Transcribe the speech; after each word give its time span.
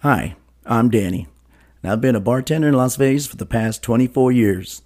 Hi, 0.00 0.36
I'm 0.66 0.90
Danny, 0.90 1.26
and 1.82 1.90
I've 1.90 2.02
been 2.02 2.14
a 2.14 2.20
bartender 2.20 2.68
in 2.68 2.74
Las 2.74 2.96
Vegas 2.96 3.26
for 3.26 3.36
the 3.36 3.46
past 3.46 3.82
24 3.82 4.30
years. 4.30 4.82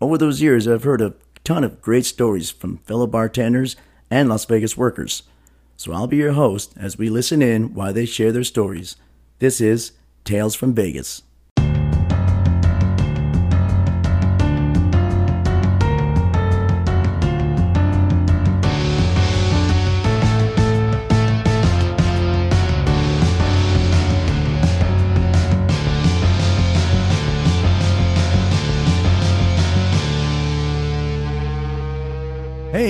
Over 0.00 0.16
those 0.16 0.40
years, 0.40 0.66
I've 0.66 0.84
heard 0.84 1.02
a 1.02 1.12
ton 1.44 1.64
of 1.64 1.82
great 1.82 2.06
stories 2.06 2.50
from 2.50 2.78
fellow 2.78 3.06
bartenders 3.06 3.76
and 4.10 4.26
Las 4.30 4.46
Vegas 4.46 4.74
workers. 4.74 5.24
So 5.76 5.92
I'll 5.92 6.06
be 6.06 6.16
your 6.16 6.32
host 6.32 6.72
as 6.78 6.96
we 6.96 7.10
listen 7.10 7.42
in 7.42 7.74
while 7.74 7.92
they 7.92 8.06
share 8.06 8.32
their 8.32 8.42
stories. 8.42 8.96
This 9.38 9.60
is 9.60 9.92
Tales 10.24 10.54
from 10.54 10.72
Vegas. 10.72 11.23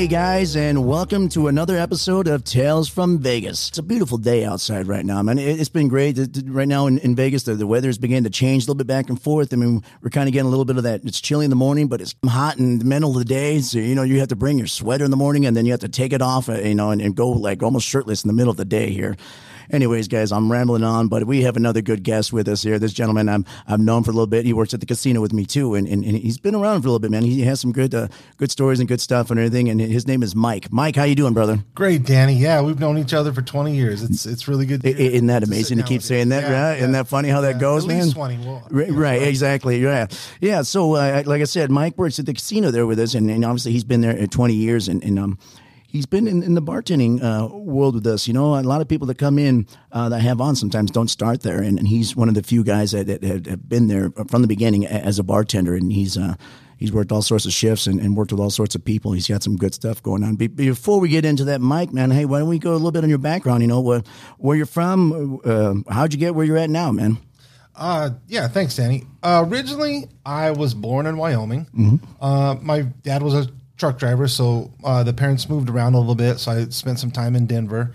Hey 0.05 0.09
guys, 0.11 0.55
and 0.55 0.87
welcome 0.87 1.31
to 1.31 1.49
another 1.49 1.79
episode 1.79 2.29
of 2.29 2.45
Tales 2.45 2.91
from 2.91 3.21
Vegas. 3.21 3.71
It's 3.71 3.79
a 3.79 3.83
beautiful 3.83 4.19
day 4.19 4.45
outside 4.45 4.87
right 4.87 5.03
now, 5.07 5.23
man. 5.23 5.39
It- 5.39 5.59
It's 5.59 5.71
been 5.71 5.89
great. 5.89 6.19
Right 6.45 6.69
now 6.69 6.87
in, 6.87 6.99
in 6.99 7.17
Vegas, 7.17 7.45
the, 7.45 7.55
the 7.55 7.67
weather's 7.67 7.97
beginning 7.97 8.25
to 8.25 8.29
change 8.31 8.65
a 8.65 8.67
little 8.67 8.75
bit 8.75 8.87
back 8.87 9.09
and 9.09 9.19
forth. 9.19 9.55
I 9.55 9.57
mean, 9.57 9.83
we're 10.03 10.11
kind 10.11 10.29
of 10.29 10.35
getting 10.35 10.45
a 10.45 10.51
little 10.51 10.67
bit 10.67 10.77
of 10.77 10.83
that. 10.83 11.01
It's 11.07 11.23
chilly 11.23 11.47
in 11.47 11.51
the 11.51 11.57
morning, 11.57 11.89
but 11.89 12.03
it's 12.03 12.15
hot 12.27 12.59
in 12.59 12.81
the 12.81 12.85
middle 12.85 13.13
of 13.13 13.17
the 13.17 13.25
day. 13.25 13.61
So, 13.61 13.79
you 13.79 13.95
know, 13.95 14.03
you 14.03 14.19
have 14.21 14.29
to 14.29 14.37
bring 14.37 14.59
your 14.59 14.67
sweater 14.67 15.07
in 15.07 15.11
the 15.11 15.17
morning 15.17 15.47
and 15.47 15.57
then 15.57 15.65
you 15.65 15.73
have 15.73 15.81
to 15.81 15.89
take 15.89 16.13
it 16.13 16.21
off, 16.21 16.51
uh, 16.51 16.59
you 16.59 16.75
know, 16.75 16.91
and, 16.91 17.01
and 17.01 17.17
go 17.17 17.31
like 17.31 17.63
almost 17.63 17.87
shirtless 17.89 18.25
in 18.25 18.29
the 18.29 18.35
middle 18.35 18.51
of 18.51 18.59
the 18.59 18.67
day 18.67 18.91
here. 18.91 19.17
Anyways, 19.71 20.09
guys, 20.09 20.33
I'm 20.33 20.51
rambling 20.51 20.85
on, 20.85 21.09
but 21.09 21.27
we 21.27 21.43
have 21.43 21.57
another 21.57 21.81
good 21.83 22.03
guest 22.03 22.33
with 22.33 22.49
us 22.49 22.63
here. 22.63 22.79
This 22.79 22.93
gentleman 22.93 23.29
I'm 23.29 23.45
I've 23.67 23.81
known 23.81 24.03
for 24.05 24.11
a 24.11 24.15
little 24.15 24.27
bit. 24.27 24.45
He 24.45 24.53
works 24.53 24.75
at 24.75 24.81
the 24.81 24.87
casino 24.87 25.21
with 25.21 25.33
me 25.33 25.45
too, 25.45 25.75
and, 25.75 25.87
and, 25.89 26.05
and 26.05 26.17
he's 26.17 26.39
been 26.39 26.55
around 26.55 26.83
for 26.83 26.89
a 26.89 26.91
little 26.91 26.99
bit, 26.99 27.11
man. 27.11 27.23
He 27.23 27.43
has 27.43 27.61
some 27.61 27.73
good 27.73 27.95
uh, 27.95 28.09
good 28.37 28.51
stories 28.51 28.81
and 28.81 28.89
good 28.89 29.01
stuff 29.01 29.31
and 29.31 29.39
everything. 29.41 29.69
And 29.69 29.81
his 29.81 30.07
name 30.07 30.23
is 30.23 30.35
Mike. 30.37 30.73
Mike, 30.73 30.97
how 30.97 31.05
you 31.05 31.15
doing, 31.15 31.35
brother? 31.35 31.59
Great, 31.75 32.05
Danny. 32.05 32.35
Yeah, 32.35 32.61
we've 32.63 32.79
known 32.79 32.99
each 32.99 33.15
other 33.15 33.33
for 33.33 33.43
20 33.43 33.75
years. 33.75 34.03
It's 34.03 34.27
it's 34.27 34.49
really 34.49 34.67
good. 34.67 34.83
To 34.83 34.89
Isn't 34.89 35.27
that 35.29 35.43
amazing 35.43 35.79
to 35.79 35.85
keep 35.85 36.03
saying 36.03 36.29
that, 36.31 36.43
Yeah, 36.45 36.69
right? 36.71 36.79
Isn't 36.79 36.93
that 36.93 37.09
funny 37.09 37.29
how 37.29 37.41
that 37.43 37.55
Yeah, 37.57 37.61
goes, 37.61 37.85
At 37.85 37.89
man? 37.89 38.03
least 38.03 38.15
20. 38.15 38.39
Well, 38.39 38.67
Right, 38.71 38.91
right, 38.91 39.23
exactly. 39.23 39.79
Yeah, 39.83 40.07
yeah. 40.41 40.63
So, 40.63 40.95
uh, 40.95 41.23
like 41.27 41.41
I 41.41 41.45
said, 41.45 41.71
Mike 41.71 41.97
works 41.97 42.19
at 42.19 42.27
the 42.27 42.35
casino 42.35 42.71
there 42.71 42.87
with 42.87 42.99
us, 42.99 43.15
and, 43.15 43.31
and 43.31 43.45
obviously 43.45 43.73
he's 43.73 43.85
been 43.85 44.01
there 44.01 44.19
uh, 44.21 44.27
twenty 44.27 44.55
years, 44.55 44.89
and, 44.89 45.03
and 45.05 45.19
um, 45.19 45.39
he's 45.95 46.07
been 46.07 46.27
in, 46.27 46.43
in 46.43 46.55
the 46.55 46.61
bartending 46.61 47.23
uh, 47.23 47.47
world 47.57 47.95
with 47.95 48.07
us. 48.07 48.27
You 48.27 48.35
know, 48.35 48.59
a 48.59 48.61
lot 48.61 48.83
of 48.83 48.89
people 48.89 49.07
that 49.07 49.17
come 49.17 49.39
in 49.39 49.67
uh, 49.93 50.09
that 50.11 50.21
have 50.21 50.41
on 50.41 50.57
sometimes 50.57 50.91
don't 50.91 51.09
start 51.09 51.43
there, 51.43 51.63
and, 51.63 51.79
and 51.79 51.89
he's 51.89 52.17
one 52.17 52.29
of 52.29 52.35
the 52.35 52.43
few 52.43 52.65
guys 52.65 52.91
that, 52.91 53.07
that 53.07 53.23
have 53.23 53.47
have 53.47 53.69
been 53.69 53.87
there 53.87 54.11
from 54.29 54.43
the 54.43 54.49
beginning 54.49 54.85
as 54.85 55.19
a 55.19 55.23
bartender, 55.23 55.75
and 55.75 55.91
he's. 55.91 56.19
Uh, 56.19 56.35
He's 56.77 56.93
worked 56.93 57.13
all 57.13 57.23
sorts 57.23 57.47
of 57.47 57.53
shifts 57.53 57.87
and, 57.87 58.01
and 58.01 58.17
worked 58.17 58.33
with 58.33 58.41
all 58.41 58.51
sorts 58.51 58.75
of 58.75 58.85
people. 58.85 59.13
He's 59.13 59.29
got 59.29 59.45
some 59.45 59.57
good 59.57 59.73
stuff 59.73 60.03
going 60.03 60.25
on. 60.25 60.35
Be, 60.35 60.49
before 60.49 60.99
we 60.99 61.09
get 61.09 61.25
into 61.25 61.45
that, 61.45 61.61
Mike, 61.61 61.93
man, 61.93 62.11
hey, 62.11 62.25
why 62.25 62.41
don't 62.41 62.49
we 62.49 62.59
go 62.59 62.73
a 62.73 62.75
little 62.75 62.91
bit 62.91 63.05
on 63.05 63.09
your 63.09 63.17
background? 63.19 63.63
You 63.63 63.69
know, 63.69 63.81
where, 63.81 64.03
where 64.39 64.57
you're 64.57 64.67
from, 64.67 65.41
uh, 65.45 65.75
how'd 65.89 66.13
you 66.13 66.19
get 66.19 66.35
where 66.35 66.45
you're 66.45 66.59
at 66.59 66.69
now, 66.69 66.91
man? 66.91 67.17
Uh, 67.77 68.11
yeah, 68.27 68.49
thanks, 68.49 68.75
Danny. 68.75 69.05
Uh, 69.23 69.45
originally, 69.47 70.09
I 70.27 70.51
was 70.51 70.75
born 70.75 71.07
in 71.07 71.17
Wyoming. 71.17 71.67
Mm-hmm. 71.67 71.97
Uh, 72.21 72.57
my 72.57 72.83
dad 72.83 73.23
was 73.23 73.35
a 73.35 73.49
truck 73.77 73.99
driver, 73.99 74.29
so 74.29 74.71
uh, 74.83 75.03
the 75.03 75.13
parents 75.13 75.49
moved 75.49 75.69
around 75.69 75.95
a 75.95 75.99
little 75.99 76.15
bit. 76.15 76.39
So 76.39 76.53
I 76.53 76.65
spent 76.67 76.99
some 76.99 77.11
time 77.11 77.37
in 77.37 77.47
Denver. 77.47 77.93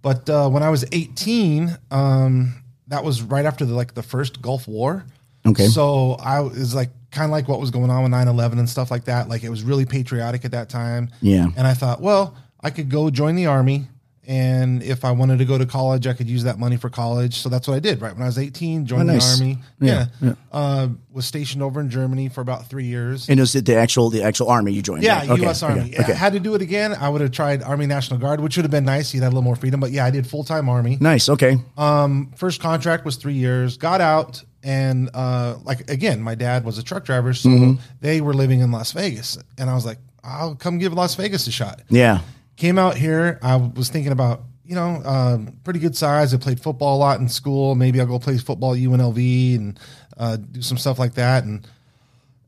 But 0.00 0.28
uh, 0.28 0.48
when 0.48 0.62
I 0.62 0.70
was 0.70 0.84
18, 0.90 1.78
um, 1.90 2.54
that 2.88 3.04
was 3.04 3.22
right 3.22 3.44
after 3.44 3.64
the 3.64 3.74
like 3.74 3.94
the 3.94 4.02
first 4.02 4.42
Gulf 4.42 4.66
War. 4.66 5.04
Okay. 5.46 5.66
So 5.66 6.16
I 6.20 6.40
was 6.40 6.74
like 6.74 6.90
kind 7.10 7.26
of 7.26 7.30
like 7.30 7.48
what 7.48 7.60
was 7.60 7.70
going 7.70 7.90
on 7.90 8.02
with 8.02 8.12
9-11 8.12 8.52
and 8.58 8.68
stuff 8.68 8.90
like 8.90 9.04
that. 9.04 9.28
Like 9.28 9.44
it 9.44 9.50
was 9.50 9.62
really 9.62 9.84
patriotic 9.84 10.44
at 10.44 10.52
that 10.52 10.68
time. 10.68 11.10
Yeah. 11.20 11.48
And 11.56 11.66
I 11.66 11.74
thought, 11.74 12.00
well, 12.00 12.36
I 12.60 12.70
could 12.70 12.88
go 12.88 13.10
join 13.10 13.36
the 13.36 13.46
army. 13.46 13.86
And 14.24 14.84
if 14.84 15.04
I 15.04 15.10
wanted 15.10 15.38
to 15.40 15.44
go 15.44 15.58
to 15.58 15.66
college, 15.66 16.06
I 16.06 16.12
could 16.12 16.30
use 16.30 16.44
that 16.44 16.56
money 16.56 16.76
for 16.76 16.88
college. 16.88 17.34
So 17.38 17.48
that's 17.48 17.66
what 17.66 17.74
I 17.74 17.80
did. 17.80 18.00
Right 18.00 18.12
when 18.12 18.22
I 18.22 18.26
was 18.26 18.38
eighteen, 18.38 18.86
joined 18.86 19.10
Oh, 19.10 19.14
nice. 19.14 19.38
the 19.38 19.44
army. 19.44 19.58
Yeah, 19.80 20.06
Yeah, 20.20 20.34
Uh, 20.52 20.88
was 21.12 21.24
stationed 21.26 21.60
over 21.60 21.80
in 21.80 21.90
Germany 21.90 22.28
for 22.28 22.40
about 22.40 22.68
three 22.68 22.84
years. 22.86 23.28
And 23.28 23.40
it 23.40 23.64
the 23.66 23.74
actual 23.74 24.10
the 24.10 24.22
actual 24.22 24.48
army 24.48 24.72
you 24.72 24.80
joined? 24.82 25.02
yeah, 25.02 25.18
right? 25.18 25.30
Okay, 25.30 25.42
U.S. 25.42 25.62
Army. 25.64 25.80
Okay. 25.92 26.02
okay. 26.04 26.12
Had 26.12 26.34
to 26.34 26.40
do 26.40 26.54
it 26.54 26.62
again. 26.62 26.94
I 26.94 27.08
would 27.08 27.20
have 27.20 27.32
tried 27.32 27.64
Army 27.64 27.86
National 27.86 28.20
Guard, 28.20 28.38
which 28.40 28.56
would 28.56 28.62
have 28.64 28.70
been 28.70 28.84
nice. 28.84 29.12
You'd 29.12 29.22
had 29.24 29.28
a 29.28 29.34
little 29.34 29.42
more 29.42 29.56
freedom. 29.56 29.80
But 29.80 29.90
yeah, 29.90 30.04
I 30.04 30.10
did 30.10 30.24
full 30.26 30.44
time 30.44 30.68
Army. 30.68 30.98
Nice. 31.00 31.28
Okay. 31.28 31.56
Um, 31.76 32.30
First 32.36 32.60
contract 32.60 33.04
was 33.04 33.16
three 33.16 33.34
years. 33.34 33.76
Got 33.76 34.00
out, 34.00 34.40
and 34.62 35.10
uh, 35.14 35.56
like 35.64 35.90
again, 35.90 36.22
my 36.22 36.36
dad 36.36 36.64
was 36.64 36.78
a 36.78 36.84
truck 36.84 37.04
driver, 37.04 37.34
so 37.34 37.48
Mm-hmm. 37.48 37.80
they 38.00 38.20
were 38.20 38.34
living 38.34 38.60
in 38.60 38.70
Las 38.70 38.92
Vegas, 38.92 39.36
and 39.58 39.68
I 39.68 39.74
was 39.74 39.84
like, 39.84 39.98
I'll 40.22 40.54
come 40.54 40.78
give 40.78 40.92
Las 40.92 41.16
Vegas 41.16 41.48
a 41.48 41.50
shot. 41.50 41.82
Yeah. 41.88 42.20
Came 42.56 42.78
out 42.78 42.96
here. 42.96 43.38
I 43.42 43.56
was 43.56 43.88
thinking 43.88 44.12
about, 44.12 44.42
you 44.64 44.74
know, 44.74 45.02
um, 45.04 45.58
pretty 45.64 45.80
good 45.80 45.96
size. 45.96 46.34
I 46.34 46.36
played 46.36 46.60
football 46.60 46.96
a 46.96 47.00
lot 47.00 47.20
in 47.20 47.28
school. 47.28 47.74
Maybe 47.74 48.00
I'll 48.00 48.06
go 48.06 48.18
play 48.18 48.38
football 48.38 48.74
at 48.74 48.80
UNLV 48.80 49.56
and 49.56 49.80
uh, 50.16 50.36
do 50.36 50.62
some 50.62 50.78
stuff 50.78 50.98
like 50.98 51.14
that. 51.14 51.44
And 51.44 51.66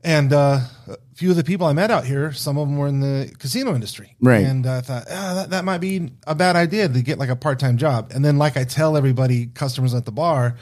and 0.03 0.31
uh, 0.31 0.59
a 0.87 0.97
few 1.15 1.31
of 1.31 1.35
the 1.35 1.43
people 1.43 1.65
I 1.65 1.73
met 1.73 1.89
out 1.89 2.05
here, 2.05 2.31
some 2.31 2.59
of 2.59 2.67
them 2.67 2.77
were 2.77 2.87
in 2.87 2.99
the 2.99 3.33
casino 3.39 3.73
industry. 3.73 4.15
Right. 4.21 4.45
And 4.45 4.67
I 4.67 4.81
thought, 4.81 5.05
ah, 5.09 5.33
that, 5.33 5.49
that 5.49 5.65
might 5.65 5.79
be 5.79 6.11
a 6.27 6.35
bad 6.35 6.55
idea 6.55 6.87
to 6.87 7.01
get 7.01 7.17
like 7.17 7.29
a 7.29 7.35
part 7.35 7.57
time 7.57 7.77
job. 7.77 8.11
And 8.13 8.23
then, 8.23 8.37
like 8.37 8.55
I 8.55 8.65
tell 8.65 8.95
everybody, 8.97 9.47
customers 9.47 9.95
at 9.95 10.05
the 10.05 10.11
bar, 10.11 10.57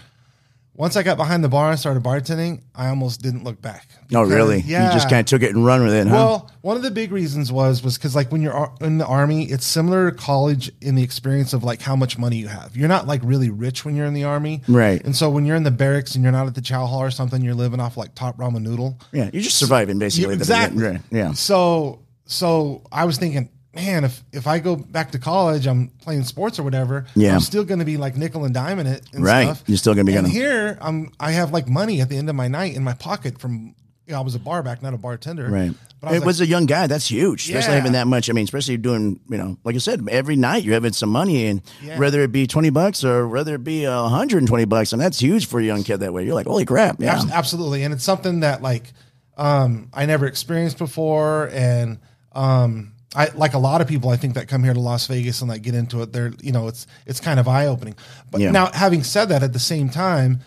once 0.76 0.96
I 0.96 1.04
got 1.04 1.18
behind 1.18 1.44
the 1.44 1.50
bar 1.50 1.70
and 1.70 1.80
started 1.80 2.02
bartending, 2.02 2.62
I 2.74 2.88
almost 2.90 3.22
didn't 3.22 3.44
look 3.44 3.62
back. 3.62 3.90
Oh, 4.14 4.24
really? 4.24 4.62
Yeah. 4.62 4.88
You 4.88 4.94
just 4.94 5.08
kind 5.08 5.20
of 5.20 5.28
took 5.28 5.44
it 5.44 5.56
and 5.56 5.64
run 5.64 5.84
with 5.84 5.94
it, 5.94 6.08
huh? 6.08 6.14
Well, 6.16 6.52
one 6.62 6.78
of 6.78 6.84
the 6.84 6.90
big 6.90 7.12
reasons 7.12 7.52
was 7.52 7.84
was 7.84 7.98
because 7.98 8.16
like 8.16 8.32
when 8.32 8.42
you're 8.42 8.74
in 8.82 8.98
the 8.98 9.06
army, 9.06 9.46
it's 9.46 9.66
similar 9.66 10.10
to 10.10 10.18
college 10.18 10.72
in 10.82 10.96
the 10.96 11.04
experience 11.04 11.54
of 11.54 11.64
like 11.64 11.82
how 11.82 11.96
much 11.96 12.18
money 12.18 12.38
you 12.38 12.48
have. 12.48 12.76
You're 12.76 12.88
not 12.88 13.06
like 13.06 13.22
really 13.24 13.50
rich 13.52 13.86
when 13.86 13.96
you're 13.96 14.08
in 14.08 14.14
the 14.16 14.24
army, 14.24 14.62
Right. 14.68 15.04
And 15.04 15.16
so 15.16 15.30
when 15.30 15.46
you're 15.46 15.56
in 15.56 15.64
the 15.64 15.72
barracks 15.72 16.16
and 16.16 16.24
you're 16.24 16.32
not 16.34 16.48
at 16.48 16.56
the 16.56 16.62
chow 16.62 16.86
hall 16.88 17.02
or 17.04 17.12
something, 17.12 17.42
you're 17.44 17.54
living 17.54 17.80
off 17.80 17.96
like 17.98 18.16
top 18.16 18.38
ramen 18.38 18.64
noodle. 18.64 19.00
yeah, 19.12 19.30
you're 19.32 19.44
just 19.44 19.60
surviving 19.60 20.00
basically. 20.00 20.30
Yeah, 20.30 20.34
at 20.34 20.40
the 20.40 20.46
beginning. 20.46 20.66
exactly. 20.80 20.84
Right. 20.84 21.02
Yeah. 21.12 21.34
So 21.34 22.00
so 22.26 22.82
I 22.92 23.06
was 23.06 23.18
thinking, 23.18 23.50
man, 23.76 24.04
if 24.04 24.24
if 24.32 24.48
I 24.48 24.60
go 24.60 24.76
back 24.76 25.12
to 25.12 25.20
college, 25.20 25.66
I'm 25.68 25.90
playing 26.02 26.24
sports 26.24 26.60
or 26.60 26.64
whatever. 26.64 27.06
Yeah. 27.16 27.34
I'm 27.34 27.40
still 27.42 27.64
going 27.64 27.80
to 27.80 27.86
be 27.86 27.98
like 27.98 28.16
nickel 28.18 28.46
and 28.46 28.54
diming 28.56 28.86
it. 28.86 29.04
And 29.14 29.24
Right. 29.24 29.46
Stuff. 29.46 29.64
You're 29.68 29.78
still 29.78 29.94
gonna 29.94 30.06
be 30.06 30.16
And 30.16 30.26
gonna- 30.28 30.34
here, 30.34 30.78
I'm 30.82 31.12
I 31.20 31.32
have 31.32 31.52
like 31.52 31.68
money 31.68 32.02
at 32.02 32.10
the 32.10 32.18
end 32.18 32.30
of 32.30 32.36
my 32.36 32.48
night 32.48 32.76
in 32.76 32.84
my 32.84 32.94
pocket 32.94 33.40
from. 33.40 33.76
You 34.06 34.12
know, 34.12 34.20
I 34.20 34.22
was 34.22 34.36
a 34.36 34.40
bar 34.40 34.62
back, 34.64 34.84
not 34.84 34.94
a 34.94 34.98
bartender. 34.98 35.48
Right. 35.50 35.72
But 36.02 36.12
I 36.12 36.16
it 36.16 36.20
was 36.20 36.26
was 36.26 36.42
a 36.42 36.46
young 36.46 36.66
guy. 36.66 36.88
That's 36.88 37.10
huge, 37.10 37.46
especially 37.48 37.70
Yeah. 37.72 37.76
having 37.78 37.92
that 37.94 38.06
much. 38.06 38.30
I 38.30 38.34
mean, 38.34 38.44
especially 38.44 38.76
doing, 38.76 39.18
you 39.30 39.38
know, 39.38 39.58
like 39.64 39.76
I 39.76 39.78
said, 39.78 40.06
every 40.12 40.36
night 40.36 40.64
you're 40.66 40.74
having 40.74 40.92
some 40.92 41.08
money, 41.10 41.46
and 41.48 41.62
Yeah. 41.82 41.98
whether 41.98 42.20
it 42.22 42.34
be 42.34 42.46
twenty 42.46 42.70
bucks 42.70 43.06
or 43.06 43.30
whether 43.30 43.56
it 43.56 43.64
be 43.64 43.86
uh, 43.88 44.04
120 44.04 44.66
bucks, 44.66 44.92
and 44.92 45.02
that's 45.02 45.20
huge 45.20 45.46
for 45.48 45.62
a 45.62 45.64
young 45.64 45.84
kid 45.86 46.02
that 46.02 46.12
way. 46.14 46.26
You're 46.26 46.34
like, 46.36 46.48
holy 46.48 46.66
crap, 46.66 46.98
yeah, 47.00 47.22
Absolutely, 47.32 47.84
and 47.84 47.94
it's 47.94 48.04
something 48.04 48.42
that 48.42 48.62
like 48.62 48.92
um, 49.38 49.88
I 49.94 50.06
never 50.06 50.26
experienced 50.28 50.78
before, 50.80 51.50
and 51.54 51.98
um, 52.34 52.92
I 53.16 53.30
like 53.36 53.54
a 53.54 53.60
lot 53.60 53.82
of 53.82 53.88
people 53.88 54.10
I 54.10 54.16
think 54.18 54.34
that 54.36 54.48
come 54.48 54.64
here 54.64 54.74
to 54.74 54.80
Las 54.80 55.08
Vegas 55.08 55.42
and 55.42 55.50
like 55.50 55.62
get 55.62 55.76
into 55.76 56.02
it. 56.02 56.12
They're 56.14 56.34
you 56.42 56.52
know 56.52 56.68
it's 56.68 56.88
it's 57.06 57.20
kind 57.20 57.40
of 57.40 57.48
eye 57.48 57.68
opening. 57.68 57.96
But 58.32 58.42
Yeah. 58.42 58.52
now, 58.52 58.72
having 58.74 59.04
said 59.04 59.30
that, 59.30 59.44
at 59.44 59.54
the 59.54 59.60
same 59.60 59.90
time, 59.90 60.40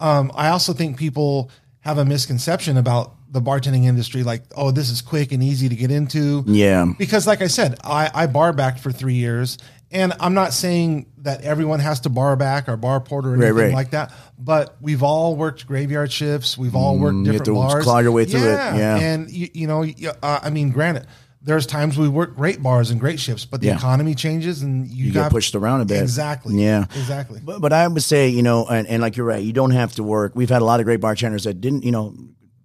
um, 0.00 0.30
I 0.34 0.48
also 0.48 0.72
think 0.72 0.96
people 0.98 1.50
have 1.80 1.98
a 1.98 2.04
misconception 2.04 2.76
about 2.76 3.14
the 3.30 3.40
bartending 3.42 3.84
industry, 3.84 4.22
like 4.22 4.42
oh, 4.56 4.70
this 4.70 4.90
is 4.90 5.02
quick 5.02 5.32
and 5.32 5.42
easy 5.42 5.68
to 5.68 5.74
get 5.74 5.90
into. 5.90 6.44
Yeah. 6.46 6.86
because 6.98 7.26
like 7.26 7.42
I 7.42 7.48
said, 7.48 7.76
I, 7.82 8.10
I 8.14 8.26
bar 8.26 8.52
backed 8.52 8.80
for 8.80 8.92
three 8.92 9.14
years. 9.14 9.58
And 9.90 10.12
I'm 10.18 10.34
not 10.34 10.52
saying 10.52 11.06
that 11.18 11.42
everyone 11.42 11.78
has 11.78 12.00
to 12.00 12.08
bar 12.08 12.34
back 12.34 12.68
or 12.68 12.76
bar 12.76 13.00
porter 13.00 13.30
or 13.30 13.34
anything 13.36 13.54
right. 13.54 13.72
like 13.72 13.90
that, 13.90 14.12
but 14.36 14.76
we've 14.80 15.04
all 15.04 15.36
worked 15.36 15.68
graveyard 15.68 16.10
shifts. 16.10 16.58
We've 16.58 16.74
all 16.74 16.98
worked 16.98 17.14
Mm, 17.14 17.26
you 17.26 17.32
have 17.32 17.44
different 17.44 17.58
to 17.68 17.74
bars. 17.74 17.84
claw 17.84 17.98
your 18.00 18.10
way 18.10 18.24
through 18.24 18.40
it, 18.40 18.54
yeah. 18.56 18.96
And 18.96 19.30
you, 19.30 19.48
you 19.54 19.66
know, 19.68 19.84
uh, 20.20 20.40
I 20.42 20.50
mean, 20.50 20.70
granted, 20.70 21.06
there's 21.44 21.66
times 21.66 21.98
we 21.98 22.08
work 22.08 22.34
great 22.34 22.62
bars 22.62 22.90
and 22.90 22.98
great 22.98 23.20
shifts, 23.20 23.44
but 23.44 23.60
the 23.60 23.66
Yeah. 23.68 23.76
economy 23.76 24.14
changes 24.14 24.62
and 24.62 24.88
you, 24.88 25.06
You 25.06 25.12
got 25.12 25.24
get 25.24 25.30
pushed 25.32 25.54
around 25.54 25.82
a 25.82 25.84
bit. 25.84 26.00
Exactly. 26.02 26.60
Yeah. 26.62 26.84
Exactly. 26.96 27.40
But, 27.44 27.60
but 27.60 27.72
I 27.72 27.86
would 27.86 28.02
say, 28.02 28.28
you 28.30 28.42
know, 28.42 28.64
and, 28.66 28.86
and 28.88 29.02
like 29.02 29.16
you're 29.16 29.26
right, 29.26 29.42
you 29.44 29.52
don't 29.52 29.72
have 29.72 29.92
to 29.96 30.02
work. 30.02 30.32
We've 30.34 30.48
had 30.48 30.62
a 30.62 30.64
lot 30.64 30.80
of 30.80 30.86
great 30.86 31.00
bartenders 31.00 31.44
that 31.44 31.60
didn't, 31.60 31.84
you 31.84 31.92
know, 31.92 32.14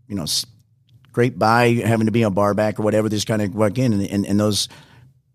you 0.07 0.15
know, 0.15 0.25
great 1.11 1.37
by 1.37 1.73
having 1.73 2.05
to 2.05 2.11
be 2.11 2.21
a 2.23 2.29
bar 2.29 2.53
back 2.53 2.79
or 2.79 2.83
whatever. 2.83 3.09
They 3.09 3.17
just 3.17 3.27
kind 3.27 3.41
of 3.41 3.53
work 3.53 3.77
in, 3.77 3.91
and, 3.93 4.03
and, 4.03 4.25
and 4.25 4.39
those 4.39 4.69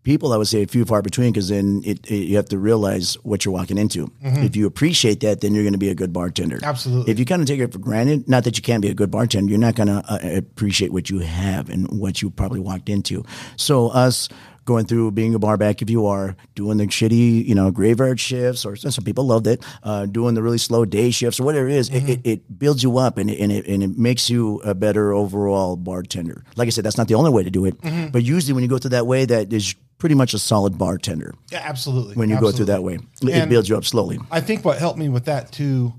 people, 0.05 0.33
I 0.33 0.37
would 0.37 0.47
say, 0.47 0.63
a 0.63 0.67
few 0.67 0.85
far 0.85 1.03
between 1.03 1.33
because 1.33 1.49
then 1.49 1.83
it, 1.85 2.07
it, 2.11 2.25
you 2.29 2.37
have 2.37 2.49
to 2.51 2.59
realize 2.59 3.15
what 3.25 3.45
you're 3.45 3.53
walking 3.55 3.79
into. 3.79 4.13
If 4.23 4.55
you 4.55 4.67
appreciate 4.67 5.21
that, 5.21 5.41
then 5.41 5.55
you're 5.55 5.65
going 5.65 5.73
to 5.73 5.79
be 5.79 5.89
a 5.89 5.95
good 5.95 6.13
bartender. 6.13 6.57
Mm-hmm. 6.57 6.65
Absolutely. 6.67 7.11
If 7.13 7.19
you 7.19 7.25
kind 7.25 7.43
of 7.43 7.49
take 7.49 7.59
it 7.61 7.73
for 7.73 7.79
granted, 7.79 8.29
not 8.29 8.45
that 8.45 8.57
you 8.57 8.63
can't 8.63 8.83
be 8.83 8.89
a 8.91 8.95
good 8.95 9.11
bartender, 9.11 9.51
you're 9.51 9.59
not 9.59 9.75
going 9.75 9.89
to 9.89 10.05
uh, 10.09 10.19
appreciate 10.37 10.93
what 10.93 11.11
you 11.11 11.19
have 11.21 11.69
and 11.71 11.89
what 11.99 12.23
you 12.23 12.31
probably 12.31 12.61
walked 12.61 12.89
into. 12.89 13.25
So 13.57 13.89
us 13.89 14.29
going 14.67 14.87
through 14.87 15.11
being 15.11 15.35
a 15.35 15.39
barback 15.39 15.83
if 15.83 15.91
you 15.91 16.07
are 16.07 16.35
doing 16.55 16.79
the 16.79 16.87
shitty, 16.87 17.45
you 17.47 17.55
know, 17.55 17.71
graveyard 17.71 18.19
shifts, 18.19 18.65
or 18.65 18.77
some 18.77 19.05
people 19.05 19.25
loved 19.27 19.47
it, 19.47 19.63
uh, 19.83 20.07
doing 20.07 20.35
the 20.35 20.43
really 20.43 20.57
slow 20.57 20.87
day 20.87 21.11
shifts 21.11 21.39
or 21.39 21.45
whatever 21.45 21.69
it 21.69 21.75
is, 21.75 21.91
Mm-hmm. 21.91 22.09
it, 22.09 22.19
it, 22.21 22.27
it 22.27 22.59
builds 22.59 22.83
you 22.83 22.97
up 22.97 23.19
and 23.19 23.29
it, 23.31 23.39
and 23.41 23.53
it 23.53 23.67
and 23.67 23.83
it 23.83 23.99
makes 23.99 24.31
you 24.31 24.61
a 24.65 24.75
better 24.75 25.13
overall 25.13 25.77
bartender. 25.77 26.45
Like 26.57 26.67
I 26.67 26.71
said, 26.71 26.83
that's 26.85 26.97
not 26.97 27.09
the 27.09 27.15
only 27.15 27.31
way 27.31 27.43
to 27.43 27.51
do 27.51 27.67
it, 27.67 27.79
Mm-hmm. 27.83 28.09
but 28.09 28.23
usually 28.23 28.55
when 28.55 28.63
you 28.63 28.69
go 28.71 28.79
through 28.79 28.91
that 28.97 29.07
way, 29.07 29.27
that 29.27 29.53
is 29.53 29.75
pretty 29.99 30.15
much 30.15 30.35
a 30.35 30.39
solid 30.39 30.77
bartender. 30.79 31.35
Yeah, 31.51 31.63
absolutely. 31.65 32.15
When 32.15 32.29
you 32.31 32.39
go 32.41 32.51
through 32.53 32.67
that 32.67 32.83
way, 32.83 32.99
it, 33.23 33.29
And- 33.31 33.51
builds 33.51 33.69
you 33.69 33.77
up 33.77 33.85
slowly. 33.85 34.19
I 34.31 34.41
think 34.41 34.65
what 34.65 34.79
helped 34.79 34.99
me 34.99 35.09
with 35.09 35.25
that 35.27 35.53
too 35.53 35.95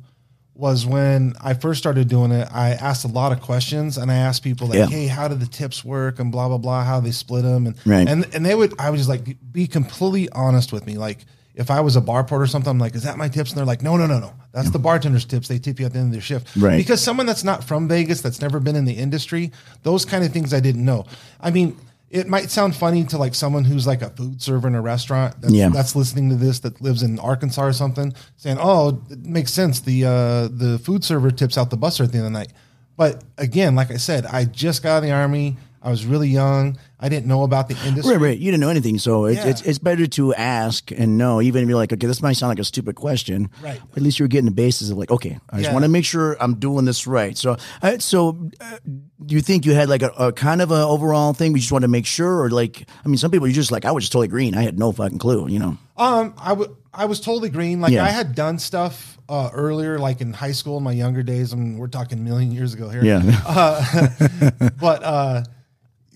was 0.57 0.85
when 0.85 1.33
I 1.41 1.53
first 1.53 1.79
started 1.79 2.07
doing 2.07 2.31
it, 2.31 2.47
I 2.53 2.69
asked 2.71 3.03
a 3.03 3.09
lot 3.09 3.33
of 3.33 3.41
questions 3.41 3.97
and 3.97 4.09
I 4.09 4.15
asked 4.15 4.41
people 4.41 4.67
like, 4.67 4.77
Yeah. 4.77 4.85
"Hey, 4.87 5.07
how 5.07 5.27
do 5.27 5.35
the 5.35 5.45
tips 5.47 5.83
work?" 5.83 6.17
and 6.19 6.31
blah 6.31 6.47
blah 6.47 6.57
blah, 6.57 6.83
how 6.85 6.99
they 7.01 7.11
split 7.11 7.43
them, 7.43 7.67
and 7.67 7.75
Right. 7.85 8.07
and 8.07 8.25
and 8.33 8.45
they 8.45 8.55
would. 8.55 8.73
I 8.79 8.89
was 8.89 9.01
just 9.01 9.09
like, 9.09 9.35
be 9.51 9.67
completely 9.67 10.29
honest 10.31 10.71
with 10.71 10.85
me. 10.85 10.97
Like, 10.97 11.25
if 11.55 11.69
I 11.71 11.81
was 11.81 11.95
a 11.97 12.01
bar 12.01 12.23
porter 12.23 12.43
or 12.43 12.47
something, 12.47 12.69
I'm 12.69 12.79
like, 12.79 12.95
"Is 12.95 13.03
that 13.03 13.17
my 13.17 13.27
tips?" 13.27 13.51
And 13.51 13.57
they're 13.57 13.65
like, 13.65 13.81
"No, 13.83 13.97
no, 13.97 14.05
no, 14.07 14.19
no. 14.19 14.31
That's 14.53 14.69
the 14.69 14.79
bartender's 14.79 15.25
tips. 15.25 15.49
They 15.49 15.59
tip 15.59 15.77
you 15.79 15.85
at 15.87 15.91
the 15.93 15.99
end 15.99 16.07
of 16.07 16.11
their 16.13 16.21
shift." 16.21 16.47
Right. 16.55 16.77
Because 16.77 17.01
someone 17.01 17.25
that's 17.25 17.43
not 17.43 17.65
from 17.65 17.89
Vegas, 17.89 18.21
that's 18.21 18.39
never 18.39 18.61
been 18.61 18.77
in 18.77 18.85
the 18.85 18.93
industry, 18.93 19.51
those 19.83 20.05
kind 20.05 20.23
of 20.23 20.31
things 20.31 20.53
I 20.53 20.61
didn't 20.61 20.85
know. 20.85 21.05
I 21.41 21.51
mean. 21.51 21.75
It 22.09 22.27
might 22.27 22.51
sound 22.51 22.75
funny 22.75 23.03
to 23.05 23.17
like 23.17 23.33
someone 23.35 23.65
who's 23.65 23.85
like 23.87 24.01
a 24.01 24.09
food 24.09 24.41
server 24.41 24.67
in 24.67 24.75
a 24.75 24.81
restaurant 24.81 25.41
that's, 25.41 25.53
Yeah. 25.53 25.69
that's 25.69 25.95
listening 25.95 26.29
to 26.29 26.35
this 26.35 26.59
that 26.59 26.79
lives 26.79 27.03
in 27.03 27.19
Arkansas 27.19 27.63
or 27.63 27.73
something, 27.73 28.13
saying, 28.37 28.57
"Oh, 28.59 29.01
it 29.09 29.25
makes 29.25 29.51
sense. 29.51 29.79
The 29.81 30.05
uh, 30.05 30.47
the 30.51 30.79
food 30.83 31.03
server 31.03 31.31
tips 31.31 31.57
out 31.57 31.69
the 31.71 31.77
busser 31.77 32.03
at 32.05 32.11
the 32.11 32.19
end 32.19 32.27
of 32.27 32.33
the 32.33 32.39
night." 32.39 32.53
But 32.95 33.23
again, 33.37 33.75
like 33.75 33.91
I 33.91 33.97
said, 33.97 34.25
I 34.27 34.45
just 34.45 34.83
got 34.83 34.91
out 34.91 34.97
of 34.97 35.03
the 35.03 35.11
army. 35.11 35.57
I 35.81 35.89
was 35.89 36.05
really 36.05 36.29
young. 36.29 36.77
I 36.99 37.09
didn't 37.09 37.25
know 37.25 37.43
about 37.43 37.67
the 37.67 37.77
industry. 37.85 38.15
Right, 38.15 38.29
right. 38.29 38.37
You 38.37 38.51
didn't 38.51 38.61
know 38.61 38.69
anything, 38.69 38.97
so 38.99 39.25
it's, 39.25 39.37
Yeah. 39.43 39.47
it's 39.51 39.61
it's 39.63 39.79
better 39.79 40.07
to 40.07 40.33
ask 40.33 40.91
and 40.91 41.17
know, 41.17 41.41
even 41.41 41.61
if 41.63 41.69
you're 41.69 41.77
like, 41.77 41.91
okay, 41.91 42.07
this 42.07 42.21
might 42.21 42.33
sound 42.33 42.49
like 42.51 42.59
a 42.59 42.63
stupid 42.63 42.95
question, 42.95 43.49
Right. 43.61 43.81
But 43.89 43.97
at 43.97 44.03
least 44.03 44.17
you're 44.17 44.27
getting 44.29 44.45
the 44.45 44.51
basis 44.51 44.89
of 44.89 44.97
like, 44.97 45.11
okay, 45.11 45.37
I 45.49 45.57
just 45.57 45.67
Yeah. 45.69 45.73
want 45.73 45.83
to 45.83 45.89
make 45.89 46.05
sure 46.05 46.37
I'm 46.39 46.55
doing 46.55 46.85
this 46.85 47.05
right. 47.05 47.37
So, 47.37 47.57
uh, 47.81 47.97
so 47.99 48.49
uh, 48.61 48.77
do 49.25 49.35
you 49.35 49.41
think 49.41 49.65
you 49.65 49.73
had 49.73 49.89
like 49.89 50.03
a, 50.03 50.09
a 50.17 50.31
kind 50.31 50.61
of 50.61 50.71
a 50.71 50.85
overall 50.85 51.33
thing? 51.33 51.51
We 51.53 51.59
just 51.59 51.71
want 51.71 51.81
to 51.83 51.89
make 51.89 52.05
sure, 52.05 52.41
or 52.41 52.49
like, 52.49 52.87
I 53.03 53.07
mean, 53.09 53.17
some 53.17 53.29
people 53.29 53.47
you're 53.47 53.53
just 53.55 53.71
like, 53.71 53.83
I 53.85 53.91
was 53.91 54.03
just 54.05 54.13
totally 54.13 54.29
green. 54.29 54.55
I 54.55 54.61
had 54.63 54.79
no 54.79 54.91
fucking 54.93 55.19
clue, 55.19 55.47
you 55.49 55.59
know? 55.59 55.77
Um, 55.97 56.33
I 56.37 56.53
would. 56.53 56.75
I 56.93 57.05
was 57.05 57.19
totally 57.19 57.49
green. 57.49 57.81
Like 57.81 57.91
Yeah. 57.91 58.05
I 58.05 58.09
had 58.09 58.35
done 58.35 58.57
stuff 58.57 59.17
uh, 59.27 59.49
earlier, 59.53 59.99
like 59.99 60.21
in 60.21 60.31
high 60.31 60.53
school 60.53 60.77
in 60.77 60.83
my 60.83 60.93
younger 60.93 61.23
days. 61.23 61.51
I 61.51 61.57
mean, 61.57 61.77
we're 61.77 61.87
talking 61.87 62.19
a 62.19 62.21
million 62.21 62.51
years 62.53 62.73
ago 62.73 62.87
here. 62.89 63.03
Yeah, 63.03 63.21
but 64.79 65.03
uh 65.03 65.43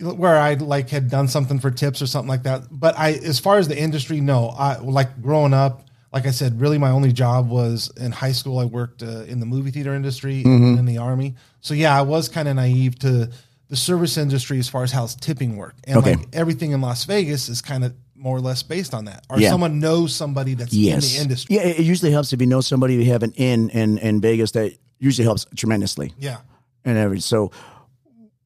where 0.02 0.38
I 0.38 0.54
like 0.56 0.90
had 0.90 1.10
done 1.10 1.28
something 1.28 1.60
for 1.60 1.72
tips 1.72 2.02
or 2.02 2.08
something 2.08 2.30
like 2.30 2.44
that. 2.44 2.64
But 2.72 2.98
I, 2.98 3.12
as 3.14 3.40
far 3.40 3.58
as 3.58 3.68
the 3.68 3.78
industry, 3.78 4.22
no. 4.22 4.50
I 4.50 4.78
like 4.80 5.22
growing 5.22 5.54
up. 5.54 5.84
Like 6.12 6.26
I 6.26 6.32
said, 6.32 6.60
really, 6.60 6.78
my 6.80 6.90
only 6.90 7.12
job 7.14 7.50
was 7.50 7.92
in 7.98 8.12
high 8.12 8.32
school. 8.32 8.58
I 8.60 8.66
worked 8.66 9.04
uh, 9.04 9.24
in 9.26 9.40
the 9.40 9.46
movie 9.46 9.70
theater 9.72 9.94
industry 9.94 10.42
and 10.44 10.80
in 10.80 10.86
the 10.86 10.98
army. 10.98 11.36
So 11.62 11.74
yeah, 11.76 11.96
I 11.96 12.02
was 12.02 12.30
kind 12.30 12.48
of 12.48 12.56
naive 12.56 12.98
to 13.00 13.30
the 13.68 13.76
service 13.76 14.18
industry 14.18 14.58
as 14.58 14.68
far 14.68 14.82
as 14.84 14.92
how 14.92 15.06
tipping 15.06 15.56
work. 15.58 15.76
And 15.84 15.98
Okay. 15.98 16.16
like 16.16 16.28
everything 16.34 16.72
in 16.72 16.82
Las 16.82 17.04
Vegas 17.04 17.48
is 17.50 17.62
kind 17.62 17.84
of 17.84 17.94
more 18.16 18.36
or 18.36 18.42
less 18.42 18.64
based 18.64 18.96
on 18.96 19.06
that. 19.06 19.24
Or 19.30 19.40
Yeah. 19.40 19.50
someone 19.52 19.80
knows 19.80 20.16
somebody 20.16 20.56
that's 20.56 20.74
in 20.74 21.00
the 21.00 21.18
industry. 21.22 21.56
Yeah, 21.58 21.62
it 21.62 21.80
usually 21.86 22.12
helps 22.12 22.34
if 22.34 22.42
you 22.42 22.48
know 22.48 22.62
somebody 22.62 22.96
you 22.96 23.06
have 23.12 23.22
an 23.22 23.32
in 23.36 23.70
in 23.70 24.00
in 24.00 24.20
Vegas. 24.20 24.52
That 24.52 24.74
usually 24.98 25.26
helps 25.26 25.46
tremendously. 25.56 26.14
Yeah. 26.18 26.38
and 26.86 26.98
everything. 26.98 27.22
So 27.22 27.52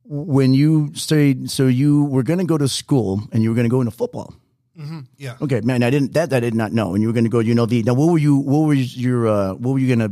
when 0.05 0.53
you 0.53 0.91
stayed, 0.95 1.50
so 1.50 1.67
you 1.67 2.05
were 2.05 2.23
going 2.23 2.39
to 2.39 2.45
go 2.45 2.57
to 2.57 2.67
school 2.67 3.21
and 3.31 3.44
you 3.44 3.50
were 3.50 3.55
going 3.55 3.65
to 3.65 3.69
go 3.69 3.81
into 3.81 3.91
football. 3.91 4.33
Yeah. 5.17 5.35
Okay, 5.41 5.61
man, 5.61 5.83
I 5.83 5.89
didn't 5.89 6.13
that 6.13 6.33
I 6.33 6.39
did 6.39 6.55
not 6.55 6.73
know. 6.73 6.94
And 6.94 7.01
you 7.01 7.07
were 7.07 7.13
going 7.13 7.25
to 7.25 7.29
go 7.29 7.41
to 7.41 7.47
UNLV. 7.47 7.85
Now, 7.85 7.94
what 7.94 8.11
were 8.11 8.17
you? 8.17 8.38
What 8.38 8.67
was 8.67 8.97
your? 8.97 9.27
Uh, 9.27 9.53
what 9.53 9.73
were 9.73 9.79
you 9.79 9.88
going 9.88 10.00
to 10.00 10.11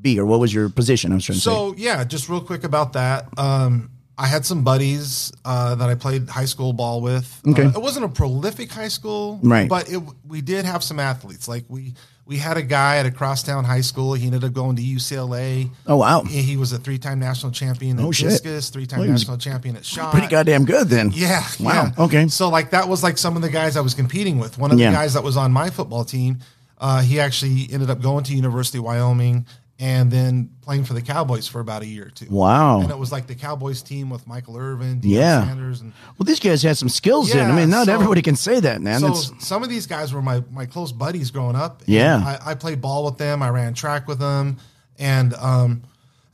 be, 0.00 0.18
or 0.18 0.24
what 0.24 0.40
was 0.40 0.52
your 0.52 0.70
position? 0.70 1.12
I 1.12 1.16
was 1.16 1.24
trying 1.24 1.34
to 1.36 1.40
say. 1.40 1.50
So 1.50 1.74
yeah, 1.76 2.04
just 2.04 2.28
real 2.28 2.40
quick 2.40 2.64
about 2.64 2.94
that. 2.94 3.26
Um, 3.36 3.90
I 4.16 4.26
had 4.26 4.44
some 4.44 4.64
buddies 4.64 5.30
uh, 5.44 5.76
that 5.76 5.88
I 5.88 5.94
played 5.94 6.28
high 6.28 6.46
school 6.46 6.72
ball 6.72 7.00
with. 7.00 7.40
Okay. 7.46 7.64
Uh, 7.66 7.70
it 7.70 7.80
wasn't 7.80 8.04
a 8.04 8.08
prolific 8.08 8.70
high 8.70 8.88
school, 8.88 9.38
Right. 9.42 9.68
But 9.68 9.90
it, 9.92 10.02
we 10.26 10.40
did 10.40 10.64
have 10.64 10.82
some 10.82 10.98
athletes. 10.98 11.46
Like 11.46 11.64
we 11.68 11.94
we 12.28 12.36
had 12.36 12.56
a 12.58 12.62
guy 12.62 12.98
at 12.98 13.06
a 13.06 13.10
crosstown 13.10 13.64
high 13.64 13.80
school. 13.80 14.12
He 14.12 14.26
ended 14.26 14.44
up 14.44 14.52
going 14.52 14.76
to 14.76 14.82
UCLA. 14.82 15.70
Oh 15.86 15.96
wow, 15.96 16.22
He 16.24 16.42
he 16.42 16.56
was 16.58 16.72
a 16.72 16.78
three-time 16.78 17.18
national 17.18 17.52
champion 17.52 17.98
at 17.98 18.04
Oh, 18.04 18.12
discus, 18.12 18.68
three-time 18.68 19.00
Well, 19.00 19.08
national 19.08 19.38
champion 19.38 19.76
at 19.76 19.84
shot. 19.86 20.12
pretty 20.12 20.28
goddamn 20.28 20.64
good 20.66 20.88
then. 20.88 21.10
Yeah. 21.14 21.42
Wow. 21.58 21.90
yeah. 21.96 22.04
Okay. 22.04 22.28
So 22.28 22.50
like 22.50 22.70
that 22.70 22.86
was 22.86 23.02
like 23.02 23.16
some 23.18 23.34
of 23.34 23.42
the 23.42 23.48
guys 23.48 23.76
I 23.76 23.80
was 23.80 23.94
competing 23.94 24.38
with. 24.38 24.58
One 24.58 24.70
of 24.70 24.78
Yeah. 24.78 24.90
the 24.90 24.96
guys 24.96 25.14
that 25.14 25.24
was 25.24 25.36
on 25.38 25.52
my 25.52 25.70
football 25.70 26.04
team, 26.04 26.38
uh, 26.78 27.00
he 27.00 27.18
actually 27.18 27.66
ended 27.72 27.88
up 27.90 28.00
going 28.02 28.24
to 28.24 28.34
University 28.36 28.78
of 28.78 28.84
Wyoming 28.84 29.46
and 29.80 30.10
then 30.10 30.50
playing 30.60 30.84
for 30.84 30.92
the 30.94 31.00
Cowboys 31.02 31.46
for 31.46 31.60
about 31.60 31.82
a 31.82 31.86
year 31.86 32.06
or 32.06 32.10
two. 32.10 32.26
Wow. 32.28 32.80
And 32.80 32.90
it 32.90 32.98
was 32.98 33.12
like 33.12 33.26
the 33.28 33.34
Cowboys 33.36 33.80
team 33.80 34.10
with 34.10 34.26
Michael 34.26 34.56
Irvin, 34.56 35.00
Deion 35.00 35.04
Yeah. 35.04 35.46
Sanders, 35.46 35.80
and 35.80 35.92
Well, 36.18 36.24
these 36.24 36.40
guys 36.40 36.62
had 36.62 36.76
some 36.76 36.88
skills 36.88 37.32
in. 37.32 37.40
I 37.48 37.52
mean, 37.54 37.70
not 37.70 37.86
so- 37.86 37.92
everybody 37.94 38.20
can 38.22 38.34
say 38.36 38.58
that, 38.60 38.80
man. 38.82 39.00
so 39.00 39.06
It's- 39.08 39.30
some 39.38 39.62
of 39.62 39.68
these 39.68 39.86
guys 39.86 40.12
were 40.12 40.22
my 40.22 40.42
my 40.50 40.66
close 40.66 40.90
buddies 40.92 41.30
growing 41.30 41.54
up. 41.56 41.82
Yeah. 41.86 42.38
I, 42.44 42.50
I 42.50 42.54
played 42.54 42.80
ball 42.80 43.04
with 43.04 43.18
them. 43.18 43.42
I 43.42 43.50
ran 43.50 43.72
track 43.74 44.08
with 44.08 44.18
them, 44.18 44.56
and 44.98 45.32
um, 45.34 45.82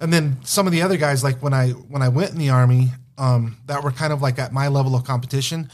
and 0.00 0.12
then 0.12 0.38
some 0.44 0.66
of 0.66 0.72
the 0.72 0.82
other 0.82 0.96
guys, 0.96 1.22
like 1.22 1.42
when 1.42 1.52
I 1.52 1.70
when 1.70 2.02
I 2.02 2.08
went 2.08 2.30
in 2.32 2.38
the 2.38 2.50
army, 2.50 2.92
um, 3.18 3.58
that 3.66 3.84
were 3.84 3.92
kind 3.92 4.12
of 4.12 4.22
like 4.22 4.38
at 4.38 4.52
my 4.52 4.68
level 4.68 4.94
of 4.96 5.04
competition. 5.04 5.70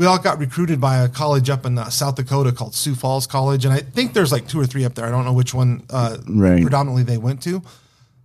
We 0.00 0.06
all 0.06 0.18
got 0.18 0.38
recruited 0.38 0.80
by 0.80 0.96
a 1.02 1.10
college 1.10 1.50
up 1.50 1.66
in 1.66 1.76
uh, 1.76 1.90
South 1.90 2.14
Dakota 2.14 2.52
called 2.52 2.74
Sioux 2.74 2.94
Falls 2.94 3.26
College, 3.26 3.66
and 3.66 3.74
I 3.74 3.80
think 3.80 4.14
there's 4.14 4.32
like 4.32 4.48
two 4.48 4.58
or 4.58 4.64
three 4.64 4.86
up 4.86 4.94
there. 4.94 5.04
I 5.04 5.10
don't 5.10 5.26
know 5.26 5.34
which 5.34 5.52
one 5.52 5.82
uh, 5.90 6.16
Right. 6.26 6.62
predominantly 6.62 7.02
they 7.02 7.18
went 7.18 7.42
to, 7.42 7.60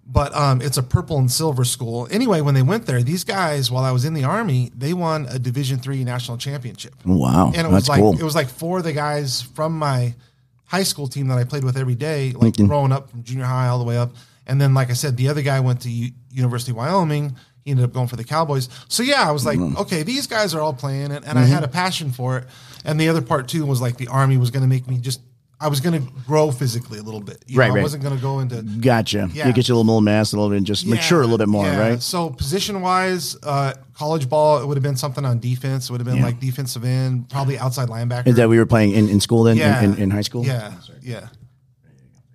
but 0.08 0.34
um, 0.34 0.62
it's 0.62 0.78
a 0.78 0.84
purple 0.84 1.18
and 1.18 1.30
silver 1.30 1.66
school. 1.66 2.08
Anyway, 2.10 2.40
when 2.40 2.54
they 2.54 2.62
went 2.62 2.86
there, 2.86 3.04
these 3.04 3.26
guys, 3.26 3.70
while 3.70 3.84
I 3.84 3.92
was 3.92 4.06
in 4.06 4.14
the 4.14 4.24
army, 4.24 4.72
they 4.74 4.94
won 4.94 5.26
a 5.30 5.38
Division 5.38 5.78
three 5.80 6.02
national 6.06 6.38
championship 6.38 6.96
wow, 7.04 7.52
and 7.54 7.68
it 7.68 7.70
was 7.74 7.90
like 7.90 8.00
cool. 8.00 8.18
it 8.18 8.24
was 8.24 8.36
like 8.36 8.48
four 8.48 8.78
of 8.78 8.86
the 8.86 8.94
guys 8.94 9.42
from 9.42 9.78
my 9.78 10.16
high 10.64 10.84
school 10.84 11.10
team 11.10 11.28
that 11.28 11.38
I 11.38 11.44
played 11.44 11.66
with 11.66 11.76
every 11.76 11.96
day, 11.96 12.32
like 12.32 12.56
growing 12.56 12.94
up 12.94 13.10
from 13.10 13.22
junior 13.24 13.44
high 13.44 13.68
all 13.68 13.80
the 13.80 13.84
way 13.86 13.98
up. 13.98 14.12
And 14.48 14.62
then, 14.62 14.74
like 14.74 14.92
I 14.92 14.94
said, 14.94 15.18
the 15.18 15.28
other 15.28 15.42
guy 15.42 15.60
went 15.60 15.82
to 15.82 15.90
U- 15.90 16.12
University 16.32 16.72
of 16.72 16.78
Wyoming. 16.78 17.36
He 17.66 17.72
ended 17.72 17.84
up 17.84 17.94
going 17.94 18.08
for 18.08 18.16
the 18.16 18.24
Cowboys. 18.24 18.70
So 18.88 19.02
yeah, 19.02 19.28
I 19.28 19.32
was 19.32 19.44
like, 19.44 19.58
Mm-hmm. 19.58 19.78
okay, 19.82 20.04
these 20.04 20.28
guys 20.28 20.54
are 20.54 20.62
all 20.62 20.74
playing 20.74 21.10
it, 21.12 21.24
and 21.26 21.38
I 21.40 21.44
had 21.46 21.64
a 21.64 21.68
passion 21.68 22.12
for 22.12 22.38
it. 22.38 22.46
And 22.86 23.00
the 23.02 23.10
other 23.10 23.24
part 23.24 23.48
too 23.48 23.66
was 23.66 23.82
like 23.82 23.98
the 23.98 24.08
army 24.08 24.38
was 24.38 24.52
going 24.52 24.62
to 24.62 24.68
make 24.70 24.88
me 24.88 25.00
just. 25.00 25.20
I 25.60 25.70
was 25.70 25.80
going 25.80 26.06
to 26.06 26.12
grow 26.28 26.52
physically 26.52 27.00
a 27.00 27.02
little 27.02 27.22
bit. 27.22 27.42
You 27.48 27.58
Right, 27.58 27.70
know, 27.70 27.76
right. 27.76 27.80
I 27.80 27.84
wasn't 27.84 28.04
going 28.04 28.16
to 28.16 28.22
go 28.22 28.40
into 28.40 28.62
Gotcha. 28.62 29.30
Yeah. 29.34 29.48
You 29.48 29.54
get 29.54 29.68
your 29.70 29.76
little 29.78 29.86
more 29.86 30.02
mass 30.02 30.34
a 30.34 30.36
little 30.36 30.50
bit 30.50 30.58
and 30.58 30.66
just 30.66 30.86
mature 30.86 31.20
a 31.22 31.24
little 31.24 31.38
bit 31.38 31.48
more, 31.48 31.66
yeah. 31.66 31.80
right? 31.80 32.02
So 32.04 32.30
position 32.30 32.82
wise, 32.82 33.38
uh, 33.42 33.74
college 33.94 34.28
ball, 34.30 34.62
it 34.62 34.68
would 34.68 34.76
have 34.76 34.84
been 34.84 34.98
something 34.98 35.24
on 35.26 35.40
defense. 35.40 35.86
It 35.90 35.94
would 35.94 36.02
have 36.02 36.06
been 36.06 36.18
Yeah. 36.18 36.26
like 36.26 36.42
defensive 36.42 36.84
end, 36.84 37.30
probably 37.30 37.58
outside 37.58 37.88
linebacker. 37.88 38.28
Is 38.28 38.36
that 38.36 38.50
we 38.50 38.58
were 38.60 38.66
playing 38.66 38.92
in, 38.92 39.08
in 39.08 39.22
school 39.22 39.44
then, 39.44 39.56
yeah. 39.56 39.82
in, 39.82 39.94
in, 39.94 40.00
in 40.04 40.10
high 40.12 40.22
school? 40.22 40.46
Yeah, 40.46 40.74
yeah, 41.02 41.30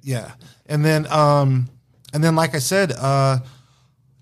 yeah. 0.02 0.32
And 0.66 0.82
then, 0.84 1.06
um, 1.12 1.68
and 2.14 2.24
then, 2.24 2.34
like 2.36 2.54
I 2.54 2.58
said, 2.58 2.92
uh, 2.92 3.40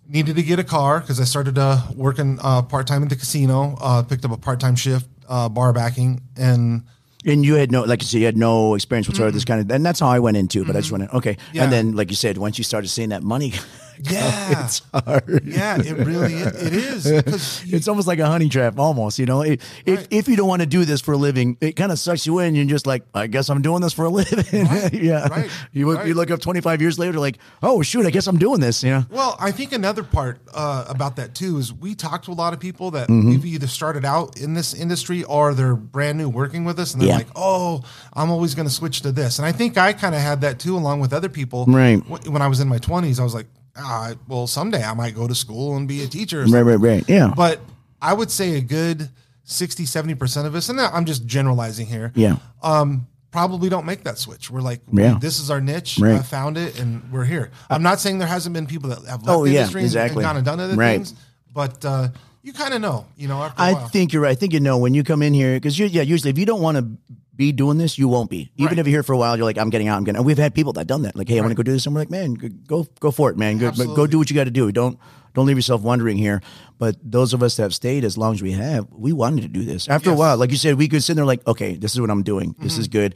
needed 0.09 0.37
to 0.37 0.43
get 0.43 0.59
a 0.59 0.65
car 0.65 1.01
because 1.01 1.21
I 1.21 1.25
started 1.25 1.59
uh, 1.59 1.83
working 1.95 2.39
uh, 2.43 2.63
part 2.63 2.87
time 2.87 3.03
in 3.03 3.09
the 3.09 3.17
casino. 3.17 3.77
Uh, 3.81 4.03
picked 4.03 4.25
up 4.25 4.31
a 4.33 4.37
part 4.37 4.59
time 4.61 4.75
shift, 4.75 5.07
uh, 5.29 5.49
bar 5.49 5.73
backing, 5.73 6.23
and 6.37 6.83
And 7.25 7.45
you 7.45 7.55
had 7.55 7.71
no, 7.71 7.83
like 7.83 8.01
you 8.01 8.07
said, 8.09 8.19
you 8.19 8.27
had 8.27 8.37
no 8.37 8.75
experience 8.75 9.09
whatsoever. 9.09 9.31
This 9.31 9.45
kind 9.45 9.61
of, 9.61 9.71
and 9.71 9.85
that's 9.85 10.01
how 10.01 10.09
I 10.09 10.19
went 10.19 10.37
into. 10.37 10.65
But 10.65 10.77
I 10.77 10.81
just 10.81 10.93
went, 10.93 11.13
okay. 11.13 11.35
Mm-hmm. 11.35 11.57
Yeah. 11.57 11.65
And 11.65 11.73
then, 11.73 11.97
like 11.97 12.11
you 12.11 12.17
said, 12.17 12.39
once 12.39 12.59
you 12.59 12.65
started 12.65 12.89
seeing 12.89 13.11
that 13.11 13.23
money, 13.23 13.53
yeah, 14.11 14.65
it's 14.65 14.83
hard. 14.93 15.43
yeah, 15.45 15.79
it 15.81 16.07
really 16.07 16.35
is. 16.35 16.57
it 16.63 16.73
is 16.73 17.11
because 17.25 17.65
It's 17.73 17.89
almost 17.89 18.07
like 18.07 18.19
a 18.19 18.27
honey 18.27 18.49
trap, 18.49 18.79
almost. 18.79 19.19
You 19.19 19.27
know, 19.27 19.43
if 19.43 19.61
if, 19.87 19.99
Right. 19.99 20.09
if 20.11 20.29
you 20.29 20.37
don't 20.37 20.49
want 20.49 20.61
to 20.63 20.67
do 20.67 20.85
this 20.85 21.01
for 21.01 21.13
a 21.13 21.17
living, 21.17 21.57
it 21.61 21.77
kind 21.77 21.91
of 21.93 21.99
sucks 21.99 22.27
you 22.27 22.39
in. 22.39 22.55
You're 22.55 22.65
just 22.67 22.87
like, 22.87 23.03
I 23.15 23.27
guess 23.27 23.49
I'm 23.49 23.63
doing 23.63 23.81
this 23.83 23.93
for 23.93 24.05
a 24.05 24.11
living. 24.11 24.67
Right, 24.69 24.93
yeah. 24.93 25.27
right, 25.29 25.51
You 25.73 25.87
look, 25.87 25.99
right. 25.99 26.07
you 26.07 26.15
look 26.15 26.31
up 26.31 26.41
25 26.41 26.81
years 26.81 26.99
later, 26.99 27.19
like, 27.19 27.39
oh 27.63 27.83
shoot, 27.83 28.07
I 28.07 28.11
guess 28.11 28.27
I'm 28.27 28.39
doing 28.39 28.61
this. 28.61 28.83
You 28.83 28.91
know. 28.91 29.07
Well, 29.11 29.37
I 29.41 29.51
think 29.53 29.73
another 29.73 30.03
part 30.03 30.41
uh, 30.55 30.85
about 30.89 31.17
that 31.17 31.35
too 31.35 31.59
is 31.59 31.73
we 31.73 31.95
talked 31.95 32.27
to 32.27 32.33
a 32.33 32.35
lot 32.35 32.53
of 32.53 32.61
people 32.61 32.91
that 32.93 33.09
Mm-hmm. 33.09 33.31
we've 33.31 33.47
either 33.47 33.67
started 33.67 34.05
out 34.05 34.39
in 34.39 34.55
this 34.55 34.75
industry 34.75 35.25
or 35.25 35.55
they're 35.55 35.75
brand 35.77 36.19
new 36.19 36.29
working 36.29 36.65
with 36.65 36.79
us, 36.79 36.93
and 36.93 37.01
they're 37.01 37.09
Yeah. 37.09 37.17
like, 37.17 37.29
"Oh, 37.35 37.83
I'm 38.13 38.31
always 38.31 38.55
going 38.55 38.69
to 38.69 38.75
switch 38.75 39.01
to 39.03 39.13
this." 39.13 39.39
And 39.39 39.47
I 39.47 39.53
think 39.53 39.77
I 39.79 39.93
kind 39.93 40.15
of 40.15 40.21
had 40.21 40.41
that 40.43 40.59
too, 40.59 40.77
along 40.77 41.01
with 41.01 41.13
other 41.13 41.29
people. 41.29 41.65
Right. 41.67 41.97
When 42.29 42.43
I 42.43 42.49
was 42.49 42.61
in 42.61 42.69
my 42.69 42.79
20s, 42.79 43.19
I 43.19 43.25
was 43.25 43.35
like, 43.35 43.47
ah, 43.79 44.15
"Well, 44.27 44.47
someday 44.47 44.83
I 44.83 44.95
might 44.95 45.15
go 45.15 45.27
to 45.29 45.35
school 45.35 45.77
and 45.77 45.87
be 45.89 46.03
a 46.03 46.07
teacher." 46.07 46.45
Right, 46.45 46.63
right, 46.63 46.81
right. 46.81 47.05
Yeah. 47.09 47.33
But 47.37 47.61
I 48.03 48.13
would 48.13 48.31
say 48.31 48.55
a 48.57 48.61
good 48.61 49.09
60, 49.45 49.85
70 49.87 50.15
percent 50.15 50.47
of 50.47 50.55
us, 50.55 50.69
and 50.69 50.81
I'm 50.81 51.05
just 51.05 51.25
generalizing 51.27 51.87
here. 51.87 52.13
yeah. 52.15 52.37
Um, 52.63 53.07
probably 53.31 53.69
don't 53.69 53.85
make 53.85 54.05
that 54.05 54.17
switch. 54.19 54.51
We're 54.51 54.63
like, 54.63 54.81
Yeah. 54.91 55.19
this 55.21 55.39
is 55.39 55.51
our 55.51 55.61
niche. 55.61 55.99
Right. 56.01 56.15
I 56.19 56.23
found 56.23 56.57
it, 56.57 56.81
and 56.81 57.03
we're 57.13 57.25
here. 57.25 57.51
I'm 57.69 57.83
not 57.83 58.01
saying 58.01 58.19
there 58.19 58.27
hasn't 58.29 58.55
been 58.55 58.67
people 58.67 58.89
that 58.91 58.99
have 59.07 59.23
left 59.23 59.29
Oh, 59.29 59.45
the 59.45 59.51
yeah, 59.53 59.59
industry 59.61 59.81
and- 59.83 59.87
exactly. 59.87 60.25
and 60.25 60.29
gone 60.29 60.37
and 60.37 60.45
done 60.47 60.61
other 60.61 60.75
Right. 60.75 60.97
things, 60.97 61.15
but 61.53 61.85
uh, 61.85 62.09
you 62.43 62.53
kind 62.55 62.73
of 62.73 62.81
know, 62.81 63.05
you 63.17 63.29
know. 63.29 63.49
I 63.59 63.75
think 63.75 64.13
you're 64.15 64.23
right. 64.23 64.31
I 64.31 64.35
think 64.35 64.55
you 64.55 64.61
know 64.61 64.79
when 64.79 64.95
you 64.95 65.05
come 65.05 65.23
in 65.23 65.35
here 65.35 65.55
because 65.57 65.79
yeah, 65.79 66.01
usually 66.03 66.31
if 66.31 66.39
you 66.39 66.47
don't 66.47 66.63
want 66.63 66.79
to 66.79 66.89
be 67.39 67.53
doing 67.53 67.79
this, 67.79 67.97
you 67.99 68.09
won't 68.09 68.29
be. 68.29 68.51
Even 68.57 68.67
Right. 68.67 68.79
if 68.81 68.87
you're 68.87 68.97
here 68.97 69.03
for 69.03 69.15
a 69.15 69.17
while, 69.17 69.35
you're 69.37 69.47
like, 69.47 69.57
I'm 69.57 69.71
getting 69.71 69.89
out. 69.89 69.97
I'm 69.97 70.05
getting. 70.05 70.19
And 70.19 70.27
we've 70.27 70.37
had 70.37 70.55
people 70.55 70.75
that 70.75 70.87
done 70.87 71.03
that. 71.03 71.17
Like, 71.17 71.29
hey, 71.31 71.39
I 71.39 71.41
want 71.41 71.53
to 71.53 71.55
go 71.55 71.63
do 71.63 71.73
this, 71.73 71.87
and 71.87 71.95
we're 71.95 72.03
like, 72.03 72.11
man, 72.11 72.35
go 72.35 72.85
go 73.01 73.11
for 73.11 73.31
it, 73.31 73.39
man. 73.39 73.57
Go, 73.57 73.71
go 73.71 74.07
do 74.07 74.19
what 74.19 74.29
you 74.29 74.35
got 74.37 74.45
to 74.45 74.51
do. 74.51 74.71
Don't 74.73 74.99
don't 75.35 75.47
leave 75.47 75.57
yourself 75.57 75.81
wondering 75.83 76.19
here. 76.19 76.43
But 76.79 76.97
those 77.03 77.33
of 77.33 77.43
us 77.43 77.57
that 77.57 77.63
have 77.63 77.75
stayed 77.75 78.05
as 78.05 78.19
long 78.19 78.35
as 78.35 78.43
we 78.43 78.53
have, 78.53 78.89
we 78.93 79.13
wanted 79.13 79.43
to 79.43 79.49
do 79.49 79.65
this. 79.65 79.89
After 79.89 80.11
a 80.11 80.13
Yes. 80.13 80.15
Mm-hmm. 80.15 80.19
while, 80.19 80.37
like 80.37 80.51
you 80.51 80.57
said, 80.59 80.75
we 80.77 80.89
could 80.89 81.03
sit 81.03 81.15
there 81.17 81.25
like, 81.25 81.47
okay, 81.47 81.75
this 81.77 81.95
is 81.95 82.01
what 82.01 82.11
I'm 82.11 82.23
doing. 82.25 82.55
This 82.59 82.77
is 82.77 82.89
good. 82.89 83.15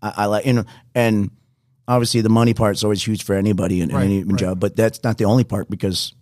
I, 0.00 0.12
I 0.16 0.26
like 0.26 0.46
you 0.46 0.52
know, 0.54 0.64
and 0.94 1.30
obviously 1.88 2.20
the 2.22 2.28
money 2.30 2.54
part 2.54 2.76
is 2.76 2.84
always 2.84 3.04
huge 3.06 3.24
for 3.24 3.34
anybody 3.34 3.80
in, 3.82 3.90
in 3.90 3.96
Right, 3.96 4.04
any 4.04 4.22
right. 4.24 4.38
job. 4.38 4.60
But 4.60 4.76
that's 4.76 5.02
not 5.04 5.18
the 5.18 5.24
only 5.26 5.44
part 5.44 5.68
because. 5.68 6.14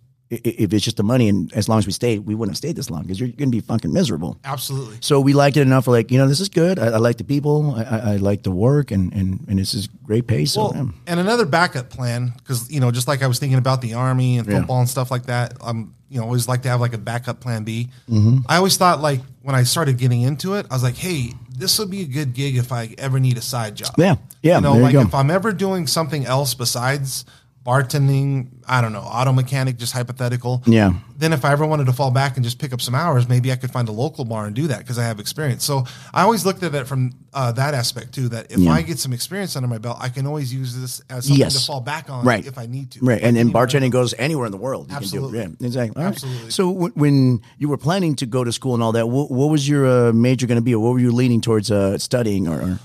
If 0.43 0.73
it's 0.73 0.83
just 0.83 0.97
the 0.97 1.03
money, 1.03 1.29
and 1.29 1.51
as 1.53 1.67
long 1.69 1.79
as 1.79 1.85
we 1.85 1.91
stayed, 1.93 2.19
we 2.19 2.35
wouldn't 2.35 2.53
have 2.53 2.57
stayed 2.57 2.75
this 2.75 2.89
long 2.89 3.01
because 3.03 3.19
you're 3.19 3.29
going 3.29 3.49
to 3.51 3.55
be 3.55 3.61
fucking 3.61 3.91
miserable. 3.93 4.37
absolutely. 4.43 4.97
So 5.01 5.19
we 5.19 5.33
liked 5.33 5.57
it 5.57 5.61
enough. 5.61 5.87
Like, 5.87 6.11
you 6.11 6.17
know, 6.17 6.27
this 6.27 6.39
is 6.39 6.49
good. 6.49 6.79
I, 6.79 6.87
I 6.87 6.97
like 6.97 7.17
the 7.17 7.23
people. 7.23 7.75
I, 7.75 8.13
I, 8.13 8.15
like 8.17 8.43
the 8.43 8.51
work, 8.51 8.91
and, 8.91 9.13
and, 9.13 9.45
and 9.47 9.59
this 9.59 9.73
is 9.73 9.87
great 10.03 10.27
pay. 10.27 10.45
So 10.45 10.61
Well, 10.63 10.73
yeah. 10.75 10.91
and 11.07 11.19
another 11.19 11.45
backup 11.45 11.89
plan 11.89 12.33
because 12.37 12.71
you 12.71 12.79
know, 12.79 12.91
just 12.91 13.07
like 13.07 13.21
I 13.23 13.27
was 13.27 13.39
thinking 13.39 13.57
about 13.57 13.81
the 13.81 13.93
army 13.93 14.37
and 14.37 14.47
Yeah. 14.47 14.59
football 14.59 14.79
and 14.79 14.89
stuff 14.89 15.11
like 15.11 15.25
that. 15.27 15.53
I'm 15.61 15.93
you 16.09 16.19
know 16.19 16.25
always 16.25 16.47
like 16.47 16.61
to 16.63 16.69
have 16.69 16.79
like 16.81 16.93
a 16.93 16.97
backup 16.99 17.39
plan 17.39 17.63
B. 17.63 17.89
Mm-hmm. 18.09 18.39
I 18.47 18.57
always 18.57 18.77
thought 18.77 19.01
like 19.01 19.21
when 19.41 19.55
I 19.55 19.63
started 19.63 19.97
getting 19.97 20.21
into 20.21 20.53
it, 20.55 20.65
I 20.69 20.75
was 20.75 20.83
like, 20.83 20.95
hey, 20.95 21.33
this 21.57 21.77
would 21.79 21.89
be 21.89 22.01
a 22.01 22.05
good 22.05 22.33
gig 22.33 22.55
if 22.57 22.71
I 22.71 22.93
ever 22.97 23.19
need 23.19 23.37
a 23.37 23.41
side 23.41 23.75
job. 23.75 23.91
Yeah. 23.97 24.15
Yeah, 24.41 24.57
You 24.57 24.61
know, 24.61 24.75
you 24.75 24.81
like 24.81 24.93
go. 24.93 25.01
if 25.01 25.13
I'm 25.15 25.31
ever 25.31 25.51
doing 25.53 25.87
something 25.87 26.25
else 26.25 26.53
besides 26.53 27.25
bartending, 27.65 28.49
I 28.67 28.81
don't 28.81 28.91
know, 28.93 28.99
auto 28.99 29.31
mechanic, 29.31 29.77
just 29.77 29.93
hypothetical. 29.93 30.61
Yeah. 30.65 30.93
Then 31.17 31.31
if 31.31 31.45
I 31.45 31.53
ever 31.53 31.65
wanted 31.65 31.85
to 31.85 31.93
fall 31.93 32.11
back 32.11 32.35
and 32.35 32.43
just 32.43 32.59
pick 32.59 32.73
up 32.73 32.81
some 32.81 32.93
hours, 32.93 33.29
maybe 33.29 33.51
I 33.51 33.55
could 33.55 33.71
find 33.71 33.87
a 33.87 33.91
local 33.93 34.25
bar 34.25 34.45
and 34.45 34.55
do 34.55 34.67
that 34.67 34.79
because 34.79 34.99
I 34.99 35.03
have 35.03 35.19
experience. 35.19 35.63
So 35.63 35.85
I 36.13 36.23
always 36.23 36.45
looked 36.45 36.61
at 36.63 36.75
it 36.75 36.87
from 36.87 37.13
uh, 37.33 37.53
that 37.53 37.73
aspect 37.73 38.13
too. 38.13 38.27
That 38.29 38.51
if 38.51 38.57
Yeah. 38.59 38.71
I 38.73 38.81
get 38.81 38.99
some 38.99 39.13
experience 39.13 39.55
under 39.55 39.67
my 39.69 39.77
belt, 39.77 39.97
I 40.01 40.09
can 40.09 40.27
always 40.27 40.53
use 40.53 40.75
this 40.79 41.01
as 41.09 41.25
something 41.25 41.39
Yes. 41.39 41.53
to 41.61 41.65
fall 41.65 41.79
back 41.81 42.09
on 42.09 42.25
Right. 42.25 42.45
if 42.45 42.57
I 42.57 42.65
need 42.65 42.91
to. 42.91 42.99
Right, 43.01 43.21
and, 43.21 43.37
and 43.37 43.53
bartending 43.53 43.91
goes 43.91 44.13
anywhere 44.17 44.45
in 44.45 44.51
the 44.51 44.57
world. 44.57 44.89
You 44.89 44.97
Absolutely. 44.97 45.39
can 45.39 45.49
do 45.51 45.53
it. 45.53 45.61
Yeah, 45.61 45.67
exactly. 45.67 46.03
Right. 46.03 46.09
Absolutely. 46.13 46.51
So 46.51 46.73
w- 46.73 46.93
when 46.95 47.41
you 47.59 47.69
were 47.69 47.77
planning 47.77 48.15
to 48.17 48.25
go 48.25 48.43
to 48.43 48.51
school 48.51 48.73
and 48.73 48.83
all 48.83 48.91
that, 48.91 49.07
what, 49.07 49.31
what 49.31 49.49
was 49.49 49.67
your 49.69 49.85
uh, 50.09 50.11
major 50.13 50.47
going 50.47 50.57
to 50.59 50.61
be, 50.63 50.75
or 50.75 50.83
what 50.83 50.91
were 50.93 50.99
you 50.99 51.11
leaning 51.13 51.39
towards 51.39 51.71
uh, 51.71 51.97
studying? 51.97 52.47
Or, 52.49 52.61
or 52.61 52.79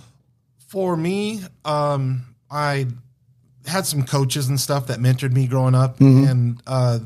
For 0.68 0.96
me, 0.96 1.40
um, 1.64 2.24
I 2.50 2.86
had 3.68 3.86
some 3.86 4.02
coaches 4.04 4.48
and 4.48 4.58
stuff 4.58 4.86
that 4.88 4.98
mentored 4.98 5.32
me 5.32 5.46
growing 5.46 5.74
up, 5.74 5.98
Mm-hmm. 5.98 6.24
and 6.30 6.62
uh, 6.66 6.98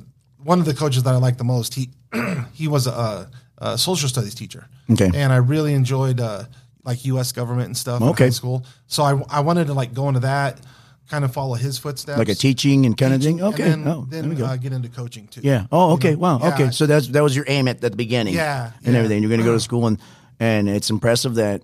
one 0.42 0.58
of 0.58 0.64
the 0.66 0.74
coaches 0.74 1.02
that 1.04 1.14
I 1.14 1.18
liked 1.18 1.38
the 1.38 1.44
most, 1.44 1.74
he 1.74 1.90
he 2.52 2.68
was 2.68 2.86
a, 2.86 3.30
a 3.58 3.76
social 3.78 4.08
studies 4.08 4.34
teacher. 4.34 4.66
Okay. 4.90 5.10
and 5.14 5.32
I 5.32 5.36
really 5.36 5.74
enjoyed 5.74 6.20
uh, 6.20 6.44
like 6.84 7.04
U.S. 7.06 7.32
government 7.32 7.66
and 7.66 7.76
stuff 7.76 8.02
Okay. 8.02 8.30
school. 8.30 8.64
So 8.86 9.02
I 9.04 9.22
I 9.30 9.40
wanted 9.40 9.66
to 9.68 9.74
like 9.74 9.94
go 9.94 10.08
into 10.08 10.20
that, 10.20 10.60
kind 11.08 11.24
of 11.24 11.32
follow 11.32 11.54
his 11.54 11.78
footsteps, 11.78 12.18
like 12.18 12.28
a 12.28 12.34
teaching 12.34 12.84
and 12.86 12.96
kind 12.98 13.14
of 13.14 13.22
thing? 13.22 13.40
and 13.40 13.54
Okay. 13.54 13.62
then, 13.70 13.86
oh, 13.88 14.00
we 14.00 14.06
then 14.10 14.34
go. 14.34 14.44
uh, 14.46 14.56
get 14.56 14.72
into 14.72 14.88
coaching 14.88 15.28
too. 15.28 15.40
Yeah. 15.44 15.66
Oh, 15.70 15.92
okay. 15.94 16.12
know, 16.12 16.18
wow. 16.18 16.38
yeah. 16.40 16.54
Okay. 16.54 16.70
So 16.70 16.86
that's 16.86 17.08
that 17.08 17.22
was 17.22 17.34
your 17.36 17.44
aim 17.48 17.68
at 17.68 17.80
the 17.80 17.90
beginning. 17.90 18.34
Yeah, 18.34 18.72
And 18.84 18.92
yeah. 18.94 18.98
everything. 18.98 19.22
You're 19.22 19.30
going 19.30 19.40
to 19.40 19.46
go 19.46 19.54
to 19.54 19.60
school 19.70 19.86
and 19.86 19.98
and 20.40 20.68
it's 20.68 20.90
impressive 20.90 21.36
that 21.36 21.62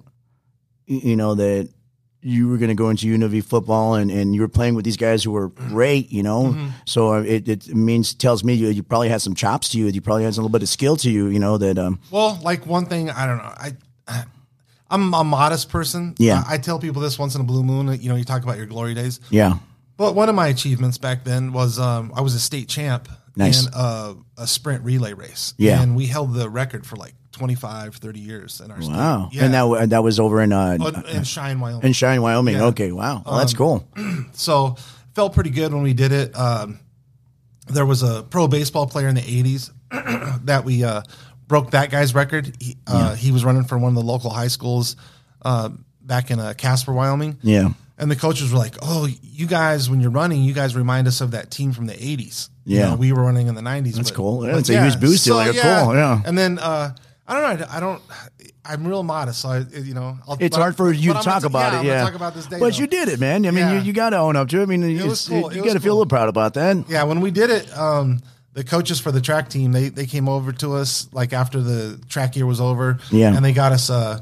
you 0.86 1.16
know 1.16 1.34
that 1.34 1.68
you 2.20 2.48
were 2.48 2.56
going 2.56 2.68
to 2.68 2.74
go 2.74 2.90
into 2.90 3.06
UNLV 3.06 3.44
football 3.44 3.94
and, 3.94 4.10
and 4.10 4.34
you 4.34 4.40
were 4.40 4.48
playing 4.48 4.74
with 4.74 4.84
these 4.84 4.96
guys 4.96 5.22
who 5.22 5.30
were 5.30 5.48
great, 5.48 6.10
you 6.10 6.22
know. 6.22 6.46
Mm-hmm. 6.46 6.68
So 6.84 7.14
uh, 7.14 7.20
it, 7.22 7.48
it 7.48 7.68
means 7.68 8.12
tells 8.14 8.42
me 8.42 8.54
you, 8.54 8.68
you 8.68 8.82
probably 8.82 9.08
had 9.08 9.22
some 9.22 9.34
chops 9.34 9.68
to 9.70 9.78
you. 9.78 9.86
You 9.86 10.00
probably 10.00 10.24
had 10.24 10.32
a 10.32 10.36
little 10.36 10.48
bit 10.48 10.62
of 10.62 10.68
skill 10.68 10.96
to 10.96 11.10
you, 11.10 11.28
you 11.28 11.38
know 11.38 11.58
that 11.58 11.78
um 11.78 12.00
Well, 12.10 12.38
like 12.42 12.66
one 12.66 12.86
thing, 12.86 13.08
I 13.10 13.26
don't 13.26 13.38
know. 13.38 13.54
I 13.56 13.72
I'm 14.90 15.12
a 15.12 15.22
modest 15.22 15.68
person. 15.68 16.14
Yeah. 16.18 16.42
I, 16.48 16.54
I 16.54 16.58
tell 16.58 16.78
people 16.78 17.02
this 17.02 17.18
once 17.18 17.34
in 17.34 17.40
a 17.40 17.44
blue 17.44 17.62
moon. 17.62 18.00
You 18.00 18.08
know, 18.08 18.16
you 18.16 18.24
talk 18.24 18.42
about 18.42 18.56
your 18.56 18.66
glory 18.66 18.94
days. 18.94 19.20
yeah. 19.30 19.58
But 19.98 20.14
one 20.14 20.28
of 20.28 20.34
my 20.36 20.46
achievements 20.46 20.96
back 20.96 21.24
then 21.24 21.52
was 21.52 21.78
um, 21.80 22.12
I 22.14 22.20
was 22.20 22.34
a 22.34 22.38
state 22.40 22.68
champ 22.68 23.08
Nice. 23.36 23.66
in 23.66 23.72
a, 23.74 24.14
a 24.36 24.46
sprint 24.46 24.84
relay 24.84 25.12
race. 25.12 25.54
Yeah. 25.58 25.82
and 25.82 25.94
we 25.96 26.06
held 26.06 26.34
the 26.34 26.48
record 26.48 26.86
for 26.86 26.94
like 26.96 27.14
25, 27.38 27.94
30 27.96 28.20
years 28.20 28.60
in 28.60 28.70
our 28.70 28.82
state. 28.82 28.92
Wow. 28.94 29.28
Yeah, 29.32 29.44
And 29.44 29.54
that 29.54 29.62
wa- 29.62 29.86
that 29.86 30.02
was 30.02 30.20
over 30.20 30.42
in 30.42 30.52
uh 30.52 30.76
Uh, 30.80 31.02
in 31.12 31.24
Cheyenne, 31.24 31.60
Wyoming. 31.60 31.84
in 31.86 31.92
Cheyenne, 31.92 32.20
Wyoming. 32.22 32.56
Yeah. 32.56 32.64
Okay. 32.66 32.92
Wow. 32.92 33.22
Well, 33.24 33.38
that's 33.38 33.52
Um, 33.52 33.58
cool. 33.58 33.88
so 34.32 34.76
felt 35.14 35.32
pretty 35.34 35.50
good 35.50 35.72
when 35.72 35.82
we 35.82 35.94
did 35.94 36.12
it. 36.12 36.36
Um, 36.38 36.80
there 37.68 37.86
was 37.86 38.02
a 38.02 38.22
pro 38.28 38.48
baseball 38.48 38.86
player 38.86 39.08
in 39.08 39.14
the 39.14 39.22
'80s 39.22 39.70
that 40.44 40.64
we 40.64 40.84
uh, 40.84 41.02
broke 41.46 41.70
that 41.72 41.90
guy's 41.90 42.14
record. 42.14 42.54
He, 42.60 42.76
uh, 42.86 43.14
he 43.14 43.30
was 43.32 43.44
running 43.44 43.64
for 43.64 43.78
one 43.78 43.90
of 43.90 43.94
the 43.94 44.02
local 44.02 44.30
high 44.30 44.48
schools 44.48 44.96
uh, 45.42 45.70
back 46.02 46.30
in 46.30 46.38
uh, 46.40 46.54
Casper, 46.56 46.92
Wyoming. 46.92 47.38
Yeah. 47.42 47.70
And 48.00 48.08
the 48.10 48.16
coaches 48.16 48.52
were 48.52 48.58
like, 48.58 48.76
"Oh, 48.80 49.08
you 49.22 49.46
guys, 49.46 49.90
when 49.90 50.00
you're 50.00 50.12
running, 50.12 50.42
you 50.44 50.52
guys 50.54 50.76
remind 50.76 51.08
us 51.08 51.20
of 51.20 51.32
that 51.32 51.50
team 51.50 51.72
from 51.72 51.86
the 51.86 51.94
'80s. 51.94 52.48
You 52.64 52.76
Yeah. 52.78 52.90
know, 52.90 52.96
we 52.96 53.12
were 53.12 53.22
running 53.24 53.48
in 53.48 53.54
the 53.56 53.60
'90s. 53.62 53.96
That's 53.96 54.10
but- 54.10 54.16
cool. 54.16 54.46
Yeah, 54.46 54.56
it's 54.58 54.68
a 54.70 54.80
huge 54.80 55.00
boost 55.00 55.26
it, 55.26 55.34
like, 55.34 55.56
cool, 55.56 55.94
yeah. 55.94 56.22
And 56.24 56.38
then 56.38 56.58
uh, 56.60 56.94
I 57.28 57.34
don't 57.40 57.60
know. 57.60 57.66
I, 57.70 57.78
don't. 57.80 58.02
I'm 58.64 58.86
real 58.86 59.02
modest, 59.02 59.40
so 59.42 59.50
I, 59.50 59.58
you 59.78 59.92
know, 59.94 60.18
I'll, 60.26 60.38
It's 60.40 60.56
hard 60.56 60.76
for 60.76 60.90
you 60.90 61.12
to 61.12 61.18
I'm 61.18 61.24
talk 61.24 61.42
gonna- 61.42 61.46
about 61.46 61.72
yeah, 61.72 61.80
it. 61.80 61.84
Yeah, 61.96 62.02
talk 62.04 62.14
about 62.14 62.34
this 62.34 62.46
day. 62.46 62.58
but 62.58 62.72
though. 62.72 62.78
you 62.80 62.86
did 62.86 63.08
it, 63.08 63.20
man. 63.20 63.44
I 63.46 63.50
mean, 63.50 63.58
Yeah. 63.60 63.72
you, 63.74 63.80
you 63.80 63.92
got 63.92 64.10
to 64.10 64.16
own 64.18 64.34
up 64.34 64.48
to 64.48 64.60
it. 64.60 64.62
I 64.62 64.66
mean, 64.66 65.06
was 65.06 65.28
cool. 65.28 65.52
you 65.52 65.60
It 65.60 65.64
got 65.64 65.68
to 65.68 65.74
was 65.74 65.82
feel 65.82 65.92
a 65.92 65.94
little 65.94 66.06
proud 66.06 66.28
about 66.30 66.54
that. 66.54 66.88
Yeah, 66.88 67.04
when 67.04 67.20
we 67.20 67.30
did 67.30 67.50
it, 67.50 67.70
um, 67.76 68.20
the 68.54 68.64
coaches 68.64 68.98
for 68.98 69.12
the 69.12 69.20
track 69.20 69.50
team 69.50 69.72
they 69.72 69.88
they 69.90 70.06
came 70.06 70.28
over 70.28 70.52
to 70.52 70.72
us 70.74 71.06
like 71.12 71.32
after 71.32 71.60
the 71.60 72.00
track 72.08 72.34
year 72.34 72.46
was 72.46 72.60
over. 72.60 72.98
Yeah. 73.10 73.36
and 73.36 73.44
they 73.44 73.52
got 73.52 73.72
us 73.72 73.88
uh 73.90 74.20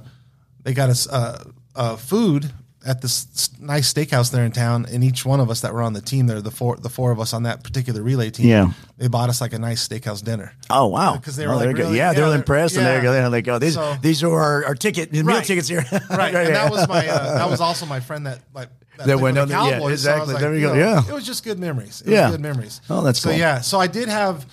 they 0.64 0.74
got 0.74 0.90
us 0.90 1.08
uh, 1.08 1.42
uh 1.74 1.96
food 1.96 2.52
at 2.86 3.02
this 3.02 3.50
nice 3.60 3.92
steakhouse 3.92 4.30
there 4.30 4.44
in 4.44 4.52
town. 4.52 4.86
And 4.90 5.02
each 5.02 5.24
one 5.26 5.40
of 5.40 5.50
us 5.50 5.60
that 5.62 5.74
were 5.74 5.82
on 5.82 5.92
the 5.92 6.00
team 6.00 6.26
there, 6.26 6.40
the 6.40 6.50
four 6.50 6.76
the 6.76 6.88
four 6.88 7.10
of 7.10 7.18
us 7.20 7.32
on 7.32 7.42
that 7.42 7.62
particular 7.64 8.02
relay 8.02 8.30
team, 8.30 8.46
Yeah. 8.46 8.72
they 8.96 9.08
bought 9.08 9.28
us 9.28 9.40
like 9.40 9.52
a 9.52 9.58
nice 9.58 9.86
steakhouse 9.86 10.22
dinner. 10.24 10.52
Oh 10.70 10.86
wow! 10.86 11.16
Because 11.16 11.36
they 11.36 11.46
were 11.46 11.54
Oh, 11.54 11.56
like 11.58 11.76
really- 11.76 11.96
yeah, 11.96 12.12
yeah, 12.12 12.12
they're 12.12 12.34
impressed, 12.34 12.76
and 12.76 12.84
yeah. 12.86 13.00
they're, 13.00 13.12
they're 13.12 13.28
like, 13.28 13.48
oh, 13.48 13.58
these 13.58 13.74
So- 13.74 13.96
these 14.00 14.22
are 14.22 14.30
our, 14.40 14.64
our 14.66 14.74
ticket 14.74 15.12
meal 15.12 15.24
Right. 15.24 15.44
tickets 15.44 15.68
here. 15.68 15.84
Right, 15.90 16.00
Yeah, 16.32 16.40
and 16.40 16.48
yeah. 16.48 16.62
that 16.62 16.70
was 16.70 16.88
my 16.88 17.06
uh, 17.08 17.38
that 17.38 17.50
was 17.54 17.60
also 17.60 17.86
my 17.86 18.00
friend 18.00 18.26
that 18.26 18.40
like. 18.54 18.68
That, 18.98 19.08
That 19.08 19.20
went 19.20 19.34
the 19.34 19.42
on 19.42 19.48
the- 19.48 19.54
yeah, 19.54 19.70
Cowboys, 19.72 20.02
so 20.04 20.10
I 20.10 20.20
was 20.20 20.30
exactly. 20.30 20.40
There 20.40 20.50
we 20.52 20.60
you 20.62 20.66
go, 20.68 20.74
know, 20.74 20.80
yeah. 20.80 21.06
it 21.06 21.12
was 21.12 21.26
just 21.26 21.44
good 21.44 21.58
memories. 21.58 22.02
It 22.06 22.12
Yeah. 22.12 22.28
was 22.28 22.36
good 22.36 22.40
memories. 22.40 22.80
Oh, 22.88 23.02
that's 23.02 23.18
good. 23.18 23.22
so 23.24 23.28
cool. 23.32 23.38
yeah. 23.38 23.60
So 23.60 23.78
I 23.78 23.88
did 23.88 24.08
have, 24.08 24.46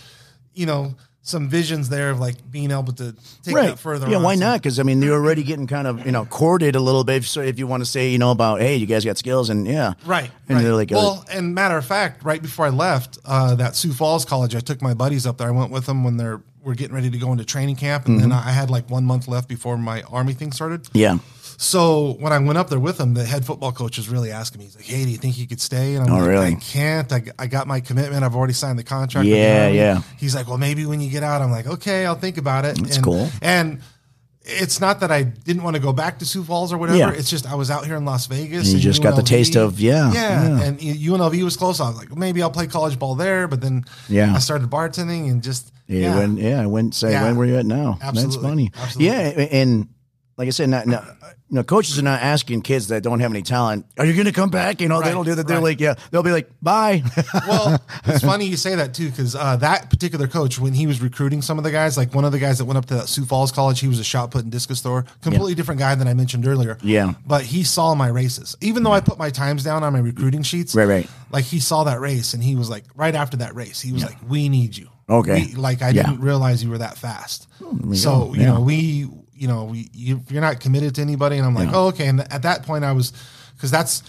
you 0.53 0.65
know, 0.65 0.95
some 1.25 1.47
visions 1.47 1.87
there 1.87 2.09
of 2.09 2.19
like 2.19 2.35
being 2.51 2.69
able 2.69 2.91
to 2.91 3.15
take 3.43 3.55
right. 3.55 3.67
that 3.69 3.79
further. 3.79 4.09
yeah, 4.09 4.17
why 4.17 4.35
So- 4.35 4.41
not? 4.41 4.61
Because 4.61 4.77
I 4.77 4.83
mean, 4.83 5.01
you're 5.01 5.15
already 5.15 5.41
getting 5.43 5.67
kind 5.67 5.87
of 5.87 6.05
you 6.05 6.11
know 6.11 6.25
courted 6.25 6.75
a 6.75 6.79
little 6.81 7.03
bit. 7.05 7.23
So 7.23 7.39
if 7.41 7.57
you 7.57 7.65
want 7.65 7.81
to 7.81 7.85
say 7.89 8.09
you 8.11 8.17
know 8.17 8.31
about 8.31 8.59
hey, 8.59 8.75
you 8.75 8.85
guys 8.85 9.05
got 9.05 9.17
skills, 9.17 9.49
and 9.49 9.65
yeah, 9.65 9.93
Right. 10.05 10.29
and 10.49 10.57
right. 10.57 10.63
they're 10.63 10.75
like, 10.75 10.91
uh, 10.91 10.95
well, 10.95 11.25
and 11.31 11.55
matter 11.55 11.77
of 11.77 11.85
fact, 11.85 12.23
right 12.23 12.41
before 12.41 12.65
I 12.65 12.69
left 12.69 13.17
uh, 13.25 13.55
that 13.55 13.75
Sioux 13.75 13.93
Falls 13.93 14.25
College, 14.25 14.53
I 14.55 14.59
took 14.59 14.81
my 14.81 14.93
buddies 14.93 15.25
up 15.25 15.37
there. 15.37 15.47
I 15.47 15.51
went 15.51 15.71
with 15.71 15.85
them 15.85 16.03
when 16.03 16.17
they're 16.17 16.41
we're 16.61 16.75
getting 16.75 16.95
ready 16.95 17.09
to 17.09 17.17
go 17.17 17.31
into 17.31 17.43
training 17.45 17.75
camp, 17.77 18.05
and 18.07 18.19
then 18.19 18.29
Mm-hmm. 18.29 18.47
I 18.47 18.51
had 18.51 18.69
like 18.69 18.89
one 18.89 19.03
month 19.05 19.27
left 19.27 19.47
before 19.49 19.77
my 19.77 20.01
army 20.03 20.33
thing 20.33 20.51
started. 20.53 20.87
yeah, 20.93 21.17
So 21.57 22.13
when 22.19 22.33
I 22.33 22.39
went 22.39 22.57
up 22.57 22.69
there 22.69 22.79
with 22.79 22.99
him, 22.99 23.13
the 23.13 23.23
head 23.25 23.45
football 23.45 23.71
coach 23.71 23.97
was 23.97 24.09
really 24.09 24.31
asking 24.31 24.59
me, 24.59 24.65
he's 24.65 24.75
like, 24.75 24.85
"Hey, 24.85 25.03
do 25.03 25.09
you 25.09 25.17
think 25.17 25.37
you 25.37 25.47
could 25.47 25.61
stay?" 25.61 25.95
And 25.95 26.05
I'm 26.07 26.13
Oh, 26.13 26.17
like, 26.19 26.27
really? 26.27 26.45
"I 26.47 26.55
can't. 26.55 27.11
I, 27.11 27.23
I 27.39 27.47
got 27.47 27.67
my 27.67 27.79
commitment. 27.79 28.23
I've 28.23 28.35
already 28.35 28.53
signed 28.53 28.77
the 28.79 28.83
contract." 28.83 29.27
Yeah, 29.27 29.67
yeah. 29.69 30.01
He's 30.17 30.35
like, 30.35 30.47
"Well, 30.47 30.57
maybe 30.57 30.85
when 30.85 30.99
you 31.01 31.09
get 31.09 31.23
out." 31.23 31.41
I'm 31.41 31.51
like, 31.51 31.67
"Okay, 31.67 32.05
I'll 32.05 32.15
think 32.15 32.37
about 32.37 32.65
it." 32.65 32.77
That's 32.77 32.95
and, 32.97 33.05
cool. 33.05 33.29
And 33.41 33.79
it's 34.45 34.81
not 34.81 34.99
that 34.99 35.09
I 35.11 35.23
didn't 35.23 35.63
want 35.63 35.77
to 35.77 35.81
go 35.81 35.93
back 35.93 36.19
to 36.19 36.25
Sioux 36.25 36.43
Falls 36.43 36.73
or 36.73 36.77
whatever. 36.77 36.97
Yeah. 36.97 37.11
It's 37.11 37.29
just 37.29 37.49
I 37.49 37.55
was 37.55 37.71
out 37.71 37.85
here 37.85 37.95
in 37.95 38.03
Las 38.03 38.27
Vegas. 38.27 38.67
You 38.67 38.73
and 38.73 38.81
just 38.81 39.01
got 39.01 39.15
the 39.15 39.23
taste 39.23 39.55
of- 39.55 39.79
yeah, 39.79 40.11
yeah, 40.11 40.47
yeah. 40.57 40.63
And 40.63 40.79
UNLV 40.79 41.41
was 41.43 41.55
close. 41.55 41.79
I 41.79 41.87
was 41.87 41.97
like, 41.97 42.13
maybe 42.15 42.41
I'll 42.43 42.51
play 42.51 42.67
college 42.67 42.99
ball 42.99 43.15
there. 43.15 43.47
But 43.47 43.61
then 43.61 43.85
Yeah. 44.09 44.33
I 44.35 44.39
started 44.39 44.69
bartending 44.69 45.29
and 45.31 45.41
just 45.41 45.71
yeah, 45.87 45.99
yeah, 45.99 46.17
When, 46.17 46.35
yeah. 46.37 46.61
I 46.61 46.65
went 46.65 46.93
say 46.93 47.11
Yeah. 47.11 47.23
when 47.23 47.37
were 47.37 47.45
you 47.45 47.55
at 47.55 47.65
now? 47.65 47.97
Absolutely. 48.01 48.35
That's 48.35 48.43
funny. 48.45 48.71
Absolutely. 48.75 49.05
Yeah, 49.05 49.61
and 49.61 49.87
like 50.37 50.47
I 50.47 50.51
said, 50.51 50.69
you 50.69 51.55
know, 51.57 51.63
coaches 51.63 51.99
are 51.99 52.03
not 52.03 52.21
asking 52.21 52.61
kids 52.63 52.87
that 52.87 53.03
don't 53.03 53.19
have 53.19 53.31
any 53.31 53.43
talent, 53.43 53.85
"Are 53.99 54.05
you 54.05 54.13
going 54.13 54.25
to 54.25 54.31
come 54.31 54.49
back?" 54.49 54.81
You 54.81 54.87
know, 54.87 54.99
they 54.99 55.07
Right, 55.09 55.13
don't 55.13 55.25
do 55.25 55.35
that. 55.35 55.45
They're 55.47 55.57
right. 55.57 55.63
like, 55.63 55.79
"Yeah," 55.79 55.93
they'll 56.09 56.23
be 56.23 56.31
like, 56.31 56.49
"Bye." 56.61 57.03
well, 57.47 57.79
it's 58.05 58.23
funny 58.23 58.45
you 58.45 58.57
say 58.57 58.73
that 58.75 58.93
too, 58.95 59.09
because 59.11 59.35
uh, 59.35 59.57
that 59.57 59.89
particular 59.91 60.27
coach, 60.27 60.57
when 60.57 60.73
he 60.73 60.87
was 60.87 61.01
recruiting 61.01 61.41
some 61.43 61.57
of 61.59 61.63
the 61.63 61.69
guys, 61.71 61.95
like 61.97 62.15
one 62.15 62.25
of 62.25 62.31
the 62.31 62.39
guys 62.39 62.57
that 62.57 62.65
went 62.65 62.77
up 62.79 62.85
to 62.87 63.05
Sioux 63.05 63.25
Falls 63.25 63.51
College, 63.51 63.79
he 63.79 63.87
was 63.87 63.99
a 63.99 64.03
shot 64.03 64.31
put 64.31 64.41
and 64.43 64.51
discus 64.51 64.81
thrower, 64.81 65.05
completely 65.21 65.53
different 65.53 65.77
guy 65.79 65.93
than 65.93 66.07
I 66.07 66.13
mentioned 66.15 66.47
earlier. 66.47 66.77
Yeah. 66.81 67.13
but 67.27 67.43
he 67.43 67.63
saw 67.63 67.93
my 67.93 68.07
races, 68.07 68.55
even 68.61 68.81
though 68.83 68.93
I 68.93 69.01
put 69.01 69.19
my 69.19 69.29
times 69.29 69.63
down 69.63 69.83
on 69.83 69.93
my 69.93 69.99
recruiting 69.99 70.41
sheets. 70.41 70.73
Right, 70.73 70.87
right. 70.87 71.09
Like 71.29 71.45
he 71.45 71.59
saw 71.59 71.83
that 71.83 71.99
race, 71.99 72.33
and 72.33 72.43
he 72.43 72.55
was 72.55 72.69
like, 72.69 72.85
right 72.95 73.13
after 73.13 73.37
that 73.37 73.53
race, 73.55 73.79
he 73.81 73.91
was 73.93 74.03
like, 74.03 74.17
"We 74.27 74.49
need 74.49 74.75
you." 74.75 74.89
Okay. 75.09 75.47
We- 75.49 75.55
like 75.55 75.81
I 75.83 75.89
Yeah. 75.89 76.03
didn't 76.03 76.21
realize 76.21 76.63
you 76.63 76.69
were 76.71 76.77
that 76.79 76.97
fast. 76.97 77.47
we 77.59 77.95
so 77.95 78.27
go. 78.27 78.33
you 78.33 78.41
Yeah. 78.41 78.53
know, 78.53 78.61
we, 78.61 79.07
you 79.43 79.49
know, 79.49 79.65
we, 79.65 79.89
you, 79.93 80.21
you're 80.29 80.41
not 80.49 80.59
committed 80.61 80.95
to 80.95 81.01
anybody, 81.01 81.35
and 81.37 81.45
I'm 81.45 81.53
like, 81.53 81.69
Yeah. 81.69 81.75
oh, 81.77 81.87
okay. 81.91 82.07
And 82.07 82.21
at 82.31 82.43
that 82.43 82.63
point, 82.63 82.83
I 82.85 82.93
was, 82.93 83.11
because 83.55 83.71
that's 83.71 84.01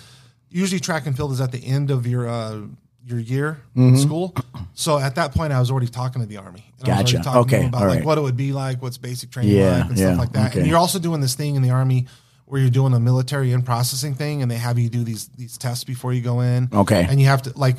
usually 0.49 0.79
track 0.81 1.07
and 1.07 1.17
field 1.17 1.33
is 1.33 1.41
at 1.41 1.51
the 1.51 1.59
end 1.77 1.91
of 1.91 2.07
your 2.07 2.29
uh, 2.29 2.61
your 3.07 3.19
year 3.19 3.61
in 3.77 3.97
school. 3.99 4.33
So 4.75 4.99
at 4.99 5.15
that 5.17 5.35
point, 5.35 5.53
I 5.53 5.59
was 5.61 5.71
already 5.71 5.89
talking 5.89 6.23
to 6.23 6.29
the 6.29 6.39
army. 6.39 6.65
And 6.81 6.89
I 6.89 7.03
was 7.03 7.13
Mm-hmm. 7.13 7.17
Gotcha. 7.17 7.17
already 7.17 7.25
talking 7.25 7.49
to 7.51 7.57
Okay. 7.57 7.59
them 7.65 7.69
about 7.75 7.83
All 7.83 7.89
like 7.95 8.05
what 8.07 8.17
it 8.19 8.23
would 8.23 8.37
be 8.37 8.53
like, 8.53 8.81
what's 8.81 8.97
basic 8.99 9.31
training 9.31 9.57
Yeah, 9.57 9.79
like, 9.81 9.89
and 9.91 9.99
yeah, 9.99 10.07
stuff 10.07 10.19
like 10.19 10.33
that. 10.33 10.51
okay. 10.51 10.61
And 10.61 10.69
you're 10.69 10.79
also 10.79 10.99
doing 10.99 11.21
this 11.21 11.35
thing 11.35 11.57
in 11.57 11.63
the 11.63 11.71
army 11.71 12.07
where 12.47 12.61
you're 12.61 12.71
doing 12.71 12.95
a 12.95 13.01
military 13.01 13.51
in 13.53 13.63
processing 13.63 14.15
thing, 14.15 14.41
and 14.43 14.51
they 14.51 14.57
have 14.59 14.79
you 14.79 14.89
do 14.89 15.03
these 15.05 15.29
these 15.37 15.59
tests 15.59 15.85
before 15.85 16.13
you 16.15 16.23
go 16.23 16.41
in. 16.41 16.69
Okay. 16.73 17.05
And 17.11 17.21
you 17.21 17.27
have 17.27 17.43
to 17.43 17.53
like. 17.59 17.77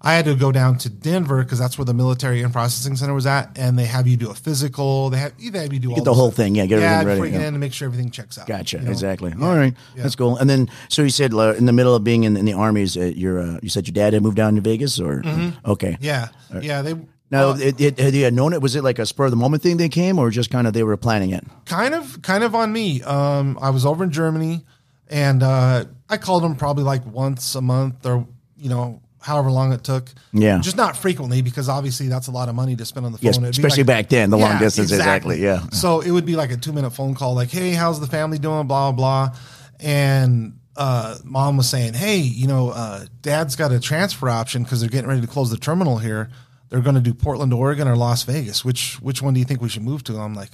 I 0.00 0.14
had 0.14 0.26
to 0.26 0.36
go 0.36 0.52
down 0.52 0.78
to 0.78 0.88
Denver 0.88 1.42
because 1.42 1.58
that's 1.58 1.76
where 1.76 1.84
the 1.84 1.92
military 1.92 2.42
and 2.42 2.52
processing 2.52 2.94
center 2.94 3.14
was 3.14 3.26
at, 3.26 3.58
and 3.58 3.76
they 3.76 3.84
have 3.84 4.06
you 4.06 4.16
do 4.16 4.30
a 4.30 4.34
physical. 4.34 5.10
They 5.10 5.18
have 5.18 5.32
either 5.40 5.60
have 5.60 5.72
you 5.72 5.80
do 5.80 5.90
all 5.90 5.96
Get 5.96 6.04
the 6.04 6.14
whole 6.14 6.30
stuff. 6.30 6.36
thing, 6.36 6.54
yeah, 6.54 6.66
get 6.66 6.76
everything 6.76 6.90
yeah, 6.90 7.14
ready, 7.14 7.20
you 7.20 7.32
get 7.32 7.40
yeah. 7.40 7.48
in 7.48 7.52
to 7.54 7.58
make 7.58 7.72
sure 7.72 7.86
everything 7.86 8.10
checks 8.10 8.38
out. 8.38 8.46
Gotcha. 8.46 8.78
you 8.78 8.84
know? 8.84 8.90
Exactly. 8.92 9.34
Yeah. 9.36 9.44
All 9.44 9.56
right. 9.56 9.74
Yeah. 9.96 10.02
That's 10.04 10.14
cool. 10.14 10.36
And 10.36 10.48
then, 10.48 10.70
so 10.88 11.02
you 11.02 11.10
said 11.10 11.34
uh, 11.34 11.54
in 11.54 11.66
the 11.66 11.72
middle 11.72 11.96
of 11.96 12.04
being 12.04 12.22
in, 12.22 12.36
in 12.36 12.44
the 12.44 12.52
armies, 12.52 12.96
uh, 12.96 13.12
you're, 13.14 13.40
uh, 13.40 13.58
you 13.60 13.68
said 13.68 13.88
your 13.88 13.92
dad 13.94 14.12
had 14.12 14.22
moved 14.22 14.36
down 14.36 14.54
to 14.54 14.60
Vegas, 14.60 15.00
or 15.00 15.18
okay. 15.64 15.92
Mm-hmm. 15.92 16.04
Yeah, 16.04 16.28
yeah. 16.60 16.82
They 16.82 16.94
Now, 17.32 17.50
uh, 17.50 17.56
it, 17.56 17.80
it, 17.80 17.98
had 17.98 18.14
you 18.14 18.22
had 18.22 18.34
known 18.34 18.52
it? 18.52 18.62
Was 18.62 18.76
it 18.76 18.84
like 18.84 19.00
a 19.00 19.06
spur 19.06 19.24
of 19.24 19.32
the 19.32 19.36
moment 19.36 19.64
thing 19.64 19.78
they 19.78 19.88
came, 19.88 20.20
or 20.20 20.30
just 20.30 20.50
kind 20.50 20.68
of 20.68 20.74
they 20.74 20.84
were 20.84 20.96
planning 20.96 21.30
it? 21.30 21.44
kind 21.64 21.94
of 21.94 22.22
kind 22.22 22.44
of 22.44 22.54
on 22.54 22.72
me. 22.72 23.02
Um, 23.02 23.58
I 23.60 23.70
was 23.70 23.84
over 23.84 24.04
in 24.04 24.12
Germany, 24.12 24.64
and 25.08 25.42
uh, 25.42 25.86
I 26.08 26.18
called 26.18 26.44
them 26.44 26.54
probably 26.54 26.84
like 26.84 27.04
once 27.04 27.56
a 27.56 27.60
month, 27.60 28.06
or 28.06 28.26
you 28.56 28.68
know, 28.68 29.02
however 29.20 29.50
long 29.50 29.72
it 29.72 29.82
took. 29.84 30.08
Yeah. 30.32 30.58
just 30.60 30.76
not 30.76 30.96
frequently 30.96 31.42
because 31.42 31.68
obviously 31.68 32.08
that's 32.08 32.28
a 32.28 32.30
lot 32.30 32.48
of 32.48 32.54
money 32.54 32.76
to 32.76 32.84
spend 32.84 33.06
on 33.06 33.12
the 33.12 33.18
phone. 33.18 33.44
Yes, 33.44 33.58
especially 33.58 33.82
back 33.82 34.08
then, 34.08 34.30
the 34.30 34.38
long 34.38 34.58
distance, 34.58 34.90
exactly, 34.92 35.42
yeah. 35.42 35.68
So 35.70 36.00
it 36.00 36.10
would 36.10 36.26
be 36.26 36.36
like 36.36 36.50
a 36.50 36.56
two 36.56 36.72
minute 36.72 36.90
phone 36.90 37.14
call, 37.14 37.34
like, 37.34 37.50
"Hey, 37.50 37.72
how's 37.72 38.00
the 38.00 38.06
family 38.06 38.38
doing?" 38.38 38.66
Blah 38.66 38.92
blah, 38.92 39.28
blah. 39.28 39.38
and 39.80 40.58
uh, 40.76 41.18
mom 41.24 41.56
was 41.56 41.68
saying, 41.68 41.94
"Hey, 41.94 42.18
you 42.18 42.46
know, 42.46 42.70
uh, 42.70 43.06
dad's 43.22 43.56
got 43.56 43.72
a 43.72 43.80
transfer 43.80 44.28
option 44.28 44.62
because 44.62 44.80
they're 44.80 44.88
getting 44.88 45.08
ready 45.08 45.20
to 45.20 45.26
close 45.26 45.50
the 45.50 45.56
terminal 45.56 45.98
here. 45.98 46.30
They're 46.68 46.80
going 46.80 46.94
to 46.96 47.00
do 47.00 47.14
Portland, 47.14 47.52
Oregon, 47.52 47.88
or 47.88 47.96
Las 47.96 48.22
Vegas. 48.22 48.64
Which 48.64 49.00
which 49.00 49.20
one 49.22 49.34
do 49.34 49.40
you 49.40 49.46
think 49.46 49.60
we 49.60 49.68
should 49.68 49.82
move 49.82 50.04
to?" 50.04 50.18
I'm 50.18 50.34
like. 50.34 50.50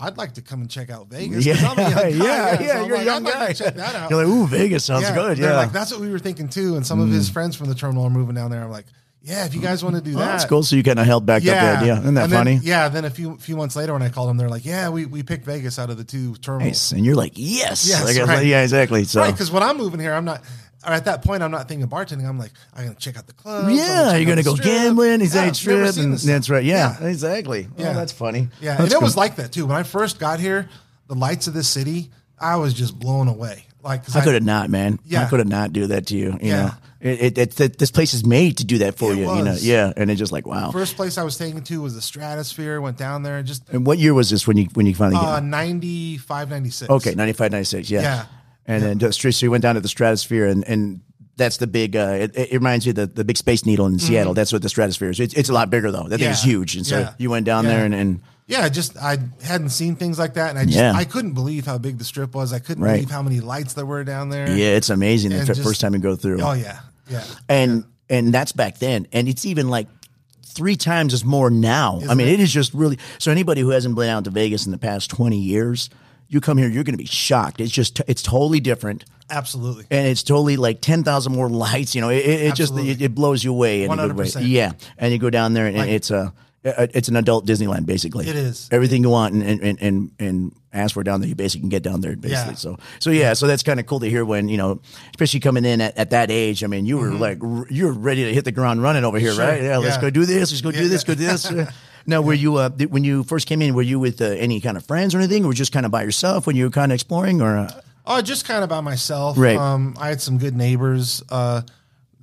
I'd 0.00 0.16
like 0.16 0.34
to 0.34 0.42
come 0.42 0.60
and 0.60 0.70
check 0.70 0.90
out 0.90 1.08
Vegas. 1.08 1.44
Yeah, 1.44 1.54
I'm 1.68 1.78
a 1.78 1.82
young 1.82 1.92
guy, 1.94 2.08
yeah, 2.08 2.60
yeah. 2.60 2.72
so 2.80 2.86
you're 2.86 2.96
a 2.96 3.04
young 3.04 3.16
I'd 3.16 3.22
like 3.24 3.34
guy. 3.34 3.52
to 3.52 3.64
check 3.64 3.74
that 3.74 3.94
out. 3.94 4.10
You're 4.10 4.24
like, 4.24 4.32
ooh, 4.32 4.46
Vegas 4.46 4.84
sounds 4.84 5.02
yeah, 5.04 5.14
good. 5.14 5.38
Yeah, 5.38 5.46
Mm. 5.50 5.56
like 5.56 5.72
that's 5.72 5.90
what 5.90 6.00
we 6.00 6.10
were 6.10 6.18
thinking 6.18 6.48
too. 6.48 6.76
And 6.76 6.86
some 6.86 7.00
of 7.00 7.08
his 7.10 7.28
friends 7.28 7.56
from 7.56 7.68
the 7.68 7.74
terminal 7.74 8.04
are 8.04 8.10
moving 8.10 8.34
down 8.34 8.50
there. 8.50 8.62
I'm 8.62 8.70
like, 8.70 8.86
yeah, 9.20 9.44
if 9.46 9.54
you 9.54 9.60
guys 9.60 9.82
want 9.82 9.96
to 9.96 10.00
do 10.00 10.14
Oh, 10.14 10.18
that, 10.20 10.26
that's 10.26 10.44
cool. 10.44 10.62
So 10.62 10.76
you 10.76 10.82
kind 10.84 10.98
of 10.98 11.04
held 11.04 11.26
back 11.26 11.42
up 11.42 11.46
that. 11.46 11.82
idea. 11.82 11.94
isn't 11.98 12.14
that 12.14 12.24
And 12.24 12.32
then- 12.32 12.38
funny? 12.38 12.60
yeah. 12.62 12.88
Then 12.88 13.04
a 13.04 13.10
few 13.10 13.36
few 13.38 13.56
months 13.56 13.74
later, 13.76 13.92
when 13.92 14.00
I 14.02 14.08
called 14.10 14.28
them, 14.30 14.36
they're 14.36 14.48
like, 14.48 14.64
yeah, 14.64 14.88
we, 14.90 15.06
we 15.06 15.22
picked 15.24 15.44
Vegas 15.44 15.78
out 15.78 15.90
of 15.90 15.96
the 15.98 16.04
two 16.04 16.36
terminals. 16.36 16.68
Nice. 16.70 16.92
And 16.92 17.04
you're 17.04 17.16
like, 17.16 17.32
yes. 17.34 17.86
Yes, 17.88 18.04
Like, 18.04 18.16
right. 18.28 18.36
like, 18.38 18.46
yeah, 18.46 18.62
exactly. 18.62 19.04
So 19.04 19.20
Right, 19.20 19.32
because 19.32 19.50
when 19.50 19.62
I'm 19.64 19.76
moving 19.76 19.98
here, 20.00 20.14
I'm 20.14 20.24
not. 20.24 20.42
Or 20.86 20.92
at 20.92 21.06
that 21.06 21.22
point, 21.24 21.42
I'm 21.42 21.50
not 21.50 21.66
thinking 21.66 21.82
of 21.82 21.90
bartending. 21.90 22.26
I'm 22.28 22.38
like, 22.38 22.52
I'm 22.74 22.84
gonna 22.84 22.94
check 22.96 23.18
out 23.18 23.26
the 23.26 23.32
club. 23.32 23.68
Yeah, 23.70 24.14
you're 24.16 24.28
gonna 24.28 24.44
go 24.44 24.54
strip. 24.54 24.66
gambling. 24.66 25.20
He's 25.20 25.34
Yeah, 25.34 25.46
yeah, 25.46 25.50
trip, 25.52 25.96
and 25.96 26.14
that's 26.16 26.48
right. 26.48 26.64
Yeah, 26.64 27.02
exactly. 27.04 27.66
Yeah. 27.76 27.90
Oh, 27.90 27.94
that's 27.94 28.12
funny. 28.12 28.48
Yeah, 28.60 28.76
That's 28.76 28.92
and 28.94 29.02
it 29.02 29.04
was 29.04 29.16
like 29.16 29.36
that 29.36 29.50
too. 29.52 29.66
When 29.66 29.76
I 29.76 29.82
first 29.82 30.20
got 30.20 30.38
here, 30.38 30.68
the 31.08 31.14
lights 31.16 31.48
of 31.48 31.54
this 31.54 31.68
city, 31.68 32.10
I 32.38 32.56
was 32.56 32.74
just 32.74 32.96
blown 32.98 33.26
away. 33.26 33.64
Like 33.82 34.04
'cause 34.06 34.14
I 34.14 34.22
could 34.22 34.34
have 34.34 34.44
not, 34.44 34.70
man. 34.70 34.98
Yeah. 35.04 35.24
I 35.24 35.28
could 35.28 35.40
have 35.40 35.48
not 35.48 35.72
do 35.72 35.86
that 35.88 36.06
to 36.08 36.16
you. 36.16 36.32
You 36.32 36.38
Yeah. 36.48 36.62
know, 36.62 36.72
it, 37.00 37.20
it, 37.22 37.38
it, 37.38 37.60
it- 37.60 37.78
this 37.78 37.90
place 37.90 38.12
is 38.14 38.24
made 38.24 38.58
to 38.58 38.64
do 38.64 38.78
that 38.78 38.96
for 38.98 39.12
you. 39.14 39.20
You 39.34 39.44
know, 39.44 39.56
yeah. 39.58 39.92
And 39.96 40.10
it's 40.10 40.18
just 40.18 40.32
like, 40.32 40.46
wow. 40.46 40.70
First 40.70 40.96
place 40.96 41.16
I 41.18 41.22
was 41.24 41.36
taken 41.38 41.62
to 41.62 41.80
was 41.82 41.94
the 41.94 42.02
Stratosphere. 42.02 42.80
Went 42.80 42.96
down 42.98 43.22
there 43.24 43.38
and 43.38 43.46
just 43.46 43.68
and 43.70 43.84
what 43.86 43.98
year 43.98 44.14
was 44.14 44.30
this 44.30 44.46
when 44.46 44.56
you 44.56 44.66
when 44.74 44.86
you 44.86 44.94
finally? 44.94 45.16
uh, 45.16 45.22
got 45.40 45.44
95, 45.44 46.50
96. 46.50 46.90
okay, 46.90 47.14
95, 47.14 47.50
96, 47.52 47.90
Yeah. 47.90 48.00
Yeah. 48.02 48.24
And 48.68 49.00
then 49.00 49.12
so 49.12 49.28
you 49.46 49.50
went 49.50 49.62
down 49.62 49.74
to 49.74 49.80
the 49.80 49.88
stratosphere, 49.88 50.46
and 50.46 50.62
and 50.68 51.00
that's 51.36 51.56
the 51.56 51.66
big. 51.66 51.96
Uh, 51.96 52.18
it, 52.20 52.36
it 52.36 52.52
reminds 52.52 52.86
you 52.86 52.90
of 52.90 52.96
the 52.96 53.06
the 53.06 53.24
big 53.24 53.36
space 53.38 53.64
needle 53.66 53.86
in 53.86 53.98
Seattle. 53.98 54.34
That's 54.34 54.52
what 54.52 54.62
the 54.62 54.68
stratosphere 54.68 55.10
is. 55.10 55.18
It's, 55.20 55.34
it's 55.34 55.48
a 55.48 55.52
lot 55.54 55.70
bigger 55.70 55.90
though. 55.90 56.04
That 56.08 56.18
thing 56.20 56.30
is. 56.30 56.42
Huge. 56.42 56.76
And 56.76 56.86
so 56.86 56.98
Yeah. 57.00 57.12
you 57.18 57.30
went 57.30 57.46
down 57.46 57.64
Yeah. 57.64 57.70
there 57.70 57.84
and. 57.86 57.94
and 57.94 58.20
Yeah, 58.46 58.68
just 58.68 58.96
I 58.96 59.18
hadn't 59.42 59.70
seen 59.70 59.96
things 59.96 60.18
like 60.18 60.34
that, 60.34 60.50
and 60.50 60.58
I 60.58 60.64
just 60.64 60.76
Yeah. 60.76 60.92
I 60.94 61.04
couldn't 61.04 61.32
believe 61.34 61.66
how 61.66 61.78
big 61.78 61.98
the 61.98 62.04
strip 62.04 62.34
was. 62.34 62.52
I 62.52 62.58
couldn't 62.60 62.82
Right. 62.84 62.94
believe 62.94 63.10
how 63.10 63.22
many 63.22 63.40
lights 63.40 63.74
there 63.74 63.84
were 63.86 64.04
down 64.04 64.28
there. 64.30 64.48
yeah, 64.50 64.76
it's 64.76 64.90
amazing 64.90 65.30
the 65.32 65.38
And 65.38 65.46
fir- 65.46 65.54
just- 65.54 65.66
first 65.66 65.80
time 65.80 65.92
you 65.94 66.00
go 66.00 66.16
through. 66.16 66.40
Oh 66.42 66.52
yeah. 66.52 66.80
Yeah. 67.10 67.24
and 67.48 67.84
and 68.10 68.32
that's 68.34 68.52
back 68.52 68.78
then 68.78 69.06
and 69.12 69.28
it's 69.28 69.46
even 69.46 69.68
like 69.70 69.86
three 70.44 70.76
times 70.76 71.14
as 71.14 71.24
more 71.24 71.48
now 71.50 72.00
i 72.08 72.14
mean 72.14 72.26
it? 72.26 72.34
it 72.34 72.40
is 72.40 72.52
just 72.52 72.74
really 72.74 72.98
so 73.18 73.30
anybody 73.30 73.60
who 73.62 73.70
hasn't 73.70 73.94
been 73.94 74.08
out 74.08 74.24
to 74.24 74.30
vegas 74.30 74.66
in 74.66 74.72
the 74.72 74.78
past 74.78 75.08
20 75.10 75.38
years 75.38 75.88
you 76.28 76.40
come 76.40 76.58
here 76.58 76.68
you're 76.68 76.84
going 76.84 76.94
to 76.94 76.98
be 77.02 77.04
shocked 77.06 77.60
it's 77.60 77.72
just 77.72 78.00
it's 78.06 78.22
totally 78.22 78.60
different 78.60 79.04
Absolutely. 79.30 79.84
and 79.90 80.06
it's 80.06 80.22
totally 80.22 80.56
like 80.56 80.80
10,000 80.80 81.32
more 81.32 81.48
lights 81.48 81.94
you 81.94 82.00
know 82.00 82.08
it, 82.10 82.24
it, 82.26 82.54
just 82.54 82.76
it, 82.76 83.00
it 83.02 83.14
blows 83.14 83.42
you 83.44 83.50
away 83.52 83.84
in 83.84 83.90
a 83.92 83.96
good 83.96 84.16
way 84.16 84.24
100%. 84.26 84.42
yeah 84.48 84.72
and 84.98 85.12
you 85.12 85.18
go 85.18 85.30
down 85.30 85.52
there 85.54 85.66
and 85.66 85.76
Like- 85.76 85.90
it's 85.90 86.10
a 86.10 86.32
it's 86.64 87.08
an 87.08 87.14
adult 87.16 87.46
Disneyland, 87.46 87.86
basically. 87.86 88.28
It 88.28 88.34
is. 88.36 88.68
everything 88.72 89.02
you 89.04 89.08
want 89.10 89.32
and 89.32 89.62
and, 89.62 89.78
and 89.80 90.10
and 90.18 90.52
ask 90.72 90.92
for 90.92 91.02
down 91.04 91.20
there. 91.20 91.28
You 91.28 91.36
basically 91.36 91.60
can 91.60 91.68
get 91.70 91.82
down 91.84 92.00
there, 92.02 92.14
basically. 92.16 92.54
Yeah. 92.54 92.56
So 92.56 92.78
so 92.98 93.10
yeah, 93.10 93.32
so 93.34 93.46
that's 93.46 93.62
kind 93.62 93.78
of 93.80 93.86
cool 93.86 94.00
to 94.00 94.10
hear 94.10 94.24
when 94.24 94.48
you 94.48 94.56
know, 94.58 94.80
especially 95.10 95.38
coming 95.40 95.64
in 95.64 95.80
at, 95.80 95.96
at 95.96 96.10
that 96.10 96.30
age. 96.32 96.64
I 96.64 96.66
mean, 96.66 96.84
you 96.84 96.98
were 96.98 97.12
like 97.12 97.38
you're 97.70 97.92
ready 97.92 98.24
to 98.24 98.34
hit 98.34 98.44
the 98.44 98.52
ground 98.52 98.82
running 98.82 99.04
over 99.04 99.18
here, 99.20 99.30
Mm-hmm. 99.30 99.38
Sure. 99.40 99.48
right? 99.48 99.62
Yeah, 99.62 99.78
let's 99.78 99.98
go 99.98 100.10
do 100.10 100.26
this. 100.26 100.50
Let's 100.50 100.60
go 100.60 100.70
Yeah, 100.70 100.80
do 100.80 100.88
this. 100.88 101.02
yeah. 101.04 101.06
Go 101.06 101.14
do 101.14 101.26
this. 101.26 101.72
now, 102.08 102.22
were 102.22 102.34
you 102.34 102.56
uh, 102.56 102.70
when 102.88 103.04
you 103.04 103.22
first 103.22 103.46
came 103.46 103.62
in? 103.62 103.74
Were 103.74 103.82
you 103.82 104.00
with 104.00 104.20
uh, 104.20 104.24
any 104.24 104.60
kind 104.60 104.76
of 104.76 104.84
friends 104.84 105.14
or 105.14 105.18
anything, 105.18 105.44
or 105.44 105.52
just 105.52 105.70
kind 105.72 105.86
of 105.86 105.92
by 105.92 106.02
yourself 106.02 106.46
when 106.46 106.56
you 106.56 106.64
were 106.64 106.70
kind 106.70 106.90
of 106.90 106.94
exploring? 106.96 107.40
Or 107.40 107.58
uh, 107.58 107.80
Oh, 108.06 108.22
just 108.22 108.46
kind 108.46 108.64
of 108.64 108.70
by 108.70 108.80
myself. 108.80 109.36
Right. 109.36 109.56
Um, 109.58 109.94
I 110.00 110.08
had 110.08 110.20
some 110.22 110.38
good 110.38 110.56
neighbors 110.56 111.22
uh, 111.30 111.60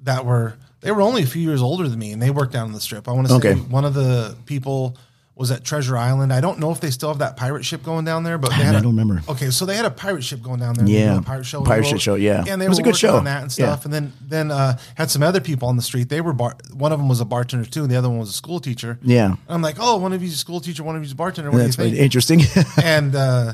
that 0.04 0.26
were 0.26 0.56
they 0.82 0.92
were 0.92 1.02
only 1.02 1.22
a 1.24 1.28
few 1.28 1.42
years 1.42 1.62
older 1.62 1.88
than 1.88 2.00
me, 2.00 2.12
and 2.12 2.22
they 2.22 2.32
worked 2.32 2.54
down 2.54 2.66
on 2.66 2.74
the 2.74 2.80
strip. 2.82 3.08
I 3.08 3.12
want 3.12 3.28
to 3.28 3.40
say 3.40 3.52
Okay. 3.52 3.60
one 3.60 3.86
of 3.86 3.94
the 3.94 4.36
people 4.46 4.98
was 5.38 5.52
at 5.52 5.66
Treasure 5.66 5.98
Island. 5.98 6.32
I 6.32 6.40
don't 6.40 6.60
know 6.60 6.72
if 6.72 6.80
they 6.80 6.90
still 6.92 7.10
have 7.10 7.18
that 7.20 7.36
pirate 7.36 7.66
ship 7.66 7.84
going 7.84 8.06
down 8.06 8.24
there, 8.24 8.38
but 8.38 8.52
they 8.52 8.56
I 8.56 8.60
had 8.60 8.76
a- 8.76 8.82
don't 8.82 8.96
remember. 8.96 9.22
Okay, 9.28 9.50
so 9.50 9.66
they 9.66 9.76
had 9.76 9.84
a 9.84 9.92
pirate 9.92 10.24
ship 10.24 10.42
going 10.42 10.62
down 10.62 10.76
there. 10.76 10.88
Yeah. 10.88 11.20
Pirate 11.26 11.44
show. 11.46 11.62
Pirate 11.62 11.86
ship 11.86 12.00
show, 12.00 12.16
yeah. 12.16 12.46
and 12.48 12.62
they 12.62 12.66
It 12.66 12.70
was 12.70 12.78
were 12.78 12.84
a 12.84 12.84
good 12.84 12.90
working 12.94 13.00
show. 13.10 13.18
on 13.18 13.26
that 13.26 13.42
and 13.42 13.58
Yeah. 13.58 13.66
stuff. 13.66 13.84
And 13.86 13.94
then 13.94 14.14
then 14.26 14.50
uh, 14.50 14.78
had 14.96 15.12
some 15.12 15.24
other 15.24 15.42
people 15.42 15.68
on 15.68 15.76
the 15.76 15.82
street. 15.82 16.08
They 16.08 16.22
were 16.22 16.32
bar- 16.32 16.56
one 16.74 16.94
of 16.94 17.00
them 17.00 17.10
was 17.10 17.20
a 17.20 17.26
bartender 17.26 17.66
too, 17.70 17.82
and 17.84 17.92
the 17.92 17.98
other 17.98 18.08
one 18.10 18.20
was 18.20 18.30
a 18.30 18.34
school 18.34 18.60
teacher. 18.62 18.98
Yeah. 19.04 19.36
I'm 19.50 19.62
like, 19.62 19.76
oh, 19.78 19.98
one 19.98 20.14
of 20.14 20.24
you's 20.24 20.36
a 20.36 20.38
school 20.38 20.62
teacher, 20.62 20.84
one 20.84 20.96
of 20.96 21.02
you's 21.02 21.12
a 21.12 21.16
bartender. 21.16 21.52
What 21.52 21.58
that's 21.58 21.76
do 21.76 21.84
you 21.84 21.90
think? 21.92 22.02
interesting. 22.02 22.42
and 22.84 23.14
uh, 23.14 23.54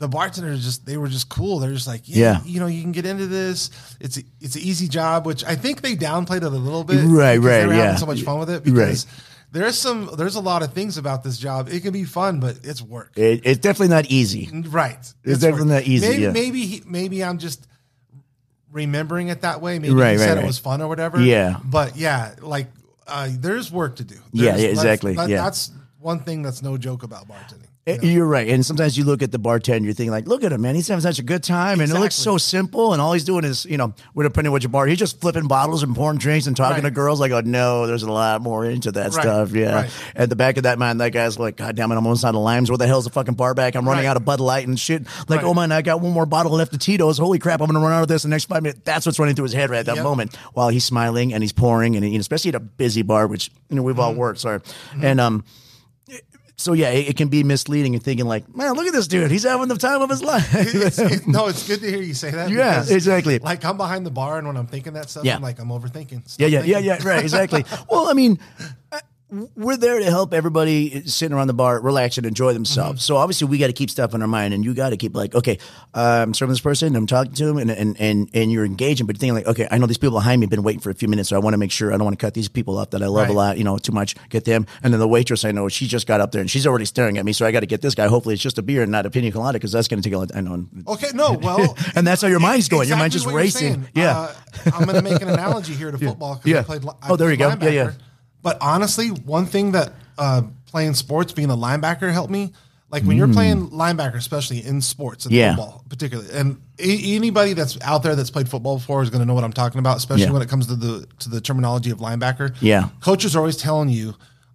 the 0.00 0.08
bartenders 0.08 0.62
just 0.64 0.84
they 0.84 0.98
were 0.98 1.08
just 1.08 1.30
cool. 1.30 1.60
They're 1.60 1.72
just 1.72 1.86
like, 1.86 2.02
yeah, 2.04 2.16
Yeah. 2.16 2.40
you 2.44 2.60
know, 2.60 2.66
you 2.66 2.82
can 2.82 2.92
get 2.92 3.06
into 3.06 3.26
this. 3.26 3.70
It's 4.00 4.18
a, 4.18 4.22
it's 4.42 4.56
an 4.56 4.62
easy 4.62 4.86
job, 4.86 5.24
which 5.24 5.44
I 5.44 5.54
think 5.54 5.80
they 5.80 5.96
downplayed 5.96 6.38
it 6.38 6.42
a 6.42 6.48
little 6.50 6.84
bit, 6.84 7.02
Right, 7.06 7.38
right, 7.38 7.68
yeah. 7.70 7.96
so 7.96 8.04
much 8.04 8.20
fun 8.20 8.38
with 8.38 8.50
it 8.50 8.64
because 8.64 9.06
there's 9.52 9.78
some 9.78 10.10
there's 10.16 10.34
a 10.36 10.40
lot 10.40 10.62
of 10.62 10.72
things 10.72 10.96
about 10.98 11.22
this 11.22 11.38
job. 11.38 11.68
It 11.68 11.80
can 11.82 11.92
be 11.92 12.04
fun, 12.04 12.40
but 12.40 12.58
it's 12.64 12.82
work. 12.82 13.12
it, 13.16 13.42
it's 13.44 13.60
definitely 13.60 13.94
not 13.94 14.06
easy. 14.06 14.48
Right, 14.68 14.98
It's 15.24 15.40
definitely 15.40 15.72
not 15.74 15.82
easy, 15.84 16.08
Maybe 16.08 16.22
yeah. 16.22 16.30
maybe 16.32 16.66
he, 16.66 16.82
maybe 16.86 17.22
I'm 17.22 17.38
just 17.38 17.66
remembering 18.70 19.28
it 19.28 19.42
that 19.42 19.60
way. 19.60 19.78
Maybe 19.78 19.94
Right, 19.94 20.12
he 20.12 20.16
right, 20.16 20.18
said 20.24 20.34
right. 20.36 20.44
it 20.44 20.46
was 20.46 20.58
fun 20.58 20.80
or 20.82 20.88
whatever. 20.88 21.20
Yeah. 21.20 21.58
but 21.64 21.96
yeah, 21.96 22.34
like 22.40 22.68
uh, 23.06 23.28
there's 23.30 23.70
work 23.70 23.96
to 23.96 24.04
do. 24.04 24.14
Yeah, 24.32 24.52
There's- 24.56 24.60
yeah, 24.60 24.66
that's- 24.68 24.78
exactly, 24.78 25.14
that- 25.14 25.28
yeah. 25.28 25.42
that's 25.42 25.70
one 25.98 26.20
thing 26.20 26.42
that's 26.42 26.62
no 26.62 26.76
joke 26.78 27.02
about 27.02 27.28
bartending. 27.28 27.66
Eh, 27.84 27.98
You're 28.00 28.28
right, 28.28 28.48
and 28.48 28.64
sometimes 28.64 28.96
you 28.96 29.02
look 29.02 29.22
at 29.22 29.32
the 29.32 29.40
bartender, 29.40 29.88
you 29.88 29.92
think 29.92 30.12
like, 30.12 30.28
"Look 30.28 30.44
at 30.44 30.52
him, 30.52 30.60
man! 30.60 30.76
He's 30.76 30.86
having 30.86 31.00
such 31.02 31.18
a 31.18 31.22
good 31.24 31.42
time, 31.42 31.80
and 31.80 31.90
it 31.90 31.98
looks 31.98 32.14
so 32.14 32.38
simple." 32.38 32.92
And 32.92 33.02
all 33.02 33.12
he's 33.12 33.24
doing 33.24 33.42
is, 33.42 33.64
you 33.64 33.76
know, 33.76 33.92
we're 34.14 34.22
depending 34.22 34.52
what 34.52 34.62
your 34.62 34.70
bar. 34.70 34.86
He's 34.86 35.00
just 35.00 35.20
flipping 35.20 35.48
bottles 35.48 35.82
and 35.82 35.92
pouring 35.92 36.18
drinks 36.18 36.46
and 36.46 36.56
talking 36.56 36.74
Right. 36.76 36.82
to 36.84 36.90
girls. 36.92 37.18
Like, 37.18 37.32
oh 37.32 37.40
no, 37.44 37.88
there's 37.88 38.04
a 38.04 38.12
lot 38.12 38.40
more 38.40 38.64
into 38.64 38.92
that 38.92 39.12
Right, 39.14 39.22
stuff. 39.22 39.50
Yeah. 39.50 39.74
right. 39.74 39.90
At 40.14 40.28
the 40.30 40.36
back 40.36 40.58
of 40.58 40.62
that 40.62 40.78
mind, 40.78 41.00
that 41.00 41.10
guy's 41.10 41.40
like, 41.40 41.56
"God 41.56 41.74
damn 41.74 41.90
it, 41.90 41.96
I'm 41.96 42.06
almost 42.06 42.24
out 42.24 42.36
of 42.36 42.40
limes. 42.42 42.70
Where 42.70 42.78
the 42.78 42.86
hell's 42.86 43.02
the 43.02 43.10
fucking 43.10 43.34
bar 43.34 43.52
back? 43.52 43.74
I'm 43.74 43.88
running 43.88 44.06
out 44.06 44.16
of 44.16 44.24
Bud 44.24 44.38
Light 44.38 44.64
and 44.68 44.78
shit. 44.78 45.04
Like, 45.28 45.42
oh 45.42 45.52
man, 45.52 45.72
I 45.72 45.82
got 45.82 46.00
one 46.00 46.12
more 46.12 46.24
bottle 46.24 46.52
left 46.52 46.72
of 46.74 46.78
Tito's. 46.78 47.18
Holy 47.18 47.40
crap, 47.40 47.60
I'm 47.60 47.66
gonna 47.66 47.80
run 47.80 47.90
out 47.92 48.02
of 48.02 48.08
this 48.08 48.22
in 48.22 48.30
the 48.30 48.34
next 48.36 48.44
five 48.44 48.62
minutes. 48.62 48.82
That's 48.84 49.06
what's 49.06 49.18
running 49.18 49.34
through 49.34 49.46
his 49.46 49.54
head 49.54 49.70
right 49.70 49.78
at 49.80 49.86
that 49.86 49.96
Yep. 49.96 50.04
moment 50.04 50.36
while 50.52 50.68
he's 50.68 50.84
smiling 50.84 51.34
and 51.34 51.42
he's 51.42 51.52
pouring, 51.52 51.96
and 51.96 52.04
you 52.06 52.12
know, 52.12 52.20
especially 52.20 52.50
at 52.50 52.54
a 52.54 52.60
busy 52.60 53.02
bar, 53.02 53.26
which 53.26 53.50
you 53.70 53.74
know 53.74 53.82
we've 53.82 53.96
Mm-hmm. 53.96 54.02
all 54.04 54.14
worked. 54.14 54.38
Sorry, 54.38 54.60
and 55.02 55.20
um. 55.20 55.42
So 56.62 56.72
yeah, 56.74 56.90
it, 56.90 57.08
it 57.10 57.16
can 57.16 57.28
be 57.28 57.42
misleading 57.44 57.94
and 57.94 58.02
thinking 58.02 58.26
like, 58.26 58.54
man, 58.54 58.74
look 58.74 58.86
at 58.86 58.92
this 58.92 59.06
dude. 59.08 59.30
He's 59.30 59.42
having 59.42 59.68
the 59.68 59.76
time 59.76 60.00
of 60.00 60.08
his 60.10 60.22
life. 60.32 60.54
It's- 60.54 60.98
it- 60.98 61.26
no, 61.26 61.48
it's 61.48 61.66
good 61.66 61.80
to 61.80 61.88
hear 61.90 62.00
you 62.00 62.14
say 62.14 62.30
that. 62.30 62.50
Yeah, 62.50 62.74
because, 62.80 62.90
exactly. 62.90 63.38
Like 63.38 63.64
I'm 63.64 63.76
behind 63.76 64.06
the 64.06 64.10
bar, 64.10 64.38
and 64.38 64.46
when 64.46 64.56
I'm 64.56 64.66
thinking 64.66 64.92
that 64.94 65.10
stuff, 65.10 65.24
Yeah. 65.24 65.36
I'm 65.36 65.42
like 65.42 65.58
I'm 65.58 65.68
overthinking. 65.68 66.28
Stop 66.28 66.40
yeah, 66.40 66.46
yeah, 66.46 66.60
yeah, 66.62 66.74
thinking. 66.78 66.84
yeah. 67.06 67.08
Right, 67.14 67.22
exactly. 67.22 67.64
well, 67.90 68.08
I 68.08 68.12
mean, 68.14 68.38
we're 69.56 69.76
there 69.78 69.98
to 69.98 70.04
help 70.04 70.34
everybody 70.34 71.06
sitting 71.06 71.34
around 71.34 71.46
the 71.46 71.54
bar 71.54 71.80
relax 71.80 72.18
and 72.18 72.26
enjoy 72.26 72.52
themselves. 72.52 73.00
Mm-hmm. 73.00 73.12
So 73.12 73.16
obviously 73.16 73.48
we 73.48 73.56
got 73.58 73.68
to 73.68 73.72
keep 73.72 73.88
stuff 73.90 74.12
in 74.14 74.20
our 74.20 74.28
mind, 74.28 74.52
and 74.52 74.64
you 74.64 74.74
got 74.74 74.90
to 74.90 74.96
keep 74.96 75.16
like, 75.16 75.34
okay, 75.34 75.58
uh, 75.94 76.20
I'm 76.26 76.34
serving 76.34 76.52
this 76.52 76.60
person, 76.60 76.94
I'm 76.94 77.06
talking 77.06 77.32
to 77.32 77.48
him, 77.48 77.56
and 77.56 77.70
and 77.70 77.98
and, 77.98 78.30
and 78.34 78.52
you're 78.52 78.64
engaging, 78.64 79.06
but 79.06 79.16
thinking 79.16 79.34
like, 79.34 79.46
okay, 79.46 79.66
I 79.70 79.78
know 79.78 79.86
these 79.86 79.98
people 79.98 80.18
behind 80.18 80.40
me 80.40 80.44
have 80.44 80.50
been 80.50 80.62
waiting 80.62 80.80
for 80.80 80.90
a 80.90 80.94
few 80.94 81.08
minutes, 81.08 81.30
so 81.30 81.36
I 81.36 81.38
want 81.38 81.54
to 81.54 81.58
make 81.58 81.70
sure 81.72 81.92
I 81.92 81.96
don't 81.96 82.04
want 82.04 82.18
to 82.18 82.24
cut 82.24 82.34
these 82.34 82.48
people 82.48 82.78
off 82.78 82.90
that 82.90 83.02
I 83.02 83.06
love 83.06 83.28
a 83.28 83.32
lot, 83.32 83.56
you 83.58 83.64
know, 83.64 83.78
too 83.78 83.92
much, 83.92 84.14
get 84.28 84.44
them, 84.44 84.66
and 84.82 84.92
then 84.92 85.00
the 85.00 85.08
waitress 85.08 85.44
I 85.44 85.52
know 85.52 85.68
she 85.68 85.86
just 85.86 86.06
got 86.06 86.20
up 86.20 86.32
there 86.32 86.40
and 86.40 86.50
she's 86.50 86.66
already 86.66 86.84
staring 86.84 87.16
at 87.18 87.24
me, 87.24 87.32
so 87.32 87.46
I 87.46 87.52
got 87.52 87.60
to 87.60 87.66
get 87.66 87.80
this 87.80 87.94
guy. 87.94 88.08
Hopefully 88.08 88.34
it's 88.34 88.42
just 88.42 88.58
a 88.58 88.62
beer 88.62 88.82
and 88.82 88.92
not 88.92 89.06
a 89.06 89.10
pina 89.10 89.30
colada 89.32 89.58
because 89.58 89.72
that's 89.72 89.88
going 89.88 90.02
to 90.02 90.06
take 90.08 90.14
a 90.14 90.18
lot. 90.18 90.30
I 90.34 90.40
know. 90.40 90.66
Okay, 90.88 91.08
no, 91.14 91.32
well, 91.34 91.76
And 91.94 92.06
that's 92.06 92.22
how 92.22 92.28
your 92.28 92.40
mind's 92.40 92.68
going. 92.68 92.88
Your 92.88 92.96
mind's 92.98 93.14
just 93.14 93.26
exactly 93.26 93.42
racing. 93.42 93.88
Yeah. 93.94 94.18
Uh, 94.18 94.34
I'm 94.74 94.84
going 94.84 94.96
to 94.96 95.02
make 95.02 95.20
an 95.22 95.28
analogy 95.28 95.74
here 95.74 95.90
to 95.90 95.98
football 96.06 96.36
because 96.36 96.50
Yeah. 96.50 96.60
I 96.60 96.62
played. 96.62 96.84
I 96.84 97.10
Oh, 97.10 97.16
there 97.16 97.30
you 97.30 97.36
go. 97.36 97.48
Yeah, 97.60 97.68
yeah. 97.68 97.90
But 98.42 98.58
honestly, 98.60 99.08
one 99.08 99.46
thing 99.46 99.72
that 99.72 99.92
uh, 100.18 100.42
playing 100.66 100.94
sports, 100.94 101.32
being 101.32 101.50
a 101.50 101.56
linebacker, 101.56 102.12
helped 102.12 102.30
me. 102.32 102.52
Like 102.90 103.04
when 103.04 103.16
you're 103.16 103.32
playing 103.32 103.70
linebacker, 103.70 104.16
especially 104.16 104.58
in 104.62 104.82
sports 104.82 105.24
and 105.24 105.32
Mm. 105.32 105.38
Yeah. 105.38 105.56
football, 105.56 105.84
particularly, 105.88 106.30
and 106.34 106.60
a- 106.78 107.14
anybody 107.16 107.54
that's 107.54 107.78
out 107.80 108.02
there 108.02 108.14
that's 108.14 108.28
played 108.30 108.50
football 108.50 108.76
before 108.76 109.02
is 109.02 109.08
going 109.08 109.20
to 109.20 109.26
know 109.26 109.32
what 109.32 109.44
I'm 109.44 109.52
talking 109.54 109.78
about, 109.78 109.96
especially 109.96 110.24
Yeah. 110.24 110.32
when 110.32 110.42
it 110.42 110.50
comes 110.50 110.66
to 110.66 110.74
the 110.76 111.06
to 111.20 111.30
the 111.30 111.40
terminology 111.40 111.90
of 111.90 111.98
linebacker. 112.00 112.54
Yeah. 112.60 112.88
coaches 113.00 113.34
are 113.34 113.38
always 113.38 113.56
telling 113.56 113.88
you 113.88 114.14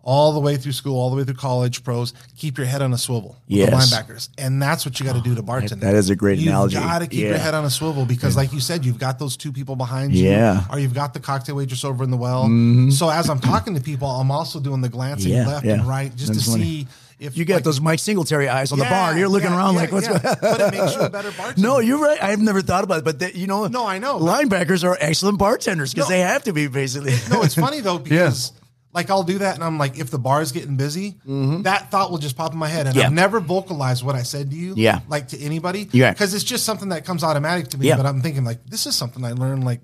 all 0.09 0.31
the 0.31 0.39
way 0.39 0.55
through 0.55 0.71
school, 0.71 0.97
all 0.97 1.09
the 1.09 1.17
way 1.17 1.23
through 1.25 1.33
college, 1.33 1.83
pros, 1.83 2.13
keep 2.37 2.57
your 2.57 2.65
head 2.65 2.81
on 2.81 2.93
a 2.93 2.97
swivel 2.97 3.35
with 3.49 3.57
Yes. 3.59 3.69
the 3.91 3.95
linebackers, 3.97 4.29
and 4.37 4.61
that's 4.61 4.85
what 4.85 4.97
you 4.99 5.05
got 5.05 5.15
to 5.15 5.21
do 5.21 5.35
to 5.35 5.43
bartend. 5.43 5.81
that 5.81 5.95
is 5.95 6.09
a 6.09 6.15
great 6.15 6.39
You've 6.39 6.47
analogy. 6.47 6.75
You 6.77 6.81
got 6.81 6.99
to 6.99 7.07
keep 7.07 7.19
Yeah. 7.19 7.29
your 7.31 7.37
head 7.39 7.53
on 7.53 7.65
a 7.65 7.69
swivel 7.69 8.05
because, 8.05 8.37
like 8.37 8.53
you 8.53 8.61
said, 8.61 8.85
you've 8.85 8.99
got 8.99 9.19
those 9.19 9.35
two 9.35 9.51
people 9.51 9.75
behind 9.75 10.15
you, 10.15 10.29
Yeah. 10.29 10.61
Mm-hmm. 10.61 10.73
or 10.73 10.79
you've 10.79 10.93
got 10.93 11.13
the 11.13 11.19
cocktail 11.19 11.55
waitress 11.55 11.83
over 11.83 12.05
in 12.05 12.09
the 12.11 12.17
well. 12.17 12.43
So 12.91 13.09
as 13.09 13.29
I'm 13.29 13.39
talking 13.39 13.75
to 13.75 13.81
people, 13.81 14.07
I'm 14.07 14.31
also 14.31 14.59
doing 14.61 14.79
the 14.79 14.89
glancing 14.89 15.33
Yeah, 15.33 15.45
left 15.45 15.65
yeah. 15.65 15.73
and 15.73 15.87
right 15.87 16.15
just 16.15 16.31
That's 16.31 16.45
to 16.45 16.51
funny. 16.51 16.63
see 16.63 16.87
if 17.19 17.35
You 17.35 17.43
got 17.45 17.55
like, 17.55 17.63
those 17.65 17.81
Mike 17.81 17.99
Singletary 17.99 18.47
eyes 18.47 18.71
on 18.71 18.79
the 18.79 18.85
bar. 18.85 19.17
You're 19.17 19.27
looking 19.27 19.49
yeah, 19.49 19.57
around 19.57 19.73
yeah, 19.73 19.79
like, 19.81 19.91
what's 19.91 20.07
yeah. 20.07 20.19
going 20.19 20.35
But 20.41 20.61
it 20.61 20.71
makes 20.79 20.93
you 20.95 21.01
a 21.01 21.09
better 21.09 21.31
bartender. 21.37 21.61
No, 21.67 21.79
you're 21.79 21.99
right. 21.99 22.23
I've 22.23 22.39
never 22.39 22.61
thought 22.61 22.85
about 22.85 22.99
it, 22.99 23.03
but 23.03 23.19
they, 23.19 23.33
you 23.33 23.47
know, 23.47 23.67
No, 23.67 23.85
I 23.85 23.97
know. 23.99 24.19
linebackers 24.19 24.85
are 24.85 24.95
excellent 25.01 25.37
bartenders 25.37 25.93
because 25.93 26.09
No. 26.09 26.15
they 26.15 26.21
have 26.21 26.43
to 26.45 26.53
be 26.53 26.67
basically. 26.67 27.15
No, 27.29 27.41
it's 27.41 27.55
funny 27.55 27.81
though 27.81 27.97
because 28.09 28.53
like 28.97 29.09
I'll 29.11 29.23
do 29.23 29.37
that 29.37 29.53
and 29.55 29.63
I'm 29.63 29.77
like, 29.77 29.99
if 29.99 30.09
the 30.09 30.17
bar 30.17 30.41
is 30.41 30.51
getting 30.51 30.75
busy, 30.75 31.15
that 31.25 31.91
thought 31.91 32.09
will 32.11 32.17
just 32.17 32.35
pop 32.35 32.51
in 32.53 32.57
my 32.57 32.67
head, 32.67 32.87
and 32.87 32.95
Mm-hmm. 32.95 32.99
Yeah. 32.99 33.05
I've 33.07 33.13
never 33.13 33.39
vocalized 33.39 34.03
what 34.03 34.15
I 34.15 34.23
said 34.23 34.49
to 34.51 34.57
you, 34.57 34.73
Yeah. 34.75 34.99
like 35.07 35.27
to 35.29 35.39
anybody, 35.39 35.87
Yeah. 35.91 36.11
because 36.11 36.33
it's 36.33 36.43
just 36.43 36.65
something 36.65 36.89
that 36.89 37.05
comes 37.05 37.23
automatic 37.23 37.67
to 37.69 37.77
me. 37.77 37.87
Yeah. 37.87 37.97
But 37.97 38.05
I'm 38.07 38.21
thinking 38.21 38.43
like, 38.43 38.65
this 38.65 38.85
is 38.87 38.95
something 38.95 39.23
I 39.23 39.33
learned 39.33 39.63
like 39.63 39.81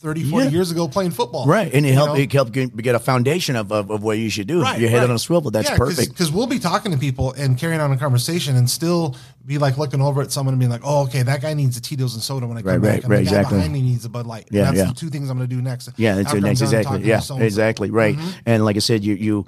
30, 0.00 0.30
40 0.30 0.44
Yeah. 0.44 0.50
years 0.52 0.70
ago 0.70 0.86
playing 0.86 1.10
football, 1.10 1.46
right, 1.46 1.72
and 1.74 1.84
it 1.84 1.92
helped 1.92 2.14
know? 2.14 2.20
it 2.20 2.32
helped 2.32 2.52
get, 2.52 2.94
a 2.94 2.98
foundation 3.00 3.56
of, 3.56 3.72
of, 3.72 3.90
of 3.90 4.02
what 4.02 4.16
you 4.16 4.30
should 4.30 4.46
do. 4.46 4.62
Right, 4.62 4.80
Your 4.80 4.90
head 4.90 4.98
right. 4.98 5.10
on 5.10 5.16
a 5.16 5.18
swivel. 5.18 5.50
That's 5.50 5.70
perfect. 5.70 6.10
Because 6.10 6.30
we'll 6.30 6.46
be 6.46 6.60
talking 6.60 6.92
to 6.92 6.98
people 6.98 7.32
and 7.32 7.58
carrying 7.58 7.80
on 7.80 7.90
a 7.90 7.96
conversation 7.96 8.54
and 8.56 8.70
still 8.70 9.16
be 9.44 9.58
like 9.58 9.76
looking 9.76 10.00
over 10.00 10.22
at 10.22 10.30
someone 10.30 10.52
and 10.52 10.60
being 10.60 10.70
like, 10.70 10.82
oh, 10.84 11.04
okay, 11.04 11.22
that 11.22 11.42
guy 11.42 11.54
needs 11.54 11.76
a 11.76 11.80
Tito's 11.80 12.14
and 12.14 12.22
soda 12.22 12.46
when 12.46 12.56
I 12.56 12.62
come 12.62 12.72
Right, 12.72 12.82
back. 12.82 12.90
right, 12.90 13.02
and 13.02 13.10
right, 13.10 13.18
the 13.18 13.24
guy 13.24 13.30
exactly. 13.38 13.56
behind 13.56 13.72
me 13.72 13.82
needs 13.82 14.04
a 14.04 14.08
Bud 14.08 14.26
Light. 14.26 14.46
Yeah, 14.50 14.68
and 14.68 14.76
that's 14.76 14.86
yeah. 14.86 14.92
the 14.92 14.98
two 14.98 15.10
things 15.10 15.30
I'm 15.30 15.36
going 15.36 15.48
to 15.48 15.54
do 15.56 15.60
next. 15.60 15.90
Yeah, 15.96 16.14
that's 16.14 16.32
your 16.32 16.42
next 16.42 16.60
exactly. 16.60 17.02
Yeah, 17.02 17.20
exactly. 17.38 17.90
Right. 17.90 18.16
Mm-hmm. 18.16 18.30
And 18.46 18.64
like 18.64 18.76
I 18.76 18.80
said, 18.80 19.02
you 19.04 19.14
you 19.14 19.46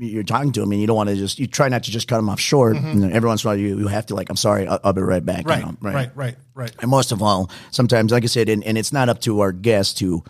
you're 0.00 0.22
talking 0.22 0.52
to 0.52 0.60
them 0.60 0.70
and 0.72 0.80
you 0.80 0.86
don't 0.86 0.96
want 0.96 1.08
to 1.10 1.16
just 1.16 1.38
you 1.38 1.46
try 1.48 1.68
not 1.68 1.82
to 1.82 1.90
just 1.90 2.06
cut 2.08 2.16
them 2.16 2.28
off 2.28 2.38
short. 2.40 2.76
and 2.76 3.00
know, 3.00 3.08
every 3.08 3.26
once 3.26 3.42
in 3.44 3.48
a 3.48 3.50
while, 3.50 3.58
you, 3.58 3.78
you 3.80 3.88
have 3.88 4.06
to 4.06 4.14
like, 4.14 4.30
I'm 4.30 4.36
sorry, 4.36 4.66
I'll, 4.66 4.78
I'll 4.84 4.92
be 4.92 5.02
right 5.02 5.24
back. 5.24 5.40
you 5.44 5.50
Right, 5.50 5.64
know, 5.64 5.76
right, 5.80 6.10
right, 6.14 6.36
right. 6.54 6.72
And 6.80 6.90
most 6.90 7.10
of 7.12 7.20
all, 7.22 7.50
sometimes, 7.72 8.12
like 8.12 8.22
I 8.22 8.26
said, 8.26 8.48
and, 8.48 8.62
and 8.64 8.78
it's 8.78 8.92
not 8.92 9.08
up 9.08 9.20
to 9.22 9.40
our 9.40 9.52
guests 9.52 9.94
to 10.00 10.22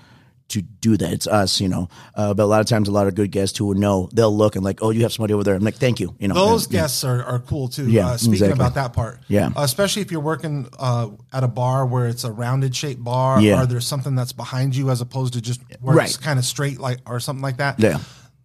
to 0.48 0.62
do 0.62 0.96
that. 0.96 1.12
It's 1.12 1.26
us, 1.26 1.60
you 1.60 1.68
know. 1.68 1.90
Uh, 2.14 2.32
but 2.32 2.44
a 2.44 2.46
lot 2.46 2.62
of 2.62 2.66
times, 2.66 2.88
a 2.88 2.90
lot 2.90 3.06
of 3.06 3.14
good 3.14 3.30
guests 3.30 3.58
who 3.58 3.74
know 3.74 4.08
they'll 4.14 4.34
look 4.34 4.56
and 4.56 4.64
like, 4.64 4.82
oh, 4.82 4.88
you 4.88 5.02
have 5.02 5.12
somebody 5.12 5.34
over 5.34 5.44
there. 5.44 5.54
I'm 5.54 5.62
like, 5.62 5.74
thank 5.74 6.00
you. 6.00 6.14
You 6.18 6.28
know, 6.28 6.34
Those 6.34 6.64
and- 6.64 6.72
yeah. 6.72 6.80
guests 6.80 7.04
are, 7.04 7.22
are 7.22 7.38
cool 7.40 7.68
too. 7.68 7.86
Yeah, 7.90 8.06
uh, 8.08 8.16
speaking 8.16 8.32
exactly. 8.32 8.54
about 8.54 8.74
that 8.76 8.94
part. 8.94 9.20
Yeah. 9.28 9.48
Uh, 9.54 9.60
especially 9.64 10.00
if 10.00 10.10
you're 10.10 10.22
working 10.22 10.66
uh, 10.78 11.10
at 11.34 11.44
a 11.44 11.48
bar 11.48 11.84
where 11.84 12.06
it's 12.08 12.24
a 12.24 12.32
rounded 12.32 12.74
shaped 12.74 13.04
bar 13.04 13.42
Yeah. 13.42 13.62
or 13.62 13.66
there's 13.66 13.86
something 13.86 14.14
that's 14.14 14.32
behind 14.32 14.74
you 14.74 14.88
as 14.88 15.02
opposed 15.02 15.34
to 15.34 15.42
just 15.42 15.60
where 15.82 15.98
it's 16.00 16.16
Right. 16.16 16.24
kind 16.24 16.38
of 16.38 16.46
straight 16.46 16.80
like 16.80 17.00
or 17.04 17.20
something 17.20 17.42
like 17.42 17.58
that. 17.58 17.78
Yeah. 17.78 17.98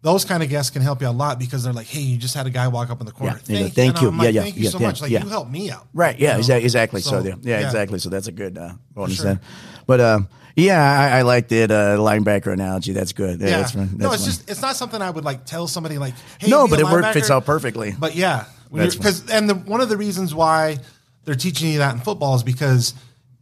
Those 0.04 0.26
kind 0.26 0.44
of 0.44 0.50
guests 0.50 0.70
can 0.70 0.82
help 0.82 1.02
you 1.02 1.08
a 1.08 1.10
lot 1.10 1.40
because 1.40 1.64
they're 1.64 1.74
like, 1.74 1.88
"Hey, 1.88 2.02
you 2.02 2.18
just 2.18 2.36
had 2.36 2.46
a 2.46 2.50
guy 2.50 2.68
walk 2.68 2.90
up 2.90 3.00
in 3.00 3.06
the 3.06 3.14
corner. 3.14 3.40
Yeah, 3.48 3.60
Thank, 3.60 3.74
"Thank 3.74 4.02
you." 4.02 4.10
I'm 4.10 4.20
Yeah, 4.20 4.28
yeah, 4.28 4.42
Thank 4.42 4.58
you 4.58 4.64
yeah, 4.64 4.70
so 4.70 4.80
yeah, 4.80 4.88
much. 4.88 5.02
Like 5.02 5.12
yeah. 5.12 5.24
you 5.24 5.30
helped 5.30 5.50
me 5.50 5.72
out. 5.72 5.88
Right. 5.94 6.20
Yeah. 6.20 6.38
You 6.38 6.48
know? 6.48 6.58
Exactly. 6.58 7.02
So, 7.02 7.24
So, 7.24 7.38
yeah. 7.42 7.60
Exactly. 7.62 8.00
So 8.00 8.10
that's 8.10 8.28
a 8.28 8.34
good 8.34 8.58
uh, 8.58 8.74
bonus 8.94 9.16
Sure. 9.16 9.26
then. 9.26 9.40
But 9.88 10.00
uh, 10.02 10.20
yeah, 10.56 10.82
I, 11.14 11.20
I 11.20 11.22
like 11.22 11.48
that 11.48 11.72
uh, 11.72 11.98
linebacker 11.98 12.52
analogy. 12.52 12.92
That's 12.92 13.14
good. 13.14 13.40
Yeah. 13.40 13.58
That's 13.58 13.72
fun. 13.72 13.96
no, 13.98 14.12
it's 14.12 14.24
fun. 14.24 14.32
just 14.32 14.50
it's 14.50 14.62
not 14.62 14.76
something 14.76 15.02
I 15.02 15.10
would 15.10 15.24
like 15.24 15.46
tell 15.46 15.68
somebody 15.68 15.98
like, 15.98 16.14
"Hey, 16.38 16.50
no, 16.50 16.68
but 16.68 16.80
it 16.80 16.86
work, 16.86 17.14
fits 17.14 17.32
out 17.32 17.46
perfectly. 17.46 17.96
But 17.98 18.16
yeah, 18.16 18.46
That's 18.72 18.96
because 18.96 19.30
and 19.30 19.50
the, 19.50 19.56
one 19.56 19.82
of 19.82 19.90
the 19.90 19.98
reasons 19.98 20.36
why 20.36 20.78
they're 21.24 21.36
teaching 21.36 21.72
you 21.72 21.78
that 21.80 21.96
in 21.96 22.02
football 22.02 22.36
is 22.36 22.44
because 22.44 22.94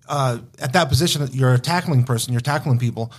uh, 0.07 0.37
at 0.59 0.73
that 0.73 0.89
position 0.89 1.27
you're 1.31 1.53
a 1.53 1.59
tackling 1.59 2.03
person, 2.03 2.33
you're 2.33 2.41
tackling 2.41 2.77
people. 2.77 3.11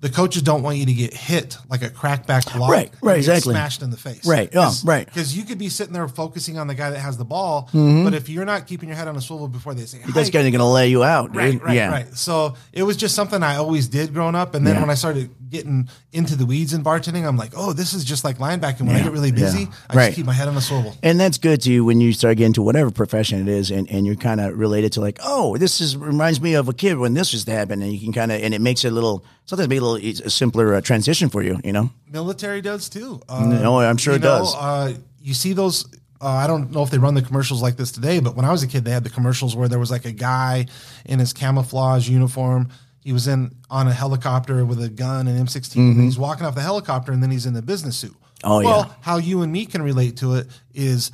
The 0.00 0.10
coaches 0.10 0.42
don't 0.42 0.62
want 0.62 0.76
you 0.76 0.84
to 0.84 0.92
get 0.92 1.14
hit 1.14 1.56
like 1.70 1.82
a 1.82 1.88
crackback 1.88 2.54
block, 2.54 2.70
Right, 2.70 2.92
right, 3.00 3.16
exactly. 3.16 3.54
smashed 3.54 3.80
in 3.80 3.90
the 3.90 3.96
face, 3.96 4.26
Right, 4.26 4.50
oh, 4.54 4.72
right. 4.84 5.06
Because 5.06 5.34
you 5.34 5.42
could 5.44 5.56
be 5.56 5.70
sitting 5.70 5.94
there 5.94 6.06
focusing 6.06 6.58
on 6.58 6.66
the 6.66 6.74
guy 6.74 6.90
that 6.90 6.98
has 6.98 7.16
the 7.16 7.24
ball, 7.24 7.70
Mm-hmm. 7.72 8.04
but 8.04 8.12
if 8.12 8.28
you're 8.28 8.44
not 8.44 8.66
keeping 8.66 8.90
your 8.90 8.96
head 8.96 9.08
on 9.08 9.16
a 9.16 9.22
swivel 9.22 9.48
before 9.48 9.72
they 9.72 9.86
say, 9.86 9.98
That's 10.14 10.28
"Hike," 10.28 10.32
kind 10.34 10.52
going 10.52 10.58
to 10.60 10.64
lay 10.66 10.88
you 10.88 11.02
out. 11.02 11.34
Right, 11.34 11.52
dude. 11.52 11.62
right, 11.62 11.74
yeah. 11.74 11.90
right. 11.90 12.14
So 12.14 12.54
it 12.74 12.82
was 12.82 12.98
just 12.98 13.14
something 13.14 13.42
I 13.42 13.56
always 13.56 13.88
did 13.88 14.12
growing 14.12 14.34
up, 14.34 14.54
and 14.54 14.66
then 14.66 14.74
Yeah. 14.74 14.80
when 14.82 14.90
I 14.90 14.94
started 14.94 15.30
getting 15.48 15.88
into 16.12 16.36
the 16.36 16.44
weeds 16.44 16.74
in 16.74 16.82
bartending, 16.84 17.26
I'm 17.26 17.36
like, 17.38 17.52
oh, 17.56 17.72
this 17.72 17.94
is 17.94 18.04
just 18.04 18.22
like 18.22 18.36
linebacking. 18.38 18.80
When 18.82 18.96
I 18.96 19.02
get 19.02 19.12
really 19.12 19.32
busy, 19.32 19.60
yeah. 19.60 19.66
I 19.88 19.96
Right. 19.96 20.04
just 20.06 20.16
keep 20.16 20.26
my 20.26 20.32
head 20.34 20.48
on 20.48 20.56
a 20.56 20.60
swivel. 20.60 20.94
And 21.02 21.18
that's 21.18 21.38
good 21.38 21.62
to 21.62 21.72
you 21.72 21.84
when 21.86 22.00
you 22.02 22.12
start 22.12 22.36
getting 22.36 22.52
to 22.54 22.62
whatever 22.62 22.90
profession 22.90 23.40
it 23.40 23.48
is, 23.48 23.70
and, 23.70 23.88
and 23.90 24.04
you're 24.04 24.16
kind 24.16 24.40
of 24.42 24.58
related 24.58 24.92
to 24.92 25.00
like, 25.00 25.18
oh, 25.24 25.56
this 25.56 25.80
is 25.80 25.96
reminds 25.96 26.40
me 26.42 26.52
of 26.54 26.68
a 26.68 26.74
kid 26.74 26.98
when 26.98 27.14
this 27.14 27.32
used 27.32 27.46
to 27.46 27.52
happen, 27.52 27.80
and 27.80 27.92
you 27.92 27.98
can 28.00 28.12
kind 28.12 28.30
of, 28.30 28.42
and 28.42 28.52
it 28.52 28.60
makes 28.60 28.84
it 28.84 28.88
a 28.88 28.94
little, 28.94 29.24
sometimes 29.46 29.66
a 29.66 29.85
little 29.86 30.06
e- 30.06 30.22
a 30.24 30.30
simpler 30.30 30.74
uh, 30.74 30.80
transition 30.80 31.28
for 31.28 31.42
you, 31.42 31.60
you 31.64 31.72
know? 31.72 31.90
Military 32.10 32.60
does 32.60 32.88
too. 32.88 33.20
Uh, 33.28 33.44
No, 33.46 33.80
I'm 33.80 33.96
sure 33.96 34.14
it 34.14 34.22
does. 34.22 34.54
Uh, 34.54 34.94
you 35.20 35.34
see 35.34 35.52
those. 35.52 35.86
Uh, 36.20 36.28
I 36.28 36.46
don't 36.46 36.70
know 36.72 36.82
if 36.82 36.90
they 36.90 36.98
run 36.98 37.14
the 37.14 37.22
commercials 37.22 37.60
like 37.62 37.76
this 37.76 37.92
today, 37.92 38.20
but 38.20 38.34
when 38.36 38.44
I 38.46 38.50
was 38.50 38.62
a 38.62 38.66
kid, 38.66 38.84
they 38.84 38.90
had 38.90 39.04
the 39.04 39.10
commercials 39.10 39.54
where 39.54 39.68
there 39.68 39.78
was 39.78 39.90
like 39.90 40.06
a 40.06 40.12
guy 40.12 40.66
in 41.04 41.18
his 41.18 41.32
camouflage 41.32 42.08
uniform. 42.08 42.68
He 43.00 43.12
was 43.12 43.28
in 43.28 43.54
on 43.70 43.86
a 43.86 43.92
helicopter 43.92 44.64
with 44.64 44.82
a 44.82 44.88
gun 44.88 45.28
and 45.28 45.46
M16. 45.48 45.76
And 45.76 46.00
he's 46.00 46.18
walking 46.18 46.46
off 46.46 46.54
the 46.54 46.62
helicopter, 46.62 47.12
and 47.12 47.22
then 47.22 47.30
he's 47.30 47.46
in 47.46 47.52
the 47.54 47.62
business 47.62 47.96
suit. 47.96 48.12
Mm-hmm. 48.12 48.50
Oh, 48.50 48.62
well, 48.62 48.86
yeah. 48.88 48.94
how 49.02 49.16
you 49.18 49.42
and 49.42 49.52
me 49.52 49.66
can 49.66 49.82
relate 49.82 50.16
to 50.18 50.34
it 50.34 50.48
is 50.74 51.10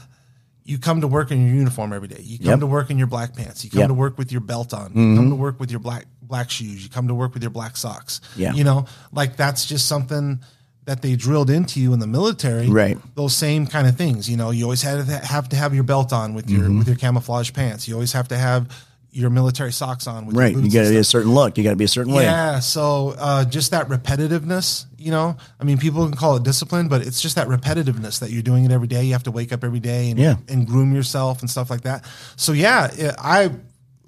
you 0.72 0.78
come 0.78 1.00
to 1.02 1.06
work 1.06 1.30
in 1.30 1.46
your 1.46 1.54
uniform 1.54 1.92
every 1.92 2.08
day. 2.08 2.20
You 2.22 2.38
come 2.38 2.48
Yep. 2.48 2.61
to 2.61 2.66
work 2.66 2.90
in 2.90 2.98
your 2.98 3.06
black 3.06 3.37
pants. 3.37 3.62
You 3.64 3.70
come 3.70 3.78
Yep. 3.80 3.85
Mm-hmm. 3.88 3.94
to 3.96 4.00
work 4.00 4.18
with 4.18 4.32
your 4.32 4.40
belt 4.40 4.72
on. 4.74 4.88
You 4.96 5.16
come 5.16 5.28
to 5.30 5.37
work 5.37 5.61
with 5.61 5.70
your 5.70 5.80
black 5.80 6.06
black 6.22 6.50
shoes. 6.50 6.82
You 6.82 6.88
come 6.88 7.08
to 7.08 7.14
work 7.14 7.35
with 7.35 7.42
your 7.42 7.50
black 7.50 7.76
socks. 7.76 8.20
Yeah. 8.37 8.54
You 8.54 8.64
know, 8.64 8.87
like 9.12 9.37
that's 9.37 9.66
just 9.66 9.87
something 9.87 10.40
that 10.87 11.02
they 11.02 11.14
drilled 11.14 11.50
into 11.50 11.78
you 11.78 11.92
in 11.92 12.00
the 12.00 12.06
military. 12.06 12.68
Right. 12.68 12.96
Those 13.14 13.37
same 13.37 13.66
kind 13.66 13.87
of 13.87 13.96
things. 13.96 14.28
You 14.30 14.37
know, 14.37 14.50
you 14.50 14.64
always 14.64 14.82
had 14.82 15.06
to 15.06 15.12
have 15.18 15.48
to 15.50 15.56
have 15.56 15.74
your 15.74 15.85
belt 15.85 16.12
on 16.12 16.35
with 16.35 16.48
your 16.50 16.62
Mm-hmm. 16.62 16.78
with 16.78 16.88
your 16.88 16.96
camouflage 16.96 17.52
pants. 17.52 17.87
You 17.87 17.94
always 17.94 18.12
have 18.12 18.28
to 18.28 18.38
have 18.38 18.66
your 19.14 19.28
military 19.28 19.72
socks 19.72 20.06
on 20.06 20.24
with 20.24 20.35
Right. 20.37 20.52
your 20.54 20.62
You 20.62 20.70
got 20.70 20.85
to 20.85 20.90
be 20.90 20.96
a 20.96 21.04
certain 21.04 21.32
look. 21.35 21.58
You 21.58 21.64
got 21.64 21.70
to 21.70 21.76
be 21.76 21.85
a 21.85 21.88
certain 21.98 22.14
way. 22.14 22.24
Yeah, 22.24 22.61
so 22.61 23.14
uh, 23.18 23.44
just 23.44 23.70
that 23.72 23.88
repetitiveness, 23.90 24.87
you 25.03 25.11
know. 25.11 25.37
I 25.61 25.65
mean, 25.65 25.79
people 25.79 26.07
can 26.09 26.17
call 26.17 26.37
it 26.37 26.43
discipline, 26.43 26.88
but 26.88 27.03
it's 27.07 27.21
just 27.21 27.35
that 27.37 27.49
repetitiveness 27.49 28.21
that 28.21 28.31
you're 28.31 28.43
doing 28.43 28.65
it 28.65 28.71
every 28.73 28.87
day. 28.88 29.05
You 29.05 29.12
have 29.12 29.25
to 29.25 29.31
wake 29.31 29.53
up 29.53 29.65
every 29.65 29.81
day 29.81 30.11
and, 30.11 30.19
Yeah. 30.19 30.37
and 30.49 30.67
groom 30.67 30.95
yourself 30.95 31.41
and 31.41 31.51
stuff 31.51 31.71
like 31.71 31.83
that. 31.83 32.05
So 32.37 32.53
yeah, 32.53 32.91
it, 32.93 33.15
I 33.19 33.51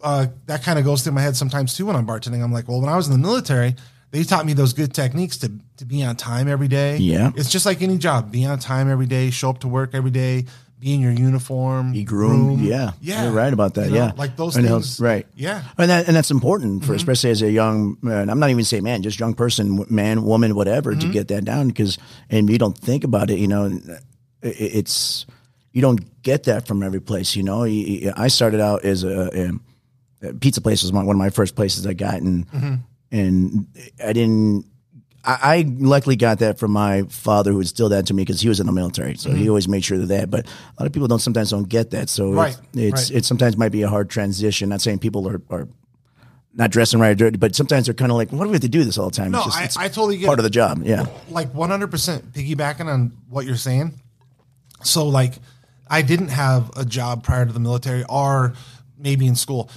uh, 0.02 0.26
that 0.46 0.62
kind 0.62 0.78
of 0.78 0.84
goes 0.84 1.02
through 1.02 1.12
my 1.12 1.22
head 1.22 1.36
sometimes 1.36 1.74
too 1.76 1.86
when 1.86 1.96
I'm 1.96 2.06
bartending. 2.06 2.42
I'm 2.42 2.52
like, 2.52 2.68
well, 2.68 2.80
when 2.80 2.90
I 2.90 2.96
was 2.96 3.06
in 3.06 3.12
the 3.12 3.18
military, 3.18 3.74
they 4.10 4.22
taught 4.22 4.46
me 4.46 4.52
those 4.52 4.72
good 4.72 4.94
techniques 4.94 5.38
to 5.38 5.50
to 5.78 5.84
be 5.84 6.04
on 6.04 6.14
time 6.16 6.46
every 6.46 6.68
day. 6.68 6.98
Yeah. 6.98 7.32
it's 7.34 7.50
just 7.50 7.66
like 7.66 7.82
any 7.82 7.98
job: 7.98 8.30
be 8.30 8.44
on 8.44 8.58
time 8.58 8.88
every 8.90 9.06
day, 9.06 9.30
show 9.30 9.50
up 9.50 9.58
to 9.60 9.68
work 9.68 9.90
every 9.94 10.10
day. 10.12 10.44
Be 10.84 10.92
in 10.92 11.00
your 11.00 11.12
uniform. 11.12 11.92
Be 11.92 12.04
groomed. 12.04 12.60
Yeah. 12.60 12.90
yeah. 13.00 13.22
You're 13.22 13.32
right 13.32 13.50
about 13.50 13.72
that. 13.74 13.86
You 13.86 13.92
know, 13.92 14.04
yeah. 14.04 14.12
like 14.18 14.36
those 14.36 14.54
And 14.54 14.68
things. 14.68 15.00
right. 15.00 15.26
Yeah. 15.34 15.62
And 15.78 15.88
that, 15.88 16.08
and 16.08 16.14
that's 16.14 16.30
important 16.30 16.82
for 16.82 16.88
mm-hmm. 16.88 16.96
especially 16.96 17.30
as 17.30 17.40
a 17.40 17.50
young 17.50 17.96
man. 18.02 18.28
I'm 18.28 18.38
not 18.38 18.50
even 18.50 18.64
saying 18.64 18.82
man, 18.82 19.00
just 19.00 19.18
young 19.18 19.32
person, 19.32 19.86
man, 19.88 20.24
woman, 20.24 20.54
whatever, 20.54 20.90
to 20.90 20.98
mm-hmm. 20.98 21.10
get 21.10 21.28
that 21.28 21.46
down 21.46 21.68
because 21.68 21.96
and 22.28 22.50
you 22.50 22.58
don't 22.58 22.76
think 22.76 23.02
about 23.02 23.30
it. 23.30 23.38
You 23.38 23.48
know, 23.48 23.64
it, 23.64 24.02
it's 24.42 25.24
you 25.72 25.80
don't 25.80 26.22
get 26.22 26.44
that 26.44 26.66
from 26.66 26.82
every 26.82 27.00
place. 27.00 27.34
You 27.34 27.44
know, 27.44 27.64
I 27.64 28.28
started 28.28 28.60
out 28.60 28.84
as 28.84 29.04
a, 29.04 29.58
a 30.22 30.34
pizza 30.34 30.60
place 30.60 30.82
was 30.82 30.92
my, 30.92 31.02
one 31.02 31.16
of 31.16 31.18
my 31.18 31.30
first 31.30 31.56
places 31.56 31.86
I 31.86 31.94
got, 31.94 32.20
and 32.20 32.46
mm-hmm. 32.50 32.74
and 33.10 33.66
I 34.04 34.12
didn't. 34.12 34.66
I, 35.24 35.38
I 35.42 35.74
luckily 35.78 36.16
got 36.16 36.40
that 36.40 36.58
from 36.58 36.72
my 36.72 37.02
father, 37.04 37.52
who 37.52 37.60
instilled 37.60 37.92
that 37.92 38.06
to 38.06 38.14
me 38.14 38.22
because 38.22 38.40
he 38.40 38.48
was 38.48 38.60
in 38.60 38.66
the 38.66 38.72
military, 38.72 39.16
so 39.16 39.30
he 39.30 39.40
mm-hmm. 39.40 39.48
always 39.48 39.68
made 39.68 39.84
sure 39.84 39.98
of 39.98 40.08
that. 40.08 40.30
But 40.30 40.46
a 40.46 40.82
lot 40.82 40.86
of 40.86 40.92
people 40.92 41.08
don't 41.08 41.20
sometimes 41.20 41.50
don't 41.50 41.68
get 41.68 41.90
that, 41.90 42.08
so 42.08 42.32
Right, 42.32 42.56
it's, 42.74 43.02
it's 43.02 43.10
right. 43.10 43.18
it 43.18 43.24
sometimes 43.24 43.56
might 43.56 43.72
be 43.72 43.82
a 43.82 43.88
hard 43.88 44.10
transition. 44.10 44.68
Not 44.68 44.80
saying 44.80 44.98
people 44.98 45.28
are, 45.28 45.40
are 45.50 45.68
not 46.52 46.70
dressing 46.70 47.00
right, 47.00 47.10
or 47.10 47.14
dirty, 47.14 47.38
but 47.38 47.56
sometimes 47.56 47.86
they're 47.86 47.94
kind 47.94 48.10
of 48.10 48.16
like, 48.16 48.30
"What 48.32 48.44
do 48.44 48.50
we 48.50 48.54
have 48.54 48.62
to 48.62 48.68
do 48.68 48.84
this 48.84 48.98
all 48.98 49.10
the 49.10 49.16
time?" 49.16 49.32
No, 49.32 49.38
it's 49.38 49.46
just, 49.46 49.58
I, 49.58 49.64
it's 49.64 49.76
I 49.76 49.88
totally 49.88 50.18
get 50.18 50.26
part 50.26 50.38
it. 50.38 50.40
of 50.40 50.44
the 50.44 50.50
job. 50.50 50.82
Yeah, 50.84 51.06
like 51.30 51.52
100% 51.52 51.88
piggybacking 52.32 52.86
on 52.86 53.12
what 53.28 53.46
you're 53.46 53.56
saying. 53.56 53.94
So 54.82 55.08
like 55.08 55.34
I 55.88 56.02
didn't 56.02 56.28
have 56.28 56.70
a 56.76 56.84
job 56.84 57.24
prior 57.24 57.46
to 57.46 57.52
the 57.52 57.60
military 57.60 58.04
or 58.08 58.54
maybe 58.98 59.26
in 59.26 59.36
school 59.36 59.70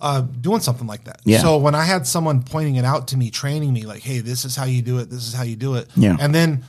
uh, 0.00 0.20
doing 0.20 0.60
something 0.60 0.86
like 0.86 1.04
that. 1.04 1.20
Yeah. 1.24 1.38
So 1.38 1.58
when 1.58 1.74
I 1.74 1.84
had 1.84 2.06
someone 2.06 2.42
pointing 2.42 2.76
it 2.76 2.84
out 2.84 3.08
to 3.08 3.16
me, 3.16 3.30
training 3.30 3.72
me 3.72 3.84
like, 3.86 4.02
"Hey, 4.02 4.20
this 4.20 4.44
is 4.44 4.56
how 4.56 4.64
you 4.64 4.82
do 4.82 4.98
it. 4.98 5.10
This 5.10 5.26
is 5.26 5.34
how 5.34 5.44
you 5.44 5.56
do 5.56 5.74
it." 5.74 5.88
Yeah. 5.96 6.16
And 6.20 6.34
then 6.34 6.64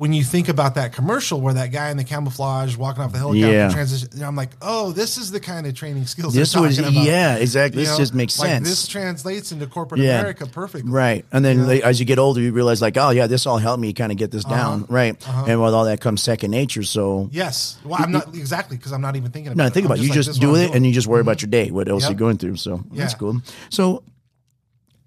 when 0.00 0.14
you 0.14 0.24
think 0.24 0.48
about 0.48 0.76
that 0.76 0.94
commercial 0.94 1.42
where 1.42 1.52
that 1.52 1.70
guy 1.70 1.90
in 1.90 1.98
the 1.98 2.04
camouflage 2.04 2.74
walking 2.74 3.02
off 3.02 3.12
the 3.12 3.18
helicopter 3.18 3.52
Yeah. 3.52 3.68
transition, 3.68 4.08
I'm 4.24 4.34
like, 4.34 4.48
"Oh, 4.62 4.92
this 4.92 5.18
is 5.18 5.30
the 5.30 5.40
kind 5.40 5.66
of 5.66 5.74
training 5.74 6.06
skills 6.06 6.32
This 6.32 6.56
was- 6.56 6.78
about." 6.78 6.92
yeah, 6.94 7.34
exactly. 7.36 7.82
You 7.82 7.86
This 7.88 7.98
just 7.98 8.14
makes 8.14 8.38
like, 8.38 8.48
sense. 8.48 8.66
This 8.70 8.86
translates 8.88 9.52
into 9.52 9.66
corporate 9.66 10.00
Yeah. 10.00 10.20
America 10.20 10.46
perfectly. 10.46 10.90
right. 10.90 11.26
And 11.32 11.44
then 11.44 11.68
as 11.84 12.00
you 12.00 12.06
get 12.06 12.18
older, 12.18 12.40
you 12.40 12.50
realize 12.50 12.80
like, 12.80 12.96
"Oh 12.96 13.10
yeah, 13.10 13.26
this 13.26 13.44
all 13.46 13.58
helped 13.58 13.82
me 13.82 13.92
kind 13.92 14.10
of 14.10 14.16
get 14.16 14.30
this 14.30 14.46
Uh-huh. 14.46 14.54
down." 14.54 14.86
Right. 14.88 15.16
And 15.46 15.62
with 15.62 15.74
all 15.74 15.84
that 15.84 16.00
comes 16.00 16.22
second 16.22 16.50
nature. 16.50 16.82
So 16.82 17.28
Yes. 17.30 17.76
Well, 17.84 18.00
I'm 18.02 18.10
not 18.10 18.34
exactly 18.34 18.78
because 18.78 18.92
I'm 18.92 19.02
not 19.02 19.16
even 19.16 19.30
thinking 19.30 19.52
about 19.52 19.62
No, 19.62 19.66
it. 19.66 19.74
think 19.74 19.84
about 19.84 19.98
it. 19.98 20.02
You 20.04 20.08
like, 20.08 20.14
just 20.16 20.40
do 20.40 20.54
it 20.54 20.60
doing. 20.68 20.74
and 20.76 20.86
you 20.86 20.92
just 20.94 21.08
worry 21.08 21.20
about 21.20 21.42
your 21.42 21.50
day, 21.50 21.70
what 21.70 21.90
else 21.90 22.04
Yep. 22.04 22.10
you're 22.12 22.18
going 22.18 22.38
through. 22.38 22.56
So 22.56 22.82
that's 22.94 23.12
cool. 23.12 23.42
So 23.68 24.02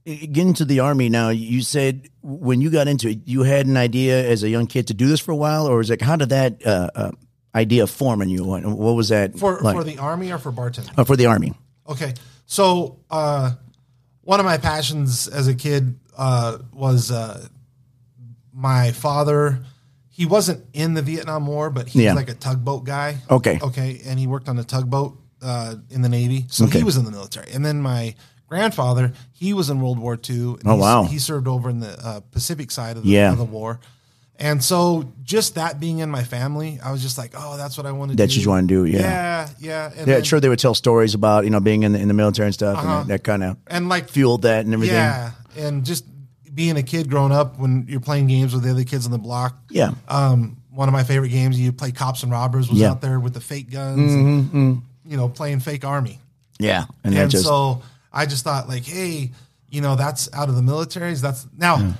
i- 0.07 0.27
getting 0.31 0.53
to 0.55 0.65
the 0.65 0.79
army 0.79 1.09
now, 1.09 1.29
you 1.29 1.61
said 1.61 2.09
when 2.21 2.61
you 2.61 2.69
got 2.69 2.87
into 2.87 3.09
it, 3.09 3.19
you 3.25 3.43
had 3.43 3.65
an 3.67 3.77
idea 3.77 4.23
as 4.29 4.43
a 4.43 4.49
young 4.49 4.67
kid 4.67 4.87
to 4.87 4.93
do 4.93 5.07
this 5.07 5.19
for 5.19 5.31
a 5.31 5.35
while, 5.35 5.65
or 5.67 5.81
is 5.81 5.89
it 5.89 6.01
how 6.01 6.15
did 6.15 6.29
that 6.29 6.65
uh, 6.65 6.89
uh, 6.95 7.11
idea 7.55 7.85
form 7.87 8.21
in 8.21 8.29
you? 8.29 8.43
What, 8.43 8.65
what 8.65 8.93
was 8.93 9.09
that 9.09 9.37
for 9.37 9.59
like? 9.61 9.75
for 9.75 9.83
the 9.83 9.97
army 9.97 10.31
or 10.31 10.37
for 10.37 10.51
bartending. 10.51 10.93
Oh, 10.97 11.03
for 11.03 11.15
the 11.15 11.25
army? 11.27 11.53
Okay, 11.87 12.13
so 12.45 12.99
uh, 13.11 13.51
one 14.21 14.39
of 14.39 14.45
my 14.45 14.57
passions 14.57 15.27
as 15.27 15.47
a 15.47 15.53
kid 15.55 15.99
uh, 16.17 16.57
was 16.71 17.11
uh, 17.11 17.45
my 18.53 18.91
father. 18.91 19.63
He 20.09 20.25
wasn't 20.27 20.63
in 20.73 20.93
the 20.93 21.01
Vietnam 21.01 21.47
War, 21.47 21.69
but 21.71 21.87
he 21.89 22.03
Yeah. 22.03 22.13
was 22.13 22.17
like 22.21 22.29
a 22.29 22.35
tugboat 22.35 22.83
guy. 22.83 23.17
Okay. 23.31 23.59
okay, 23.61 23.99
and 24.05 24.19
he 24.19 24.27
worked 24.27 24.47
on 24.47 24.59
a 24.59 24.63
tugboat 24.63 25.17
uh, 25.41 25.75
in 25.89 26.01
the 26.03 26.09
Navy, 26.09 26.45
so 26.49 26.65
Okay. 26.65 26.77
he 26.77 26.83
was 26.83 26.95
in 26.97 27.03
the 27.03 27.11
military. 27.11 27.51
And 27.51 27.65
then 27.65 27.81
my 27.81 28.15
grandfather, 28.47 29.13
he 29.31 29.53
was 29.53 29.69
in 29.69 29.81
World 29.81 29.99
War 29.99 30.17
II. 30.29 30.55
Oh, 30.65 30.75
wow. 30.75 31.03
He 31.03 31.19
served 31.19 31.47
over 31.47 31.69
in 31.69 31.79
the 31.79 31.97
uh, 32.03 32.19
Pacific 32.31 32.71
side 32.71 32.97
of 32.97 33.03
the, 33.03 33.09
Yeah. 33.09 33.31
of 33.31 33.37
the 33.37 33.43
war. 33.45 33.79
And 34.39 34.63
so, 34.63 35.11
just 35.23 35.55
that 35.55 35.79
being 35.79 35.99
in 35.99 36.09
my 36.09 36.23
family, 36.23 36.79
I 36.83 36.91
was 36.91 37.03
just 37.03 37.19
like, 37.19 37.33
"Oh, 37.37 37.55
that's 37.55 37.77
what 37.77 37.85
I 37.85 37.91
want 37.91 38.09
to 38.11 38.17
do." 38.17 38.23
That's 38.23 38.35
what 38.35 38.43
you 38.43 38.49
wanna 38.49 38.67
do, 38.67 38.83
yeah. 38.85 38.99
yeah, 38.99 39.49
yeah. 39.59 39.85
And 39.89 39.97
Yeah, 39.99 40.05
then- 40.15 40.23
sure. 40.23 40.39
They 40.39 40.49
would 40.49 40.57
tell 40.59 40.73
stories 40.73 41.13
about 41.13 41.43
you 41.43 41.51
know 41.51 41.59
being 41.59 41.83
in 41.83 41.93
the 41.93 41.99
in 41.99 42.07
the 42.07 42.15
military 42.15 42.47
and 42.47 42.53
stuff, 42.53 42.79
and 42.79 42.87
that, 42.89 43.07
that 43.09 43.23
kind 43.23 43.43
of 43.43 43.57
and 43.67 43.89
like 43.89 44.09
fueled 44.09 44.41
that 44.41 44.65
and 44.65 44.73
everything. 44.73 44.95
Yeah, 44.95 45.31
and 45.55 45.85
just 45.85 46.03
being 46.53 46.77
a 46.77 46.83
kid 46.83 47.09
growing 47.11 47.31
up 47.31 47.59
when 47.59 47.85
you're 47.87 47.99
playing 47.99 48.25
games 48.27 48.53
with 48.55 48.63
the 48.63 48.71
other 48.71 48.83
kids 48.83 49.05
on 49.05 49.11
the 49.11 49.19
block. 49.19 49.55
Yeah. 49.69 49.91
Um, 50.07 50.57
one 50.71 50.89
of 50.89 50.93
my 50.93 51.03
favorite 51.03 51.29
games, 51.29 51.59
you 51.59 51.71
play 51.71 51.91
cops 51.91 52.23
and 52.23 52.31
robbers, 52.31 52.69
was 52.69 52.79
Yeah. 52.79 52.89
out 52.89 53.01
there 53.01 53.19
with 53.19 53.35
the 53.35 53.39
fake 53.39 53.69
guns, 53.71 54.13
and, 54.13 54.81
you 55.05 55.15
know, 55.15 55.29
playing 55.29 55.59
fake 55.59 55.85
army. 55.85 56.19
yeah, 56.59 56.85
and, 57.03 57.15
And 57.15 57.29
just 57.29 57.43
so 57.45 57.81
I 58.13 58.25
just 58.25 58.43
thought, 58.43 58.67
like, 58.69 58.85
hey, 58.85 59.31
you 59.69 59.81
know, 59.81 59.95
that's 59.95 60.31
out 60.33 60.49
of 60.49 60.55
the 60.55 60.61
militaries. 60.61 61.21
That's 61.21 61.47
now 61.57 61.95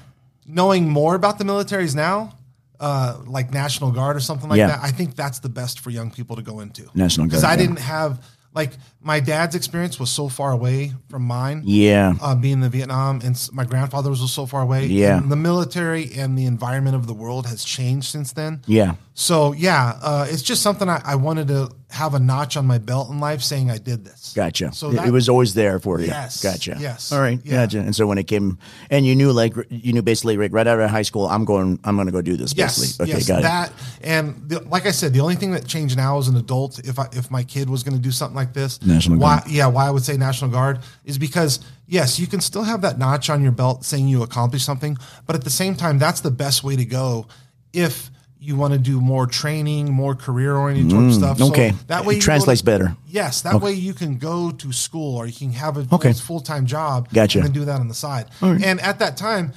knowing 0.45 0.89
more 0.89 1.15
about 1.15 1.37
the 1.37 1.43
militaries 1.43 1.95
now. 1.95 2.33
Uh, 2.79 3.17
like 3.25 3.53
National 3.53 3.91
Guard 3.91 4.17
or 4.17 4.19
something 4.19 4.49
like 4.49 4.57
Yeah. 4.57 4.67
that. 4.67 4.79
I 4.83 4.91
think 4.91 5.15
that's 5.15 5.39
the 5.39 5.47
best 5.47 5.79
for 5.79 5.89
young 5.89 6.11
people 6.11 6.35
to 6.35 6.41
go 6.41 6.59
into. 6.59 6.83
National 6.93 7.25
Guard. 7.25 7.29
because 7.31 7.43
I 7.45 7.51
yeah. 7.51 7.55
didn't 7.57 7.79
have 7.79 8.21
like 8.53 8.71
my 9.01 9.19
dad's 9.21 9.55
experience 9.55 9.99
was 9.99 10.09
so 10.11 10.27
far 10.27 10.51
away 10.51 10.91
from 11.09 11.23
mine 11.23 11.61
yeah, 11.65 12.13
uh, 12.21 12.35
being 12.35 12.53
in 12.55 12.59
the 12.59 12.69
Vietnam, 12.69 13.21
and 13.23 13.49
my 13.53 13.63
grandfather 13.63 14.09
was 14.09 14.29
so 14.31 14.45
far 14.45 14.61
away. 14.61 14.85
Yeah. 14.87 15.17
And 15.17 15.31
the 15.31 15.35
military 15.37 16.11
and 16.13 16.37
the 16.37 16.45
environment 16.45 16.95
of 16.95 17.07
the 17.07 17.13
world 17.13 17.47
has 17.47 17.63
changed 17.63 18.07
since 18.11 18.33
then. 18.33 18.61
yeah. 18.67 18.95
So 19.15 19.53
yeah, 19.53 19.99
uh, 20.01 20.25
it's 20.29 20.41
just 20.41 20.61
something 20.63 20.89
I, 20.89 20.99
I 21.05 21.15
wanted 21.15 21.47
to 21.49 21.69
have 21.91 22.15
a 22.15 22.19
notch 22.19 22.57
on 22.57 22.65
my 22.65 22.79
belt 22.79 23.11
in 23.11 23.19
life, 23.19 23.43
saying 23.43 23.69
I 23.69 23.77
did 23.77 24.03
this. 24.03 24.33
Gotcha. 24.35 24.71
So 24.73 24.89
It- 24.89 24.95
that- 24.95 25.07
it 25.07 25.11
was 25.11 25.29
always 25.29 25.53
there 25.53 25.77
for 25.77 25.99
you. 25.99 26.07
Yes, 26.07 26.41
Gotcha. 26.41 26.77
yes, 26.79 27.11
All 27.11 27.19
right. 27.19 27.39
yeah. 27.43 27.61
Gotcha. 27.65 27.77
And 27.81 27.95
so 27.95 28.07
when 28.07 28.17
it 28.17 28.23
came, 28.23 28.57
and 28.89 29.05
you 29.05 29.15
knew, 29.15 29.31
like, 29.31 29.53
you 29.69 29.93
knew 29.93 30.01
basically, 30.01 30.35
like, 30.35 30.51
right 30.51 30.65
out 30.65 30.79
of 30.79 30.89
high 30.89 31.03
school, 31.03 31.27
I'm 31.27 31.45
going, 31.45 31.77
I'm 31.83 31.95
going 31.95 32.07
to 32.07 32.11
go 32.11 32.23
do 32.23 32.35
this. 32.35 32.55
Yes, 32.57 32.79
Basically. 32.79 33.03
Okay. 33.03 33.17
yes, 33.19 33.27
got 33.27 33.39
it. 33.39 33.43
that 33.43 33.71
and 34.01 34.49
the, 34.49 34.61
like 34.61 34.87
I 34.87 34.91
said, 34.91 35.13
the 35.13 35.19
only 35.19 35.35
thing 35.35 35.51
that 35.51 35.67
changed 35.67 35.95
now 35.95 36.17
as 36.17 36.27
an 36.27 36.35
adult, 36.35 36.79
if 36.79 36.97
I, 36.97 37.07
if 37.11 37.29
my 37.29 37.43
kid 37.43 37.69
was 37.69 37.83
going 37.83 37.95
to 37.95 38.01
do 38.01 38.09
something 38.11 38.35
like 38.35 38.53
this, 38.53 38.81
National 38.81 39.19
why, 39.19 39.41
Guard. 39.41 39.51
yeah, 39.51 39.67
why 39.67 39.85
I 39.85 39.91
would 39.91 40.03
say 40.03 40.17
National 40.17 40.49
Guard 40.49 40.79
is 41.05 41.19
because 41.19 41.59
yes, 41.85 42.17
you 42.19 42.25
can 42.25 42.41
still 42.41 42.63
have 42.63 42.81
that 42.81 42.97
notch 42.97 43.29
on 43.29 43.43
your 43.43 43.51
belt 43.51 43.85
saying 43.85 44.07
you 44.07 44.23
accomplished 44.23 44.65
something, 44.65 44.97
but 45.27 45.35
at 45.35 45.43
the 45.43 45.51
same 45.51 45.75
time, 45.75 45.99
that's 45.99 46.21
the 46.21 46.31
best 46.31 46.63
way 46.63 46.75
to 46.75 46.85
go 46.85 47.27
if 47.73 48.09
you 48.43 48.57
want 48.57 48.73
to 48.73 48.79
do 48.79 48.99
more 48.99 49.25
training, 49.25 49.91
more 49.93 50.15
career 50.15 50.55
oriented 50.55 51.13
stuff. 51.13 51.37
So 51.37 51.45
Mm, 51.45 51.51
okay. 51.51 51.73
that 51.87 52.05
way 52.05 52.15
It 52.17 52.21
translates 52.21 52.59
to- 52.61 52.65
better. 52.65 52.95
Yes, 53.07 53.41
that 53.41 53.61
way 53.61 53.71
you 53.71 53.93
can 53.93 54.17
go 54.17 54.51
to 54.51 54.71
school 54.73 55.15
or 55.15 55.25
you 55.25 55.33
can 55.33 55.53
have 55.53 55.77
a 55.77 55.87
Okay. 55.91 56.11
full 56.11 56.41
time 56.41 56.65
job. 56.65 57.07
Gotcha. 57.13 57.39
And 57.39 57.45
then 57.45 57.53
do 57.53 57.63
that 57.65 57.79
on 57.79 57.87
the 57.87 57.93
side. 57.93 58.25
And 58.41 58.81
at 58.81 58.99
that 58.99 59.15
time, 59.15 59.53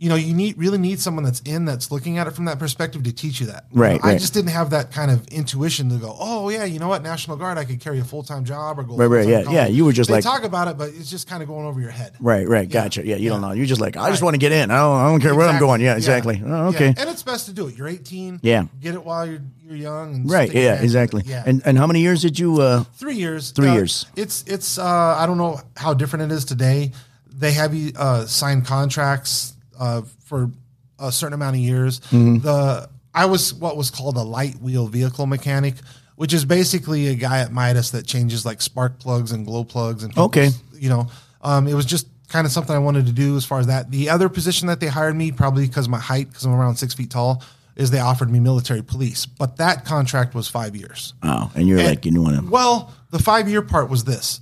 you 0.00 0.08
know, 0.08 0.14
you 0.14 0.32
need 0.32 0.56
really 0.56 0.78
need 0.78 1.00
someone 1.00 1.24
that's 1.24 1.40
in 1.40 1.64
that's 1.64 1.90
looking 1.90 2.18
at 2.18 2.26
it 2.28 2.30
from 2.30 2.44
that 2.44 2.58
perspective 2.60 3.02
to 3.02 3.12
teach 3.12 3.40
you 3.40 3.46
that. 3.48 3.64
You 3.72 3.80
Right, 3.80 4.00
I 4.04 4.16
just 4.16 4.32
didn't 4.32 4.50
have 4.52 4.70
that 4.70 4.92
kind 4.92 5.10
of 5.10 5.26
intuition 5.28 5.88
to 5.90 5.96
go, 5.96 6.16
oh 6.20 6.48
yeah, 6.50 6.64
you 6.64 6.78
know 6.78 6.86
what, 6.88 7.02
National 7.02 7.36
Guard, 7.36 7.58
I 7.58 7.64
could 7.64 7.80
carry 7.80 7.98
a 7.98 8.04
full 8.04 8.22
time 8.22 8.44
job 8.44 8.78
or 8.78 8.84
go. 8.84 8.96
Right, 8.96 9.06
right, 9.06 9.26
yeah, 9.26 9.42
college. 9.42 9.54
yeah, 9.56 9.66
you 9.66 9.84
were 9.84 9.92
just 9.92 10.08
They 10.08 10.14
like- 10.14 10.24
talk 10.24 10.44
about 10.44 10.68
it, 10.68 10.78
but 10.78 10.90
it's 10.90 11.10
just 11.10 11.28
kind 11.28 11.42
of 11.42 11.48
going 11.48 11.66
over 11.66 11.80
your 11.80 11.90
head. 11.90 12.12
Right. 12.20 12.46
Right. 12.48 12.68
Gotcha. 12.70 13.04
Yeah. 13.04 13.16
You 13.16 13.28
don't 13.28 13.40
know. 13.40 13.50
You're 13.52 13.66
just 13.66 13.80
like, 13.80 13.96
I 13.96 14.10
just 14.10 14.22
want 14.22 14.34
to 14.34 14.38
get 14.38 14.52
in. 14.52 14.70
I 14.70 14.76
don't, 14.76 14.96
I 15.00 15.08
don't 15.08 15.20
care 15.20 15.34
where 15.34 15.48
I'm 15.48 15.58
going. 15.58 15.80
Yeah. 15.80 15.96
Exactly. 15.96 16.40
Oh, 16.44 16.68
okay. 16.68 16.86
Yeah. 16.88 16.94
And 16.98 17.10
it's 17.10 17.22
best 17.24 17.46
to 17.46 17.52
do 17.52 17.66
it. 17.68 17.76
You're 17.76 17.88
18. 17.88 18.40
Yeah. 18.42 18.66
Get 18.80 18.94
it 18.94 19.04
while 19.04 19.26
you're 19.26 19.40
you're 19.66 19.76
young. 19.76 20.14
And 20.14 20.30
Right. 20.30 20.52
Yeah. 20.54 20.80
Exactly. 20.80 21.22
Yeah. 21.26 21.42
And 21.44 21.60
and 21.64 21.76
how 21.76 21.86
many 21.88 22.00
years 22.02 22.22
did 22.22 22.38
you? 22.38 22.60
uh 22.60 22.84
Three 22.94 23.16
years. 23.16 23.50
Three 23.50 23.68
Uh, 23.68 23.74
years. 23.74 24.06
It's 24.16 24.44
it's. 24.46 24.78
Uh, 24.78 24.84
I 25.18 25.26
don't 25.26 25.38
know 25.38 25.60
how 25.76 25.92
different 25.94 26.30
it 26.30 26.34
is 26.34 26.44
today. 26.44 26.92
They 27.30 27.52
have 27.52 27.74
you 27.74 27.92
uh, 27.96 28.26
sign 28.26 28.62
contracts 28.62 29.54
uh, 29.78 30.02
for 30.24 30.50
a 30.98 31.12
certain 31.12 31.34
amount 31.34 31.56
of 31.56 31.62
years. 31.62 32.00
Mm-hmm. 32.00 32.38
The 32.38 32.88
I 33.14 33.26
was 33.26 33.54
what 33.54 33.76
was 33.76 33.90
called 33.90 34.16
a 34.16 34.22
light 34.22 34.56
wheel 34.56 34.86
vehicle 34.86 35.26
mechanic, 35.26 35.74
which 36.16 36.32
is 36.32 36.44
basically 36.44 37.08
a 37.08 37.14
guy 37.14 37.40
at 37.40 37.52
Midas 37.52 37.90
that 37.90 38.06
changes 38.06 38.44
like 38.44 38.60
spark 38.60 38.98
plugs 38.98 39.32
and 39.32 39.46
glow 39.46 39.64
plugs 39.64 40.04
and 40.04 40.16
Okay. 40.16 40.50
You 40.74 40.88
know, 40.88 41.06
um, 41.42 41.66
it 41.66 41.74
was 41.74 41.84
just 41.84 42.06
kind 42.28 42.46
of 42.46 42.52
something 42.52 42.74
I 42.74 42.78
wanted 42.78 43.06
to 43.06 43.12
do 43.12 43.36
as 43.36 43.44
far 43.44 43.58
as 43.58 43.66
that. 43.66 43.90
The 43.90 44.10
other 44.10 44.28
position 44.28 44.68
that 44.68 44.80
they 44.80 44.86
hired 44.86 45.16
me, 45.16 45.32
probably 45.32 45.66
because 45.66 45.86
of 45.86 45.90
my 45.90 45.98
height, 45.98 46.28
because 46.28 46.44
I'm 46.44 46.52
around 46.52 46.76
six 46.76 46.94
feet 46.94 47.10
tall, 47.10 47.42
is 47.74 47.90
they 47.90 48.00
offered 48.00 48.30
me 48.30 48.40
military 48.40 48.82
police, 48.82 49.24
but 49.24 49.56
that 49.56 49.84
contract 49.84 50.34
was 50.34 50.48
five 50.48 50.76
years. 50.76 51.14
Oh, 51.22 51.50
and 51.54 51.66
you're 51.66 51.82
like, 51.82 52.04
you 52.04 52.20
want 52.20 52.36
to. 52.36 52.50
Well, 52.50 52.92
the 53.10 53.18
five 53.18 53.48
year 53.48 53.62
part 53.62 53.88
was 53.88 54.04
this. 54.04 54.40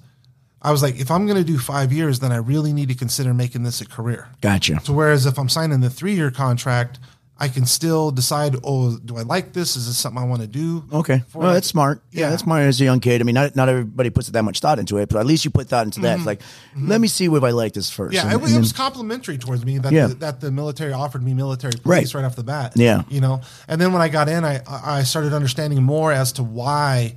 I 0.66 0.70
was 0.72 0.83
like, 0.83 0.98
if 1.00 1.11
I'm 1.11 1.26
going 1.26 1.38
to 1.38 1.44
do 1.44 1.59
five 1.59 1.92
years, 1.92 2.18
then 2.18 2.33
I 2.33 2.37
really 2.37 2.72
need 2.72 2.88
to 2.88 2.94
consider 2.96 3.33
making 3.33 3.62
this 3.62 3.81
a 3.81 3.87
career. 3.87 4.29
Gotcha. 4.40 4.81
So 4.83 4.92
whereas 4.92 5.24
if 5.24 5.38
I'm 5.38 5.48
signing 5.48 5.81
the 5.81 5.90
three 5.90 6.14
year 6.14 6.31
contract, 6.33 6.98
I 7.38 7.48
can 7.48 7.66
still 7.66 8.11
decide, 8.11 8.57
oh, 8.64 8.96
do 8.96 9.18
I 9.18 9.20
like 9.22 9.52
this? 9.52 9.76
Is 9.76 9.87
this 9.88 9.98
something 9.98 10.20
I 10.22 10.24
want 10.24 10.40
to 10.40 10.46
do? 10.48 10.85
Okay. 10.90 11.22
for 11.29 11.40
Well, 11.40 11.50
it? 11.50 11.55
that's 11.55 11.66
smart. 11.66 12.00
Yeah. 12.11 12.20
Yeah. 12.22 12.31
that's 12.31 12.42
smart 12.42 12.62
as 12.62 12.81
a 12.81 12.85
young 12.85 12.98
kid. 12.98 13.20
I 13.20 13.24
mean, 13.24 13.35
not 13.35 13.55
not 13.55 13.68
everybody 13.68 14.09
puts 14.09 14.29
that 14.29 14.42
much 14.42 14.61
thought 14.61 14.79
into 14.79 14.96
it, 14.96 15.11
but 15.11 15.18
at 15.18 15.26
least 15.26 15.44
you 15.44 15.50
put 15.50 15.68
thought 15.68 15.85
into 15.85 16.00
that. 16.00 16.16
It's 16.16 16.24
like, 16.26 16.40
let 16.79 16.98
me 16.98 17.09
see 17.09 17.26
if 17.26 17.42
I 17.44 17.50
like 17.50 17.74
this 17.74 17.90
first. 17.90 18.16
Mm-hmm. 18.16 18.26
Yeah, 18.26 18.33
And- 18.33 18.40
it, 18.40 18.42
was- 18.42 18.57
it 18.57 18.59
was 18.59 18.72
complimentary 18.72 19.37
towards 19.37 19.66
me 19.66 19.76
that 19.79 19.92
Yeah. 19.92 20.07
the, 20.07 20.14
that 20.14 20.40
the 20.40 20.50
military 20.50 20.94
offered 20.94 21.22
me 21.22 21.35
military 21.35 21.74
Right. 21.85 21.98
police 21.98 22.14
right, 22.14 22.24
off 22.24 22.37
the 22.37 22.42
bat. 22.42 22.72
Yeah. 22.74 23.02
you 23.11 23.20
know, 23.20 23.42
and 23.68 23.79
then 23.81 23.92
when 23.92 24.00
I 24.00 24.09
got 24.09 24.31
in, 24.31 24.42
I 24.42 24.62
I 24.66 25.02
started 25.02 25.35
understanding 25.35 25.83
more 25.83 26.12
as 26.12 26.33
to 26.33 26.42
why 26.42 27.16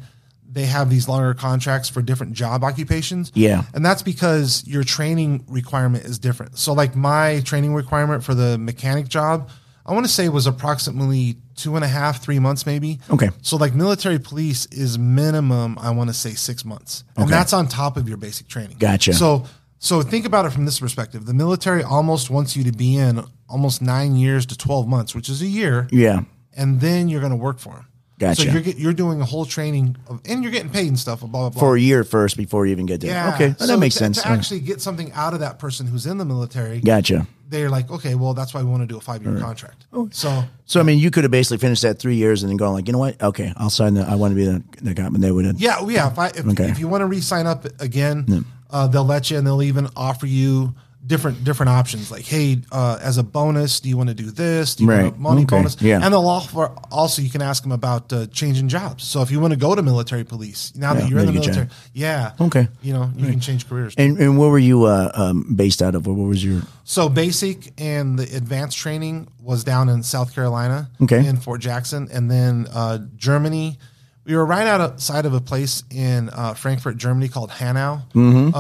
they 0.52 0.66
have 0.66 0.90
these 0.90 1.08
longer 1.08 1.34
contracts 1.34 1.90
for 1.90 2.02
different 2.02 2.34
job 2.34 2.64
occupations. 2.64 3.32
Yeah. 3.36 3.64
and 3.74 3.86
that's 3.86 4.02
because 4.02 4.64
your 4.66 4.84
training 4.84 5.46
requirement 5.48 6.06
is 6.06 6.18
different. 6.20 6.58
So, 6.58 6.74
like 6.74 6.96
my 6.96 7.42
training 7.42 7.74
requirement 7.76 8.24
for 8.24 8.34
the 8.34 8.58
mechanic 8.58 9.08
job, 9.08 9.50
I 9.86 9.94
want 9.94 10.06
to 10.06 10.12
say 10.12 10.28
was 10.30 10.48
approximately 10.48 11.38
two 11.56 11.76
and 11.76 11.84
a 11.84 11.88
half, 11.88 12.22
three 12.24 12.40
months, 12.40 12.66
maybe. 12.66 13.00
Okay. 13.10 13.30
So, 13.42 13.58
like 13.58 13.74
military 13.74 14.20
police 14.20 14.66
is 14.68 14.98
minimum, 14.98 15.78
I 15.80 15.92
want 15.92 16.10
to 16.10 16.14
say 16.14 16.34
six 16.34 16.66
months, 16.66 17.04
and 17.16 17.26
Okay. 17.26 17.32
that's 17.32 17.54
on 17.54 17.68
top 17.68 17.98
of 17.98 18.08
your 18.08 18.18
basic 18.18 18.48
training. 18.48 18.78
Gotcha. 18.80 19.14
So, 19.14 19.46
so 19.80 20.02
think 20.02 20.26
about 20.26 20.46
it 20.46 20.52
from 20.52 20.66
this 20.66 20.80
perspective: 20.80 21.26
the 21.26 21.34
military 21.34 21.84
almost 21.84 22.30
wants 22.30 22.56
you 22.56 22.64
to 22.66 22.72
be 22.72 22.96
in 22.98 23.24
almost 23.48 23.82
nine 23.82 24.16
years 24.16 24.46
to 24.48 24.58
twelve 24.58 24.88
months, 24.88 25.14
which 25.16 25.30
is 25.30 25.42
a 25.42 25.48
year, 25.48 25.88
yeah. 25.92 26.22
and 26.56 26.82
then 26.82 27.08
you're 27.10 27.22
going 27.22 27.32
to 27.32 27.38
work 27.38 27.60
for 27.60 27.74
them. 27.74 27.86
Gotcha. 28.20 28.44
So 28.44 28.52
you're 28.52 28.62
get, 28.62 28.78
you're 28.78 28.94
doing 28.94 29.22
a 29.22 29.26
whole 29.26 29.46
training, 29.46 29.96
of, 30.08 30.20
and 30.26 30.44
you're 30.44 30.52
getting 30.52 30.70
paid 30.70 30.88
and 30.90 31.00
stuff. 31.00 31.22
Blah 31.22 31.30
blah 31.30 31.50
blah. 31.50 31.60
For 31.60 31.76
a 31.76 31.80
year 31.80 32.04
first 32.04 32.38
before 32.38 32.66
you 32.66 32.74
even 32.74 32.86
get 32.86 33.00
there. 33.02 33.12
yeah. 33.12 33.34
Okay. 33.34 33.48
Well, 33.48 33.56
So 33.60 33.68
that 33.68 33.78
makes 33.80 33.96
to, 33.96 34.00
sense. 34.00 34.22
To 34.22 34.28
Yeah. 34.30 34.36
actually 34.36 34.60
get 34.60 34.82
something 34.82 35.12
out 35.14 35.34
of 35.34 35.40
that 35.40 35.58
person 35.58 35.88
who's 35.88 36.06
in 36.06 36.18
the 36.18 36.26
military, 36.26 36.82
Gotcha. 36.82 37.26
they're 37.50 37.70
like, 37.70 37.90
okay, 37.90 38.16
well, 38.16 38.34
that's 38.34 38.54
why 38.54 38.62
we 38.62 38.70
want 38.70 38.84
to 38.84 38.88
do 38.88 38.98
a 38.98 39.02
five 39.02 39.24
year 39.24 39.40
contract. 39.40 39.86
Oh. 39.94 40.10
So 40.12 40.44
So 40.66 40.80
I 40.80 40.84
mean, 40.84 41.00
you 41.00 41.10
could 41.12 41.24
have 41.24 41.32
basically 41.32 41.58
finished 41.60 41.82
that 41.84 41.98
three 41.98 42.16
years 42.18 42.44
and 42.44 42.50
then 42.50 42.58
gone 42.58 42.74
like, 42.74 42.88
you 42.88 42.92
know 42.94 43.00
what? 43.00 43.22
Okay, 43.24 43.54
I'll 43.56 43.70
sign 43.70 43.94
the. 43.94 44.02
I 44.02 44.16
want 44.16 44.32
to 44.32 44.36
be 44.36 44.46
the 44.46 44.62
the 44.82 44.94
cop, 44.94 45.14
and 45.14 45.24
they 45.24 45.32
would 45.32 45.46
have. 45.46 45.60
yeah, 45.60 45.84
yeah. 45.88 46.12
If 46.12 46.20
I 46.20 46.28
if, 46.28 46.46
Okay. 46.46 46.70
if 46.70 46.78
you 46.78 46.88
want 46.90 47.02
to 47.02 47.06
re-sign 47.08 47.48
up 47.48 47.66
again, 47.82 48.46
uh, 48.70 48.88
they'll 48.88 49.06
let 49.06 49.32
you, 49.32 49.38
and 49.38 49.48
they'll 49.48 49.64
even 49.64 49.88
offer 49.96 50.26
you 50.28 50.76
different 51.06 51.44
different 51.44 51.70
options. 51.70 52.12
Like, 52.12 52.26
hey, 52.26 52.62
uh, 52.72 53.00
as 53.02 53.18
a 53.18 53.24
bonus, 53.24 53.80
do 53.80 53.90
you 53.90 53.98
want 53.98 54.10
to 54.10 54.16
do 54.16 54.32
this? 54.32 54.76
Do 54.76 54.84
you 54.84 54.90
want 54.90 55.16
a 55.16 55.20
money 55.20 55.42
Okay. 55.44 55.58
bonus? 55.58 55.82
Yeah. 55.82 56.00
And 56.04 56.14
they'll 56.14 56.28
offer 56.28 56.72
also 56.92 57.22
you 57.22 57.30
can 57.30 57.42
ask 57.42 57.64
them 57.64 57.72
about 57.72 58.12
uh, 58.12 58.26
changing 58.28 58.68
jobs. 58.68 59.04
So 59.06 59.22
if 59.22 59.32
you 59.32 59.40
want 59.40 59.54
to 59.54 59.60
go 59.60 59.76
to 59.76 59.82
military 59.82 60.24
police 60.24 60.74
now 60.76 60.94
Yeah, 60.94 61.00
that 61.02 61.10
you're 61.10 61.20
in 61.20 61.26
the 61.28 61.32
they 61.32 61.38
get 61.40 61.48
you. 61.48 61.52
military, 61.62 61.78
yeah, 61.94 62.32
Okay. 62.40 62.68
you 62.82 62.94
know 62.94 63.12
you 63.16 63.28
can 63.30 63.40
change 63.40 63.68
careers. 63.70 63.94
And 63.98 64.18
and 64.20 64.38
where 64.38 64.50
were 64.50 64.60
you 64.60 64.84
uh, 64.86 65.12
um, 65.14 65.54
based 65.56 65.82
out 65.82 65.96
of? 65.96 66.06
What 66.06 66.16
was 66.16 66.44
your? 66.44 66.62
So 66.84 67.08
basic 67.10 67.72
and 67.80 68.18
the 68.20 68.36
advanced 68.36 68.78
training 68.78 69.28
was 69.42 69.64
down 69.64 69.90
in 69.90 70.04
South 70.04 70.34
Carolina, 70.36 70.90
Okay. 71.02 71.26
in 71.26 71.38
Fort 71.38 71.62
Jackson, 71.62 72.10
and 72.12 72.30
then 72.30 72.68
uh, 72.74 73.00
Germany. 73.16 73.78
We 74.26 74.36
were 74.36 74.46
right 74.46 74.68
outside 74.68 75.26
of 75.26 75.34
a 75.34 75.42
place 75.42 75.84
in 75.90 76.30
uh, 76.30 76.54
Frankfurt, 76.54 76.98
Germany 76.98 77.30
called 77.30 77.50
Hanau. 77.50 78.02
Mm-hmm. 78.14 78.54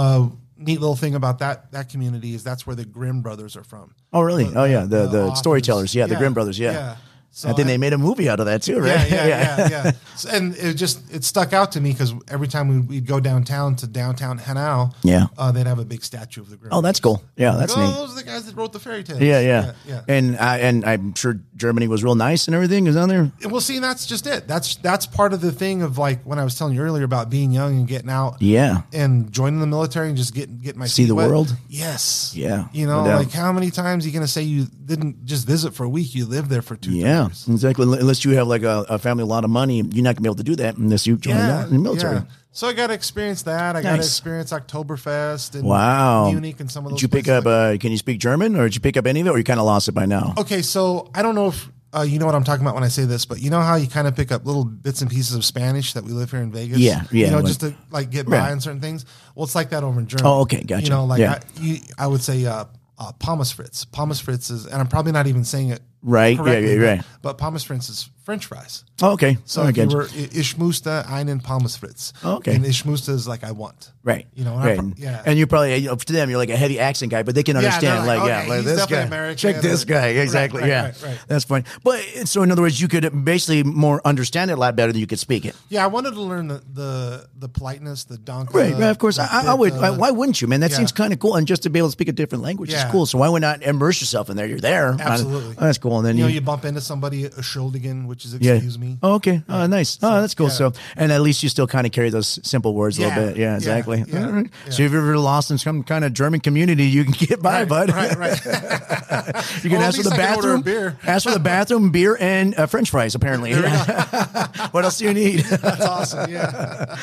Neat 0.69 0.81
little 0.81 0.95
thing 0.95 1.15
about 1.15 1.39
that 1.39 1.71
that 1.71 1.89
community 1.89 2.35
is 2.35 2.43
that's 2.43 2.67
where 2.67 2.75
the 2.75 2.85
Grimm 2.85 3.21
brothers 3.21 3.57
are 3.57 3.63
from. 3.63 3.95
Oh, 4.13 4.21
really? 4.21 4.45
oh, 4.55 4.65
yeah. 4.65 4.81
The 4.81 5.07
the, 5.07 5.23
authors. 5.23 5.39
storytellers. 5.39 5.95
Yeah, 5.95 6.05
the 6.05 6.15
Grimm 6.15 6.35
brothers. 6.35 6.59
Yeah. 6.59 6.71
yeah. 6.71 6.95
So 7.39 7.47
I 7.47 7.53
think 7.53 7.67
I- 7.67 7.71
they 7.71 7.77
made 7.77 7.93
a 7.93 7.97
movie 7.97 8.27
out 8.27 8.41
of 8.41 8.47
that 8.47 8.61
too, 8.63 8.73
yeah, 8.85 8.95
right? 8.95 9.09
yeah, 9.09 9.25
yeah, 9.27 9.69
yeah. 9.69 9.91
So, 10.17 10.29
and 10.29 10.53
it 10.57 10.73
just 10.73 10.99
it 11.13 11.23
stuck 11.23 11.53
out 11.53 11.71
to 11.71 11.79
me 11.79 11.93
because 11.93 12.13
every 12.27 12.49
time 12.49 12.67
we, 12.67 12.79
we'd 12.79 13.05
go 13.07 13.21
downtown 13.21 13.77
to 13.77 13.87
downtown 13.87 14.37
Hanau, 14.39 14.89
Yeah. 15.03 15.27
uh, 15.37 15.49
they'd 15.53 15.65
have 15.65 15.79
a 15.79 15.85
big 15.85 16.03
statue 16.03 16.41
of 16.41 16.49
the 16.49 16.57
Grimm. 16.57 16.73
Oh, 16.73 16.81
that's 16.81 16.99
cool. 16.99 17.23
Yeah, 17.37 17.51
that's 17.57 17.77
oh, 17.77 17.79
neat. 17.85 17.93
those 17.95 18.11
are 18.11 18.15
the 18.15 18.23
guys 18.23 18.45
that 18.45 18.57
wrote 18.57 18.73
the 18.73 18.79
fairy 18.79 19.03
tales. 19.05 19.21
Yeah, 19.21 19.39
yeah, 19.39 19.47
yeah. 19.47 19.73
yeah. 19.87 20.01
And 20.09 20.37
I 20.37 20.57
and 20.57 20.83
I'm 20.83 21.15
sure 21.15 21.39
Germany 21.55 21.87
was 21.87 22.03
real 22.03 22.15
nice 22.15 22.47
and 22.49 22.55
everything 22.55 22.87
is 22.87 22.97
on 22.97 23.07
there. 23.07 23.31
Well, 23.49 23.61
see, 23.61 23.79
that's 23.79 24.05
just 24.05 24.27
it. 24.27 24.45
That's 24.45 24.75
that's 24.75 25.05
part 25.05 25.31
of 25.31 25.39
the 25.39 25.53
thing 25.53 25.81
of 25.81 25.97
like 25.97 26.21
when 26.23 26.39
I 26.39 26.43
was 26.43 26.57
telling 26.57 26.73
you 26.75 26.81
earlier 26.81 27.05
about 27.05 27.29
being 27.29 27.53
young 27.53 27.77
and 27.77 27.87
getting 27.87 28.09
out 28.09 28.41
Yeah. 28.41 28.81
and 28.91 29.31
joining 29.31 29.61
the 29.61 29.67
military 29.67 30.09
and 30.09 30.17
just 30.17 30.33
getting 30.35 30.57
getting 30.57 30.79
my 30.79 30.87
See 30.87 31.05
the 31.05 31.15
wet. 31.15 31.29
world? 31.29 31.55
Yes. 31.69 32.33
Yeah, 32.35 32.67
You 32.73 32.85
know, 32.85 33.05
doubt. 33.05 33.19
like 33.19 33.31
how 33.31 33.53
many 33.53 33.71
times 33.71 34.03
are 34.03 34.07
you 34.09 34.13
gonna 34.13 34.27
say 34.27 34.41
you 34.41 34.65
didn't 34.85 35.23
just 35.25 35.47
visit 35.47 35.73
for 35.73 35.85
a 35.85 35.89
week? 35.89 36.13
You 36.13 36.25
lived 36.25 36.49
there 36.49 36.61
for 36.61 36.75
two. 36.75 36.91
Yeah, 36.91 37.28
exactly. 37.47 37.85
Unless 37.99 38.25
you 38.25 38.31
have 38.31 38.47
like 38.47 38.63
a, 38.63 38.85
a 38.89 38.97
family, 38.99 39.23
a 39.23 39.25
lot 39.27 39.43
of 39.43 39.49
money, 39.49 39.77
you're 39.77 40.03
not 40.03 40.15
gonna 40.15 40.21
be 40.23 40.27
able 40.27 40.35
to 40.35 40.43
do 40.43 40.55
that 40.57 40.77
unless 40.77 41.05
you 41.07 41.17
join 41.17 41.35
the 41.35 41.67
the 41.69 41.77
military. 41.79 42.15
yeah. 42.15 42.23
So 42.51 42.67
I 42.67 42.73
got 42.73 42.87
to 42.87 42.93
experience 42.93 43.43
that. 43.43 43.75
I 43.75 43.81
got 43.83 43.91
to 43.91 43.97
experience 43.97 44.51
Oktoberfest 44.51 45.53
and 45.55 45.63
Wow. 45.63 46.29
Munich 46.31 46.59
and 46.59 46.69
some 46.69 46.85
of 46.85 46.91
those. 46.91 46.99
Did 46.99 47.03
you 47.03 47.09
pick 47.09 47.27
up? 47.27 47.45
like- 47.45 47.75
Uh, 47.75 47.77
can 47.79 47.91
you 47.91 47.97
speak 47.97 48.19
German, 48.19 48.55
or 48.55 48.63
did 48.63 48.75
you 48.75 48.81
pick 48.81 48.97
up 48.97 49.05
any 49.05 49.21
of 49.21 49.27
it, 49.27 49.29
or 49.29 49.37
you 49.37 49.43
kind 49.43 49.59
of 49.59 49.65
lost 49.65 49.87
it 49.87 49.91
by 49.93 50.05
now? 50.05 50.33
okay, 50.37 50.61
so 50.61 51.09
I 51.13 51.21
don't 51.21 51.35
know 51.35 51.47
if 51.49 51.69
uh, 51.91 52.01
you 52.01 52.19
know 52.19 52.25
what 52.27 52.35
I'm 52.35 52.43
talking 52.43 52.63
about 52.63 52.75
when 52.75 52.83
I 52.83 52.87
say 52.87 53.05
this, 53.05 53.25
but 53.25 53.39
you 53.41 53.49
know 53.49 53.61
how 53.61 53.75
you 53.75 53.87
kind 53.87 54.07
of 54.07 54.15
pick 54.15 54.31
up 54.31 54.45
little 54.45 54.63
bits 54.65 55.01
and 55.01 55.09
pieces 55.09 55.35
of 55.35 55.43
Spanish 55.43 55.93
that 55.93 56.03
we 56.03 56.11
live 56.11 56.29
here 56.31 56.39
in 56.41 56.51
Vegas. 56.51 56.77
Yeah, 56.79 57.03
yeah, 57.11 57.25
You 57.25 57.31
know, 57.31 57.37
like- 57.37 57.45
just 57.47 57.61
to 57.61 57.73
like 57.91 58.09
get 58.11 58.27
by 58.27 58.37
Right. 58.37 58.51
on 58.51 58.61
certain 58.61 58.79
things. 58.81 59.05
Well, 59.35 59.45
it's 59.45 59.55
like 59.55 59.69
that 59.71 59.83
over 59.83 59.99
in 59.99 60.05
Germany. 60.07 60.27
Oh, 60.29 60.41
okay, 60.41 60.63
gotcha. 60.63 60.83
You 60.83 60.89
know, 60.91 61.05
like 61.05 61.19
Yeah. 61.19 61.39
I, 61.57 61.59
you, 61.61 61.77
I 61.97 62.05
would 62.07 62.21
say 62.21 62.45
uh, 62.45 62.65
uh, 62.99 63.11
Pommes 63.13 63.51
Fritz. 63.51 63.85
Pommes 63.85 64.19
Fritz 64.19 64.49
is, 64.51 64.65
and 64.65 64.75
I'm 64.75 64.87
probably 64.87 65.13
not 65.13 65.25
even 65.27 65.43
saying 65.43 65.69
it 65.69 65.81
Right, 66.01 66.37
yeah, 66.37 66.43
correctly, 66.43 66.73
yeah, 66.73 66.79
but- 66.79 66.85
right. 66.87 67.05
But 67.21 67.37
Pommes 67.37 67.63
Fritz 67.63 67.89
is 67.89 68.09
French 68.23 68.45
fries. 68.45 68.85
Oh, 69.01 69.13
okay. 69.13 69.37
So 69.45 69.61
Oh, 69.61 69.65
I 69.65 69.69
if 69.69 69.77
you 69.77 69.87
were 69.87 70.05
I- 70.05 70.29
Ich 70.33 70.57
musste 70.57 71.03
einen 71.09 71.41
Pommes 71.41 71.75
Fritz. 71.75 72.13
Oh, 72.23 72.35
okay. 72.35 72.55
And 72.55 72.65
Ich 72.65 72.85
musste 72.85 73.09
is 73.09 73.27
like 73.27 73.43
I 73.43 73.51
want. 73.51 73.91
Right. 74.03 74.27
You 74.35 74.45
know, 74.45 74.55
right. 74.55 74.77
pro- 74.77 74.93
yeah. 74.95 75.23
And 75.25 75.37
you 75.37 75.45
probably 75.45 75.75
you 75.75 75.89
know, 75.89 75.95
to 75.95 76.13
them 76.13 76.29
you're 76.29 76.37
like 76.37 76.49
a 76.49 76.55
heavy 76.55 76.79
accent 76.79 77.11
guy, 77.11 77.23
but 77.23 77.35
they 77.35 77.43
can 77.43 77.57
understand. 77.57 78.07
like, 78.07 78.19
like, 78.19 78.27
yeah, 78.29 78.45
like 78.47 78.63
he's 78.63 78.65
this 78.65 78.85
guy. 78.85 79.01
American 79.01 79.37
Check 79.37 79.61
this 79.61 79.83
guy. 79.83 80.07
Exactly. 80.09 80.61
right, 80.61 80.69
yeah. 80.69 80.83
right, 80.85 81.01
right. 81.03 81.19
That's 81.27 81.43
fine. 81.43 81.65
But 81.83 81.99
so 82.25 82.43
in 82.43 82.51
other 82.51 82.61
words, 82.61 82.79
you 82.79 82.87
could 82.87 83.25
basically 83.25 83.63
more 83.63 84.01
understand 84.05 84.51
it 84.51 84.53
a 84.53 84.57
lot 84.57 84.75
better 84.77 84.93
than 84.93 85.01
you 85.01 85.07
could 85.07 85.19
speak 85.19 85.43
it. 85.43 85.55
Yeah, 85.67 85.83
I 85.83 85.87
wanted 85.87 86.11
to 86.13 86.21
learn 86.21 86.47
the 86.47 86.61
the, 86.73 87.27
the 87.37 87.49
politeness, 87.49 88.05
the 88.05 88.17
donk. 88.17 88.53
Right, 88.53 88.71
right, 88.73 88.89
of 88.89 88.99
course. 88.99 89.19
I, 89.19 89.47
I 89.47 89.53
would. 89.53 89.73
Uh, 89.73 89.95
why 89.95 90.11
wouldn't 90.11 90.39
you, 90.41 90.47
man? 90.47 90.61
That 90.61 90.71
yeah. 90.71 90.77
seems 90.77 90.91
kind 90.93 91.11
of 91.11 91.19
cool. 91.19 91.35
And 91.35 91.45
just 91.45 91.63
to 91.63 91.69
be 91.69 91.79
able 91.79 91.89
to 91.89 91.93
speak 91.93 92.07
a 92.07 92.13
different 92.13 92.43
language 92.43 92.71
is 92.71 92.83
cool. 92.85 93.05
So 93.05 93.17
why 93.17 93.27
would 93.27 93.41
not 93.41 93.63
immerse 93.63 93.99
yourself 93.99 94.29
in 94.29 94.37
there? 94.37 94.45
You're 94.47 94.59
there. 94.59 94.95
Absolutely. 94.99 95.55
Oh, 95.57 95.65
that's 95.65 95.77
cool. 95.77 95.88
And 95.97 96.05
then 96.05 96.17
you 96.17 96.23
know, 96.23 96.29
you 96.29 96.41
bump 96.41 96.63
into 96.65 96.79
somebody, 96.81 97.25
a 97.25 97.29
Schuldigen, 97.31 98.05
which 98.07 98.23
is 98.25 98.35
yeah. 98.39 98.53
excuse 98.53 98.77
me. 98.77 98.97
Oh, 99.01 99.15
okay. 99.15 99.41
Oh, 99.49 99.65
nice. 99.67 99.97
Oh, 100.01 100.21
that's 100.21 100.35
cool. 100.35 100.47
yeah. 100.47 100.53
So, 100.53 100.73
and 100.95 101.11
at 101.11 101.21
least 101.21 101.41
you 101.43 101.49
still 101.49 101.67
kind 101.67 101.85
of 101.85 101.91
carry 101.91 102.09
those 102.09 102.39
simple 102.47 102.73
words 102.75 102.97
a 102.99 103.01
little 103.07 103.25
bit. 103.25 103.37
Yeah, 103.37 103.49
yeah, 103.51 103.55
exactly. 103.55 104.03
yeah, 104.07 104.29
right. 104.29 104.47
yeah. 104.65 104.71
So 104.71 104.83
if 104.83 104.91
you're 104.91 105.01
ever 105.01 105.17
lost 105.17 105.51
in 105.51 105.57
some 105.57 105.83
kind 105.83 106.05
of 106.05 106.13
German 106.13 106.39
community, 106.39 106.85
you 106.85 107.03
can 107.03 107.13
get 107.13 107.41
by, 107.41 107.63
Right, 107.63 107.67
bud. 107.69 107.89
right, 107.91 108.15
right. 108.17 108.39
You 109.63 109.69
can 109.69 109.79
Well, 109.79 109.87
ask 109.87 109.97
for 109.97 110.03
the 110.03 110.11
I 110.13 110.17
can 110.17 110.35
order 110.35 110.53
a 110.53 110.57
bathroom. 110.57 110.61
beer. 110.61 110.97
Ask 111.03 111.25
for 111.25 111.33
the 111.33 111.39
bathroom, 111.39 111.91
beer, 111.91 112.17
and 112.19 112.53
uh, 112.57 112.65
French 112.67 112.89
fries. 112.91 113.15
Apparently. 113.15 113.53
what 114.71 114.83
else 114.83 114.97
do 114.99 115.05
you 115.05 115.13
need? 115.13 115.39
That's 115.49 115.85
awesome. 115.85 116.31
Yeah. 116.31 116.97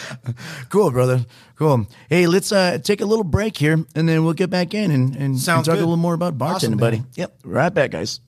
cool, 0.68 0.90
brother. 0.90 1.24
Cool. 1.56 1.86
Hey, 2.08 2.26
let's 2.26 2.52
uh, 2.52 2.78
take 2.82 3.00
a 3.00 3.06
little 3.06 3.24
break 3.24 3.56
here, 3.56 3.84
and 3.94 4.08
then 4.08 4.24
we'll 4.24 4.34
get 4.34 4.50
back 4.50 4.74
in 4.74 4.90
and, 4.90 5.14
and, 5.16 5.34
and 5.34 5.44
talk 5.44 5.64
good. 5.64 5.72
a 5.74 5.80
little 5.80 5.96
more 5.96 6.14
about 6.14 6.36
bartending, 6.38 6.54
Awesome, 6.54 6.76
buddy. 6.76 7.02
Yep. 7.14 7.38
Right 7.44 7.72
back, 7.72 7.90
guys. 7.92 8.20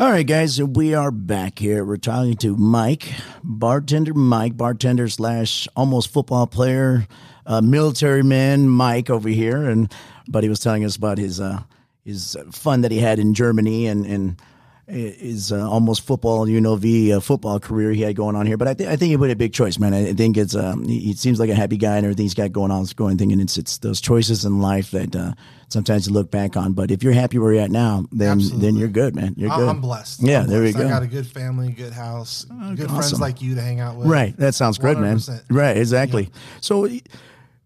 All 0.00 0.12
right, 0.12 0.24
guys, 0.24 0.62
we 0.62 0.94
are 0.94 1.10
back 1.10 1.58
here. 1.58 1.84
We're 1.84 1.96
talking 1.96 2.36
to 2.36 2.56
Mike, 2.56 3.14
bartender 3.42 4.14
Mike, 4.14 4.56
bartender 4.56 5.08
slash 5.08 5.66
almost 5.74 6.12
football 6.12 6.46
player, 6.46 7.08
uh, 7.44 7.60
military 7.62 8.22
man 8.22 8.68
Mike 8.68 9.10
over 9.10 9.28
here, 9.28 9.68
and 9.68 9.92
but 10.28 10.44
he 10.44 10.48
was 10.48 10.60
telling 10.60 10.84
us 10.84 10.94
about 10.94 11.18
his 11.18 11.40
uh, 11.40 11.62
his 12.04 12.36
fun 12.52 12.82
that 12.82 12.92
he 12.92 12.98
had 12.98 13.18
in 13.18 13.34
Germany 13.34 13.88
and 13.88 14.06
and 14.06 14.40
his 14.88 15.52
uh, 15.52 15.68
almost 15.68 16.06
football 16.06 16.46
UNLV 16.46 17.12
uh, 17.12 17.20
football 17.20 17.60
career 17.60 17.92
he 17.92 18.02
had 18.02 18.16
going 18.16 18.34
on 18.34 18.46
here. 18.46 18.56
But 18.56 18.68
I, 18.68 18.74
th- 18.74 18.88
I 18.88 18.96
think 18.96 19.10
he 19.10 19.16
put 19.16 19.30
a 19.30 19.36
big 19.36 19.52
choice, 19.52 19.78
man. 19.78 19.92
I 19.92 20.12
think 20.14 20.36
it's 20.36 20.54
um, 20.54 20.88
he, 20.88 20.98
he 21.00 21.12
seems 21.12 21.38
like 21.38 21.50
a 21.50 21.54
happy 21.54 21.76
guy 21.76 21.96
and 21.96 22.06
everything 22.06 22.24
he's 22.24 22.34
got 22.34 22.52
going 22.52 22.70
on 22.70 22.82
is 22.82 22.92
going 22.94 23.18
thing, 23.18 23.32
and 23.32 23.40
it's 23.40 23.58
it's 23.58 23.78
those 23.78 24.00
choices 24.00 24.44
in 24.44 24.60
life 24.60 24.90
that 24.92 25.14
uh, 25.14 25.32
sometimes 25.68 26.06
you 26.06 26.14
look 26.14 26.30
back 26.30 26.56
on. 26.56 26.72
But 26.72 26.90
if 26.90 27.02
you're 27.02 27.12
happy 27.12 27.38
where 27.38 27.52
you're 27.52 27.62
at 27.62 27.70
now, 27.70 28.06
then 28.12 28.32
Absolutely. 28.38 28.66
then 28.66 28.76
you're 28.76 28.88
good, 28.88 29.14
man. 29.14 29.34
You're 29.36 29.50
good. 29.50 29.68
I'm 29.68 29.80
blessed. 29.80 30.22
Yeah, 30.22 30.40
I'm 30.40 30.46
there 30.48 30.62
we 30.62 30.72
blessed. 30.72 30.78
go. 30.78 30.86
I 30.86 30.90
got 30.90 31.02
a 31.02 31.06
good 31.06 31.26
family, 31.26 31.70
good 31.70 31.92
house, 31.92 32.44
good 32.74 32.88
friends 32.88 33.20
like 33.20 33.42
you 33.42 33.54
to 33.56 33.60
hang 33.60 33.80
out 33.80 33.96
with. 33.96 34.08
Right. 34.08 34.34
That 34.38 34.54
sounds 34.54 34.78
good, 34.78 34.98
man. 34.98 35.16
100%. 35.18 35.42
Right. 35.50 35.76
Exactly. 35.76 36.30
So 36.60 36.88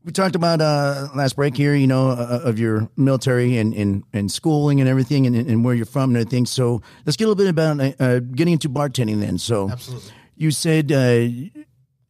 we 0.04 0.12
talked 0.12 0.34
about 0.34 0.60
uh, 0.60 1.08
last 1.14 1.36
break 1.36 1.56
here, 1.56 1.74
you 1.74 1.86
know, 1.86 2.10
uh, 2.10 2.40
of 2.44 2.58
your 2.58 2.88
military 2.96 3.58
and, 3.58 3.72
and, 3.74 4.04
and 4.12 4.30
schooling 4.30 4.80
and 4.80 4.88
everything 4.88 5.26
and, 5.26 5.36
and 5.36 5.64
where 5.64 5.74
you're 5.74 5.86
from 5.86 6.10
and 6.10 6.16
everything. 6.16 6.46
So 6.46 6.82
let's 7.06 7.16
get 7.16 7.24
a 7.24 7.28
little 7.28 7.44
bit 7.44 7.48
about 7.48 8.00
uh, 8.00 8.20
getting 8.20 8.54
into 8.54 8.68
bartending 8.68 9.20
then. 9.20 9.38
So 9.38 9.70
Absolutely. 9.70 10.10
you 10.36 10.50
said 10.50 10.90
uh, 10.90 11.26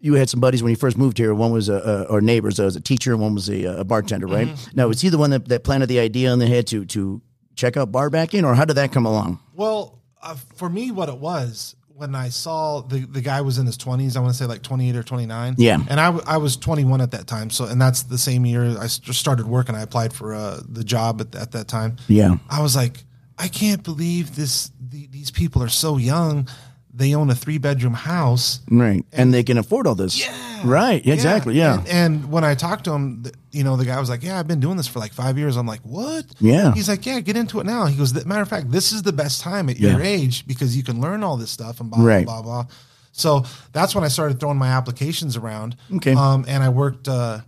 you 0.00 0.14
had 0.14 0.30
some 0.30 0.40
buddies 0.40 0.62
when 0.62 0.70
you 0.70 0.76
first 0.76 0.96
moved 0.96 1.18
here. 1.18 1.34
One 1.34 1.52
was 1.52 1.68
a, 1.68 2.06
or 2.08 2.20
neighbors. 2.20 2.58
One 2.58 2.66
was 2.66 2.76
a 2.76 2.80
teacher 2.80 3.12
and 3.12 3.20
one 3.20 3.34
was 3.34 3.48
a, 3.48 3.64
a 3.80 3.84
bartender, 3.84 4.26
right? 4.26 4.48
Mm-hmm. 4.48 4.70
Now, 4.76 4.88
was 4.88 5.00
he 5.00 5.08
the 5.10 5.18
one 5.18 5.30
that, 5.30 5.48
that 5.48 5.64
planted 5.64 5.86
the 5.86 6.00
idea 6.00 6.32
in 6.32 6.38
the 6.38 6.46
head 6.46 6.66
to, 6.68 6.84
to 6.86 7.20
check 7.56 7.76
out 7.76 7.92
bar 7.92 8.10
backing 8.10 8.44
or 8.44 8.54
how 8.54 8.64
did 8.64 8.74
that 8.74 8.92
come 8.92 9.06
along? 9.06 9.38
Well, 9.54 10.00
uh, 10.22 10.36
for 10.56 10.70
me, 10.70 10.90
what 10.90 11.08
it 11.08 11.18
was 11.18 11.76
when 12.02 12.14
I 12.16 12.28
saw 12.30 12.80
the 12.80 13.06
the 13.06 13.20
guy 13.20 13.40
was 13.40 13.58
in 13.58 13.64
his 13.66 13.76
twenties, 13.76 14.16
I 14.16 14.20
want 14.20 14.32
to 14.32 14.38
say 14.38 14.44
like 14.46 14.62
twenty 14.62 14.90
eight 14.90 14.96
or 14.96 15.02
twenty 15.04 15.24
nine. 15.24 15.54
Yeah. 15.56 15.78
and 15.88 16.00
I, 16.00 16.06
w- 16.06 16.24
I 16.26 16.36
was 16.36 16.56
twenty 16.56 16.84
one 16.84 17.00
at 17.00 17.12
that 17.12 17.26
time. 17.26 17.48
So, 17.48 17.64
and 17.64 17.80
that's 17.80 18.02
the 18.02 18.18
same 18.18 18.44
year 18.44 18.76
I 18.78 18.82
just 18.88 19.20
started 19.20 19.46
work 19.46 19.68
and 19.68 19.78
I 19.78 19.82
applied 19.82 20.12
for 20.12 20.34
uh, 20.34 20.60
the 20.68 20.84
job 20.84 21.20
at, 21.20 21.34
at 21.34 21.52
that 21.52 21.68
time. 21.68 21.96
Yeah. 22.08 22.36
I 22.50 22.60
was 22.60 22.74
like, 22.76 23.04
I 23.38 23.48
can't 23.48 23.82
believe 23.82 24.34
this. 24.36 24.70
The, 24.80 25.06
these 25.06 25.30
people 25.30 25.62
are 25.62 25.68
so 25.68 25.96
young. 25.96 26.48
They 26.94 27.14
own 27.14 27.30
a 27.30 27.34
three 27.34 27.56
bedroom 27.58 27.94
house. 27.94 28.60
Right. 28.70 29.04
And, 29.12 29.32
they 29.32 29.42
can 29.42 29.56
afford 29.56 29.86
all 29.86 29.94
this. 29.94 30.20
Yeah. 30.20 30.60
Right. 30.64 31.04
Exactly. 31.06 31.54
Yeah. 31.54 31.78
And, 31.78 31.88
and 31.88 32.30
when 32.30 32.44
I 32.44 32.54
talked 32.54 32.84
to 32.84 32.92
him, 32.92 33.24
you 33.50 33.64
know, 33.64 33.76
the 33.76 33.84
guy 33.86 33.98
was 33.98 34.08
like, 34.10 34.22
"Yeah, 34.22 34.38
I've 34.38 34.46
been 34.46 34.60
doing 34.60 34.76
this 34.76 34.86
for 34.86 34.98
like 35.00 35.12
five 35.12 35.36
years." 35.38 35.56
I'm 35.56 35.66
like, 35.66 35.80
"What?" 35.80 36.26
Yeah. 36.38 36.72
He's 36.74 36.88
like, 36.88 37.04
"Yeah, 37.06 37.18
get 37.20 37.36
into 37.36 37.58
it 37.60 37.66
now." 37.66 37.86
He 37.86 37.96
goes, 37.96 38.12
"Matter 38.26 38.42
of 38.42 38.48
fact, 38.48 38.70
this 38.70 38.92
is 38.92 39.02
the 39.02 39.12
best 39.12 39.40
time 39.40 39.68
at 39.70 39.78
Yeah. 39.80 39.92
your 39.92 40.02
age 40.02 40.46
because 40.46 40.76
you 40.76 40.82
can 40.84 41.00
learn 41.00 41.22
all 41.24 41.36
this 41.36 41.50
stuff 41.50 41.80
and 41.80 41.90
blah 41.90 42.02
Right. 42.04 42.24
blah 42.26 42.42
blah." 42.42 42.62
blah. 42.64 42.72
So 43.12 43.44
that's 43.72 43.94
when 43.94 44.04
I 44.04 44.08
started 44.08 44.38
throwing 44.38 44.56
my 44.58 44.68
applications 44.68 45.36
around. 45.36 45.76
Okay. 45.96 46.14
Um, 46.14 46.44
and 46.46 46.62
I 46.62 46.68
worked. 46.68 47.08
Uh, 47.08 47.40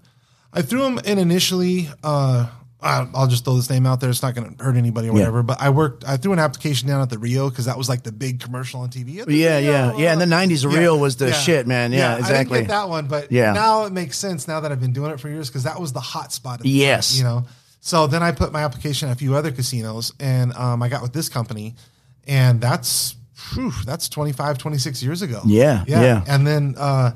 I 0.53 0.63
threw 0.63 0.83
them 0.83 0.99
in 1.05 1.19
initially. 1.19 1.89
Uh, 2.03 2.47
I'll 3.15 3.27
just 3.27 3.45
throw 3.45 3.55
this 3.57 3.71
name 3.71 3.87
out 3.87 4.01
there. 4.01 4.11
It's 4.11 4.23
not 4.23 4.35
going 4.35 4.55
to 4.57 4.63
hurt 4.65 4.77
anybody 4.77 5.09
or 5.09 5.13
whatever. 5.15 5.43
But 5.43 5.61
I 5.61 5.71
worked. 5.71 6.05
I 6.07 6.17
threw 6.19 6.33
an 6.33 6.39
application 6.39 6.87
down 6.89 7.01
at 7.01 7.09
the 7.11 7.19
Rio 7.19 7.49
because 7.49 7.65
that 7.65 7.79
was 7.79 7.89
like 7.89 8.03
the 8.03 8.13
big 8.13 8.41
commercial 8.41 8.81
on 8.81 8.91
TV. 8.91 9.21
At 9.21 9.27
the 9.27 9.35
Yeah, 9.37 9.59
Rio. 9.59 9.71
yeah, 9.73 9.97
yeah. 9.97 10.13
In 10.13 10.19
the 10.19 10.27
'90s, 10.27 10.63
the 10.63 10.69
Yeah, 10.71 10.79
Rio 10.79 10.97
was 10.97 11.17
the 11.17 11.29
yeah. 11.29 11.33
shit, 11.33 11.67
man. 11.67 11.93
Yeah, 11.93 12.15
I 12.15 12.19
exactly. 12.19 12.59
didn't 12.59 12.69
get 12.69 12.75
that 12.75 12.89
one, 12.89 13.07
but 13.07 13.33
Yeah. 13.33 13.53
now 13.53 13.85
it 13.87 13.93
makes 13.93 14.19
sense 14.19 14.47
now 14.47 14.61
that 14.61 14.71
I've 14.71 14.81
been 14.81 14.93
doing 14.93 15.11
it 15.11 15.19
for 15.21 15.29
years 15.29 15.49
because 15.49 15.63
that 15.65 15.81
was 15.81 15.93
the 15.93 16.01
hot 16.01 16.33
spot. 16.33 16.61
The 16.61 16.69
Yes. 16.69 17.13
time, 17.13 17.19
you 17.19 17.25
know. 17.25 17.47
So 17.81 18.07
then 18.07 18.23
I 18.23 18.33
put 18.33 18.53
my 18.53 18.63
application 18.65 19.09
at 19.09 19.13
a 19.17 19.19
few 19.19 19.35
other 19.35 19.51
casinos, 19.51 20.13
and 20.21 20.53
um, 20.55 20.83
I 20.83 20.89
got 20.89 21.03
with 21.03 21.13
this 21.13 21.29
company, 21.29 21.75
and 22.27 22.61
that's 22.61 23.15
whew, 23.55 23.73
that's 23.85 24.09
25, 24.09 24.57
26 24.59 25.03
years 25.03 25.21
ago. 25.23 25.41
Yeah, 25.45 25.85
yeah. 25.87 26.23
And 26.27 26.47
then 26.47 26.75
uh, 26.79 27.11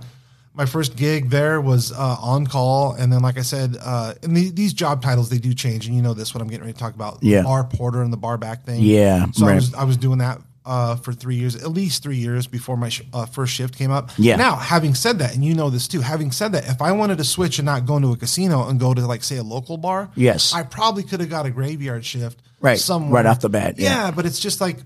my 0.59 0.67
first 0.67 0.97
gig 0.97 1.31
there 1.31 1.61
was 1.61 1.93
uh, 1.93 2.17
on 2.21 2.47
call, 2.47 2.93
and 2.93 3.11
then 3.13 3.23
like 3.23 3.39
I 3.39 3.43
said, 3.43 3.77
uh, 3.81 4.15
and 4.23 4.37
the, 4.37 4.51
these 4.51 4.73
job 4.75 5.01
titles 5.01 5.31
they 5.31 5.39
do 5.39 5.55
change, 5.55 5.87
and 5.87 5.95
you 5.97 6.03
know 6.03 6.13
this 6.15 6.35
what 6.35 6.43
I'm 6.43 6.49
getting 6.49 6.63
ready 6.67 6.75
to 6.75 6.79
talk 6.79 6.95
about. 6.95 7.21
Yeah. 7.23 7.43
bar 7.43 7.65
porter 7.65 8.03
and 8.03 8.13
the 8.13 8.17
bar 8.19 8.37
back 8.37 8.65
thing. 8.65 8.81
Yeah, 8.83 9.27
So 9.33 9.47
I 9.47 9.55
was 9.55 9.73
I 9.73 9.85
was 9.85 9.97
doing 9.97 10.19
that 10.19 10.41
uh, 10.67 10.97
for 10.97 11.13
three 11.15 11.37
years, 11.37 11.55
at 11.57 11.71
least 11.71 12.03
three 12.03 12.17
years 12.19 12.47
before 12.47 12.77
my 12.77 12.91
sh- 12.91 13.03
uh, 13.15 13.25
first 13.25 13.55
shift 13.55 13.79
came 13.79 13.91
up. 13.91 14.11
Yeah. 14.19 14.37
Now, 14.37 14.57
having 14.57 14.95
said 14.95 15.21
that, 15.21 15.33
and 15.35 15.43
you 15.45 15.55
know 15.55 15.71
this 15.71 15.89
too, 15.89 16.01
having 16.03 16.31
said 16.33 16.53
that, 16.53 16.69
if 16.69 16.83
I 16.83 16.93
wanted 16.93 17.17
to 17.19 17.25
switch 17.25 17.59
and 17.59 17.65
not 17.67 17.87
go 17.87 17.97
into 17.97 18.13
a 18.13 18.17
casino 18.19 18.69
and 18.69 18.79
go 18.79 18.93
to 18.93 19.07
like 19.07 19.23
say 19.25 19.37
a 19.39 19.43
local 19.45 19.77
bar, 19.79 20.11
Yes. 20.15 20.53
I 20.53 20.65
probably 20.65 21.05
could 21.05 21.21
have 21.21 21.31
got 21.31 21.47
a 21.47 21.51
graveyard 21.51 22.05
shift, 22.05 22.43
Right. 22.61 22.79
somewhere 22.79 23.23
Right 23.23 23.27
off 23.31 23.41
the 23.41 23.49
bat, 23.49 23.79
yeah. 23.79 24.07
yeah, 24.07 24.11
but 24.11 24.27
it's 24.27 24.41
just 24.41 24.61
like 24.61 24.79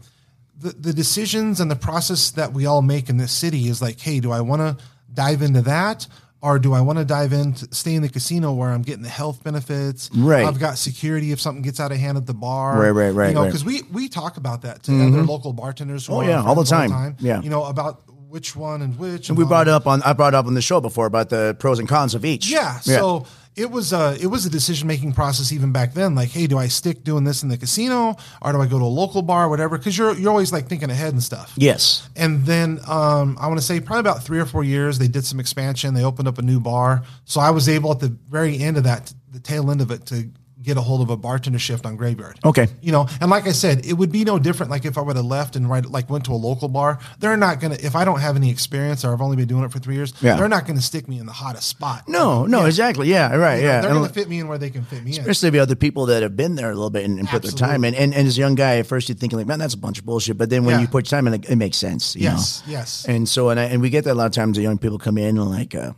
the 0.61 0.69
the 0.71 0.93
decisions 0.93 1.59
and 1.61 1.69
the 1.71 1.77
process 1.77 2.31
that 2.33 2.53
we 2.53 2.67
all 2.67 2.83
make 2.83 3.09
in 3.09 3.17
this 3.17 3.33
city 3.33 3.67
is 3.69 3.81
like, 3.83 3.99
hey, 3.99 4.21
do 4.21 4.31
I 4.31 4.43
want 4.43 4.61
to 4.61 4.85
dive 5.13 5.43
into 5.43 5.63
that? 5.63 6.07
Or 6.41 6.59
do 6.59 6.73
I 6.73 6.81
want 6.81 6.99
to 6.99 7.05
dive 7.05 7.33
into 7.33 7.73
stay 7.73 7.95
in 7.95 8.03
the 8.03 8.09
casino 8.09 8.53
where 8.53 8.71
I'm 8.71 8.83
getting 8.83 9.05
the 9.05 9.09
health 9.09 9.45
benefits? 9.45 10.11
Right. 10.13 10.45
I've 10.45 10.59
got 10.59 10.77
security 10.77 11.31
if 11.31 11.41
something 11.41 11.63
gets 11.63 11.79
out 11.79 11.93
of 11.93 11.99
hand 11.99 12.19
at 12.19 12.27
the 12.27 12.35
bar. 12.35 12.81
Right, 12.81 12.91
right, 12.91 13.11
right, 13.11 13.29
You 13.29 13.35
know, 13.35 13.43
right. 13.43 13.47
because 13.47 13.65
we 13.65 13.83
we 13.93 14.09
talk 14.09 14.39
about 14.39 14.63
that 14.63 14.83
to 14.85 14.93
other 14.93 15.05
mm-hmm. 15.05 15.27
local 15.27 15.53
bartenders. 15.53 16.07
Who 16.07 16.15
Oh, 16.15 16.21
yeah, 16.23 16.43
all 16.43 16.57
the 16.57 16.65
friends 16.65 16.91
time. 16.91 17.17
Yeah. 17.21 17.41
You 17.43 17.49
know 17.49 17.65
about 17.65 18.03
which 18.29 18.57
one 18.57 18.83
and 18.83 18.99
which. 18.99 19.29
And 19.29 19.39
we 19.39 19.45
brought 19.45 19.69
up 19.69 19.87
on 19.87 20.03
I 20.03 20.15
brought 20.15 20.35
up 20.35 20.47
on 20.47 20.55
the 20.55 20.63
show 20.63 20.81
before 20.81 21.07
about 21.07 21.29
the 21.29 21.55
pros 21.61 21.79
and 21.79 21.89
cons 21.89 22.15
of 22.15 22.25
each. 22.25 22.51
Yeah. 22.51 22.81
So 22.81 23.27
it 23.55 23.71
was 23.71 23.93
a 23.93 24.17
it 24.21 24.27
was 24.27 24.47
a 24.47 24.51
decision 24.51 24.89
making 24.89 25.13
process 25.13 25.53
even 25.53 25.73
back 25.73 25.93
then. 25.93 26.15
Like, 26.15 26.31
hey, 26.31 26.47
do 26.47 26.59
I 26.59 26.69
stick 26.69 27.05
doing 27.05 27.25
this 27.25 27.43
in 27.43 27.49
the 27.49 27.59
casino 27.59 28.17
or 28.41 28.53
do 28.53 28.61
I 28.61 28.67
go 28.67 28.79
to 28.79 28.85
a 28.85 28.87
local 28.87 29.23
bar, 29.23 29.49
whatever? 29.49 29.77
Because 29.77 29.97
you're 29.97 30.15
you're 30.15 30.31
always 30.31 30.53
like 30.53 30.69
thinking 30.69 30.91
ahead 30.91 31.13
and 31.13 31.23
stuff. 31.23 31.53
yes, 31.57 32.09
And 32.17 32.45
then 32.47 32.81
um, 32.89 33.37
I 33.41 33.49
want 33.49 33.61
to 33.61 33.67
say 33.67 33.81
probably 33.81 34.01
about 34.01 34.23
three 34.23 34.39
or 34.39 34.47
four 34.47 34.65
years, 34.65 34.99
they 34.99 35.09
did 35.09 35.25
some 35.25 35.39
expansion. 35.39 35.95
They 35.95 36.05
opened 36.05 36.29
up 36.29 36.39
a 36.39 36.43
new 36.43 36.61
bar, 36.61 37.03
so 37.25 37.41
I 37.41 37.51
was 37.51 37.69
able 37.69 37.93
at 37.93 38.01
the 38.01 38.17
very 38.29 38.59
end 38.59 38.77
of 38.79 38.85
that, 38.85 39.13
the 39.31 39.41
tail 39.41 39.71
end 39.71 39.81
of 39.81 39.91
it, 39.91 40.07
to 40.07 40.31
get 40.63 40.77
a 40.77 40.81
hold 40.81 41.01
of 41.03 41.11
a 41.11 41.17
bartender 41.17 41.59
shift 41.59 41.85
on 41.85 41.97
Graveyard. 41.97 42.39
Okay. 42.45 42.69
you 42.81 42.93
know, 42.93 43.09
and 43.21 43.31
like 43.31 43.47
I 43.47 43.53
said, 43.53 43.85
it 43.85 43.95
would 43.95 44.13
be 44.13 44.25
no 44.25 44.39
different. 44.39 44.71
Like 44.71 44.85
if 44.85 44.97
I 44.97 45.01
would 45.01 45.17
have 45.17 45.25
left 45.25 45.57
and 45.57 45.69
right, 45.69 45.85
like 45.85 46.09
went 46.09 46.25
to 46.27 46.33
a 46.33 46.35
local 46.41 46.69
bar, 46.69 46.99
they're 47.19 47.37
not 47.37 47.61
gonna. 47.61 47.77
If 47.81 47.97
I 47.97 48.05
don't 48.05 48.21
have 48.21 48.37
any 48.37 48.51
experience 48.51 49.05
or 49.05 49.13
I've 49.13 49.21
only 49.21 49.37
been 49.37 49.49
doing 49.49 49.65
it 49.65 49.73
for 49.73 49.79
three 49.79 49.97
years, 49.97 50.13
Yeah. 50.21 50.37
they're 50.37 50.49
not 50.49 50.67
gonna 50.67 50.81
stick 50.81 51.09
me 51.09 51.19
in 51.19 51.27
the 51.27 51.33
hottest 51.33 51.69
spot. 51.69 52.09
no, 52.09 52.47
no, 52.47 52.65
exactly, 52.67 53.09
yeah, 53.09 53.35
right, 53.35 53.57
You 53.57 53.63
know, 53.63 53.69
yeah. 53.69 53.81
they're 53.81 53.91
And 53.91 54.01
gonna 54.01 54.13
fit 54.13 54.29
me 54.29 54.39
in 54.41 54.49
where 54.49 54.59
they 54.59 54.71
can 54.71 54.85
fit 54.85 55.03
me 55.05 55.15
in. 55.15 55.21
especially 55.21 55.51
the 55.51 55.59
other 55.59 55.75
people 55.75 56.07
that 56.07 56.23
have 56.23 56.37
been 56.37 56.55
there 56.55 56.71
a 56.71 56.75
little 56.75 56.91
bit 56.91 57.05
and, 57.05 57.19
and 57.19 57.29
put 57.29 57.43
their 57.43 57.51
time 57.53 57.85
in. 57.85 57.95
And, 57.95 58.15
and 58.15 58.27
as 58.29 58.37
a 58.39 58.41
young 58.41 58.55
guy, 58.55 58.79
at 58.79 58.87
first 58.87 59.09
you're 59.09 59.17
thinking 59.17 59.39
like, 59.39 59.47
man, 59.49 59.59
that's 59.59 59.75
a 59.75 59.79
bunch 59.79 59.99
of 59.99 60.05
bullshit. 60.07 60.39
But 60.39 60.49
then 60.51 60.65
when 60.65 60.77
Yeah. 60.77 60.83
you 60.83 60.89
put 60.89 61.11
your 61.11 61.17
time 61.19 61.27
in, 61.27 61.35
it, 61.35 61.51
it 61.51 61.57
makes 61.57 61.77
sense. 61.77 62.15
You 62.15 62.23
Yes, 62.23 62.63
know? 62.67 62.73
yes. 62.73 63.05
And 63.09 63.29
so, 63.29 63.49
and 63.51 63.59
I, 63.59 63.65
and 63.65 63.83
we 63.83 63.91
get 63.91 64.05
that 64.05 64.13
a 64.13 64.15
lot 64.15 64.27
of 64.27 64.33
times. 64.33 64.57
The 64.57 64.63
young 64.63 64.79
people 64.79 64.99
come 64.99 65.19
in 65.19 65.37
and 65.39 65.51
like, 65.51 65.75
uh, 65.75 65.93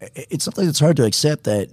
it's 0.00 0.44
something 0.44 0.64
that's 0.66 0.78
hard 0.80 0.96
to 0.96 1.04
accept 1.04 1.44
that 1.44 1.68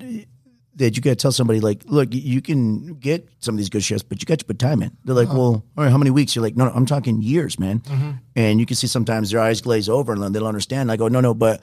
that 0.75 0.95
you 0.95 1.01
got 1.01 1.11
to 1.11 1.15
tell 1.15 1.31
somebody 1.31 1.59
like, 1.59 1.83
look, 1.85 2.09
you 2.11 2.41
can 2.41 2.95
get 2.95 3.29
some 3.39 3.55
of 3.55 3.57
these 3.57 3.69
good 3.69 3.83
shifts, 3.83 4.03
but 4.03 4.21
you 4.21 4.25
got 4.25 4.39
to 4.39 4.45
put 4.45 4.59
time 4.59 4.81
in. 4.81 4.95
They're 5.05 5.15
like, 5.15 5.29
uh-huh. 5.29 5.37
well, 5.37 5.65
all 5.77 5.83
right, 5.83 5.89
how 5.89 5.97
many 5.97 6.11
weeks? 6.11 6.35
You're 6.35 6.43
like, 6.43 6.55
no, 6.55 6.65
no, 6.65 6.71
I'm 6.71 6.85
talking 6.85 7.21
years, 7.21 7.57
man. 7.59 7.79
Mm-hmm. 7.79 8.11
And 8.35 8.59
you 8.59 8.65
can 8.65 8.75
see 8.75 8.87
sometimes 8.87 9.31
their 9.31 9.39
eyes 9.39 9.61
glaze 9.61 9.87
over 9.87 10.13
and 10.13 10.35
they 10.35 10.39
don't 10.39 10.47
understand. 10.47 10.91
I 10.91 10.97
go, 10.97 11.07
no, 11.07 11.21
no, 11.21 11.33
but 11.33 11.61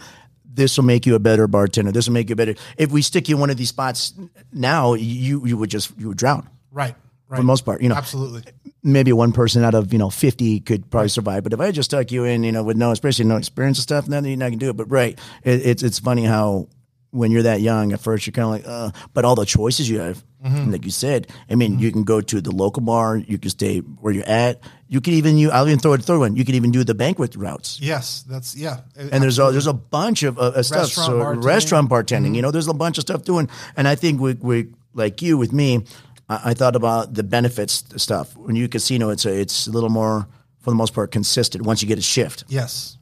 this 0.54 0.76
will 0.76 0.84
make 0.84 1.06
you 1.06 1.14
a 1.14 1.18
better 1.18 1.46
bartender. 1.46 1.92
This 1.92 2.06
will 2.06 2.14
make 2.14 2.28
you 2.28 2.36
better. 2.36 2.54
If 2.76 2.90
we 2.90 3.02
stick 3.02 3.28
you 3.28 3.36
in 3.36 3.40
one 3.40 3.50
of 3.50 3.56
these 3.56 3.70
spots 3.70 4.14
now, 4.52 4.94
you 4.94 5.46
you 5.46 5.56
would 5.56 5.70
just 5.70 5.98
you 5.98 6.08
would 6.08 6.18
drown 6.18 6.48
right, 6.70 6.94
right. 7.28 7.36
for 7.36 7.42
the 7.42 7.46
most 7.46 7.64
part. 7.64 7.82
You 7.82 7.88
know, 7.88 7.94
Absolutely. 7.94 8.42
maybe 8.82 9.12
one 9.12 9.32
person 9.32 9.64
out 9.64 9.74
of 9.74 9.92
you 9.92 9.98
know 9.98 10.10
fifty 10.10 10.60
could 10.60 10.90
probably 10.90 11.08
survive. 11.08 11.42
But 11.42 11.52
if 11.52 11.60
I 11.60 11.70
just 11.70 11.90
stuck 11.90 12.12
you 12.12 12.24
in, 12.24 12.44
you 12.44 12.52
know, 12.52 12.62
with 12.62 12.76
no, 12.76 12.90
especially 12.90 13.24
no 13.24 13.36
experience 13.36 13.78
and 13.78 13.82
stuff, 13.82 14.06
then 14.06 14.24
you're 14.24 14.36
not 14.36 14.46
gonna 14.46 14.56
do 14.56 14.70
it. 14.70 14.76
But 14.76 14.90
right, 14.90 15.18
it, 15.42 15.66
it's 15.66 15.82
it's 15.82 15.98
funny 15.98 16.24
how 16.24 16.68
when 17.12 17.30
you're 17.30 17.44
that 17.44 17.60
young, 17.60 17.92
at 17.92 18.00
first 18.00 18.26
you're 18.26 18.32
kind 18.32 18.46
of 18.46 18.50
like, 18.50 18.64
uh, 18.66 18.90
but 19.14 19.24
all 19.24 19.34
the 19.36 19.44
choices 19.44 19.88
you 19.88 20.00
have, 20.00 20.24
like 20.72 20.84
you 20.84 20.90
said, 20.90 21.28
I 21.48 21.54
mean, 21.54 21.78
you 21.78 21.92
can 21.92 22.02
go 22.02 22.20
to 22.20 22.40
the 22.40 22.50
local 22.50 22.82
bar, 22.82 23.16
you 23.16 23.38
can 23.38 23.50
stay 23.50 23.78
where 23.78 24.12
you're 24.12 24.28
at, 24.28 24.60
you 24.88 25.00
can 25.00 25.12
even 25.12 25.38
you. 25.38 25.50
I'll 25.52 25.68
even 25.68 25.78
throw 25.78 25.92
it 25.92 26.00
a 26.00 26.02
third 26.02 26.18
one. 26.18 26.34
You 26.34 26.44
can 26.44 26.56
even 26.56 26.72
do 26.72 26.82
the 26.82 26.94
banquet 26.94 27.36
routes. 27.36 27.78
Yes, 27.80 28.24
that's 28.28 28.56
yeah. 28.56 28.80
And 28.96 29.22
there's 29.22 29.38
a 29.38 29.52
there's 29.52 29.68
a 29.68 29.72
bunch 29.72 30.24
of 30.24 30.38
uh, 30.38 30.60
stuff. 30.62 30.80
Restaurant 30.82 31.06
So 31.06 31.18
bartending. 31.20 31.44
restaurant 31.44 31.90
bartending, 31.90 32.34
you 32.34 32.42
know, 32.42 32.50
there's 32.50 32.66
a 32.66 32.74
bunch 32.74 32.98
of 32.98 33.02
stuff 33.02 33.22
doing. 33.22 33.48
And 33.76 33.86
I 33.86 33.94
think 33.94 34.20
we, 34.20 34.34
we 34.34 34.68
like 34.94 35.22
you 35.22 35.38
with 35.38 35.52
me, 35.52 35.84
I, 36.28 36.50
I 36.50 36.54
thought 36.54 36.74
about 36.76 37.14
the 37.14 37.22
benefits 37.22 37.84
stuff. 38.02 38.36
When 38.36 38.56
you 38.56 38.68
casino, 38.68 39.10
it's 39.10 39.24
a, 39.24 39.32
it's 39.38 39.66
a 39.68 39.70
little 39.70 39.90
more 39.90 40.26
for 40.60 40.70
the 40.70 40.76
most 40.76 40.92
part 40.94 41.12
consistent. 41.12 41.64
Once 41.64 41.82
you 41.82 41.88
get 41.88 41.98
a 41.98 42.02
shift, 42.02 42.44
yes. 42.48 42.98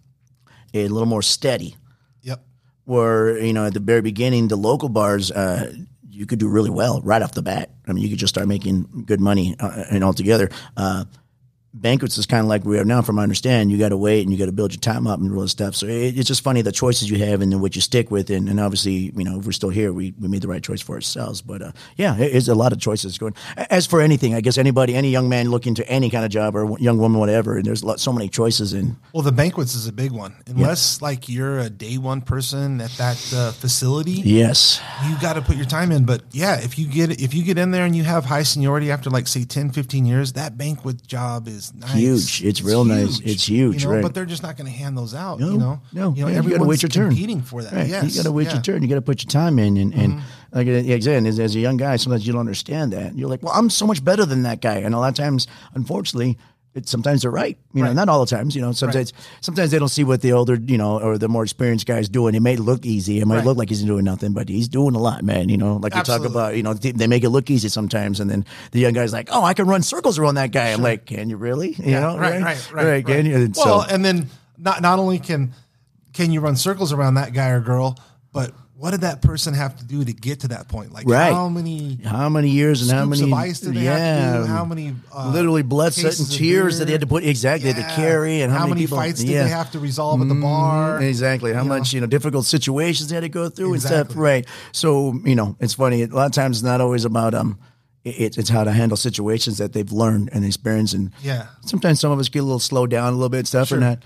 a 0.74 0.88
little 0.88 1.08
more 1.08 1.22
steady. 1.22 1.76
Where 2.84 3.38
you 3.38 3.52
know 3.52 3.66
at 3.66 3.74
the 3.74 3.80
very 3.80 4.02
beginning, 4.02 4.48
the 4.48 4.56
local 4.56 4.88
bars. 4.88 5.30
Uh, 5.30 5.72
you 6.20 6.26
could 6.26 6.38
do 6.38 6.48
really 6.48 6.68
well 6.68 7.00
right 7.02 7.22
off 7.22 7.32
the 7.32 7.40
bat. 7.40 7.70
I 7.88 7.92
mean, 7.92 8.02
you 8.02 8.10
could 8.10 8.18
just 8.18 8.34
start 8.34 8.46
making 8.46 9.04
good 9.06 9.20
money 9.20 9.56
uh, 9.58 9.84
and 9.90 10.04
altogether. 10.04 10.50
Uh, 10.76 11.04
banquets 11.72 12.18
is 12.18 12.26
kind 12.26 12.40
of 12.40 12.48
like 12.48 12.64
we 12.64 12.78
are 12.78 12.84
now, 12.84 13.02
from 13.02 13.16
my 13.16 13.22
understanding. 13.22 13.70
You 13.70 13.78
got 13.78 13.90
to 13.90 13.96
wait 13.96 14.22
and 14.22 14.32
you 14.32 14.38
got 14.38 14.46
to 14.46 14.52
build 14.52 14.72
your 14.72 14.80
time 14.80 15.06
up 15.06 15.20
and 15.20 15.32
all 15.34 15.42
this 15.42 15.52
stuff. 15.52 15.74
So 15.76 15.86
it, 15.86 16.18
it's 16.18 16.26
just 16.26 16.42
funny 16.42 16.62
the 16.62 16.72
choices 16.72 17.10
you 17.10 17.18
have 17.18 17.40
and 17.40 17.52
then 17.52 17.60
what 17.60 17.76
you 17.76 17.82
stick 17.82 18.10
with. 18.10 18.30
And, 18.30 18.48
and 18.48 18.58
obviously, 18.58 19.12
you 19.16 19.24
know, 19.24 19.38
if 19.38 19.46
we're 19.46 19.52
still 19.52 19.70
here, 19.70 19.92
we, 19.92 20.12
we 20.18 20.28
made 20.28 20.42
the 20.42 20.48
right 20.48 20.62
choice 20.62 20.80
for 20.80 20.94
ourselves. 20.96 21.42
But 21.42 21.62
uh, 21.62 21.72
yeah, 21.96 22.16
it, 22.18 22.34
it's 22.34 22.48
a 22.48 22.54
lot 22.54 22.72
of 22.72 22.80
choices 22.80 23.18
going. 23.18 23.34
As 23.56 23.86
for 23.86 24.00
anything, 24.00 24.34
I 24.34 24.40
guess 24.40 24.58
anybody, 24.58 24.94
any 24.94 25.10
young 25.10 25.28
man 25.28 25.50
looking 25.50 25.74
to 25.76 25.88
any 25.88 26.10
kind 26.10 26.24
of 26.24 26.30
job 26.30 26.56
or 26.56 26.78
young 26.78 26.98
woman, 26.98 27.20
whatever, 27.20 27.56
and 27.56 27.64
there's 27.64 27.84
lot, 27.84 28.00
so 28.00 28.12
many 28.12 28.28
choices. 28.28 28.72
And 28.72 28.96
Well, 29.12 29.22
the 29.22 29.32
banquets 29.32 29.74
is 29.74 29.86
a 29.86 29.92
big 29.92 30.12
one. 30.12 30.34
Unless 30.46 31.02
like 31.02 31.28
you're 31.28 31.60
a 31.60 31.70
day 31.70 31.98
one 31.98 32.20
person 32.20 32.80
at 32.80 32.90
that 32.92 33.32
uh, 33.34 33.52
facility, 33.52 34.12
yes, 34.12 34.80
you 35.08 35.16
got 35.20 35.34
to 35.34 35.42
put 35.42 35.56
your 35.56 35.66
time 35.66 35.92
in. 35.92 36.04
But 36.04 36.22
yeah, 36.32 36.60
if 36.60 36.78
you 36.78 36.86
get 36.86 37.20
if 37.20 37.32
you 37.34 37.44
get 37.44 37.58
in 37.58 37.70
there 37.70 37.84
and 37.84 37.94
you 37.94 38.02
have 38.04 38.24
high 38.24 38.42
seniority 38.42 38.90
after 38.90 39.10
like 39.10 39.28
say 39.28 39.44
10, 39.44 39.70
15 39.70 40.04
years, 40.04 40.32
that 40.32 40.58
banquet 40.58 41.06
job 41.06 41.46
is 41.46 41.59
nice. 41.74 41.94
Huge. 41.94 42.44
It's 42.44 42.62
real 42.62 42.84
nice. 42.84 43.20
It's 43.20 43.48
huge, 43.48 43.82
You 43.82 43.88
know, 43.88 43.94
right. 43.94 44.02
But 44.02 44.14
they're 44.14 44.26
just 44.26 44.42
not 44.42 44.56
going 44.56 44.70
to 44.70 44.76
hand 44.76 44.96
those 44.96 45.14
out. 45.14 45.40
No, 45.40 45.52
you 45.52 45.58
know, 45.58 45.80
no, 45.92 46.14
you 46.14 46.24
know, 46.24 46.30
yeah, 46.30 46.42
you 46.42 46.50
gotta 46.50 46.64
wait 46.64 46.82
your 46.82 46.88
turn. 46.88 47.10
competing 47.10 47.42
for 47.42 47.62
that. 47.62 47.72
Right. 47.72 47.88
Yes, 47.88 48.14
you 48.14 48.22
got 48.22 48.28
to 48.28 48.32
wait 48.32 48.44
yeah. 48.44 48.48
Mm-hmm. 48.50 48.56
your 48.56 48.62
turn. 48.62 48.82
You 48.82 48.88
got 48.88 48.94
to 48.96 49.02
put 49.02 49.22
your 49.22 49.30
time 49.30 49.58
in, 49.58 49.76
and 49.76 49.94
and 49.94 50.22
like 50.52 50.66
again, 50.66 51.26
as, 51.26 51.38
as 51.38 51.54
a 51.54 51.60
young 51.60 51.76
guy, 51.76 51.96
sometimes 51.96 52.26
you 52.26 52.32
don't 52.32 52.40
understand 52.40 52.92
that. 52.92 53.16
You're 53.16 53.28
like, 53.28 53.42
well, 53.42 53.52
I'm 53.54 53.70
so 53.70 53.86
much 53.86 54.04
better 54.04 54.24
than 54.24 54.42
that 54.42 54.60
guy, 54.60 54.76
and 54.78 54.94
a 54.94 54.98
lot 54.98 55.08
of 55.08 55.14
times, 55.14 55.46
unfortunately. 55.74 56.38
It, 56.72 56.88
sometimes 56.88 57.22
they're 57.22 57.32
right, 57.32 57.58
you 57.74 57.82
know, 57.82 57.88
Right. 57.88 57.96
not 57.96 58.08
all 58.08 58.20
the 58.24 58.30
times, 58.30 58.54
you 58.54 58.62
know. 58.62 58.70
Sometimes, 58.70 59.12
sometimes 59.40 59.72
they 59.72 59.78
don't 59.80 59.88
see 59.88 60.04
what 60.04 60.20
the 60.22 60.30
older, 60.32 60.54
you 60.54 60.78
know, 60.78 61.00
or 61.00 61.18
the 61.18 61.28
more 61.28 61.42
experienced 61.42 61.84
guys 61.84 62.08
doing. 62.08 62.36
It 62.36 62.42
may 62.42 62.54
look 62.54 62.86
easy, 62.86 63.18
it 63.18 63.26
might 63.26 63.38
Right. 63.38 63.44
look 63.44 63.58
like 63.58 63.68
he's 63.70 63.82
doing 63.82 64.04
nothing, 64.04 64.32
but 64.34 64.48
he's 64.48 64.68
doing 64.68 64.94
a 64.94 65.00
lot, 65.00 65.24
man. 65.24 65.48
You 65.48 65.56
know, 65.56 65.78
like 65.82 65.94
we 65.94 65.98
Absolutely. 66.00 66.28
talk 66.28 66.32
about, 66.32 66.56
you 66.56 66.62
know, 66.62 66.72
they 66.74 66.92
they 66.92 67.08
make 67.08 67.24
it 67.24 67.30
look 67.30 67.50
easy 67.50 67.68
sometimes, 67.68 68.20
and 68.20 68.30
then 68.30 68.44
the 68.70 68.78
young 68.78 68.92
guy's 68.92 69.12
like, 69.12 69.30
"Oh, 69.32 69.42
I 69.42 69.52
can 69.52 69.66
run 69.66 69.82
circles 69.82 70.16
around 70.16 70.36
that 70.36 70.52
guy." 70.52 70.68
I'm 70.68 70.80
like, 70.80 71.06
"Can 71.06 71.28
you 71.28 71.36
really?" 71.38 71.70
You 71.72 71.90
Yeah, 71.90 72.00
know, 72.00 72.18
right, 72.18 72.40
right, 72.40 72.72
right, 72.72 73.04
Can 73.06 73.26
you? 73.26 73.34
And 73.34 73.56
Well, 73.56 73.82
so, 73.82 73.88
and 73.92 74.04
then 74.04 74.28
not 74.56 74.80
not 74.80 75.00
only 75.00 75.18
can 75.18 75.52
can 76.12 76.30
you 76.30 76.38
run 76.40 76.54
circles 76.54 76.92
around 76.92 77.14
that 77.14 77.32
guy 77.32 77.48
or 77.48 77.60
girl, 77.60 77.98
but 78.32 78.52
what 78.80 78.92
did 78.92 79.02
that 79.02 79.20
person 79.20 79.52
have 79.52 79.76
to 79.76 79.84
do 79.84 80.02
to 80.02 80.12
get 80.14 80.40
to 80.40 80.48
that 80.48 80.66
point? 80.66 80.90
Like 80.90 81.06
Right. 81.06 81.30
how 81.30 81.50
many 81.50 81.98
how 82.02 82.30
many 82.30 82.48
years 82.48 82.80
and 82.80 82.90
how 82.90 83.04
many 83.04 83.22
of 83.24 83.32
ice 83.34 83.60
did 83.60 83.74
they 83.74 83.80
have 83.84 84.36
to 84.36 84.38
do? 84.40 84.46
How 84.46 84.64
many 84.64 84.96
uh, 85.14 85.30
literally 85.34 85.60
blood, 85.60 85.92
sweat, 85.92 86.18
and 86.18 86.30
tears 86.30 86.78
that 86.78 86.86
they 86.86 86.92
had 86.92 87.02
to 87.02 87.06
put 87.06 87.22
exactly 87.22 87.70
they 87.70 87.78
had 87.78 87.90
to 87.90 87.94
carry, 87.94 88.40
and 88.40 88.50
how, 88.50 88.66
many, 88.66 88.80
people, 88.80 88.96
fights 88.96 89.20
did 89.20 89.28
yeah. 89.28 89.42
they 89.42 89.50
have 89.50 89.70
to 89.72 89.78
resolve 89.80 90.22
at 90.22 90.28
the 90.28 90.34
bar? 90.34 91.02
Exactly. 91.02 91.52
How 91.52 91.62
You 91.62 91.68
much, 91.68 91.92
you 91.92 92.00
know, 92.00 92.06
difficult 92.06 92.46
situations 92.46 93.10
they 93.10 93.16
had 93.16 93.20
to 93.20 93.28
go 93.28 93.50
through 93.50 93.74
and 93.74 93.82
stuff. 93.82 94.16
Right. 94.16 94.46
So, 94.72 95.12
you 95.26 95.34
know, 95.34 95.56
it's 95.60 95.74
funny. 95.74 96.02
A 96.04 96.06
lot 96.06 96.24
of 96.24 96.32
times 96.32 96.56
it's 96.58 96.64
not 96.64 96.80
always 96.80 97.04
about, 97.04 97.34
um, 97.34 97.58
it, 98.02 98.38
it's 98.38 98.48
how 98.48 98.64
to 98.64 98.72
handle 98.72 98.96
situations 98.96 99.58
that 99.58 99.74
they've 99.74 99.92
learned 99.92 100.30
and 100.32 100.42
experienced. 100.42 100.94
And 100.94 101.10
Yeah. 101.22 101.48
sometimes 101.66 102.00
some 102.00 102.12
of 102.12 102.18
us 102.18 102.30
get 102.30 102.38
a 102.38 102.44
little 102.44 102.58
slowed 102.58 102.88
down 102.88 103.12
a 103.12 103.16
little 103.16 103.28
bit 103.28 103.40
and 103.40 103.48
stuff. 103.48 103.70
We're 103.70 103.78
not 103.80 103.98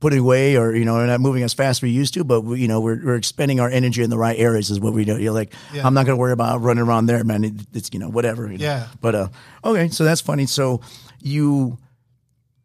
putting 0.00 0.18
away 0.20 0.56
or, 0.56 0.74
you 0.74 0.84
know, 0.84 0.94
we're 0.94 1.06
not 1.06 1.20
moving 1.20 1.42
as 1.42 1.54
fast 1.54 1.78
as 1.78 1.82
we 1.82 1.90
used 1.90 2.14
to, 2.14 2.24
but 2.24 2.42
we, 2.42 2.60
you 2.60 2.68
know, 2.68 2.80
we're, 2.80 3.02
we're 3.04 3.16
expending 3.16 3.60
our 3.60 3.70
energy 3.70 4.02
in 4.02 4.10
the 4.10 4.18
right 4.18 4.38
areas 4.38 4.70
is 4.70 4.78
what 4.78 4.92
we 4.92 5.04
do. 5.04 5.18
You're 5.18 5.32
like, 5.32 5.52
Yeah. 5.72 5.86
I'm 5.86 5.94
not 5.94 6.06
going 6.06 6.16
to 6.16 6.20
worry 6.20 6.32
about 6.32 6.60
running 6.60 6.84
around 6.84 7.06
there, 7.06 7.24
man. 7.24 7.44
It, 7.44 7.54
it's, 7.72 7.90
you 7.92 7.98
know, 7.98 8.08
whatever. 8.08 8.50
you 8.50 8.58
know. 8.58 8.64
Yeah. 8.64 8.88
But, 9.00 9.14
uh, 9.14 9.28
okay. 9.64 9.88
So 9.88 10.04
that's 10.04 10.20
funny. 10.20 10.46
So 10.46 10.80
you, 11.20 11.78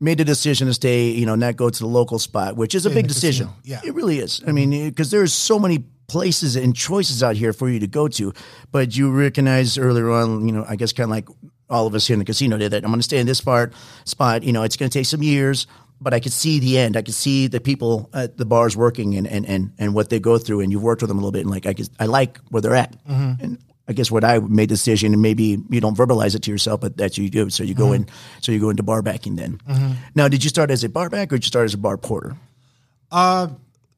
made 0.04 0.18
the 0.18 0.26
decision 0.26 0.66
to 0.68 0.74
stay, 0.74 1.10
you 1.12 1.28
know, 1.28 1.36
not 1.36 1.56
go 1.56 1.70
to 1.70 1.80
the 1.80 1.86
local 1.86 2.18
spot, 2.18 2.58
which 2.58 2.74
is 2.74 2.88
a 2.88 2.90
in 2.90 2.96
big 2.96 3.08
decision. 3.08 3.48
casino, 3.48 3.62
yeah. 3.64 3.82
It 3.88 3.94
really 3.94 4.18
is. 4.18 4.42
I 4.48 4.52
mean, 4.52 4.90
because 4.90 5.12
there's 5.12 5.32
so 5.32 5.60
many 5.60 5.84
places 6.08 6.56
and 6.56 6.76
choices 6.76 7.22
out 7.22 7.36
here 7.36 7.54
for 7.54 7.70
you 7.70 7.80
to 7.80 7.86
go 7.88 8.08
to, 8.08 8.34
but 8.72 8.98
you 8.98 9.12
recognize 9.12 9.78
earlier 9.78 10.10
on, 10.10 10.48
you 10.48 10.54
know, 10.54 10.66
I 10.68 10.76
guess 10.76 10.92
kind 10.92 11.06
of 11.06 11.12
like 11.12 11.30
all 11.70 11.86
of 11.86 11.94
us 11.94 12.08
here 12.08 12.16
in 12.16 12.20
the 12.20 12.26
casino 12.26 12.58
did 12.58 12.72
that 12.72 12.84
I'm 12.84 12.90
going 12.90 13.00
to 13.00 13.04
stay 13.04 13.20
in 13.20 13.28
this 13.28 13.42
part 13.42 13.74
spot. 14.06 14.42
You 14.42 14.54
know, 14.54 14.64
it's 14.64 14.76
going 14.76 14.90
to 14.90 14.98
take 15.00 15.06
some 15.06 15.22
years, 15.22 15.68
but 16.02 16.14
I 16.14 16.20
could 16.20 16.34
see 16.34 16.60
the 16.60 16.78
end. 16.80 16.98
I 16.98 17.02
could 17.04 17.14
see 17.14 17.48
the 17.48 17.60
people 17.62 18.10
at 18.14 18.38
the 18.38 18.46
bars 18.46 18.76
working 18.76 19.16
and 19.16 19.28
and 19.28 19.46
and, 19.48 19.72
and 19.78 19.94
what 19.94 20.10
they 20.10 20.20
go 20.20 20.38
through, 20.38 20.62
and 20.62 20.72
you've 20.72 20.84
worked 20.84 21.02
with 21.02 21.10
them 21.10 21.18
a 21.18 21.22
little 21.22 21.32
bit, 21.32 21.42
and 21.42 21.50
like 21.52 21.66
I 21.68 21.74
guess 21.74 21.90
I 22.00 22.06
like 22.08 22.40
where 22.50 22.62
they're 22.62 22.76
at. 22.76 22.96
And 23.08 23.58
I 23.88 23.94
guess 23.94 24.10
what 24.10 24.24
I 24.24 24.40
made 24.40 24.70
the 24.70 24.76
decision, 24.76 25.12
and 25.14 25.22
maybe 25.22 25.58
you 25.70 25.82
don't 25.82 25.98
verbalize 25.98 26.34
it 26.36 26.44
to 26.44 26.52
yourself, 26.52 26.80
but 26.82 26.96
that's 26.98 27.18
what 27.18 27.24
you 27.24 27.30
do. 27.30 27.50
So 27.50 27.64
you 27.64 27.74
go 27.74 27.92
in, 27.94 28.08
so 28.42 28.52
you 28.52 28.60
go 28.60 28.70
into 28.70 28.84
bar 28.84 29.02
backing 29.02 29.36
then. 29.36 29.60
Now, 30.16 30.28
did 30.28 30.44
you 30.44 30.50
start 30.50 30.72
as 30.72 30.84
a 30.84 30.90
bar 30.90 31.10
back 31.10 31.32
or 31.34 31.38
did 31.38 31.44
you 31.44 31.48
start 31.48 31.66
as 31.66 31.74
a 31.74 31.78
bar 31.78 31.98
porter? 31.98 32.38
Uh, 33.12 33.48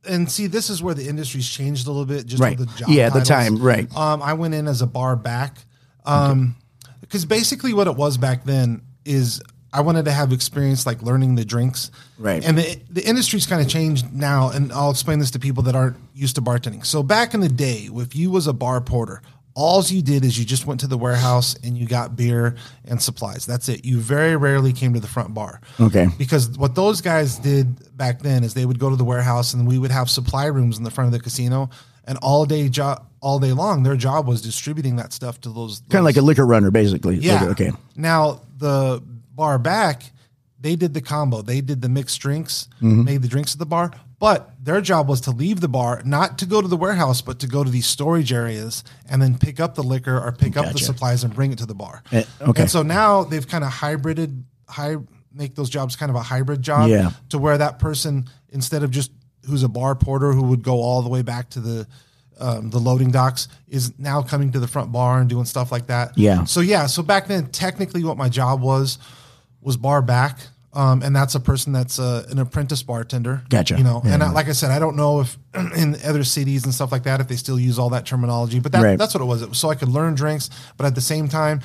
and 0.06 0.32
see, 0.32 0.48
this 0.48 0.70
is 0.70 0.82
where 0.82 0.96
the 0.96 1.08
industry's 1.08 1.48
changed 1.48 1.86
a 1.88 1.92
little 1.92 2.06
bit, 2.06 2.26
just 2.26 2.42
Right. 2.42 2.58
with 2.58 2.70
the 2.72 2.78
job. 2.80 2.90
Yeah, 2.90 3.10
the 3.10 3.22
time, 3.22 3.58
right. 3.58 3.94
Um, 3.96 4.22
I 4.22 4.34
went 4.34 4.54
in 4.56 4.68
as 4.68 4.82
a 4.82 4.88
bar 4.88 5.16
back, 5.16 5.60
um, 6.06 6.56
because 7.02 7.26
basically 7.26 7.74
what 7.74 7.88
it 7.88 7.96
was 7.96 8.18
back 8.18 8.44
then 8.46 8.82
is 9.06 9.42
I 9.74 9.82
wanted 9.82 10.06
to 10.06 10.12
have 10.12 10.32
experience 10.32 10.86
like 10.86 11.02
learning 11.02 11.36
the 11.36 11.44
drinks. 11.44 11.90
Right. 12.20 12.46
And 12.46 12.58
the 12.58 12.80
the 12.92 13.04
industry's 13.06 13.46
kind 13.48 13.62
of 13.62 13.68
changed 13.68 14.14
now, 14.14 14.50
and 14.52 14.72
I'll 14.72 14.92
explain 14.92 15.20
this 15.20 15.32
to 15.32 15.40
people 15.40 15.64
that 15.64 15.76
aren't 15.76 15.98
used 16.14 16.36
to 16.36 16.42
bartending. 16.42 16.86
So 16.86 17.02
back 17.04 17.34
in 17.34 17.40
the 17.40 17.50
day, 17.50 17.90
if 17.92 18.16
you 18.16 18.30
was 18.32 18.46
a 18.48 18.54
bar 18.54 18.80
porter, 18.82 19.22
all 19.56 19.84
you 19.84 20.02
did 20.02 20.24
is 20.26 20.38
you 20.40 20.46
just 20.46 20.66
went 20.66 20.80
to 20.82 20.88
the 20.88 20.98
warehouse 20.98 21.56
and 21.64 21.78
you 21.78 21.86
got 21.88 22.16
beer 22.16 22.56
and 22.86 23.02
supplies. 23.02 23.46
That's 23.46 23.68
it. 23.70 23.84
You 23.86 24.00
very 24.00 24.36
rarely 24.36 24.74
came 24.74 24.94
to 24.94 25.00
the 25.00 25.08
front 25.08 25.34
bar. 25.34 25.62
Okay. 25.80 26.08
Because 26.18 26.50
what 26.58 26.74
those 26.76 27.02
guys 27.02 27.38
did 27.38 27.96
back 27.98 28.22
then 28.22 28.44
is 28.44 28.54
they 28.56 28.66
would 28.66 28.80
go 28.80 28.90
to 28.90 28.96
the 28.96 29.04
warehouse 29.04 29.54
and 29.54 29.68
we 29.68 29.78
would 29.78 29.92
have 29.92 30.10
supply 30.10 30.46
rooms 30.46 30.78
in 30.80 30.84
the 30.84 30.90
front 30.92 31.08
of 31.08 31.12
the 31.14 31.20
casino, 31.20 31.70
and 32.06 32.18
all 32.22 32.46
day 32.46 32.68
job 32.70 33.06
all 33.22 33.40
day 33.40 33.54
long, 33.54 33.84
their 33.84 33.96
job 33.96 34.28
was 34.28 34.42
distributing 34.42 34.98
that 34.98 35.14
stuff 35.14 35.40
to 35.42 35.50
those 35.50 35.82
Kind 35.90 36.00
of 36.00 36.06
like 36.06 36.18
a 36.18 36.22
liquor 36.22 36.46
runner, 36.46 36.70
basically. 36.72 37.16
yeah. 37.18 37.46
Okay. 37.46 37.72
Now 37.96 38.42
the 38.58 39.02
bar 39.34 39.58
back, 39.60 40.12
they 40.60 40.76
did 40.76 40.94
the 40.94 41.02
combo. 41.02 41.42
They 41.42 41.62
did 41.62 41.82
the 41.82 41.90
mixed 41.90 42.20
drinks, 42.22 42.68
Mm-hmm. 42.82 43.04
made 43.04 43.22
the 43.22 43.28
drinks 43.28 43.54
at 43.54 43.60
the 43.60 43.66
bar. 43.66 43.92
But 44.20 44.52
their 44.64 44.80
job 44.80 45.10
was 45.10 45.20
to 45.22 45.32
leave 45.32 45.60
the 45.60 45.68
bar, 45.68 46.02
not 46.06 46.38
to 46.38 46.46
go 46.46 46.62
to 46.62 46.68
the 46.68 46.78
warehouse, 46.78 47.22
but 47.22 47.40
to 47.40 47.48
go 47.48 47.64
to 47.64 47.70
these 47.70 47.86
storage 47.86 48.32
areas 48.32 48.86
and 49.10 49.22
then 49.22 49.38
pick 49.38 49.60
up 49.60 49.76
the 49.76 49.84
liquor 49.84 50.18
or 50.18 50.32
pick 50.32 50.56
up 50.56 50.72
the 50.72 50.80
supplies 50.80 51.26
and 51.26 51.36
bring 51.36 51.52
it 51.52 51.58
to 51.58 51.66
the 51.66 51.76
bar. 51.76 52.02
Eh, 52.14 52.24
okay. 52.42 52.62
And 52.62 52.72
so 52.72 52.84
now 52.84 53.26
they've 53.26 53.46
kind 53.46 53.66
of 53.66 53.72
hybrided, 53.72 54.44
high, 54.70 54.96
make 55.34 55.56
those 55.56 55.70
jobs 55.70 55.98
kind 55.98 56.10
of 56.10 56.16
a 56.16 56.22
hybrid 56.22 56.62
job. 56.62 56.90
Yeah. 56.90 57.12
To 57.30 57.38
where 57.38 57.58
that 57.58 57.80
person, 57.80 58.30
instead 58.52 58.84
of 58.84 58.92
just 58.92 59.12
who's 59.46 59.64
a 59.64 59.68
bar 59.68 59.94
porter 59.96 60.32
who 60.32 60.44
would 60.44 60.64
go 60.64 60.76
all 60.76 61.02
the 61.02 61.10
way 61.10 61.22
back 61.24 61.50
to 61.50 61.60
the 61.60 61.88
um, 62.40 62.70
the 62.70 62.80
loading 62.80 63.12
docks, 63.12 63.50
is 63.68 63.98
now 64.00 64.22
coming 64.22 64.54
to 64.54 64.60
the 64.60 64.68
front 64.68 64.92
bar 64.94 65.20
and 65.20 65.30
doing 65.30 65.44
stuff 65.46 65.70
like 65.72 65.88
that. 65.88 66.18
Yeah. 66.18 66.46
So 66.46 66.62
yeah, 66.62 66.86
so 66.88 67.04
back 67.04 67.28
then, 67.28 67.48
technically, 67.48 68.04
what 68.06 68.16
my 68.18 68.30
job 68.30 68.62
was 68.62 68.98
was 69.64 69.78
bar 69.78 70.02
back, 70.02 70.40
um, 70.74 71.02
and 71.04 71.16
that's 71.16 71.36
a 71.36 71.40
person 71.40 71.72
that's 71.74 72.00
uh, 72.00 72.26
an 72.30 72.40
apprentice 72.40 72.84
bartender. 72.84 73.44
Gotcha. 73.50 73.78
You 73.78 73.84
know, 73.84 74.02
Yeah. 74.04 74.14
and 74.16 74.24
I, 74.24 74.32
like 74.32 74.48
I 74.50 74.54
said, 74.54 74.72
I 74.72 74.80
don't 74.80 74.96
know 74.96 75.22
if 75.22 75.38
in 75.78 75.96
other 76.06 76.24
cities 76.24 76.64
and 76.66 76.74
stuff 76.74 76.92
like 76.92 77.04
that 77.04 77.20
if 77.22 77.28
they 77.28 77.36
still 77.36 77.60
use 77.60 77.78
all 77.80 77.90
that 77.92 78.06
terminology, 78.06 78.60
but 78.60 78.72
that, 78.72 78.82
Right. 78.84 78.98
that's 78.98 79.14
what 79.14 79.22
it 79.22 79.26
was. 79.26 79.42
It 79.42 79.50
was 79.50 79.58
so 79.60 79.70
I 79.70 79.76
could 79.76 79.90
learn 79.90 80.16
drinks, 80.16 80.50
but 80.78 80.86
at 80.86 80.96
the 80.96 81.02
same 81.02 81.28
time, 81.28 81.62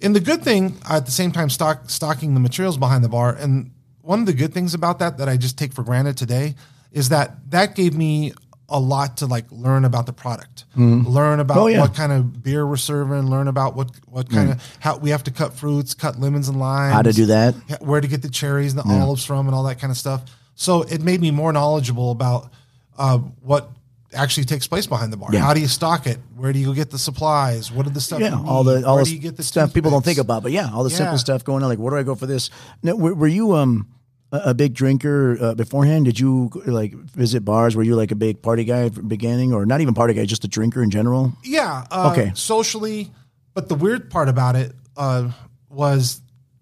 and 0.00 0.14
the 0.14 0.20
good 0.20 0.42
thing 0.42 0.76
at 0.88 1.06
the 1.06 1.12
same 1.12 1.32
time, 1.32 1.50
stock 1.50 1.90
stocking 1.90 2.34
the 2.34 2.40
materials 2.40 2.76
behind 2.78 3.02
the 3.02 3.08
bar. 3.08 3.32
And 3.34 3.72
one 4.02 4.20
of 4.20 4.26
the 4.26 4.32
good 4.32 4.54
things 4.54 4.72
about 4.72 5.00
that 5.00 5.18
that 5.18 5.28
I 5.28 5.36
just 5.36 5.58
take 5.58 5.72
for 5.72 5.82
granted 5.82 6.16
today 6.16 6.54
is 6.92 7.08
that 7.10 7.50
that 7.50 7.74
gave 7.74 7.94
me 7.96 8.32
a 8.70 8.78
lot 8.78 9.16
to 9.18 9.26
like 9.26 9.46
learn 9.50 9.84
about 9.86 10.04
the 10.06 10.12
product, 10.12 10.64
learn 10.76 11.40
about 11.40 11.56
Oh, 11.56 11.66
yeah. 11.68 11.80
what 11.80 11.94
kind 11.94 12.12
of 12.12 12.42
beer 12.42 12.66
we're 12.66 12.76
serving, 12.76 13.22
learn 13.30 13.48
about 13.48 13.74
what 13.74 13.90
what 14.06 14.28
kind 14.30 14.50
of 14.52 14.62
how 14.80 14.98
we 14.98 15.10
have 15.10 15.24
to 15.24 15.30
cut 15.30 15.54
fruits, 15.54 15.94
cut 15.94 16.18
lemons 16.20 16.48
and 16.48 16.58
limes, 16.58 16.92
How 16.94 17.02
to 17.02 17.12
do 17.12 17.26
that. 17.26 17.54
where 17.80 18.00
to 18.00 18.08
get 18.08 18.20
the 18.22 18.28
cherries 18.30 18.74
and 18.74 18.82
the 18.82 18.88
olives 19.00 19.24
from, 19.24 19.46
and 19.46 19.54
all 19.54 19.62
that 19.64 19.80
kind 19.80 19.90
of 19.90 19.96
stuff. 19.96 20.22
So 20.54 20.82
it 20.82 21.00
made 21.02 21.20
me 21.20 21.30
more 21.30 21.52
knowledgeable 21.52 22.10
about 22.10 22.52
uh, 22.98 23.18
what 23.18 23.70
actually 24.14 24.44
takes 24.44 24.66
place 24.66 24.86
behind 24.86 25.12
the 25.12 25.16
bar. 25.16 25.30
Yeah. 25.32 25.40
How 25.40 25.54
do 25.54 25.60
you 25.60 25.68
stock 25.68 26.06
it? 26.06 26.18
Where 26.36 26.52
do 26.52 26.58
you 26.58 26.74
get 26.74 26.90
the 26.90 26.98
supplies? 26.98 27.70
What 27.70 27.86
are 27.86 27.90
the 27.90 28.00
stuff? 28.00 28.20
Yeah, 28.20 28.38
all 28.38 28.64
the 28.64 28.84
all 28.86 28.96
Where 28.96 29.04
the 29.04 29.10
do 29.10 29.16
you 29.16 29.22
get 29.22 29.36
the 29.36 29.42
stuff 29.42 29.72
people 29.72 29.90
don't 29.90 30.04
think 30.04 30.18
about, 30.18 30.42
but 30.42 30.52
yeah, 30.52 30.70
all 30.72 30.82
the 30.84 30.90
Yeah. 30.90 30.96
simple 30.96 31.18
stuff 31.18 31.44
going 31.44 31.62
on. 31.62 31.68
Like, 31.70 31.78
where 31.78 31.90
do 31.92 31.96
I 31.98 32.02
go 32.02 32.14
for 32.14 32.26
this? 32.26 32.50
Now, 32.82 32.96
were, 32.96 33.14
were 33.14 33.26
you 33.28 33.54
um 33.54 33.86
a, 34.32 34.54
big 34.54 34.74
drinker 34.74 35.36
uh, 35.40 35.54
beforehand? 35.54 36.04
Did 36.04 36.18
you 36.20 36.50
like 36.66 36.92
visit 36.92 37.44
bars? 37.44 37.74
Were 37.76 37.82
you 37.82 37.96
like 37.96 38.10
a 38.10 38.16
big 38.16 38.42
party 38.42 38.64
guy 38.64 38.88
from 38.88 39.02
the 39.04 39.08
beginning, 39.08 39.52
or 39.52 39.64
not 39.66 39.80
even 39.80 39.94
party 39.94 40.14
guy, 40.14 40.24
just 40.26 40.44
a 40.44 40.48
drinker 40.48 40.82
in 40.82 40.90
general? 40.90 41.32
Yeah. 41.44 41.86
Uh, 41.90 42.10
Okay. 42.12 42.32
Socially, 42.34 43.10
but 43.54 43.68
the 43.68 43.74
weird 43.74 44.10
part 44.10 44.28
about 44.28 44.56
it 44.56 44.72
uh, 44.96 45.30
was 45.70 46.20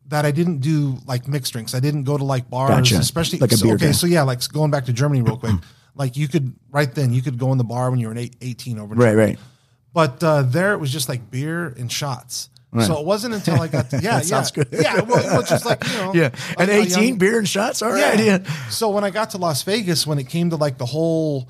that 0.08 0.24
I 0.24 0.30
didn't 0.30 0.58
do 0.58 0.98
like 1.06 1.26
mixed 1.26 1.52
drinks. 1.52 1.74
I 1.74 1.80
didn't 1.80 2.04
go 2.04 2.16
to 2.16 2.24
like 2.24 2.48
bars, 2.48 2.70
Gotcha. 2.70 2.98
especially 2.98 3.38
Like 3.40 3.52
a 3.52 3.56
so- 3.56 3.64
beer 3.66 3.74
okay. 3.74 3.86
guy. 3.86 3.92
So 3.92 4.06
yeah, 4.06 4.22
like 4.22 4.46
going 4.52 4.70
back 4.70 4.84
to 4.86 4.92
Germany 4.92 5.22
real 5.22 5.36
quick. 5.36 5.54
like 5.96 6.16
you 6.16 6.28
could 6.28 6.54
right 6.70 6.94
then 6.94 7.12
you 7.12 7.22
could 7.22 7.38
go 7.38 7.50
in 7.52 7.58
the 7.58 7.64
bar 7.64 7.90
when 7.90 7.98
you 7.98 8.06
were 8.06 8.12
an 8.12 8.18
eight, 8.18 8.36
18 8.42 8.78
over 8.78 8.94
Right, 8.94 9.16
right. 9.16 9.38
But 9.92 10.22
uh, 10.22 10.42
there 10.42 10.74
it 10.74 10.78
was 10.78 10.92
just 10.92 11.08
like 11.08 11.30
beer 11.30 11.68
and 11.68 11.90
shots. 11.90 12.50
So 12.84 12.98
it 13.00 13.06
wasn't 13.06 13.34
until 13.34 13.60
I 13.60 13.68
got 13.68 13.90
to, 13.90 13.96
yeah, 14.02 14.16
yeah, 14.16 14.20
sounds 14.20 14.50
good. 14.50 14.68
yeah. 14.72 15.00
Well, 15.02 15.18
it 15.24 15.36
was 15.36 15.48
just 15.48 15.64
like 15.64 15.86
you 15.86 15.92
know, 15.94 16.14
Yeah, 16.14 16.30
and 16.58 16.68
eighteen 16.70 17.08
young- 17.10 17.18
beer 17.18 17.38
and 17.38 17.48
shots. 17.48 17.82
All 17.82 17.90
right, 17.92 18.18
Yeah. 18.18 18.38
yeah. 18.44 18.68
so 18.68 18.90
when 18.90 19.04
I 19.04 19.10
got 19.10 19.30
to 19.30 19.38
Las 19.38 19.62
Vegas, 19.62 20.06
when 20.06 20.18
it 20.18 20.28
came 20.28 20.50
to 20.50 20.56
like 20.56 20.78
the 20.78 20.86
whole 20.86 21.48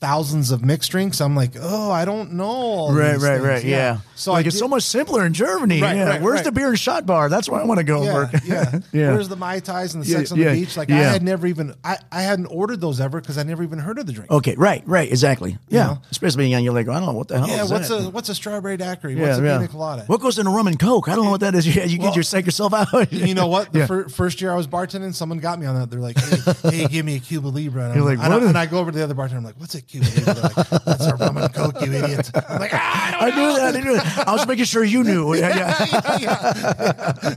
thousands 0.00 0.50
of 0.52 0.64
mixed 0.64 0.90
drinks, 0.92 1.20
I'm 1.20 1.34
like, 1.34 1.52
oh, 1.60 1.90
I 1.90 2.04
don't 2.04 2.34
know. 2.34 2.92
Right, 2.92 3.16
right, 3.16 3.20
things. 3.36 3.42
right. 3.44 3.64
Yeah. 3.64 3.98
So 4.14 4.32
like 4.32 4.44
I 4.44 4.48
it's 4.48 4.54
did- 4.56 4.60
so 4.60 4.68
much 4.68 4.82
simpler 4.84 5.24
in 5.26 5.32
Germany. 5.32 5.80
Right, 5.82 5.96
yeah. 5.96 6.08
right, 6.08 6.22
Where's 6.22 6.36
right. 6.36 6.44
the 6.44 6.52
beer 6.52 6.68
and 6.68 6.78
shot 6.78 7.04
bar? 7.06 7.28
That's 7.28 7.48
where 7.48 7.60
I 7.60 7.64
want 7.64 7.78
to 7.78 7.84
go 7.84 8.02
Yeah, 8.04 8.14
work. 8.14 8.30
yeah, 8.44 8.78
Yeah. 8.92 9.12
Where's 9.12 9.28
the 9.28 9.36
mai 9.36 9.60
tais 9.60 9.94
and 9.94 10.02
the 10.04 10.08
Yeah, 10.08 10.16
sex 10.18 10.32
on 10.32 10.38
yeah, 10.38 10.52
the 10.54 10.60
beach? 10.60 10.76
Like 10.76 10.90
I 10.90 10.96
had 10.96 11.22
never 11.22 11.46
even 11.46 11.74
I, 11.84 11.98
I 12.12 12.22
hadn't 12.22 12.46
ordered 12.46 12.80
those 12.80 13.00
ever 13.00 13.20
because 13.20 13.38
I 13.38 13.42
never 13.42 13.62
even 13.62 13.78
heard 13.78 13.98
of 13.98 14.06
the 14.06 14.12
drink. 14.12 14.30
Okay, 14.30 14.54
right, 14.56 14.82
right, 14.86 15.08
exactly. 15.08 15.58
Yeah, 15.68 15.86
know? 15.86 15.98
especially 16.10 16.38
being 16.42 16.50
young, 16.52 16.62
you're 16.64 16.72
like, 16.74 16.88
I 16.88 16.94
don't 16.94 17.06
know 17.06 17.12
what 17.12 17.28
the 17.28 17.38
hell. 17.38 17.48
yeah, 17.48 17.64
is 17.64 17.70
what's 17.70 17.88
that? 17.88 18.06
a 18.06 18.10
what's 18.10 18.28
a 18.28 18.34
strawberry 18.34 18.76
daiquiri? 18.76 19.14
yeah, 19.14 19.22
What's 19.28 19.38
a 19.38 19.44
yeah. 19.44 19.56
pina 19.58 19.68
colada? 19.68 20.02
What 20.06 20.20
goes 20.20 20.38
in 20.38 20.46
a 20.46 20.50
rum 20.50 20.66
and 20.68 20.78
coke? 20.78 21.08
I 21.08 21.14
don't 21.16 21.24
know 21.24 21.30
what 21.32 21.40
that 21.40 21.54
is. 21.54 21.66
Yeah, 21.76 21.84
you 21.84 21.98
Well- 21.98 22.08
get 22.08 22.16
your 22.16 22.22
psych 22.24 22.44
yourself 22.46 22.72
out. 22.72 23.12
you 23.12 23.34
know 23.34 23.46
what? 23.48 23.72
The 23.72 23.80
Yeah. 23.80 23.86
fir- 23.86 24.08
first 24.08 24.40
year 24.40 24.52
I 24.52 24.56
was 24.56 24.66
bartending, 24.66 25.14
someone 25.14 25.38
got 25.38 25.58
me 25.60 25.66
on 25.66 25.74
that. 25.76 25.90
They're 25.90 26.00
like, 26.00 26.18
"Hey, 26.18 26.70
hey 26.78 26.86
give 26.88 27.04
me 27.04 27.16
a 27.16 27.20
Cuba 27.20 27.48
Libre." 27.48 27.82
And, 27.90 27.92
I'm 27.92 28.04
like, 28.04 28.18
and, 28.18 28.32
I, 28.32 28.48
and 28.48 28.58
I 28.58 28.66
go 28.66 28.78
over 28.78 28.90
to 28.90 28.96
the 28.98 29.04
other 29.04 29.14
bartender. 29.14 29.38
I'm 29.38 29.44
like, 29.44 29.58
"What's 29.60 29.74
They're 29.92 30.34
like, 30.34 30.54
"That's 30.84 31.06
a 31.06 31.14
rum 31.16 31.36
and 31.38 31.52
coke, 31.54 31.80
you 31.80 31.92
idiot." 31.92 32.30
I'm 32.34 32.60
like, 32.60 32.70
"Ah, 32.74 33.16
I 33.20 33.26
I 33.30 33.30
knew 33.36 33.56
that. 33.56 33.74
I 33.76 33.80
knew 33.80 33.92
that. 33.96 34.28
I 34.28 34.32
was 34.32 34.46
making 34.46 34.64
sure 34.66 34.84
you 34.84 35.02
knew. 35.04 35.34
Yeah, 35.38 35.56
yeah. 35.56 36.16
yeah, 36.20 37.34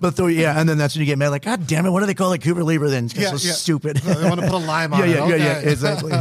But 0.00 0.16
though, 0.16 0.26
yeah, 0.26 0.58
and 0.58 0.68
then 0.68 0.78
that's 0.78 0.94
when 0.94 1.00
you 1.00 1.06
get 1.06 1.18
mad. 1.18 1.28
Like, 1.30 1.42
God 1.42 1.66
damn 1.66 1.86
it! 1.86 1.90
What 1.90 2.00
do 2.00 2.06
they 2.06 2.14
call 2.14 2.32
it, 2.32 2.40
Cuba 2.40 2.60
Libre? 2.60 2.88
Then 2.88 3.06
it's 3.06 3.14
Yeah, 3.16 3.30
so 3.34 3.46
yeah. 3.46 3.52
stupid. 3.54 3.96
They 3.98 4.28
want 4.28 4.40
to 4.40 4.46
put 4.46 4.54
a 4.54 4.58
lime 4.64 4.92
on 4.92 5.00
yeah, 5.00 5.06
it. 5.06 5.10
yeah, 5.10 5.28
yeah, 5.28 5.36
yeah, 5.62 5.70
exactly. 5.70 6.12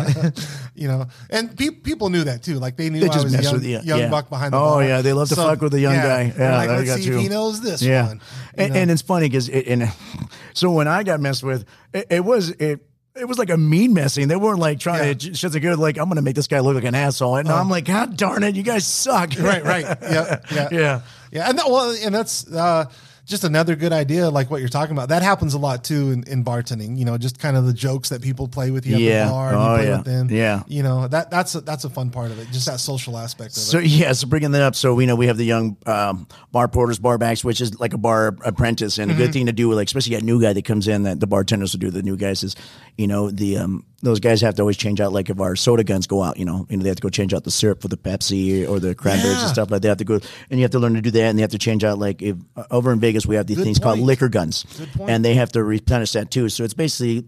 you 0.75 0.87
know, 0.87 1.05
and 1.29 1.55
pe- 1.57 1.69
people 1.71 2.09
knew 2.09 2.23
that 2.23 2.43
too. 2.43 2.55
Like 2.59 2.75
they 2.77 2.89
knew 2.89 2.99
They 3.01 3.09
I 3.09 3.13
just 3.13 3.25
was 3.25 3.33
a 3.35 3.41
young, 3.43 3.53
with 3.53 3.65
you. 3.65 3.79
young 3.83 3.99
Yeah. 3.99 4.09
buck 4.09 4.29
behind 4.29 4.53
the 4.53 4.57
Oh, 4.57 4.75
bar. 4.75 4.83
yeah, 4.83 5.01
they 5.01 5.13
love 5.13 5.29
to 5.29 5.35
fuck 5.35 5.61
with 5.61 5.71
the 5.71 5.79
young 5.79 5.95
guy. 5.95 6.33
Yeah, 6.37 6.57
like, 6.57 6.69
let's 6.69 6.89
got 6.89 6.99
see 6.99 7.05
you. 7.05 7.15
if 7.17 7.21
he 7.21 7.29
knows 7.29 7.61
this 7.61 7.81
Yeah, 7.81 8.13
and, 8.55 8.75
and 8.75 8.91
it's 8.91 9.01
funny 9.01 9.27
because 9.27 9.49
it, 9.49 9.67
and 9.67 9.91
so 10.53 10.71
when 10.71 10.87
I 10.87 11.03
got 11.03 11.19
messed 11.19 11.43
with, 11.43 11.65
it, 11.93 12.07
it 12.09 12.25
was 12.25 12.49
it. 12.51 12.81
It 13.19 13.27
was 13.27 13.37
like 13.37 13.49
a 13.49 13.57
mean 13.57 13.93
messing. 13.93 14.27
They 14.27 14.35
weren't 14.35 14.59
like 14.59 14.79
trying 14.79 15.07
Yeah. 15.07 15.13
to 15.13 15.33
shit 15.33 15.51
the 15.51 15.59
good. 15.59 15.79
Like 15.79 15.97
I'm 15.97 16.07
gonna 16.09 16.21
make 16.21 16.35
this 16.35 16.47
guy 16.47 16.59
look 16.59 16.75
like 16.75 16.83
an 16.83 16.95
asshole, 16.95 17.37
and 17.37 17.49
I'm 17.49 17.69
like, 17.69 17.85
God 17.85 18.15
darn 18.17 18.43
it, 18.43 18.55
you 18.55 18.63
guys 18.63 18.85
suck. 18.85 19.31
right, 19.39 19.63
right, 19.63 19.83
yeah, 20.01 20.39
yeah, 20.51 20.67
Yeah. 20.71 21.01
yeah. 21.31 21.49
And 21.49 21.57
that, 21.59 21.65
well, 21.69 21.95
and 22.03 22.13
that's 22.13 22.45
uh, 22.51 22.85
just 23.27 23.43
another 23.43 23.75
good 23.75 23.91
idea, 23.93 24.29
like 24.29 24.49
what 24.49 24.61
you're 24.61 24.69
talking 24.69 24.93
about. 24.95 25.09
That 25.09 25.21
happens 25.21 25.53
a 25.53 25.57
lot 25.59 25.83
too 25.83 26.11
in, 26.11 26.23
in 26.23 26.43
bartending. 26.45 26.97
You 26.97 27.03
know, 27.05 27.17
just 27.17 27.37
kind 27.39 27.57
of 27.57 27.65
the 27.65 27.73
jokes 27.73 28.09
that 28.09 28.21
people 28.21 28.47
play 28.47 28.71
with 28.71 28.85
you 28.87 28.95
at 28.95 29.01
Yeah. 29.01 29.25
the 29.25 29.31
bar. 29.31 29.47
And 29.49 29.57
Oh, 29.57 29.61
you 29.61 29.77
play 29.77 29.87
yeah. 29.87 29.97
with 29.97 30.05
them. 30.05 30.29
Yeah. 30.31 30.63
You 30.67 30.81
know 30.83 31.07
that 31.09 31.29
that's 31.29 31.53
a, 31.53 31.61
that's 31.61 31.83
a 31.83 31.89
fun 31.89 32.09
part 32.09 32.31
of 32.31 32.39
it. 32.39 32.47
Just 32.51 32.65
that 32.67 32.79
social 32.79 33.17
aspect 33.17 33.57
of 33.57 33.63
So 33.63 33.79
it. 33.79 33.85
yeah, 33.87 34.13
so 34.13 34.27
bringing 34.27 34.51
that 34.51 34.61
up, 34.63 34.75
so 34.75 34.93
we 34.95 35.05
know 35.05 35.15
we 35.15 35.27
have 35.27 35.37
the 35.37 35.45
young 35.45 35.75
um, 35.85 36.25
bar 36.51 36.67
porters, 36.69 36.99
bar 36.99 37.17
backs, 37.17 37.43
which 37.43 37.59
is 37.61 37.79
like 37.79 37.93
a 37.93 37.97
bar 37.97 38.35
apprentice, 38.45 38.97
and 38.97 39.11
a 39.11 39.13
Mm-hmm. 39.13 39.23
good 39.23 39.33
thing 39.33 39.45
to 39.47 39.51
do, 39.53 39.71
like 39.73 39.87
especially 39.87 40.15
a 40.15 40.21
new 40.21 40.41
guy 40.41 40.53
that 40.53 40.63
comes 40.65 40.87
in, 40.87 41.03
that 41.03 41.19
the 41.19 41.27
bartenders 41.27 41.73
will 41.73 41.79
do. 41.79 41.91
The 41.91 42.03
new 42.03 42.15
guys 42.17 42.43
is, 42.43 42.55
you 42.97 43.07
know, 43.07 43.29
the 43.29 43.57
um, 43.57 43.83
those 44.03 44.19
guys 44.19 44.41
have 44.41 44.55
to 44.55 44.61
always 44.61 44.77
change 44.77 45.01
out. 45.01 45.11
Like 45.11 45.29
if 45.29 45.39
our 45.39 45.55
soda 45.55 45.83
guns 45.83 46.05
go 46.07 46.21
out, 46.21 46.37
you 46.37 46.45
know, 46.45 46.67
you 46.69 46.77
know 46.77 46.83
they 46.83 46.89
have 46.89 46.97
to 46.97 47.01
go 47.01 47.09
change 47.09 47.33
out 47.33 47.43
the 47.43 47.51
syrup 47.51 47.81
for 47.81 47.87
the 47.87 47.97
Pepsi 47.97 48.67
or 48.69 48.79
the 48.79 48.93
cranberries 48.93 49.37
Yeah. 49.37 49.41
and 49.45 49.49
stuff 49.51 49.71
like 49.71 49.81
that. 49.81 49.81
They 49.81 49.89
have 49.89 49.97
to 49.97 50.03
go, 50.05 50.19
and 50.49 50.59
you 50.59 50.63
have 50.63 50.71
to 50.71 50.79
learn 50.79 50.93
to 50.93 51.01
do 51.01 51.11
that, 51.11 51.21
and 51.23 51.37
they 51.37 51.41
have 51.41 51.51
to 51.51 51.57
change 51.57 51.83
out. 51.83 51.97
Like 51.97 52.21
if 52.21 52.35
uh, 52.55 52.65
over 52.69 52.91
in 52.91 52.99
Vegas, 52.99 53.25
we 53.25 53.35
have 53.35 53.47
these 53.47 53.57
Good 53.57 53.63
things 53.65 53.79
called 53.79 53.99
liquor 53.99 54.29
guns, 54.29 54.65
point. 54.95 55.09
and 55.09 55.25
they 55.25 55.33
have 55.35 55.51
to 55.53 55.63
replenish 55.63 56.11
that 56.13 56.29
too. 56.31 56.49
So 56.49 56.63
it's 56.63 56.73
basically 56.75 57.25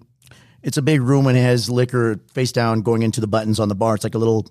it's 0.61 0.75
a 0.77 0.81
big 0.81 1.01
room 1.01 1.25
and 1.27 1.37
it 1.37 1.41
has 1.41 1.69
liquor 1.69 2.19
face 2.33 2.51
down 2.51 2.81
going 2.81 3.01
into 3.01 3.21
the 3.21 3.27
buttons 3.27 3.61
on 3.61 3.69
the 3.69 3.75
bar. 3.75 3.95
It's 3.95 4.03
like 4.03 4.13
a 4.13 4.17
little 4.17 4.45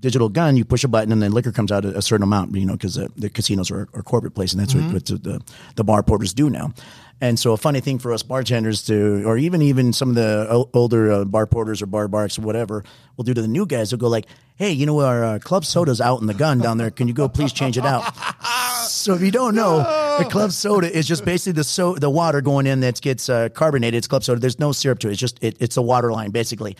digital 0.00 0.28
gun. 0.28 0.56
You 0.56 0.64
push 0.64 0.82
a 0.82 0.88
button 0.88 1.12
and 1.12 1.22
then 1.22 1.30
liquor 1.30 1.52
comes 1.52 1.70
out 1.70 1.84
a, 1.84 2.02
certain 2.02 2.24
amount, 2.24 2.56
you 2.56 2.66
know, 2.66 2.72
because 2.72 2.96
the, 2.96 3.08
the 3.16 3.30
casinos 3.30 3.70
are, 3.70 3.88
are 3.94 4.02
corporate 4.02 4.34
place 4.34 4.52
and 4.52 4.60
that's 4.60 4.74
what, 4.74 4.92
what 4.92 5.06
the, 5.06 5.40
the 5.76 5.84
bar 5.84 6.02
porters 6.02 6.34
do 6.34 6.50
now. 6.50 6.72
And 7.20 7.38
so 7.38 7.52
a 7.52 7.56
funny 7.56 7.80
thing 7.80 7.98
for 7.98 8.12
us 8.12 8.22
bartenders 8.22 8.84
to, 8.86 9.22
or 9.24 9.38
even 9.38 9.62
even 9.62 9.92
some 9.92 10.10
of 10.10 10.14
the 10.14 10.66
older 10.74 11.10
uh, 11.10 11.24
bar 11.24 11.46
porters 11.46 11.80
or 11.80 11.86
bar 11.86 12.08
barks 12.08 12.38
or 12.38 12.42
whatever, 12.42 12.84
will 13.16 13.24
do 13.24 13.32
to 13.32 13.40
the 13.40 13.48
new 13.48 13.66
guys. 13.66 13.90
They'll 13.90 13.98
go 14.00 14.08
like, 14.08 14.26
"Hey, 14.56 14.72
you 14.72 14.84
know 14.84 15.00
our 15.00 15.24
uh, 15.24 15.38
club 15.38 15.64
soda's 15.64 16.00
out 16.00 16.20
in 16.20 16.26
the 16.26 16.34
gun 16.34 16.58
down 16.58 16.76
there. 16.76 16.90
Can 16.90 17.08
you 17.08 17.14
go 17.14 17.28
please 17.28 17.52
change 17.52 17.78
it 17.78 17.86
out?" 17.86 18.04
So 18.86 19.14
if 19.14 19.22
you 19.22 19.30
don't 19.30 19.54
know, 19.54 19.78
the 20.18 20.26
club 20.26 20.52
soda 20.52 20.94
is 20.94 21.06
just 21.06 21.24
basically 21.24 21.52
the 21.52 21.64
so 21.64 21.94
the 21.94 22.10
water 22.10 22.42
going 22.42 22.66
in 22.66 22.80
that 22.80 23.00
gets 23.00 23.30
uh, 23.30 23.48
carbonated. 23.48 23.96
It's 23.96 24.06
club 24.06 24.24
soda. 24.24 24.40
There's 24.40 24.58
no 24.58 24.72
syrup 24.72 24.98
to 25.00 25.08
it. 25.08 25.12
It's 25.12 25.20
just 25.20 25.42
it, 25.42 25.56
it's 25.58 25.76
a 25.78 25.82
water 25.82 26.12
line 26.12 26.30
basically. 26.30 26.76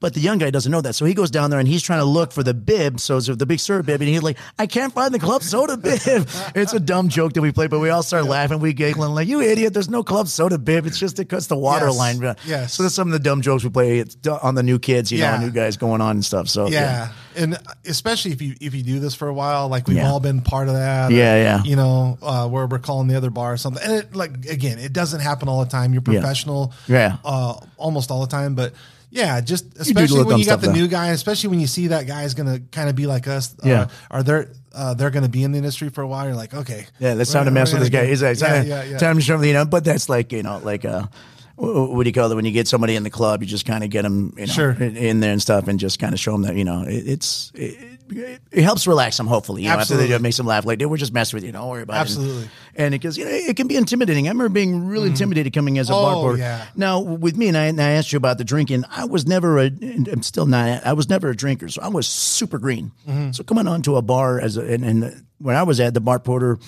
But 0.00 0.14
the 0.14 0.20
young 0.20 0.38
guy 0.38 0.50
doesn't 0.50 0.70
know 0.70 0.80
that. 0.80 0.94
So 0.94 1.04
he 1.06 1.12
goes 1.12 1.28
down 1.28 1.50
there 1.50 1.58
and 1.58 1.66
he's 1.66 1.82
trying 1.82 1.98
to 1.98 2.04
look 2.04 2.30
for 2.30 2.44
the 2.44 2.54
bib. 2.54 3.00
So 3.00 3.16
it's 3.16 3.26
the 3.26 3.46
big 3.46 3.58
syrup 3.58 3.86
bib. 3.86 4.00
And 4.00 4.08
he's 4.08 4.22
like, 4.22 4.38
I 4.56 4.68
can't 4.68 4.92
find 4.92 5.12
the 5.12 5.18
club 5.18 5.42
soda 5.42 5.76
bib. 5.76 5.98
it's 6.54 6.72
a 6.72 6.78
dumb 6.78 7.08
joke 7.08 7.32
that 7.32 7.42
we 7.42 7.50
play, 7.50 7.66
but 7.66 7.80
we 7.80 7.90
all 7.90 8.04
start 8.04 8.24
laughing. 8.26 8.60
We 8.60 8.72
giggling 8.74 9.12
like, 9.12 9.26
you 9.26 9.40
idiot. 9.40 9.74
There's 9.74 9.88
no 9.88 10.04
club 10.04 10.28
soda 10.28 10.56
bib. 10.56 10.86
It's 10.86 11.00
just 11.00 11.16
because 11.16 11.48
the 11.48 11.56
water 11.56 11.86
Yes. 11.86 11.98
line. 11.98 12.36
Yes. 12.46 12.74
So 12.74 12.84
that's 12.84 12.94
some 12.94 13.08
of 13.08 13.12
the 13.12 13.18
dumb 13.18 13.42
jokes 13.42 13.64
we 13.64 13.70
play 13.70 13.98
it's 13.98 14.16
on 14.28 14.54
the 14.54 14.62
new 14.62 14.78
kids, 14.78 15.10
you 15.10 15.18
Yeah. 15.18 15.36
know, 15.38 15.46
new 15.46 15.50
guys 15.50 15.76
going 15.76 16.00
on 16.00 16.12
and 16.12 16.24
stuff. 16.24 16.48
So 16.48 16.68
yeah. 16.68 17.08
and 17.34 17.58
especially 17.84 18.30
if 18.30 18.40
you 18.40 18.54
if 18.60 18.74
you 18.76 18.84
do 18.84 19.00
this 19.00 19.16
for 19.16 19.26
a 19.26 19.34
while, 19.34 19.66
like 19.68 19.88
we've 19.88 19.96
Yeah. 19.96 20.10
all 20.12 20.20
been 20.20 20.42
part 20.42 20.68
of 20.68 20.74
that. 20.74 21.10
or, 21.10 21.14
Yeah, 21.14 21.34
yeah. 21.42 21.62
You 21.64 21.74
know, 21.74 22.18
uh, 22.22 22.46
where 22.48 22.68
we're 22.68 22.78
calling 22.78 23.08
the 23.08 23.16
other 23.16 23.30
bar 23.30 23.54
or 23.54 23.56
something, 23.56 23.82
and 23.82 23.92
it 23.94 24.14
like 24.14 24.46
again, 24.46 24.78
it 24.78 24.92
doesn't 24.92 25.20
happen 25.20 25.48
all 25.48 25.58
the 25.64 25.70
time. 25.70 25.92
You're 25.92 26.02
Yeah. 26.06 26.20
professional, 26.20 26.72
Yeah. 26.86 27.16
uh, 27.24 27.54
almost 27.76 28.12
all 28.12 28.20
the 28.20 28.28
time, 28.30 28.54
but. 28.54 28.72
Yeah, 29.10 29.40
just 29.40 29.64
especially 29.78 30.22
when 30.24 30.38
you 30.38 30.44
got 30.44 30.60
the 30.60 30.66
though. 30.68 30.72
new 30.74 30.86
guy, 30.88 31.08
especially 31.08 31.50
when 31.50 31.60
you 31.60 31.66
see 31.66 31.86
that 31.88 32.06
guy 32.06 32.24
is 32.24 32.34
gonna 32.34 32.60
kind 32.72 32.88
of 32.90 32.94
be 32.96 33.06
like 33.06 33.26
us. 33.26 33.54
Uh, 33.64 33.68
Yeah. 33.68 33.86
or 34.10 34.22
they're 34.22 34.48
uh, 34.74 34.94
they're 34.94 35.10
gonna 35.10 35.28
be 35.28 35.42
in 35.42 35.52
the 35.52 35.58
industry 35.58 35.88
for 35.88 36.02
a 36.02 36.06
while. 36.06 36.26
You're 36.26 36.34
like, 36.36 36.52
okay, 36.54 36.86
Yeah, 36.98 37.14
we're- 37.30 37.38
time 37.40 37.46
to 37.46 37.50
mess 37.50 37.72
with 37.72 37.80
this 37.80 37.90
guy. 37.90 38.06
He's 38.06 38.22
like, 38.22 38.38
yeah, 38.40 38.48
time, 38.48 38.66
yeah, 38.66 38.82
yeah. 38.84 38.98
time 38.98 39.16
to 39.16 39.22
show 39.22 39.40
you 39.40 39.52
know. 39.54 39.64
But 39.64 39.84
that's 39.84 40.08
like, 40.08 40.30
you 40.32 40.42
know, 40.42 40.58
like 40.62 40.84
uh, 40.84 41.02
wh- 41.02 41.06
what 41.58 42.04
do 42.04 42.08
you 42.08 42.12
call 42.14 42.30
it? 42.30 42.34
When 42.34 42.44
you 42.44 42.52
get 42.52 42.68
somebody 42.68 42.94
in 42.96 43.02
the 43.02 43.10
club, 43.10 43.42
you 43.42 43.48
just 43.48 43.66
kind 43.66 43.82
of 43.82 43.90
get 43.90 44.02
them, 44.02 44.32
you 44.36 44.46
know, 44.46 44.52
Sure. 44.52 44.70
in, 44.72 44.96
in 44.96 45.20
there 45.20 45.32
and 45.32 45.42
stuff, 45.42 45.66
and 45.68 45.78
just 45.80 45.98
kind 45.98 46.14
of 46.14 46.20
show 46.20 46.32
them 46.32 46.42
that, 46.42 46.54
you 46.56 46.64
know, 46.64 46.82
it, 46.82 47.06
it's 47.08 47.50
it, 47.54 47.76
it, 48.10 48.40
it 48.52 48.62
helps 48.62 48.86
relax 48.86 49.16
them. 49.16 49.26
Hopefully, 49.26 49.62
you 49.62 49.68
know, 49.68 49.74
after 49.74 49.96
they 49.96 50.06
do 50.06 50.14
it, 50.14 50.22
makes 50.22 50.36
them 50.36 50.46
laugh. 50.46 50.64
Like, 50.64 50.78
dude, 50.78 50.88
we're 50.90 50.96
just 50.96 51.12
messing 51.12 51.36
with 51.36 51.44
you. 51.44 51.52
Don't 51.52 51.68
worry 51.68 51.82
about 51.82 51.96
Absolutely. 51.96 52.44
it. 52.44 52.48
Absolutely, 52.48 52.50
and 52.76 52.92
because 52.92 53.18
you 53.18 53.24
know, 53.24 53.30
it 53.32 53.56
can 53.56 53.66
be 53.66 53.76
intimidating. 53.76 54.26
I 54.28 54.30
remember 54.30 54.48
being 54.50 54.86
really 54.86 55.08
intimidated 55.08 55.52
coming 55.52 55.78
as 55.78 55.90
a 55.90 55.92
bar 55.92 56.14
Oh, 56.14 56.20
porter. 56.20 56.38
yeah. 56.38 56.66
Now 56.76 57.00
with 57.00 57.36
me, 57.36 57.48
and 57.48 57.56
I, 57.56 57.64
and 57.66 57.80
I 57.82 57.90
asked 57.90 58.12
you 58.12 58.16
about 58.18 58.38
the 58.38 58.44
drinking. 58.44 58.84
I 58.88 59.04
was 59.06 59.26
never 59.26 59.58
a, 59.58 59.66
I'm 59.66 60.22
still 60.22 60.46
not. 60.46 60.86
I 60.86 60.92
was 60.92 61.08
never 61.08 61.28
a 61.30 61.36
drinker, 61.36 61.68
so 61.68 61.82
I 61.82 61.88
was 61.88 62.06
super 62.06 62.58
green. 62.58 62.92
Mm-hmm. 63.08 63.32
So 63.32 63.42
coming 63.44 63.66
onto 63.66 63.96
a 63.96 64.02
bar 64.02 64.40
as 64.40 64.56
a, 64.56 64.62
and, 64.62 64.84
and 64.84 65.24
when 65.38 65.56
I 65.56 65.64
was 65.64 65.80
at 65.80 65.92
the 65.94 66.00
bar 66.00 66.18
porter, 66.20 66.58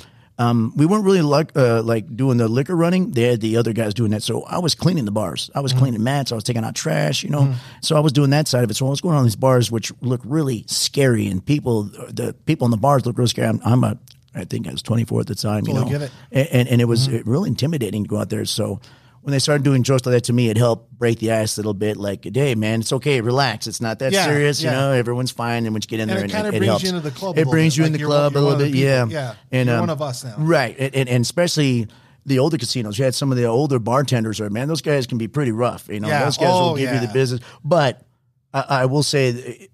um, 0.40 0.72
we 0.74 0.86
weren't 0.86 1.04
really 1.04 1.22
like 1.22 1.56
uh, 1.56 1.82
like 1.82 2.04
doing 2.16 2.38
the 2.38 2.48
liquor 2.48 2.74
running. 2.74 3.10
They 3.12 3.22
had 3.24 3.40
the 3.40 3.56
other 3.58 3.72
guys 3.72 3.94
doing 3.94 4.10
that. 4.12 4.22
So 4.22 4.42
I 4.44 4.58
was 4.58 4.74
cleaning 4.74 5.04
the 5.04 5.12
bars. 5.12 5.50
I 5.54 5.60
was 5.60 5.72
Mm-hmm. 5.72 5.78
cleaning 5.80 6.02
mats. 6.02 6.32
I 6.32 6.34
was 6.34 6.44
taking 6.44 6.64
out 6.64 6.74
trash. 6.74 7.22
You 7.22 7.30
know. 7.30 7.54
So 7.82 7.96
I 7.96 8.00
was 8.00 8.12
doing 8.12 8.30
that 8.30 8.48
side 8.48 8.64
of 8.64 8.70
it. 8.70 8.74
So 8.74 8.86
I 8.86 8.90
was 8.90 9.00
going 9.00 9.16
on 9.16 9.24
these 9.24 9.36
bars, 9.36 9.70
which 9.70 9.92
look 10.00 10.22
really 10.24 10.64
scary, 10.66 11.26
and 11.26 11.44
people, 11.44 11.84
the 11.84 12.34
people 12.46 12.64
in 12.66 12.70
the 12.70 12.76
bars 12.78 13.04
look 13.06 13.18
really 13.18 13.28
scary. 13.28 13.48
I'm, 13.48 13.60
I'm 13.64 13.84
a 13.84 13.98
I 14.34 14.44
think 14.44 14.68
I 14.68 14.70
was 14.72 14.82
24 14.82 15.20
at 15.22 15.26
the 15.26 15.34
time. 15.34 15.66
you 15.66 15.74
know, 15.74 15.86
and 16.30 16.48
and, 16.52 16.68
and 16.68 16.80
it 16.80 16.86
was 16.86 17.08
uh, 17.08 17.20
really 17.24 17.48
intimidating 17.48 18.04
to 18.04 18.08
go 18.08 18.16
out 18.18 18.30
there. 18.30 18.44
So 18.44 18.80
when 19.22 19.32
they 19.32 19.38
started 19.38 19.62
doing 19.64 19.82
jokes 19.82 20.06
like 20.06 20.14
that 20.14 20.24
to 20.24 20.32
me, 20.32 20.48
it 20.48 20.56
helped 20.56 20.90
break 20.98 21.18
the 21.18 21.32
ice 21.32 21.56
a 21.56 21.60
little 21.60 21.74
bit. 21.74 21.96
Like, 21.96 22.24
hey 22.34 22.54
man, 22.54 22.80
it's 22.80 22.92
okay, 22.92 23.20
relax. 23.20 23.66
It's 23.66 23.80
not 23.80 23.98
that 23.98 24.12
Yeah, 24.12 24.24
serious. 24.24 24.62
yeah. 24.62 24.70
You 24.72 24.76
know, 24.78 24.92
everyone's 24.92 25.30
fine. 25.30 25.66
And 25.66 25.74
once 25.74 25.84
you 25.84 25.88
get 25.88 25.96
in 26.00 26.08
And 26.08 26.10
there, 26.10 26.18
it 26.18 26.22
and 26.24 26.32
kinda 26.32 26.48
it, 26.48 26.52
brings 26.52 26.66
helps. 26.66 26.82
you 26.84 26.88
into 26.90 27.00
the 27.00 27.10
club 27.10 27.38
It 27.38 27.46
brings 27.48 27.76
you 27.76 27.84
in 27.84 27.92
Like 27.92 28.00
the 28.00 28.06
one- 28.08 28.16
club 28.16 28.36
a 28.36 28.40
little 28.40 28.58
bit. 28.58 28.74
Yeah. 28.74 29.06
Yeah. 29.08 29.34
And 29.52 29.68
um, 29.68 29.80
one 29.80 29.90
of 29.90 30.00
us 30.02 30.24
now. 30.24 30.34
right? 30.38 30.74
And, 30.78 30.94
and, 30.94 31.08
and 31.08 31.22
especially. 31.22 31.88
The 32.26 32.38
older 32.38 32.58
casinos, 32.58 32.98
you 32.98 33.04
had 33.06 33.14
some 33.14 33.32
of 33.32 33.38
the 33.38 33.46
older 33.46 33.78
bartenders. 33.78 34.42
Are 34.42 34.50
man, 34.50 34.68
those 34.68 34.82
guys 34.82 35.06
can 35.06 35.16
be 35.16 35.26
pretty 35.26 35.52
rough. 35.52 35.88
You 35.88 36.00
know, 36.00 36.08
Yeah. 36.08 36.24
those 36.24 36.36
guys 36.36 36.48
Oh, 36.52 36.68
will 36.72 36.76
give 36.76 36.92
you 36.92 37.00
the 37.00 37.10
business. 37.12 37.40
But 37.64 38.02
I, 38.52 38.60
I 38.68 38.84
will 38.86 39.02
say, 39.02 39.68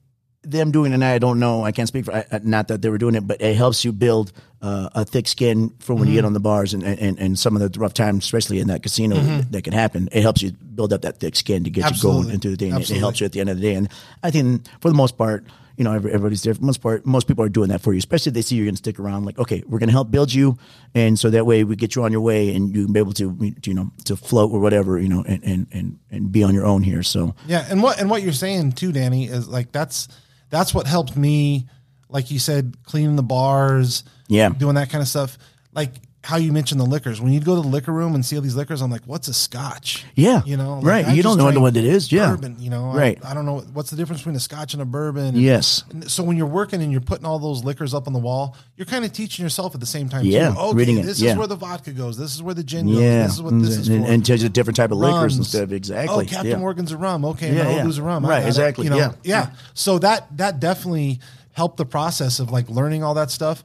them 0.51 0.71
doing 0.71 0.93
it, 0.93 0.95
and 0.95 1.05
I 1.05 1.19
don't 1.19 1.39
know. 1.39 1.65
I 1.65 1.73
can't 1.73 1.89
speak 1.89 2.05
for 2.07 2.15
I- 2.15 2.41
not 2.43 2.69
that 2.69 2.83
they 2.83 2.89
were 2.89 2.99
doing 2.99 3.15
it, 3.15 3.27
but 3.27 3.41
it 3.41 3.57
helps 3.57 3.85
you 3.85 3.93
build 3.93 4.33
uh, 4.63 4.89
a 4.95 5.05
thick 5.05 5.29
skin 5.29 5.73
for 5.81 5.95
when 5.95 6.05
you 6.05 6.13
Mm-hmm. 6.13 6.15
get 6.19 6.25
on 6.25 6.33
the 6.33 6.41
bars 6.41 6.73
and, 6.75 6.83
and 6.85 7.19
and 7.19 7.39
some 7.39 7.57
of 7.57 7.61
the 7.73 7.79
rough 7.79 7.95
times, 7.95 8.25
especially 8.25 8.59
in 8.61 8.69
that 8.69 8.83
casino 8.83 9.17
that 9.51 9.63
can 9.65 9.73
happen. 9.73 10.09
It 10.13 10.23
helps 10.23 10.43
you 10.43 10.53
build 10.53 10.93
up 10.93 11.03
that 11.03 11.19
thick 11.19 11.37
skin 11.37 11.65
to 11.65 11.71
get 11.71 11.85
you 11.85 11.91
Mm-hmm. 11.91 12.07
Going 12.23 12.31
into 12.31 12.49
the 12.51 12.57
day. 12.57 12.71
And 12.71 12.81
it, 12.83 12.91
it 12.91 12.99
helps 12.99 13.21
you 13.21 13.27
at 13.27 13.33
the 13.33 13.41
end 13.41 13.51
of 13.51 13.57
the 13.57 13.63
day. 13.63 13.75
And 13.75 13.89
I 14.23 14.31
think 14.31 14.67
for 14.81 14.89
the 14.89 14.95
most 14.95 15.17
part, 15.19 15.45
you 15.77 15.85
know, 15.85 15.93
everybody's 15.93 16.43
there. 16.43 16.55
For 16.55 16.61
the 16.61 16.67
most 16.67 16.81
part, 16.81 17.05
most 17.05 17.29
people 17.29 17.45
are 17.45 17.51
doing 17.51 17.69
that 17.69 17.83
for 17.83 17.93
you, 17.93 17.99
especially 17.99 18.31
if 18.31 18.35
they 18.35 18.41
see 18.41 18.57
you're 18.57 18.65
going 18.65 18.77
to 18.77 18.79
stick 18.79 18.99
around. 18.99 19.27
Like, 19.27 19.39
okay, 19.39 19.63
we're 19.67 19.79
going 19.79 19.91
to 19.91 19.93
help 19.93 20.11
build 20.11 20.33
you, 20.33 20.57
and 20.95 21.19
so 21.19 21.29
that 21.29 21.45
way 21.45 21.65
we 21.65 21.77
get 21.77 21.95
you 21.95 22.03
on 22.03 22.13
your 22.13 22.23
way, 22.23 22.55
and 22.55 22.75
you 22.75 22.85
can 22.85 22.95
be 22.95 22.99
able 22.99 23.13
to, 23.13 23.37
you 23.63 23.75
know, 23.75 23.91
to 24.07 24.17
float 24.17 24.53
or 24.53 24.61
whatever, 24.61 24.99
you 24.99 25.09
know, 25.11 25.23
and 25.29 25.45
and 25.45 25.67
and, 25.73 25.99
and 26.11 26.33
be 26.33 26.43
on 26.43 26.55
your 26.55 26.65
own 26.65 26.83
here. 26.83 27.03
So 27.03 27.35
Yeah, 27.47 27.67
and 27.69 27.83
what 27.83 28.01
and 28.01 28.09
what 28.09 28.23
you're 28.23 28.33
saying 28.33 28.73
too, 28.73 28.91
Danny, 28.91 29.27
is 29.27 29.49
like 29.49 29.71
that's 29.71 30.09
that's 30.51 30.73
what 30.75 30.87
helped 30.87 31.17
me, 31.17 31.69
like 32.09 32.31
you 32.31 32.39
said, 32.39 32.77
cleaning 32.85 33.17
the 33.17 33.23
bars, 33.23 34.05
Yeah. 34.29 34.49
doing 34.51 34.75
that 34.77 34.91
kind 34.91 35.03
of 35.03 35.09
stuff. 35.09 35.39
Like 35.73 35.95
how 36.27 36.37
you 36.39 36.51
mentioned 36.53 36.81
the 36.81 36.85
liquors. 36.85 37.21
When 37.21 37.33
you 37.33 37.39
go 37.39 37.55
to 37.55 37.63
the 37.63 37.69
liquor 37.69 37.93
room 37.93 38.17
and 38.17 38.27
see 38.27 38.35
all 38.35 38.43
these 38.43 38.57
liquors, 38.57 38.83
I'm 38.83 38.91
like, 38.91 39.03
what's 39.07 39.29
a 39.29 39.33
scotch? 39.33 40.05
Yeah. 40.17 40.43
you 40.45 40.57
know, 40.57 40.81
Right. 40.83 41.07
I 41.07 41.13
You 41.13 41.23
don't 41.23 41.39
know 41.39 41.61
what 41.61 41.77
it 41.77 41.85
is. 41.85 42.11
Yeah. 42.11 42.31
bourbon. 42.31 42.57
You 42.59 42.69
know, 42.71 42.93
Right. 42.93 43.17
I, 43.25 43.33
don't 43.33 43.47
know 43.47 43.61
what's 43.73 43.91
the 43.91 43.97
difference 43.97 44.23
between 44.23 44.35
a 44.35 44.41
scotch 44.41 44.73
and 44.73 44.83
a 44.83 44.85
bourbon. 44.85 45.27
And- 45.27 45.37
Yes. 45.39 45.85
and 45.91 46.11
so 46.11 46.25
when 46.25 46.37
you're 46.37 46.49
working 46.49 46.83
and 46.83 46.91
you're 46.91 47.01
putting 47.01 47.25
all 47.25 47.39
those 47.39 47.63
liquors 47.63 47.95
up 47.95 48.09
on 48.09 48.13
the 48.13 48.19
wall, 48.19 48.57
you're 48.77 48.87
kind 48.87 49.05
of 49.05 49.13
teaching 49.13 49.45
yourself 49.45 49.73
at 49.75 49.81
the 49.81 49.87
same 49.87 50.09
time. 50.09 50.25
Yeah, 50.25 50.51
too. 50.53 50.59
okay, 50.59 50.77
reading 50.77 50.99
it, 50.99 51.07
this 51.07 51.21
yeah. 51.21 51.31
is 51.31 51.37
where 51.39 51.47
the 51.47 51.55
vodka 51.55 51.93
goes. 51.93 52.19
This 52.19 52.35
is 52.35 52.43
where 52.43 52.55
the 52.55 52.65
gin 52.65 52.87
goes. 52.87 52.99
yeah, 53.01 53.23
This 53.23 53.35
is 53.35 53.43
what 53.43 53.59
this 53.61 53.77
is 53.77 53.89
and, 53.89 54.05
for. 54.05 54.11
and 54.13 54.29
you 54.29 54.49
different 54.49 54.77
type 54.77 54.91
of 54.91 54.99
liquors 54.99 55.35
and 55.35 55.41
Rums. 55.43 55.49
stuff. 55.49 55.71
Exactly. 55.71 56.25
Oh, 56.25 56.29
Captain 56.29 56.51
yeah. 56.51 56.57
Morgan's 56.57 56.91
a 56.91 56.97
rum. 56.97 57.25
Okay, 57.25 57.55
Yeah, 57.55 57.71
yeah. 57.71 57.83
Malibu's 57.85 57.99
a 57.99 58.03
rum. 58.03 58.27
I 58.27 58.29
Right, 58.29 58.43
it. 58.43 58.49
exactly, 58.49 58.85
You 58.85 58.91
know, 58.91 58.97
yeah. 58.97 59.13
yeah. 59.23 59.51
So 59.75 59.99
that 60.01 60.27
that 60.39 60.59
definitely 60.59 61.21
helped 61.53 61.77
the 61.77 61.87
process 61.87 62.41
of 62.41 62.51
like 62.51 62.69
learning 62.69 63.05
all 63.05 63.15
that 63.15 63.31
stuff. 63.31 63.63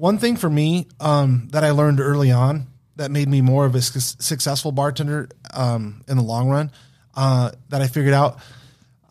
One 0.00 0.16
thing 0.18 0.36
for 0.36 0.48
me 0.48 0.86
um, 0.98 1.48
that 1.52 1.62
I 1.62 1.72
learned 1.72 2.00
early 2.00 2.30
on 2.32 2.66
that 2.96 3.10
made 3.10 3.28
me 3.28 3.42
more 3.42 3.66
of 3.66 3.74
a 3.74 3.82
su- 3.82 4.00
successful 4.00 4.72
bartender 4.72 5.28
um, 5.52 6.02
in 6.08 6.16
the 6.16 6.22
long 6.22 6.48
run 6.48 6.70
uh, 7.14 7.50
that 7.68 7.82
I 7.82 7.86
figured 7.86 8.14
out. 8.14 8.38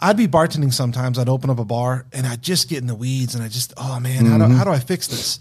I'd 0.02 0.18
be 0.18 0.28
bartending 0.28 0.74
sometimes. 0.74 1.20
I'd 1.20 1.30
open 1.30 1.50
up 1.52 1.60
a 1.60 1.66
bar 1.66 2.06
and 2.12 2.26
I'd 2.26 2.42
just 2.42 2.70
get 2.70 2.80
in 2.80 2.88
the 2.88 2.96
weeds 2.96 3.36
and 3.36 3.44
I 3.44 3.50
just, 3.50 3.74
oh 3.78 4.00
man, 4.00 4.26
how, 4.26 4.38
Mm-hmm. 4.38 4.52
do, 4.52 4.58
how 4.58 4.64
do 4.64 4.72
I 4.72 4.80
fix 4.80 5.08
this? 5.08 5.40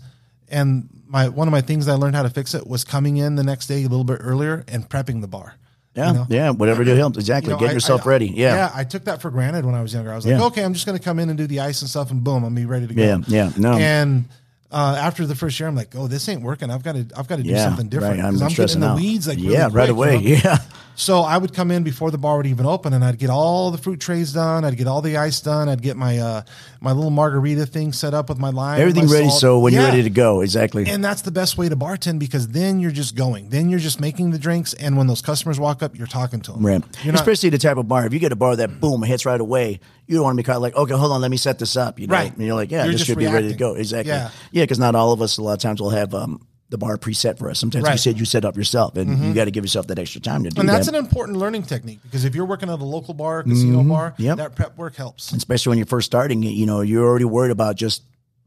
And 0.51 0.88
my 1.07 1.28
one 1.28 1.49
of 1.49 1.53
my 1.53 1.61
things 1.62 1.86
that 1.86 1.92
I 1.92 1.94
learned 1.96 2.16
how 2.16 2.24
to 2.24 2.30
fix 2.30 2.55
it 2.55 2.66
was 2.66 2.84
coming 2.84 3.16
in 3.16 3.36
the 3.36 3.42
next 3.44 3.68
day 3.68 3.78
a 3.84 3.88
little 3.88 4.05
bit 4.05 4.18
earlier 4.20 4.64
and 4.68 4.86
prepping 4.88 5.20
the 5.22 5.28
bar. 5.28 5.55
Yeah, 5.94 6.09
You 6.09 6.12
know? 6.14 6.26
yeah, 6.28 6.51
whatever 6.51 6.84
to 6.84 6.94
help. 6.96 7.16
Exactly. 7.16 7.51
You 7.53 7.57
know, 7.57 7.61
Get 7.61 7.70
I- 7.70 7.72
yourself 7.74 8.07
I- 8.07 8.11
ready. 8.11 8.26
Yeah. 8.26 8.55
Yeah, 8.55 8.70
I 8.74 8.84
took 8.84 9.05
that 9.05 9.22
for 9.22 9.30
granted 9.30 9.64
when 9.64 9.74
I 9.74 9.80
was 9.82 9.94
younger. 9.94 10.12
I 10.12 10.16
was 10.16 10.26
like, 10.26 10.38
Yeah. 10.38 10.44
okay, 10.46 10.62
I'm 10.64 10.74
just 10.74 10.84
going 10.84 10.99
to 10.99 11.03
come 11.05 11.18
in 11.18 11.28
and 11.30 11.38
do 11.38 11.46
the 11.46 11.61
ice 11.61 11.80
and 11.80 11.88
stuff, 11.88 12.11
and 12.11 12.22
boom, 12.22 12.44
I'm 12.44 12.55
be 12.55 12.66
ready 12.66 12.86
to 12.86 12.92
go. 12.94 13.03
Yeah, 13.03 13.18
yeah, 13.26 13.51
no. 13.57 13.72
And 13.72 14.26
uh, 14.71 14.97
after 14.99 15.27
the 15.27 15.35
first 15.35 15.59
year, 15.59 15.69
I'm 15.69 15.75
like, 15.77 15.95
oh, 15.97 16.07
this 16.09 16.29
ain't 16.29 16.43
working. 16.43 16.71
I've 16.71 16.83
got 16.83 16.93
to, 16.95 17.07
I've 17.16 17.27
got 17.29 17.37
to 17.37 17.43
do 17.43 17.51
Yeah, 17.51 17.64
something 17.64 17.89
different 17.89 18.19
right. 18.21 18.27
I'm 18.27 18.43
I'm, 18.43 18.49
getting 18.51 18.81
the 18.81 18.89
out. 18.89 18.97
weeds 18.97 19.27
like 19.27 19.39
really 19.39 19.53
yeah, 19.55 19.69
right 19.73 19.89
away. 19.89 20.16
you 20.19 20.37
know? 20.37 20.41
Yeah, 20.45 20.59
So 20.95 21.21
I 21.21 21.39
would 21.39 21.55
come 21.55 21.71
in 21.71 21.85
before 21.85 22.11
the 22.11 22.19
bar 22.19 22.37
would 22.39 22.47
even 22.47 22.66
open, 22.66 22.93
and 22.93 23.03
I'd 23.05 23.19
get 23.19 23.31
all 23.31 23.71
the 23.71 23.79
fruit 23.79 24.01
trays 24.01 24.33
done. 24.33 24.64
I'd 24.64 24.77
get 24.77 24.87
all 24.89 25.01
the 25.01 25.16
ice 25.16 25.41
done. 25.41 25.69
I'd 25.69 25.81
get 25.81 25.97
my 25.97 26.19
uh, 26.19 26.43
my 26.81 26.93
little 26.93 27.11
margarita 27.11 27.66
thing 27.66 27.93
set 27.93 28.14
up 28.14 28.29
with 28.29 28.39
my 28.39 28.51
lime, 28.51 28.81
everything 28.81 29.07
my 29.07 29.12
ready. 29.12 29.29
salt. 29.29 29.41
So 29.41 29.59
when 29.61 29.73
you're 29.73 29.85
ready 29.85 30.03
to 30.03 30.11
go, 30.11 30.41
exactly. 30.43 30.87
And 30.87 31.03
that's 31.05 31.23
the 31.23 31.31
best 31.31 31.57
way 31.57 31.69
to 31.69 31.77
bartend 31.77 32.19
because 32.19 32.49
then 32.49 32.79
you're 32.81 32.91
just 32.91 33.14
going. 33.14 33.49
Then 33.49 33.69
you're 33.71 33.79
just 33.79 34.01
making 34.01 34.33
the 34.33 34.39
drinks, 34.39 34.75
and 34.75 34.97
when 34.99 35.07
those 35.07 35.23
customers 35.23 35.59
walk 35.61 35.83
up, 35.83 35.97
you're 35.97 36.07
talking 36.09 36.41
to 36.43 36.53
them. 36.53 36.66
Right. 36.66 36.83
You're 37.05 37.12
not, 37.12 37.21
Especially 37.21 37.51
the 37.51 37.59
type 37.59 37.77
of 37.79 37.87
bar. 37.89 38.05
If 38.05 38.12
you 38.12 38.19
get 38.19 38.33
a 38.33 38.37
bar 38.37 38.57
that 38.57 38.81
boom 38.81 39.03
hits 39.03 39.25
right 39.25 39.41
away, 39.41 39.79
you 40.09 40.16
don't 40.16 40.25
want 40.25 40.37
to 40.37 40.43
be 40.43 40.47
caught 40.47 40.61
like, 40.61 40.75
okay, 40.75 40.95
hold 40.95 41.12
on, 41.12 41.21
let 41.21 41.31
me 41.31 41.37
set 41.37 41.59
this 41.61 41.77
up. 41.77 42.01
You 42.01 42.07
know, 42.09 42.14
Right. 42.14 42.33
And 42.35 42.45
you're 42.45 42.55
like, 42.57 42.71
yeah, 42.73 42.85
You're 42.85 42.95
this 42.95 43.05
should 43.05 43.19
be 43.19 43.27
ready 43.27 43.51
to 43.51 43.57
go. 43.57 43.75
Exactly. 43.75 44.11
Yeah. 44.11 44.31
Yeah, 44.59 44.65
because 44.65 44.79
not 44.79 44.95
all 44.95 45.13
of 45.13 45.23
us. 45.23 45.39
A 45.39 45.43
lot 45.43 45.55
of 45.55 45.59
times 45.61 45.81
will 45.81 45.91
have 45.91 46.13
um, 46.15 46.47
the 46.71 46.77
bar 46.79 46.97
preset 46.99 47.39
for 47.39 47.49
us. 47.51 47.59
Sometimes 47.59 47.83
you 47.83 47.87
Right. 47.87 47.95
Mm-hmm. 47.95 47.99
said 48.11 48.19
you 48.19 48.25
set 48.27 48.45
up 48.45 48.57
yourself, 48.57 48.97
and 48.97 49.19
you 49.25 49.33
got 49.35 49.47
to 49.47 49.51
give 49.51 49.65
yourself 49.65 49.87
that 49.87 49.99
extra 49.99 50.21
time 50.21 50.45
to 50.45 50.51
do 50.51 50.61
and 50.61 50.69
that. 50.69 50.73
And 50.73 50.79
that's 50.79 50.89
an 50.89 50.95
important 50.95 51.39
learning 51.39 51.63
technique 51.63 52.01
because 52.03 52.25
if 52.25 52.35
you're 52.35 52.45
working 52.45 52.69
at 52.71 52.79
a 52.79 52.85
local 52.85 53.15
bar, 53.15 53.43
casino 53.43 53.83
bar, 53.83 54.11
Mm-hmm. 54.13 54.23
Yep. 54.23 54.37
that 54.39 54.55
prep 54.57 54.77
work 54.77 54.97
helps. 54.97 55.33
especially 55.33 55.71
when 55.71 55.79
you're 55.79 55.87
first 55.87 56.07
starting 56.07 56.43
you 56.43 56.67
know 56.67 56.81
you're 56.83 57.05
already 57.07 57.25
worried 57.25 57.51
about 57.53 57.77
just 57.77 58.03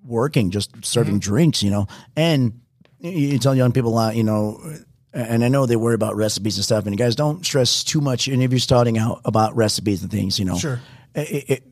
working 0.06 0.52
just 0.52 0.72
serving 0.86 1.14
Mm-hmm. 1.16 1.20
drinks 1.32 1.64
you 1.64 1.70
know 1.72 1.88
and 2.16 2.60
you- 3.00 3.12
you 3.12 3.40
tell 3.40 3.54
young 3.56 3.72
people 3.72 3.92
a 3.92 3.96
lot 3.96 4.16
you 4.16 4.24
know 4.24 4.60
and 5.14 5.44
I 5.44 5.48
know 5.50 5.66
they 5.66 5.76
worry 5.76 5.94
about 5.96 6.16
recipes 6.16 6.58
and 6.58 6.64
stuff 6.66 6.86
and 6.88 6.98
guys 6.98 7.16
don't 7.16 7.46
stress 7.46 7.84
too 7.84 8.02
much 8.02 8.28
and 8.28 8.42
if 8.42 8.52
you're 8.52 8.60
starting 8.60 8.98
out 8.98 9.22
about 9.26 9.56
recipes 9.56 10.02
and 10.02 10.10
things 10.12 10.40
you 10.40 10.46
know 10.46 10.58
Sure. 10.58 10.80
it, 11.16 11.50
it, 11.50 11.64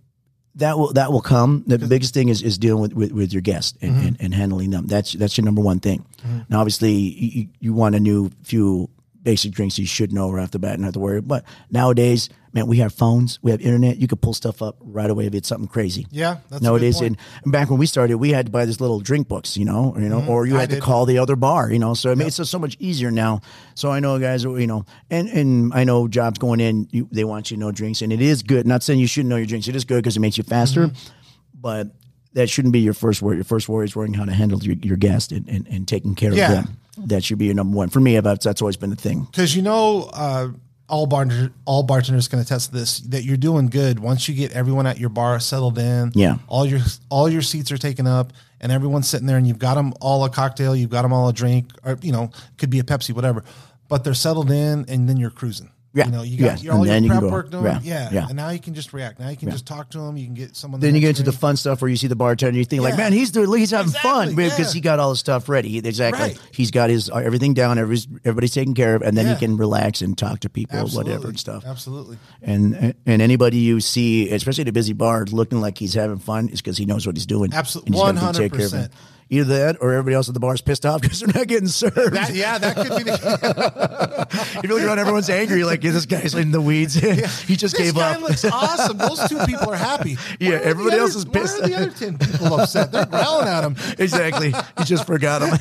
that 0.55 0.77
will 0.77 0.93
that 0.93 1.11
will 1.11 1.21
come. 1.21 1.63
The 1.67 1.77
biggest 1.77 2.13
thing 2.13 2.29
is, 2.29 2.41
is 2.41 2.57
dealing 2.57 2.81
with, 2.81 2.93
with, 2.93 3.11
with 3.11 3.31
your 3.33 3.41
guests 3.41 3.77
and, 3.81 3.91
Mm-hmm. 3.95 4.07
and, 4.07 4.21
and 4.21 4.33
handling 4.33 4.69
them. 4.71 4.87
That's 4.87 5.13
that's 5.13 5.37
your 5.37 5.45
number 5.45 5.61
one 5.61 5.79
thing. 5.79 6.05
Now, 6.49 6.59
obviously, 6.59 6.91
you, 6.93 7.41
you- 7.41 7.49
you 7.59 7.73
want 7.73 7.95
a 7.95 7.99
new 7.99 8.29
few 8.43 8.89
basic 9.21 9.51
drinks 9.51 9.77
you 9.77 9.85
should 9.85 10.11
know 10.13 10.31
right 10.31 10.43
off 10.43 10.51
the 10.51 10.59
bat 10.59 10.73
and 10.73 10.81
not 10.81 10.87
have 10.87 10.93
to 10.93 10.99
worry. 10.99 11.21
But 11.21 11.43
nowadays, 11.71 12.29
man, 12.53 12.67
we 12.67 12.77
have 12.77 12.93
phones, 12.93 13.39
we 13.41 13.51
have 13.51 13.61
internet. 13.61 13.97
You 13.97 14.07
could 14.07 14.21
pull 14.21 14.33
stuff 14.33 14.61
up 14.61 14.77
right 14.81 15.09
away 15.09 15.25
if 15.27 15.33
it's 15.35 15.47
something 15.47 15.67
crazy. 15.67 16.07
Yeah, 16.11 16.37
that's 16.49 16.61
nowadays. 16.61 16.99
And, 17.01 17.17
back 17.45 17.69
when 17.69 17.79
we 17.79 17.85
started, 17.85 18.17
we 18.17 18.31
had 18.31 18.47
to 18.47 18.51
buy 18.51 18.65
these 18.65 18.81
little 18.81 18.99
drink 18.99 19.27
books, 19.27 19.55
you 19.57 19.65
know, 19.65 19.95
you 19.97 20.09
know, 20.09 20.25
or 20.25 20.45
you 20.45 20.51
Mm-hmm. 20.53 20.57
I 20.57 20.61
had 20.61 20.69
to 20.71 20.75
did. 20.77 20.83
call 20.83 21.05
the 21.05 21.17
other 21.19 21.35
bar, 21.35 21.71
you 21.71 21.79
know. 21.79 21.93
So 21.93 22.11
it 22.11 22.17
makes 22.17 22.39
it 22.39 22.45
so 22.45 22.59
much 22.59 22.75
easier 22.79 23.11
now. 23.11 23.41
So 23.75 23.91
I 23.91 23.99
know 23.99 24.19
guys, 24.19 24.43
you 24.43 24.67
know, 24.67 24.85
and 25.09 25.27
and 25.29 25.73
I 25.73 25.83
know 25.83 26.07
jobs 26.07 26.39
going 26.39 26.59
in, 26.59 26.87
you, 26.91 27.07
they 27.11 27.23
want 27.23 27.51
you 27.51 27.57
to 27.57 27.61
know 27.61 27.71
drinks, 27.71 28.01
and 28.01 28.11
it 28.11 28.21
is 28.21 28.43
good. 28.43 28.65
Not 28.67 28.83
saying 28.83 28.99
you 28.99 29.07
shouldn't 29.07 29.29
know 29.29 29.37
your 29.37 29.45
drinks. 29.45 29.67
It 29.67 29.75
is 29.75 29.85
good 29.85 29.97
because 30.03 30.17
it 30.17 30.19
makes 30.21 30.37
you 30.37 30.43
faster, 30.43 30.87
Mm-hmm. 30.87 31.13
but 31.61 31.87
that 32.33 32.49
shouldn't 32.49 32.73
be 32.73 32.79
your 32.79 32.93
first 32.93 33.21
worry. 33.21 33.37
Your 33.37 33.43
first 33.43 33.67
worry 33.67 33.85
is 33.85 33.95
worrying 33.95 34.13
how 34.13 34.23
to 34.25 34.31
handle 34.31 34.59
your, 34.63 34.75
your 34.83 34.97
guest 34.97 35.31
and, 35.31 35.47
and, 35.49 35.67
and 35.67 35.87
taking 35.87 36.13
care 36.15 36.31
Yeah. 36.31 36.45
of 36.59 36.65
them. 36.65 36.77
That 37.07 37.23
should 37.23 37.37
be 37.39 37.45
your 37.45 37.55
number 37.55 37.75
one. 37.77 37.89
For 37.89 37.99
me, 37.99 38.19
that's 38.19 38.43
that's 38.45 38.61
always 38.61 38.75
been 38.77 38.89
the 38.89 38.95
thing. 38.95 39.21
Because 39.31 39.55
you 39.55 39.61
know, 39.61 40.09
uh, 40.13 40.49
all 40.89 41.05
bartender, 41.05 41.51
all 41.65 41.83
bartenders 41.83 42.27
can 42.27 42.39
attest 42.39 42.69
to 42.71 42.77
this 42.77 42.99
that 43.01 43.23
you're 43.23 43.37
doing 43.37 43.67
good 43.67 43.99
once 43.99 44.27
you 44.27 44.35
get 44.35 44.51
everyone 44.51 44.87
at 44.87 44.99
your 44.99 45.09
bar 45.09 45.39
settled 45.39 45.77
in. 45.77 46.11
Yeah. 46.15 46.37
all 46.47 46.65
your 46.65 46.79
all 47.09 47.29
your 47.29 47.41
seats 47.41 47.71
are 47.71 47.77
taken 47.77 48.07
up, 48.07 48.33
and 48.59 48.71
everyone's 48.71 49.07
sitting 49.07 49.27
there, 49.27 49.37
and 49.37 49.47
you've 49.47 49.59
got 49.59 49.75
them 49.75 49.93
all 50.01 50.23
a 50.25 50.29
cocktail, 50.29 50.75
you've 50.75 50.89
got 50.89 51.03
them 51.03 51.13
all 51.13 51.29
a 51.29 51.33
drink, 51.33 51.71
or 51.83 51.97
you 52.01 52.11
know, 52.11 52.31
could 52.57 52.69
be 52.69 52.79
a 52.79 52.83
Pepsi, 52.83 53.13
whatever. 53.13 53.43
But 53.87 54.03
they're 54.03 54.13
settled 54.13 54.51
in, 54.51 54.85
and 54.87 55.07
then 55.09 55.17
you're 55.17 55.31
cruising. 55.31 55.71
Yeah. 55.91 56.05
you 56.05 56.11
know, 56.11 56.21
you 56.21 56.37
got 56.37 56.45
Yes. 56.45 56.63
your, 56.63 56.73
all 56.73 56.79
And 56.83 57.05
your 57.05 57.15
then 57.15 57.23
you 57.23 57.31
work 57.31 57.49
done. 57.49 57.63
Yeah. 57.63 57.79
Yeah. 57.81 58.09
Yeah. 58.11 58.25
and 58.27 58.35
now 58.35 58.49
you 58.49 58.59
can 58.59 58.75
just 58.75 58.93
react. 58.93 59.19
Now 59.19 59.29
you 59.29 59.35
can 59.37 59.49
just 59.49 59.65
talk 59.65 59.89
to 59.91 59.97
them. 59.97 60.17
You 60.17 60.25
can 60.25 60.35
get 60.35 60.55
someone. 60.55 60.79
Then 60.81 60.93
you 60.93 61.01
get 61.01 61.09
into 61.09 61.23
the 61.23 61.31
fun 61.31 61.57
stuff 61.57 61.81
where 61.81 61.89
you 61.89 61.97
see 61.97 62.05
the 62.05 62.15
bartender, 62.15 62.57
you 62.59 62.65
think 62.65 62.83
like, 62.83 62.95
man, 62.95 63.11
he's 63.11 63.31
doing, 63.31 63.51
he's 63.59 63.71
having 63.71 63.91
fun 63.91 64.29
Exactly, 64.29 64.49
because 64.49 64.71
he 64.73 64.81
got 64.81 64.99
all 64.99 65.09
his 65.09 65.19
stuff 65.19 65.49
ready. 65.49 65.69
He- 65.69 65.79
Exactly, 65.79 66.21
Right. 66.21 66.39
he's 66.53 66.69
got 66.69 66.91
his 66.91 67.09
uh, 67.09 67.15
everything 67.15 67.55
down. 67.55 67.79
Everybody's, 67.79 68.07
everybody's 68.23 68.53
taken 68.53 68.75
care 68.75 68.93
of, 68.95 69.01
and 69.01 69.17
then 69.17 69.25
Yeah. 69.25 69.33
he 69.33 69.39
can 69.39 69.57
relax 69.57 70.01
and 70.03 70.15
talk 70.15 70.41
to 70.41 70.49
people, 70.49 70.77
Absolutely. 70.77 71.11
whatever 71.13 71.29
and 71.29 71.39
stuff. 71.39 71.63
Absolutely. 71.65 72.17
And 72.43 72.93
and 73.07 73.21
anybody 73.21 73.57
you 73.57 73.79
see, 73.79 74.29
especially 74.29 74.61
at 74.63 74.67
a 74.67 74.71
busy 74.73 74.93
bar, 74.93 75.25
looking 75.31 75.59
like 75.61 75.77
he's 75.79 75.95
having 75.95 76.19
fun, 76.19 76.49
is 76.49 76.61
because 76.61 76.77
he 76.77 76.85
knows 76.85 77.07
what 77.07 77.15
he's 77.15 77.25
doing. 77.25 77.51
Absolutely. 77.53 77.87
And 77.99 78.17
he's 78.19 78.37
gonna 78.37 78.89
take 79.29 79.37
care 79.37 79.43
of 79.43 79.47
100%. 79.47 79.49
it. 79.49 79.49
Either 79.49 79.57
that, 79.73 79.77
or 79.81 79.91
everybody 79.93 80.15
else 80.15 80.27
at 80.27 80.33
the 80.33 80.39
bar 80.39 80.53
is 80.55 80.61
pissed 80.61 80.85
off 80.85 81.01
because 81.03 81.19
they're 81.19 81.33
not 81.33 81.47
getting 81.47 81.67
served. 81.67 82.13
That, 82.13 82.33
yeah, 82.33 82.57
that 82.57 82.75
could 82.75 82.97
be 82.97 83.03
the. 83.03 83.17
case. 84.31 84.55
If 84.57 84.63
you 84.63 84.69
look 84.69 84.83
around 84.83 84.99
everyone's 84.99 85.29
angry, 85.29 85.63
like 85.63 85.83
yeah, 85.83 85.91
this 85.91 86.05
guy's 86.05 86.33
in 86.35 86.51
the 86.51 86.61
weeds. 86.61 86.93
he 87.47 87.55
just 87.55 87.75
gave 87.75 87.95
up. 87.95 87.95
this 87.95 87.95
gave 87.95 87.95
guy 87.95 88.13
up. 88.15 88.21
looks 88.21 88.45
awesome. 88.45 88.97
Those 88.97 89.29
two 89.29 89.37
people 89.45 89.69
are 89.71 89.75
happy. 89.75 90.17
Yeah, 90.39 90.49
Why 90.49 90.55
are 90.55 90.59
the 90.59 90.65
everybody 90.65 90.95
other- 90.95 91.01
else 91.03 91.15
is 91.15 91.25
pissed. 91.25 91.59
Why 91.61 91.65
are 91.65 91.69
the 91.69 91.75
other 91.75 91.91
ten 91.91 92.17
people 92.17 92.59
upset? 92.59 92.91
They're 92.91 93.05
growling 93.05 93.47
at 93.47 93.63
him. 93.63 93.75
exactly. 93.97 94.53
He 94.77 94.83
just 94.83 95.05
forgot 95.05 95.41
him. 95.41 95.51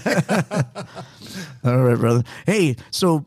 All 1.64 1.78
right, 1.78 1.98
brother. 1.98 2.24
Hey, 2.46 2.76
so 2.90 3.26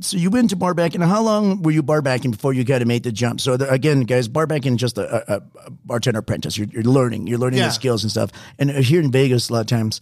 so 0.00 0.16
you 0.16 0.30
went 0.30 0.50
to 0.50 0.56
bar 0.56 0.74
backing. 0.74 1.00
How 1.00 1.22
long 1.22 1.62
were 1.62 1.70
you 1.70 1.82
bar 1.82 2.02
backing 2.02 2.30
before 2.30 2.52
you 2.52 2.64
kind 2.64 2.82
of 2.82 2.88
made 2.88 3.02
the 3.02 3.12
jump? 3.12 3.40
So 3.40 3.56
the, 3.56 3.70
again, 3.70 4.00
guys, 4.02 4.28
bar 4.28 4.46
backing 4.46 4.74
is 4.74 4.80
just 4.80 4.98
a, 4.98 5.34
a, 5.34 5.42
a 5.66 5.70
bartender 5.70 6.20
apprentice. 6.20 6.56
You're, 6.56 6.68
you're 6.68 6.82
learning. 6.84 7.26
You're 7.26 7.38
learning 7.38 7.58
Yeah. 7.58 7.66
the 7.66 7.72
skills 7.72 8.02
and 8.04 8.10
stuff. 8.10 8.30
And 8.58 8.70
uh, 8.70 8.74
here 8.82 9.00
in 9.00 9.10
Vegas, 9.10 9.48
a 9.50 9.52
lot 9.54 9.60
of 9.60 9.66
times, 9.66 10.00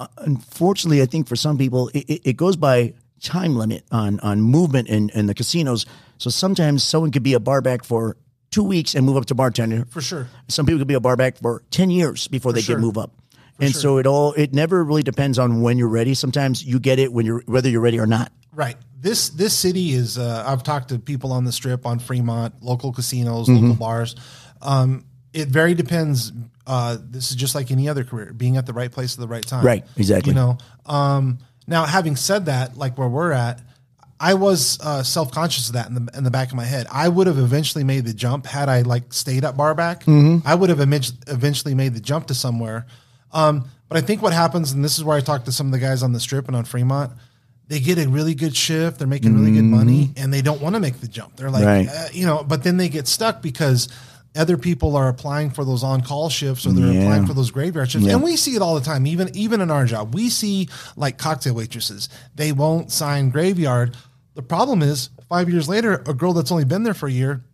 uh, 0.00 0.06
unfortunately, 0.18 1.02
I 1.02 1.06
think 1.06 1.28
for 1.28 1.36
some 1.36 1.56
people, 1.58 1.88
it, 1.88 2.04
it, 2.08 2.20
it 2.30 2.32
goes 2.36 2.56
by 2.56 2.94
time 3.20 3.56
limit 3.56 3.84
on 3.90 4.20
on 4.20 4.40
movement 4.42 4.88
in, 4.88 5.10
in 5.10 5.26
the 5.26 5.34
casinos. 5.34 5.86
So 6.18 6.28
sometimes 6.30 6.82
someone 6.82 7.10
could 7.10 7.22
be 7.22 7.34
a 7.34 7.40
bar 7.40 7.60
back 7.62 7.84
for 7.84 8.16
two 8.50 8.62
weeks 8.64 8.94
and 8.94 9.04
move 9.06 9.16
up 9.16 9.26
to 9.26 9.34
bartender. 9.34 9.84
For 9.90 10.00
sure. 10.00 10.28
Some 10.48 10.66
people 10.66 10.78
could 10.78 10.88
be 10.88 10.94
a 10.94 11.00
bar 11.00 11.16
back 11.16 11.36
for 11.38 11.62
10 11.70 11.90
years 11.90 12.28
before 12.28 12.52
they 12.52 12.60
sure. 12.60 12.76
get 12.76 12.82
move 12.82 12.98
up. 12.98 13.12
and 13.60 13.74
so 13.74 13.98
it 13.98 14.06
all 14.06 14.32
it 14.34 14.52
never 14.52 14.82
really 14.84 15.02
depends 15.02 15.38
on 15.38 15.60
when 15.62 15.78
you're 15.78 15.88
ready. 15.88 16.14
Sometimes 16.14 16.64
you 16.64 16.78
get 16.78 16.98
it 16.98 17.12
when 17.12 17.24
you're 17.26 17.42
whether 17.46 17.68
you're 17.68 17.80
ready 17.80 17.98
or 17.98 18.06
not. 18.06 18.30
Right. 18.54 18.76
This 19.00 19.28
this 19.30 19.52
city 19.52 19.92
is. 19.92 20.16
Uh, 20.18 20.44
I've 20.46 20.62
talked 20.62 20.88
to 20.90 20.98
people 20.98 21.32
on 21.32 21.44
the 21.44 21.52
strip, 21.52 21.84
on 21.86 21.98
Fremont, 21.98 22.54
local 22.62 22.92
casinos, 22.92 23.48
Mm-hmm. 23.48 23.62
local 23.62 23.76
bars. 23.76 24.16
Um, 24.62 25.04
it 25.32 25.48
very 25.48 25.74
depends. 25.74 26.32
Uh, 26.66 26.96
this 27.10 27.30
is 27.30 27.36
just 27.36 27.54
like 27.54 27.70
any 27.70 27.88
other 27.88 28.04
career, 28.04 28.32
being 28.32 28.56
at 28.56 28.64
the 28.64 28.72
right 28.72 28.90
place 28.90 29.14
at 29.14 29.20
the 29.20 29.28
right 29.28 29.46
time. 29.46 29.64
Right, 29.66 29.84
exactly. 29.96 30.30
You 30.30 30.36
know. 30.36 30.58
Um, 30.86 31.38
now, 31.66 31.84
having 31.84 32.16
said 32.16 32.46
that, 32.46 32.78
like 32.78 32.96
where 32.96 33.08
we're 33.08 33.32
at, 33.32 33.60
I 34.18 34.34
was 34.34 34.78
uh, 34.80 35.02
self 35.02 35.30
conscious 35.32 35.66
of 35.68 35.74
that 35.74 35.88
in 35.88 35.94
the 36.06 36.16
in 36.16 36.24
the 36.24 36.30
back 36.30 36.48
of 36.48 36.54
my 36.54 36.64
head. 36.64 36.86
I 36.90 37.08
would 37.08 37.26
have 37.26 37.38
eventually 37.38 37.84
made 37.84 38.06
the 38.06 38.14
jump 38.14 38.46
had 38.46 38.68
I 38.70 38.82
like 38.82 39.12
stayed 39.12 39.44
at 39.44 39.56
barback. 39.56 40.04
Mm-hmm. 40.04 40.46
I 40.48 40.54
would 40.54 40.70
have 40.70 40.80
eventually 40.80 41.74
made 41.74 41.92
the 41.94 42.00
jump 42.00 42.28
to 42.28 42.34
somewhere. 42.34 42.86
Um, 43.32 43.68
but 43.88 43.98
I 43.98 44.00
think 44.00 44.22
what 44.22 44.32
happens, 44.32 44.72
and 44.72 44.82
this 44.82 44.96
is 44.96 45.04
where 45.04 45.16
I 45.16 45.20
talked 45.20 45.44
to 45.46 45.52
some 45.52 45.66
of 45.66 45.72
the 45.72 45.78
guys 45.78 46.02
on 46.02 46.12
the 46.12 46.20
strip 46.20 46.46
and 46.46 46.56
on 46.56 46.64
Fremont, 46.64 47.12
they 47.68 47.80
get 47.80 47.98
a 47.98 48.08
really 48.08 48.34
good 48.34 48.54
shift, 48.56 48.98
they're 48.98 49.08
making 49.08 49.34
really 49.34 49.52
good 49.52 49.64
money, 49.64 50.10
and 50.16 50.32
they 50.32 50.42
don't 50.42 50.60
want 50.60 50.74
to 50.74 50.80
make 50.80 51.00
the 51.00 51.08
jump. 51.08 51.36
They're 51.36 51.50
like, 51.50 51.64
Mm-hmm. 51.64 51.88
Right. 51.88 51.96
uh, 52.06 52.08
you 52.12 52.26
know, 52.26 52.44
but 52.44 52.62
then 52.62 52.76
they 52.76 52.88
get 52.88 53.06
stuck 53.08 53.40
because 53.42 53.88
other 54.36 54.56
people 54.58 54.96
are 54.96 55.08
applying 55.08 55.48
for 55.50 55.64
those 55.64 55.82
on 55.84 56.00
call 56.02 56.28
shifts 56.28 56.66
or 56.66 56.72
they're 56.72 56.92
Yeah. 56.92 57.00
applying 57.02 57.24
for 57.26 57.34
those 57.34 57.50
graveyard 57.52 57.90
shifts. 57.90 58.06
Yeah. 58.06 58.14
And 58.14 58.22
we 58.22 58.36
see 58.36 58.54
it 58.56 58.62
all 58.62 58.74
the 58.74 58.80
time, 58.80 59.06
even 59.06 59.30
even 59.34 59.60
in 59.60 59.70
our 59.70 59.84
job. 59.86 60.12
We 60.14 60.28
see 60.28 60.68
like 60.96 61.18
cocktail 61.18 61.54
waitresses, 61.54 62.08
they 62.34 62.50
won't 62.52 62.90
sign 62.90 63.30
graveyard. 63.30 63.96
The 64.34 64.42
problem 64.42 64.82
is 64.82 65.10
five 65.28 65.48
years 65.48 65.68
later, 65.68 66.02
a 66.06 66.12
girl 66.14 66.32
that's 66.32 66.50
only 66.50 66.64
been 66.64 66.82
there 66.82 66.94
for 66.94 67.06
a 67.08 67.12
year 67.12 67.44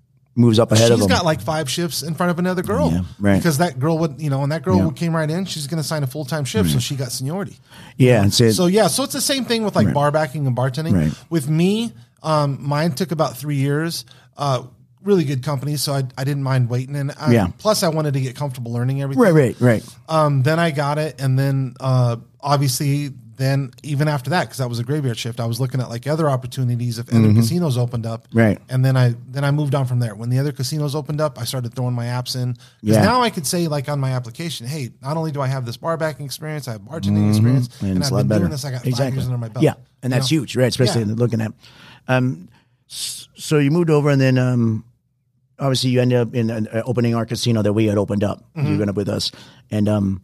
Moves 0.41 0.59
up 0.59 0.73
ahead 0.73 0.91
of 0.91 0.99
she's 0.99 1.07
them. 1.07 1.17
got 1.17 1.25
like 1.25 1.41
five 1.41 1.71
shifts 1.71 2.03
in 2.03 2.15
front 2.15 2.31
of 2.31 2.39
another 2.39 2.63
girl. 2.63 2.91
Yeah, 2.91 3.01
right. 3.19 3.37
Because 3.37 3.59
that 3.59 3.79
girl 3.79 3.99
would, 3.99 4.21
you 4.21 4.31
know, 4.31 4.43
and 4.43 4.51
that 4.53 4.63
girl 4.63 4.77
Yeah. 4.79 4.91
came 4.91 5.15
right 5.15 5.31
in, 5.31 5.45
she's 5.45 5.67
going 5.67 5.81
to 5.83 5.87
sign 5.87 6.03
a 6.03 6.07
full 6.07 6.25
time 6.25 6.45
shift. 6.45 6.71
So 6.71 6.79
she 6.79 6.97
got 6.97 7.13
seniority. 7.13 7.59
yeah, 7.97 8.23
and 8.23 8.33
so, 8.33 8.51
So 8.51 8.67
yeah, 8.67 8.87
so 8.89 9.05
it's 9.05 9.13
the 9.13 9.21
same 9.21 9.45
thing 9.45 9.65
with 9.65 9.77
like 9.77 9.93
bar 9.93 10.11
backing 10.11 10.47
and 10.47 10.57
bartending. 10.57 10.95
Right. 10.95 11.13
With 11.31 11.49
me, 11.49 11.93
um, 12.23 12.59
mine 12.61 12.93
took 12.93 13.13
about 13.13 13.37
three 13.37 13.57
years. 13.57 14.05
Uh, 14.37 14.63
really 15.03 15.25
good 15.25 15.43
company, 15.43 15.77
so 15.77 15.93
I, 15.95 16.03
I 16.19 16.25
didn't 16.25 16.43
mind 16.43 16.69
waiting. 16.69 16.95
And 16.97 17.13
I, 17.19 17.33
Yeah. 17.33 17.49
plus, 17.59 17.83
I 17.83 17.89
wanted 17.89 18.15
to 18.15 18.21
get 18.21 18.37
comfortable 18.37 18.73
learning 18.73 19.01
everything. 19.03 19.23
right, 19.23 19.33
right, 19.33 19.61
right. 19.61 19.97
Um, 20.09 20.43
then 20.43 20.59
I 20.59 20.71
got 20.73 20.99
it, 20.99 21.21
and 21.21 21.39
then 21.39 21.75
uh, 21.81 22.17
obviously, 22.41 23.11
then 23.41 23.71
even 23.83 24.07
after 24.07 24.29
that, 24.31 24.43
because 24.45 24.59
that 24.59 24.69
was 24.69 24.79
a 24.79 24.85
graveyard 24.85 25.17
shift, 25.19 25.41
I 25.41 25.47
was 25.47 25.59
looking 25.61 25.81
at 25.81 25.89
like 25.89 26.07
other 26.07 26.29
opportunities 26.29 26.99
if 26.99 27.09
other 27.13 27.33
casinos 27.33 27.79
opened 27.79 28.05
up. 28.07 28.29
Mm-hmm. 28.29 28.39
Right. 28.39 28.59
And 28.69 28.85
then 28.85 28.97
I 28.97 29.15
then 29.29 29.45
I 29.45 29.51
moved 29.51 29.75
on 29.75 29.87
from 29.87 29.99
there. 29.99 30.15
When 30.15 30.29
the 30.29 30.39
other 30.39 30.53
casinos 30.53 30.95
opened 30.95 31.21
up, 31.21 31.39
I 31.41 31.45
started 31.45 31.75
throwing 31.75 31.95
my 31.95 32.05
apps 32.07 32.37
in 32.41 32.53
because 32.81 32.97
Yeah. 32.97 33.03
now 33.03 33.23
I 33.23 33.31
could 33.31 33.47
say 33.47 33.67
like 33.67 33.89
on 33.89 33.99
my 33.99 34.11
application, 34.13 34.67
hey, 34.67 34.91
not 35.03 35.17
only 35.17 35.33
do 35.33 35.41
I 35.41 35.47
have 35.47 35.65
this 35.65 35.77
bar 35.79 35.97
backing 35.97 36.27
experience, 36.27 36.69
I 36.69 36.73
have 36.73 36.83
bartending 36.83 37.31
experience, 37.31 37.69
Mm-hmm. 37.69 37.87
And 37.87 37.95
and, 37.97 38.05
I've 38.05 38.11
been 38.11 38.29
better. 38.29 38.41
doing 38.41 38.51
this. 38.51 38.65
I 38.65 38.71
got 38.73 38.83
five 38.85 39.15
years 39.15 39.25
under 39.27 39.39
my 39.39 39.49
belt. 39.49 39.63
Yeah, 39.65 39.75
and 40.03 40.13
You 40.13 40.19
that's 40.21 40.31
know? 40.31 40.37
huge, 40.39 40.57
right? 40.57 40.69
Especially 40.69 41.03
Yeah. 41.05 41.15
looking 41.17 41.41
at. 41.41 41.53
Um, 42.09 42.49
so 42.87 43.59
you 43.59 43.71
moved 43.71 43.89
over, 43.91 44.11
and 44.11 44.21
then 44.21 44.37
um, 44.37 44.85
obviously 45.59 45.91
you 45.91 46.01
ended 46.01 46.19
up 46.19 46.35
in 46.35 46.51
uh, 46.51 46.83
opening 46.85 47.15
our 47.15 47.25
casino 47.25 47.63
that 47.63 47.73
we 47.73 47.87
had 47.87 47.97
opened 47.99 48.25
up. 48.25 48.45
Mm-hmm. 48.57 48.73
You 48.73 48.79
went 48.79 48.91
up 48.91 48.97
with 48.97 49.09
us, 49.09 49.31
and 49.71 49.89
um, 49.89 50.23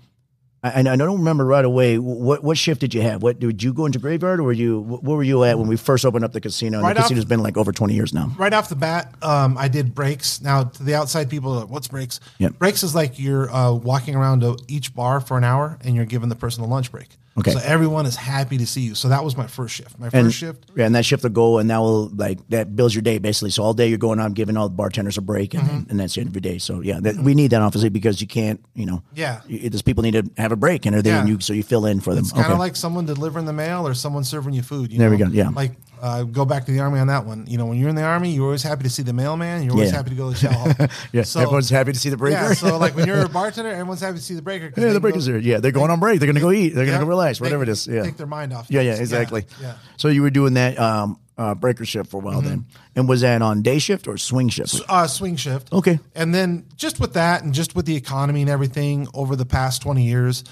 and 0.63 0.89
I 0.89 0.97
don't 0.97 1.19
remember 1.19 1.45
right 1.45 1.65
away 1.65 1.99
what 1.99 2.43
what 2.43 2.59
shift 2.59 2.81
did 2.81 2.93
you 2.95 3.01
have? 3.03 3.23
What 3.23 3.39
did 3.39 3.63
you 3.63 3.73
go 3.73 3.87
into 3.87 3.99
graveyard, 3.99 4.41
or 4.41 4.45
were 4.45 4.53
you 4.53 4.81
where 4.81 5.17
were 5.17 5.23
you 5.23 5.45
at 5.45 5.59
when 5.59 5.69
we 5.69 5.77
first 5.77 6.05
opened 6.05 6.25
up 6.25 6.33
the 6.33 6.41
casino? 6.41 6.79
And 6.79 6.87
Right 6.87 6.95
the 6.95 7.01
off- 7.03 7.05
casino's 7.09 7.25
been 7.25 7.43
like 7.43 7.57
over 7.57 7.71
twenty 7.73 7.95
years 7.95 8.13
now. 8.13 8.33
right 8.39 8.53
off 8.53 8.69
the 8.69 8.75
bat, 8.77 9.15
um, 9.23 9.57
I 9.59 9.69
did 9.69 9.95
breaks. 9.95 10.41
Now, 10.41 10.65
to 10.65 10.83
the 10.83 10.95
outside 10.95 11.31
people, 11.31 11.53
like, 11.53 11.69
what's 11.69 11.89
breaks? 11.89 12.19
Yep. 12.39 12.59
Breaks 12.59 12.83
is 12.83 12.95
like 12.95 13.19
you're 13.19 13.49
uh, 13.55 13.73
walking 13.73 14.15
around 14.17 14.41
to 14.41 14.57
each 14.67 14.95
bar 14.95 15.21
for 15.21 15.39
an 15.39 15.45
hour 15.45 15.79
and 15.85 15.95
you're 15.95 16.05
giving 16.05 16.29
the 16.29 16.37
person 16.37 16.65
a 16.65 16.67
lunch 16.67 16.91
break. 16.91 17.09
Okay. 17.39 17.51
So 17.51 17.61
everyone 17.63 18.07
is 18.07 18.17
happy 18.17 18.57
to 18.59 18.67
see 18.67 18.81
you. 18.81 18.95
So 18.95 19.09
that 19.11 19.23
was 19.23 19.37
my 19.37 19.47
first 19.47 19.75
shift. 19.75 19.99
My 19.99 20.07
first 20.07 20.15
And, 20.15 20.33
shift. 20.33 20.71
yeah, 20.75 20.87
and 20.87 20.95
that 20.95 21.05
shift 21.05 21.23
will 21.23 21.31
go, 21.31 21.59
and 21.59 21.69
that 21.69 21.79
will 21.79 22.09
like 22.09 22.39
that 22.49 22.75
builds 22.75 22.95
your 22.95 23.03
day 23.03 23.19
basically. 23.19 23.51
So 23.51 23.63
all 23.63 23.75
day 23.75 23.89
you're 23.89 23.99
going 23.99 24.21
on 24.21 24.33
giving 24.33 24.57
all 24.57 24.69
the 24.71 24.75
bartenders 24.75 25.19
a 25.19 25.21
break, 25.21 25.53
and, 25.55 25.63
Mm-hmm. 25.63 25.91
and 25.91 26.01
that's 26.01 26.15
the 26.15 26.23
end 26.23 26.29
of 26.31 26.35
your 26.35 26.41
day. 26.41 26.57
So 26.59 26.81
yeah, 26.81 26.99
that, 27.01 27.17
we 27.17 27.35
need 27.35 27.51
that 27.51 27.61
obviously 27.61 27.91
because 27.91 28.21
you 28.23 28.27
can't, 28.27 28.65
you 28.75 28.87
know, 28.87 29.03
Yeah. 29.15 29.41
there's 29.49 29.83
people 29.83 30.03
need 30.03 30.13
to 30.15 30.25
have 30.39 30.51
a 30.53 30.57
break 30.57 30.87
and 30.87 30.95
they're 30.95 31.03
there, 31.03 31.19
and 31.21 31.29
you 31.29 31.39
so 31.41 31.53
you 31.53 31.63
fill 31.63 31.85
in 31.87 32.01
for 32.01 32.15
them. 32.15 32.25
It's 32.25 32.33
kind 32.33 32.47
of 32.47 32.53
Okay. 32.53 32.59
like 32.59 32.77
someone 32.77 33.05
delivering 33.05 33.45
the 33.45 33.53
mail 33.53 33.87
or 33.87 33.93
someone 33.95 34.25
serving 34.25 34.55
you 34.55 34.63
food. 34.63 34.91
You 34.93 34.99
There 34.99 35.11
we 35.11 35.17
go, 35.19 35.27
yeah. 35.27 35.51
Like 35.51 35.73
uh, 36.01 36.23
go 36.25 36.45
back 36.45 36.67
to 36.67 36.73
the 36.73 36.81
army 36.81 36.99
on 36.99 37.07
that 37.07 37.25
one. 37.27 37.47
You 37.47 37.59
know, 37.59 37.67
when 37.67 37.79
you're 37.79 37.89
in 37.89 37.95
the 37.97 38.03
army, 38.03 38.31
you're 38.31 38.45
always 38.45 38.63
happy 38.63 38.83
to 38.85 38.91
see 38.91 39.03
the 39.03 39.13
mailman. 39.13 39.63
You're 39.63 39.73
always 39.73 39.91
Yeah. 39.91 39.97
happy 39.97 40.11
to 40.11 40.17
go 40.17 40.33
to 40.33 40.41
the 40.47 40.53
hall. 40.53 40.89
yeah, 41.13 41.23
So- 41.23 41.41
everyone's 41.41 41.71
happy 41.71 41.93
to 41.93 41.99
see 41.99 42.11
the 42.11 42.17
breaker. 42.17 42.37
Yeah. 42.37 42.53
So 42.55 42.79
like 42.79 42.95
when 42.97 43.07
you're 43.07 43.25
a 43.25 43.29
bartender, 43.41 43.71
everyone's 43.71 44.01
happy 44.01 44.19
to 44.19 44.23
see 44.23 44.35
the 44.35 44.43
breaker. 44.43 44.67
yeah, 44.77 44.89
the 44.89 44.93
go- 44.95 45.01
breakers 45.01 45.29
are. 45.29 45.39
Yeah, 45.39 45.59
they're 45.61 45.73
going 45.73 45.91
on 45.91 46.01
break. 46.01 46.21
They're 46.21 46.27
going 46.27 46.35
to 46.37 46.41
go 46.41 46.51
eat. 46.53 46.71
They're 46.75 46.87
going 46.87 46.99
to 46.99 47.05
go 47.05 47.09
relax. 47.09 47.41
Whatever 47.41 47.63
it 47.63 47.69
is. 47.69 47.87
Yeah. 47.87 48.03
Take 48.03 48.17
their 48.17 48.27
mind 48.27 48.53
off. 48.53 48.67
Yeah, 48.71 48.81
yeah, 48.83 48.95
exactly. 48.95 49.47
Yeah. 49.61 49.75
So 49.97 50.09
you 50.09 50.23
were 50.23 50.31
doing 50.31 50.55
that 50.55 50.79
um, 50.79 51.19
uh, 51.39 51.55
breaker 51.55 51.85
shift 51.85 52.11
for 52.11 52.19
a 52.19 52.25
while 52.25 52.41
then, 52.41 52.65
and 52.95 53.09
was 53.09 53.21
that 53.21 53.43
on 53.43 53.61
day 53.63 53.79
shift 53.79 54.09
or 54.09 54.17
swing 54.17 54.49
shift? 54.49 54.81
uh, 54.89 55.07
swing 55.07 55.37
shift. 55.37 55.73
Okay. 55.73 55.99
And 56.15 56.35
then 56.35 56.65
just 56.77 56.99
with 57.01 57.13
that 57.15 57.43
and 57.43 57.53
just 57.53 57.75
with 57.75 57.85
the 57.87 57.95
economy 57.97 58.41
and 58.43 58.51
everything 58.51 59.07
over 59.15 59.37
the 59.37 59.45
past 59.47 59.83
20 59.83 60.03
years, 60.05 60.45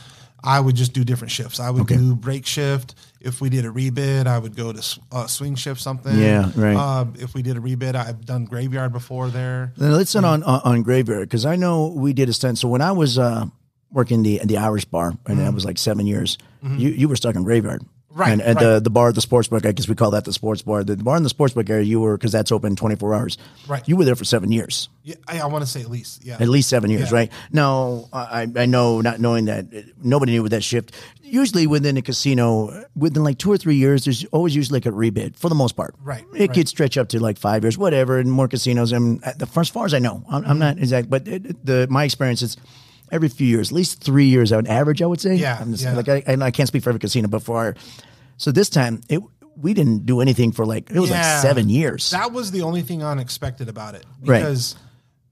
I 0.47 0.61
would 0.61 0.77
just 0.77 0.93
do 0.93 1.05
different 1.05 1.31
shifts. 1.33 1.59
I 1.59 1.71
would 1.71 1.83
Okay. 1.83 1.97
do 1.97 2.15
break 2.15 2.45
shift. 2.47 2.95
If 3.21 3.41
we 3.41 3.49
did 3.49 3.65
a 3.65 3.71
rebid, 3.71 4.27
I 4.27 4.39
would 4.39 4.55
go 4.55 4.73
to 4.75 4.99
uh, 5.11 5.27
swing 5.27 5.55
shift 5.55 5.81
something. 5.81 6.15
Yeah, 6.19 6.51
right. 6.55 6.77
Uh, 6.77 7.07
if 7.19 7.33
we 7.35 7.41
did 7.41 7.57
a 7.57 7.61
rebid, 7.61 7.95
I've 7.95 8.27
done 8.27 8.45
graveyard 8.45 8.93
before 8.93 9.31
there. 9.31 9.73
Let's 9.79 10.15
end 10.15 10.27
on 10.27 10.43
on, 10.43 10.61
on 10.65 10.83
graveyard 10.83 11.29
because 11.31 11.47
I 11.47 11.57
know 11.57 11.89
we 11.89 12.13
did 12.13 12.29
a 12.29 12.35
stint. 12.35 12.59
So 12.59 12.69
when 12.69 12.83
I 12.83 12.93
was 12.93 13.19
uh, 13.19 13.47
working 13.91 14.23
the 14.23 14.43
the 14.45 14.59
Irish 14.59 14.85
bar, 14.85 15.15
and 15.27 15.39
that 15.41 15.55
was 15.55 15.65
like 15.65 15.79
seven 15.79 16.07
years, 16.07 16.37
you 16.63 16.91
you 16.91 17.09
were 17.09 17.17
stuck 17.17 17.35
in 17.37 17.43
graveyard. 17.45 17.83
Mm-hmm. 18.15 18.21
Right, 18.21 18.33
and 18.33 18.43
at 18.43 18.57
right. 18.57 18.62
the 18.65 18.81
the 18.81 18.91
bar, 18.91 19.12
the 19.12 19.21
sports 19.21 19.49
book, 19.49 19.67
I 19.67 19.73
guess 19.73 19.89
we 19.89 19.97
call 19.97 20.12
that 20.12 20.25
the 20.25 20.33
sports 20.33 20.62
bar. 20.62 20.85
The, 20.85 20.97
bar 20.97 21.17
in 21.17 21.25
the 21.25 21.29
sports 21.29 21.53
book 21.53 21.69
area, 21.69 21.85
you 21.85 21.99
were 22.01 22.17
because 22.17 22.31
that's 22.31 22.53
open 22.53 22.77
twenty 22.77 22.95
four 22.95 23.12
hours. 23.12 23.39
Right. 23.67 23.83
You 23.89 23.97
were 23.97 24.05
there 24.05 24.15
for 24.15 24.25
seven 24.25 24.53
years, 24.53 24.89
Yeah, 25.03 25.17
I, 25.27 25.41
I 25.41 25.47
want 25.47 25.65
to 25.65 25.71
say 25.71 25.81
at 25.81 25.91
least. 25.91 26.25
Yeah. 26.25 26.37
at 26.39 26.49
least 26.49 26.69
seven 26.69 26.91
years, 26.91 27.11
Yeah. 27.11 27.17
right? 27.17 27.33
Now 27.51 28.09
I 28.12 28.47
I 28.57 28.67
know 28.67 29.01
not 29.01 29.19
knowing 29.19 29.47
that 29.47 29.67
nobody 30.03 30.31
knew 30.33 30.43
with 30.45 30.53
that 30.53 30.62
shift. 30.62 30.93
Usually 31.23 31.67
within 31.67 31.97
a 31.97 32.03
casino, 32.03 32.85
within 32.95 33.25
like 33.25 33.39
two 33.39 33.51
or 33.51 33.57
three 33.57 33.75
years, 33.77 34.05
there's 34.05 34.25
always 34.27 34.55
usually 34.55 34.77
like 34.77 34.87
a 34.87 34.93
rebid 34.93 35.37
for 35.37 35.49
the 35.49 35.55
most 35.57 35.75
part. 35.75 35.97
Right, 36.01 36.25
It 36.35 36.39
right. 36.41 36.53
could 36.55 36.69
stretch 36.69 36.97
up 36.97 37.09
to 37.09 37.19
like 37.19 37.39
five 37.39 37.65
years, 37.65 37.77
whatever, 37.77 38.21
in 38.21 38.31
more 38.31 38.47
casinos. 38.47 38.93
And 38.93 39.25
at 39.25 39.41
the, 39.41 39.49
as 39.59 39.69
far 39.69 39.87
as 39.87 39.95
I 39.95 39.99
know, 39.99 40.23
I'm, 40.31 40.45
I'm 40.45 40.59
not 40.61 40.79
exact, 40.79 41.11
but 41.11 41.27
it, 41.27 41.67
the 41.67 41.89
my 41.91 42.05
experience 42.05 42.43
is 42.43 42.57
every 43.15 43.29
few 43.29 43.47
years, 43.47 43.71
at 43.71 43.75
least 43.75 44.03
three 44.03 44.27
years 44.27 44.53
on 44.53 44.67
average, 44.67 45.01
I 45.01 45.07
would 45.07 45.21
say. 45.21 45.37
Yeah, 45.37 45.57
I'm 45.61 45.71
just, 45.73 45.85
yeah. 45.85 45.95
Like 45.95 46.09
I, 46.09 46.23
and 46.27 46.43
I 46.45 46.51
can't 46.51 46.69
speak 46.69 46.83
for 46.83 46.91
every 46.91 47.01
casino, 47.01 47.29
but 47.29 47.43
for 47.43 47.57
our, 47.57 47.75
so 48.37 48.51
this 48.53 48.69
time 48.69 49.01
it 49.09 49.21
we 49.57 49.73
didn't 49.73 50.05
do 50.05 50.21
anything 50.21 50.51
for 50.51 50.67
like 50.67 50.91
it 50.91 50.99
was 50.99 51.11
Yeah. 51.11 51.21
like 51.23 51.41
seven 51.43 51.69
years. 51.69 52.11
That 52.11 52.33
was 52.33 52.51
the 52.51 52.62
only 52.62 52.83
thing 52.83 53.05
unexpected 53.05 53.69
about 53.69 53.95
it 53.95 54.05
Right. 54.25 54.41
because 54.41 54.75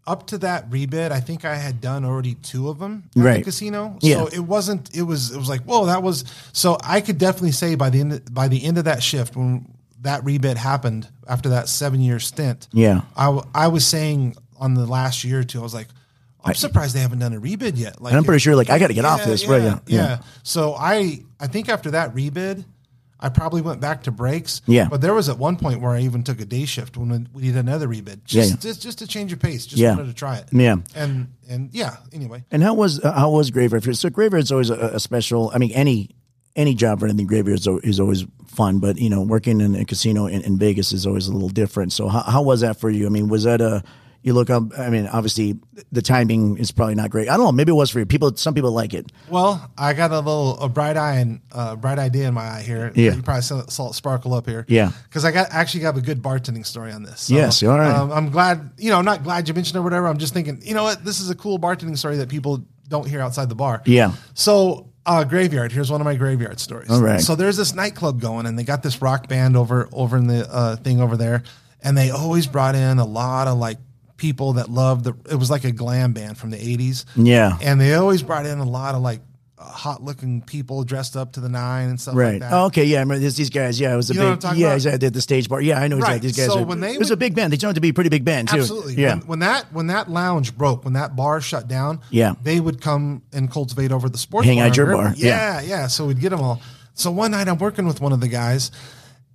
up 0.06 0.28
to 0.28 0.38
that 0.38 0.70
rebid, 0.70 1.10
I 1.10 1.20
think 1.20 1.44
I 1.44 1.56
had 1.56 1.80
done 1.80 2.04
already 2.04 2.34
two 2.34 2.68
of 2.68 2.78
them 2.78 3.04
at 3.16 3.22
Right. 3.22 3.36
the 3.38 3.44
casino. 3.44 3.96
Yeah. 4.00 4.16
So 4.18 4.26
it 4.28 4.40
wasn't. 4.40 4.94
It 4.94 5.02
was. 5.02 5.32
It 5.32 5.38
was 5.38 5.48
like 5.48 5.62
whoa, 5.62 5.86
that 5.86 6.02
was. 6.04 6.24
So 6.52 6.78
I 6.84 7.00
could 7.00 7.18
definitely 7.18 7.50
say 7.52 7.74
by 7.74 7.90
the 7.90 8.00
end 8.00 8.32
by 8.32 8.46
the 8.48 8.62
end 8.64 8.78
of 8.78 8.84
that 8.84 9.02
shift 9.02 9.34
when 9.36 9.66
that 10.02 10.24
rebid 10.24 10.56
happened 10.56 11.08
after 11.28 11.48
that 11.50 11.68
seven 11.68 12.00
year 12.00 12.20
stint. 12.20 12.68
Yeah. 12.72 13.00
I 13.16 13.40
I 13.54 13.66
was 13.68 13.84
saying 13.86 14.36
on 14.58 14.74
the 14.74 14.86
last 14.86 15.24
year 15.24 15.40
or 15.40 15.44
two, 15.44 15.58
I 15.58 15.62
was 15.64 15.74
like. 15.74 15.88
I'm 16.44 16.54
surprised 16.54 16.94
they 16.94 17.00
haven't 17.00 17.20
done 17.20 17.32
a 17.32 17.40
rebid 17.40 17.76
yet. 17.78 18.00
Like, 18.00 18.12
And 18.12 18.18
I'm 18.18 18.24
pretty 18.24 18.40
sure, 18.40 18.56
like, 18.56 18.70
I 18.70 18.78
gotta 18.78 18.94
get 18.94 19.04
off 19.04 19.24
this, 19.24 19.46
right, 19.46 19.62
yeah, 19.62 19.78
yeah, 19.86 19.96
yeah. 19.96 20.18
So 20.42 20.74
I, 20.74 21.22
I 21.38 21.46
think 21.46 21.68
after 21.68 21.92
that 21.92 22.14
rebid, 22.14 22.64
I 23.20 23.28
probably 23.28 23.60
went 23.62 23.80
back 23.80 24.02
to 24.04 24.10
breaks. 24.10 24.62
Yeah. 24.66 24.88
But 24.90 25.00
there 25.00 25.14
was 25.14 25.28
at 25.28 25.38
one 25.38 25.56
point 25.56 25.80
where 25.80 25.92
I 25.92 26.00
even 26.00 26.24
took 26.24 26.40
a 26.40 26.44
day 26.44 26.64
shift 26.64 26.96
when 26.96 27.28
we 27.32 27.42
did 27.42 27.56
another 27.56 27.86
rebid, 27.86 28.24
just 28.24 28.34
Yeah, 28.34 28.54
yeah. 28.56 28.60
just, 28.60 28.82
just 28.82 28.98
to 28.98 29.06
change 29.06 29.30
your 29.30 29.38
pace. 29.38 29.64
Just 29.64 29.80
Yeah. 29.80 29.90
wanted 29.94 30.08
to 30.08 30.14
try 30.14 30.38
it. 30.38 30.48
Yeah. 30.50 30.76
And 30.96 31.28
and 31.48 31.70
yeah. 31.72 31.98
Anyway, 32.12 32.44
And 32.50 32.64
how 32.64 32.74
was 32.74 32.98
uh, 32.98 33.12
how 33.12 33.30
was 33.30 33.52
graveyard? 33.52 33.96
So 33.96 34.10
graveyard's 34.10 34.50
always 34.50 34.70
a, 34.70 34.74
a 34.74 34.98
special. 35.00 35.52
I 35.54 35.58
mean, 35.58 35.70
any 35.70 36.10
any 36.56 36.74
job 36.74 37.00
running 37.00 37.16
the 37.16 37.24
graveyard 37.24 37.60
is, 37.60 37.68
is 37.84 38.00
always 38.00 38.26
fun, 38.48 38.80
but 38.80 38.98
you 38.98 39.08
know, 39.08 39.22
working 39.22 39.60
in 39.60 39.76
a 39.76 39.84
casino 39.84 40.26
in, 40.26 40.42
in 40.42 40.58
Vegas 40.58 40.92
is 40.92 41.06
always 41.06 41.28
a 41.28 41.32
little 41.32 41.48
different. 41.48 41.92
So 41.92 42.08
how, 42.08 42.22
how 42.22 42.42
was 42.42 42.62
that 42.62 42.80
for 42.80 42.90
you? 42.90 43.06
I 43.06 43.08
mean, 43.08 43.28
was 43.28 43.44
that 43.44 43.60
a 43.60 43.84
you 44.22 44.34
look 44.34 44.50
up? 44.50 44.78
I 44.78 44.88
mean, 44.90 45.06
obviously 45.06 45.58
the 45.90 46.02
timing 46.02 46.58
is 46.58 46.70
probably 46.70 46.94
not 46.94 47.10
great. 47.10 47.28
I 47.28 47.36
don't 47.36 47.44
know. 47.46 47.52
Maybe 47.52 47.70
it 47.70 47.74
was 47.74 47.90
for 47.90 47.98
you. 47.98 48.06
People, 48.06 48.34
some 48.36 48.54
people 48.54 48.70
like 48.72 48.94
it. 48.94 49.10
well, 49.28 49.70
I 49.76 49.92
got 49.94 50.10
a 50.12 50.16
little 50.18 50.58
a 50.60 50.68
bright 50.68 50.96
eye 50.96 51.16
and 51.16 51.40
uh, 51.50 51.76
bright 51.76 51.98
idea 51.98 52.28
in 52.28 52.34
my 52.34 52.42
eye 52.48 52.62
here. 52.62 52.92
Yeah. 52.94 53.14
You 53.14 53.22
probably 53.22 53.42
saw, 53.42 53.66
saw 53.66 53.90
it 53.90 53.94
sparkle 53.94 54.34
up 54.34 54.46
here. 54.46 54.64
Yeah. 54.68 54.92
Because 55.04 55.24
I 55.24 55.32
got 55.32 55.48
actually 55.50 55.80
got 55.80 55.96
a 55.96 56.00
good 56.00 56.22
bartending 56.22 56.64
story 56.64 56.92
on 56.92 57.02
this. 57.02 57.22
So, 57.22 57.34
Yes, 57.34 57.62
all 57.62 57.78
right. 57.78 57.94
Um, 57.94 58.12
I'm 58.12 58.30
glad. 58.30 58.70
You 58.78 58.90
know, 58.90 58.98
I'm 58.98 59.04
not 59.04 59.22
glad 59.24 59.48
you 59.48 59.54
mentioned 59.54 59.76
it 59.76 59.80
or 59.80 59.82
whatever. 59.82 60.06
I'm 60.06 60.18
just 60.18 60.34
thinking. 60.34 60.60
You 60.62 60.74
know 60.74 60.84
what? 60.84 61.04
This 61.04 61.20
is 61.20 61.28
a 61.30 61.34
cool 61.34 61.58
bartending 61.58 61.98
story 61.98 62.16
that 62.18 62.28
people 62.28 62.64
don't 62.88 63.08
hear 63.08 63.20
outside 63.20 63.48
the 63.48 63.54
bar. 63.54 63.82
Yeah. 63.86 64.12
So, 64.34 64.90
uh, 65.04 65.24
graveyard. 65.24 65.72
Here's 65.72 65.90
one 65.90 66.00
of 66.00 66.04
my 66.04 66.14
graveyard 66.14 66.60
stories. 66.60 66.90
All 66.90 67.00
right. 67.02 67.20
So 67.20 67.34
there's 67.34 67.56
this 67.56 67.74
nightclub 67.74 68.20
going, 68.20 68.46
and 68.46 68.56
they 68.58 68.62
got 68.64 68.82
this 68.84 69.02
rock 69.02 69.28
band 69.28 69.56
over 69.56 69.88
over 69.92 70.16
in 70.16 70.28
the 70.28 70.46
uh, 70.48 70.76
thing 70.76 71.00
over 71.00 71.16
there, 71.16 71.42
and 71.82 71.96
they 71.98 72.10
always 72.10 72.46
brought 72.46 72.74
in 72.76 72.98
a 72.98 73.04
lot 73.04 73.48
of 73.48 73.58
like 73.58 73.78
people 74.22 74.52
that 74.54 74.70
loved 74.70 75.04
the. 75.04 75.14
It 75.28 75.34
was 75.36 75.50
like 75.50 75.64
a 75.64 75.72
glam 75.72 76.12
band 76.12 76.38
from 76.38 76.50
the 76.50 76.56
'80s. 76.56 77.04
Yeah. 77.16 77.58
And 77.60 77.80
they 77.80 77.94
always 77.94 78.22
brought 78.22 78.46
in 78.46 78.58
a 78.58 78.64
lot 78.64 78.94
of 78.94 79.02
like 79.02 79.20
hot 79.58 80.02
looking 80.02 80.42
people 80.42 80.82
dressed 80.84 81.16
up 81.16 81.32
to 81.32 81.40
the 81.40 81.48
nine 81.48 81.88
and 81.88 82.00
stuff 82.00 82.14
Right. 82.16 82.32
like 82.32 82.40
that. 82.40 82.52
Oh, 82.52 82.64
okay. 82.66 82.84
Yeah. 82.84 82.98
I 82.98 83.00
remember 83.02 83.20
this, 83.20 83.36
these 83.36 83.48
guys. 83.50 83.78
Yeah. 83.80 83.92
It 83.94 83.96
was 83.96 84.10
a 84.10 84.14
You 84.14 84.20
know 84.20 84.30
what 84.30 84.44
I'm 84.44 84.54
big. 84.54 84.60
Yeah. 84.60 84.66
about? 84.68 84.74
Exactly. 84.76 85.08
The 85.10 85.20
stage 85.20 85.48
bar. 85.48 85.60
Yeah. 85.60 85.78
I 85.80 85.86
know 85.88 85.96
exactly. 85.96 86.14
Right. 86.14 86.22
These 86.22 86.36
guys. 86.36 86.46
So 86.46 86.58
are, 86.60 86.64
when 86.64 86.80
they 86.80 86.92
it 86.94 86.98
was 86.98 87.10
a 87.12 87.16
big 87.16 87.34
band. 87.36 87.52
They 87.52 87.56
turned 87.56 87.70
out 87.70 87.74
to 87.76 87.80
be 87.80 87.90
a 87.90 87.94
pretty 87.94 88.10
big 88.10 88.24
band 88.24 88.48
too. 88.48 88.58
Absolutely. 88.58 88.94
Yeah. 88.94 89.14
When, 89.18 89.26
when 89.26 89.38
that 89.40 89.72
when 89.72 89.86
that 89.88 90.08
lounge 90.10 90.56
broke, 90.56 90.84
when 90.84 90.94
that 90.94 91.14
bar 91.16 91.40
shut 91.40 91.68
down, 91.68 92.00
Yeah. 92.10 92.34
they 92.42 92.58
would 92.60 92.80
come 92.80 93.22
and 93.32 93.50
cultivate 93.50 93.92
over 93.92 94.08
the 94.08 94.18
sports 94.18 94.46
Hang 94.46 94.58
bar. 94.58 94.66
out 94.66 94.76
your 94.76 94.86
Remember? 94.86 95.10
bar. 95.10 95.16
Yeah, 95.18 95.60
yeah, 95.60 95.86
So 95.88 96.06
we'd 96.06 96.20
get 96.20 96.30
them 96.30 96.40
all. 96.40 96.60
So 96.94 97.10
one 97.10 97.30
night 97.32 97.48
I'm 97.48 97.58
working 97.58 97.86
with 97.86 98.00
one 98.00 98.12
of 98.12 98.20
the 98.20 98.28
guys, 98.28 98.70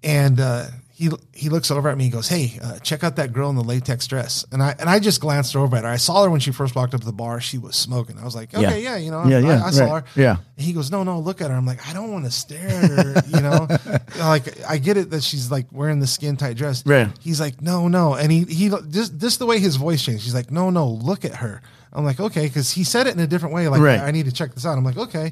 and 0.03 0.39
uh, 0.39 0.65
he 0.97 1.11
he 1.31 1.49
looks 1.49 1.69
over 1.69 1.89
at 1.89 1.95
me. 1.97 2.05
He 2.05 2.09
goes, 2.09 2.27
"Hey, 2.27 2.57
uh, 2.59 2.79
check 2.79 3.03
out 3.03 3.17
that 3.17 3.31
girl 3.31 3.51
in 3.51 3.55
the 3.55 3.63
latex 3.63 4.07
dress." 4.07 4.43
And 4.51 4.63
I 4.63 4.73
and 4.79 4.89
I 4.89 4.97
just 4.97 5.21
glanced 5.21 5.55
over 5.55 5.75
at 5.77 5.83
her. 5.83 5.89
I 5.89 5.97
saw 5.97 6.23
her 6.23 6.29
when 6.31 6.39
she 6.39 6.51
first 6.51 6.73
walked 6.75 6.95
up 6.95 7.01
to 7.01 7.05
the 7.05 7.13
bar. 7.13 7.39
She 7.39 7.59
was 7.59 7.75
smoking. 7.75 8.17
I 8.17 8.25
was 8.25 8.35
like, 8.35 8.51
"Okay, 8.51 8.81
Yeah. 8.81 8.93
yeah, 8.93 8.97
you 8.97 9.11
know, 9.11 9.23
Yeah, 9.27 9.37
I, 9.37 9.39
yeah, 9.41 9.63
I, 9.63 9.69
saw 9.69 9.93
right. 9.93 10.03
her." 10.07 10.19
Yeah. 10.19 10.37
And 10.57 10.65
he 10.65 10.73
goes, 10.73 10.89
"No, 10.89 11.03
no, 11.03 11.19
look 11.19 11.39
at 11.39 11.51
her." 11.51 11.55
I'm 11.55 11.67
like, 11.67 11.87
"I 11.87 11.93
don't 11.93 12.11
want 12.11 12.25
to 12.25 12.31
stare 12.31 12.67
at 12.67 12.89
her." 12.89 13.23
You 13.27 13.41
know, 13.41 13.67
like 14.19 14.65
I 14.67 14.79
get 14.79 14.97
it 14.97 15.11
that 15.11 15.21
she's 15.21 15.51
like 15.51 15.67
wearing 15.71 15.99
the 15.99 16.07
skin 16.07 16.35
tight 16.35 16.57
dress. 16.57 16.83
Right. 16.83 17.09
He's 17.19 17.39
like, 17.39 17.61
no, 17.61 17.87
no, 17.87 18.15
and 18.15 18.31
he 18.31 18.45
he 18.45 18.69
just 18.89 19.19
just 19.19 19.37
the 19.37 19.45
way 19.45 19.59
his 19.59 19.75
voice 19.75 20.03
changed. 20.03 20.23
He's 20.23 20.33
like, 20.33 20.49
no, 20.49 20.71
no, 20.71 20.87
look 20.87 21.25
at 21.25 21.35
her. 21.35 21.61
I'm 21.93 22.05
like, 22.05 22.19
okay, 22.19 22.47
because 22.47 22.71
he 22.71 22.83
said 22.83 23.05
it 23.05 23.13
in 23.13 23.19
a 23.19 23.27
different 23.27 23.53
way. 23.53 23.67
Like, 23.67 23.81
Right. 23.81 23.99
I 23.99 24.09
need 24.09 24.25
to 24.25 24.31
check 24.31 24.55
this 24.55 24.65
out. 24.65 24.77
I'm 24.79 24.83
like, 24.83 24.97
okay. 24.97 25.29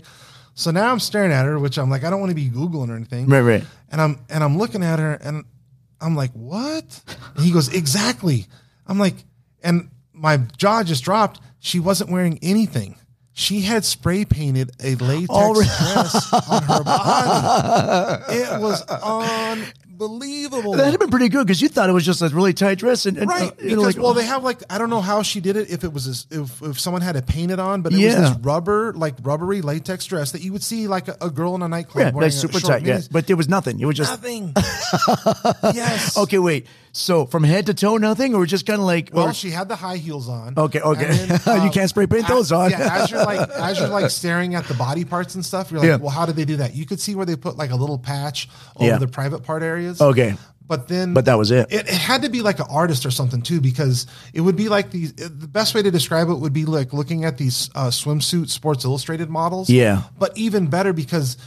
So 0.58 0.72
now 0.72 0.90
I'm 0.92 1.02
staring 1.02 1.34
at 1.34 1.44
her, 1.46 1.60
which 1.60 1.78
I'm 1.78 1.90
like, 1.90 2.06
I 2.06 2.10
don't 2.10 2.22
want 2.22 2.30
to 2.30 2.36
be 2.36 2.50
googling 2.50 2.88
or 2.90 2.96
anything. 2.96 3.28
Right, 3.28 3.42
right. 3.42 3.64
And 3.92 4.00
I'm 4.00 4.20
and 4.30 4.44
I'm 4.44 4.58
looking 4.58 4.84
at 4.84 5.00
her, 5.00 5.16
and 5.16 5.44
I'm 6.02 6.16
like, 6.16 6.32
what? 6.34 7.02
And 7.36 7.46
he 7.46 7.52
goes, 7.52 7.74
exactly. 7.74 8.46
I'm 8.88 9.00
like, 9.00 9.16
and 9.64 9.90
my 10.14 10.38
jaw 10.58 10.84
just 10.84 11.04
dropped. 11.04 11.40
She 11.60 11.80
wasn't 11.80 12.10
wearing 12.12 12.40
anything. 12.42 12.96
She 13.34 13.62
had 13.62 13.84
spray 13.84 14.24
painted 14.24 14.72
a 14.82 14.96
latex 14.96 15.28
Oh, 15.30 15.54
dress 15.56 16.34
on 16.50 16.64
her 16.64 16.84
body. 16.84 18.36
It 18.36 18.62
was 18.62 18.82
unbelievable. 19.96 20.74
That'd 20.74 20.92
have 20.92 21.00
been 21.00 21.10
pretty 21.10 21.30
good 21.30 21.48
because 21.48 21.62
you 21.62 21.70
thought 21.70 21.90
it 21.90 21.94
was 21.94 22.06
just 22.06 22.22
a 22.22 22.30
really 22.30 22.54
tight 22.54 22.80
dress 22.80 23.06
and, 23.06 23.18
and 23.18 23.30
Right, 23.30 23.52
uh, 23.52 23.56
because 23.56 23.74
know, 23.74 23.82
like, 23.82 23.98
well, 23.98 24.14
they 24.14 24.26
have 24.26 24.44
like 24.44 24.62
I 24.70 24.78
don't 24.78 24.90
know 24.90 25.02
how 25.02 25.22
she 25.24 25.40
did 25.40 25.56
it. 25.56 25.70
If 25.70 25.84
it 25.84 25.94
was 25.94 26.06
this, 26.06 26.28
if 26.30 26.62
if 26.62 26.80
someone 26.80 27.02
had 27.02 27.14
to 27.14 27.22
paint 27.22 27.52
it 27.52 27.56
painted 27.56 27.60
on, 27.60 27.82
but 27.82 27.94
it 27.94 28.04
was 28.04 28.16
this 28.16 28.38
rubber 28.42 28.94
like 28.94 29.16
rubbery 29.22 29.62
latex 29.62 30.06
dress 30.06 30.32
that 30.32 30.42
you 30.42 30.52
would 30.52 30.64
see 30.64 30.88
like 30.88 31.08
a, 31.08 31.18
a 31.22 31.30
girl 31.30 31.56
in 31.56 31.62
a 31.62 31.68
nightclub 31.68 32.08
yeah, 32.08 32.12
wearing 32.12 32.32
like 32.32 32.32
super 32.32 32.60
tight. 32.60 32.84
Yeah, 32.84 33.02
but 33.12 33.28
there 33.28 33.36
was 33.36 33.48
nothing. 33.48 33.80
It 33.80 33.86
was 33.86 33.98
just 33.98 34.12
nothing. 34.12 34.54
yes. 35.76 36.18
okay. 36.18 36.40
Wait, 36.40 36.68
so 36.96 37.26
from 37.26 37.44
head 37.44 37.66
to 37.66 37.74
toe, 37.74 37.98
nothing, 37.98 38.34
or 38.36 38.46
just 38.46 38.66
kind 38.66 38.80
of 38.80 38.86
like, 38.86 39.10
Well, 39.12 39.28
or, 39.28 39.34
she 39.34 39.50
had 39.50 39.68
the 39.68 39.76
high 39.76 39.98
heels 39.98 40.30
on. 40.30 40.54
Okay, 40.58 40.80
okay. 40.80 41.08
And 41.30 41.32
uh, 41.46 41.62
You 41.66 41.70
can't 41.70 41.90
spray 41.90 42.08
paint 42.08 42.28
those 42.28 42.52
on. 42.54 42.72
Yeah, 42.72 43.02
as 43.04 43.12
you're 43.12 43.24
like 43.26 43.50
as 43.56 43.80
you're 43.80 43.90
like 43.90 44.10
staring 44.10 44.56
at 44.56 44.66
the 44.66 44.76
body 44.76 45.04
parts 45.04 45.36
and 45.36 45.46
stuff, 45.46 45.72
you're 45.72 45.82
like, 45.82 45.88
Yeah. 45.90 45.98
well, 45.98 46.10
how 46.10 46.26
did 46.26 46.38
they 46.38 46.46
do 46.46 46.56
that? 46.58 46.74
You 46.74 46.86
could 46.86 47.02
see 47.02 47.14
where 47.14 47.26
they 47.26 47.36
put 47.36 47.58
like 47.58 47.72
a 47.72 47.76
little 47.76 48.00
patch 48.00 48.48
over 48.78 48.86
Yeah. 48.88 48.98
the 48.98 49.08
private 49.08 49.44
part 49.44 49.62
areas. 49.62 50.00
okay, 50.00 50.36
But 50.68 50.88
then, 50.88 51.14
But 51.14 51.26
that 51.26 51.38
was 51.38 51.52
it. 51.52 51.68
It, 51.70 51.82
it 51.88 51.94
had 51.94 52.22
to 52.22 52.30
be 52.30 52.42
like 52.42 52.60
an 52.60 52.68
artist 52.70 53.06
or 53.06 53.12
something 53.12 53.42
too, 53.42 53.60
because 53.60 54.08
it 54.34 54.42
would 54.42 54.56
be 54.56 54.70
like 54.70 54.92
these. 54.92 55.14
The 55.14 55.30
best 55.30 55.76
way 55.76 55.84
to 55.84 55.92
describe 55.92 56.30
it 56.30 56.36
would 56.36 56.54
be 56.54 56.66
like 56.66 56.94
looking 56.94 57.26
at 57.26 57.38
these 57.38 57.70
uh, 57.76 57.88
swimsuit 57.88 58.50
Sports 58.50 58.86
Illustrated 58.86 59.30
models. 59.30 59.70
Yeah. 59.70 60.04
But 60.18 60.36
even 60.38 60.68
better 60.68 60.94
because 60.94 61.38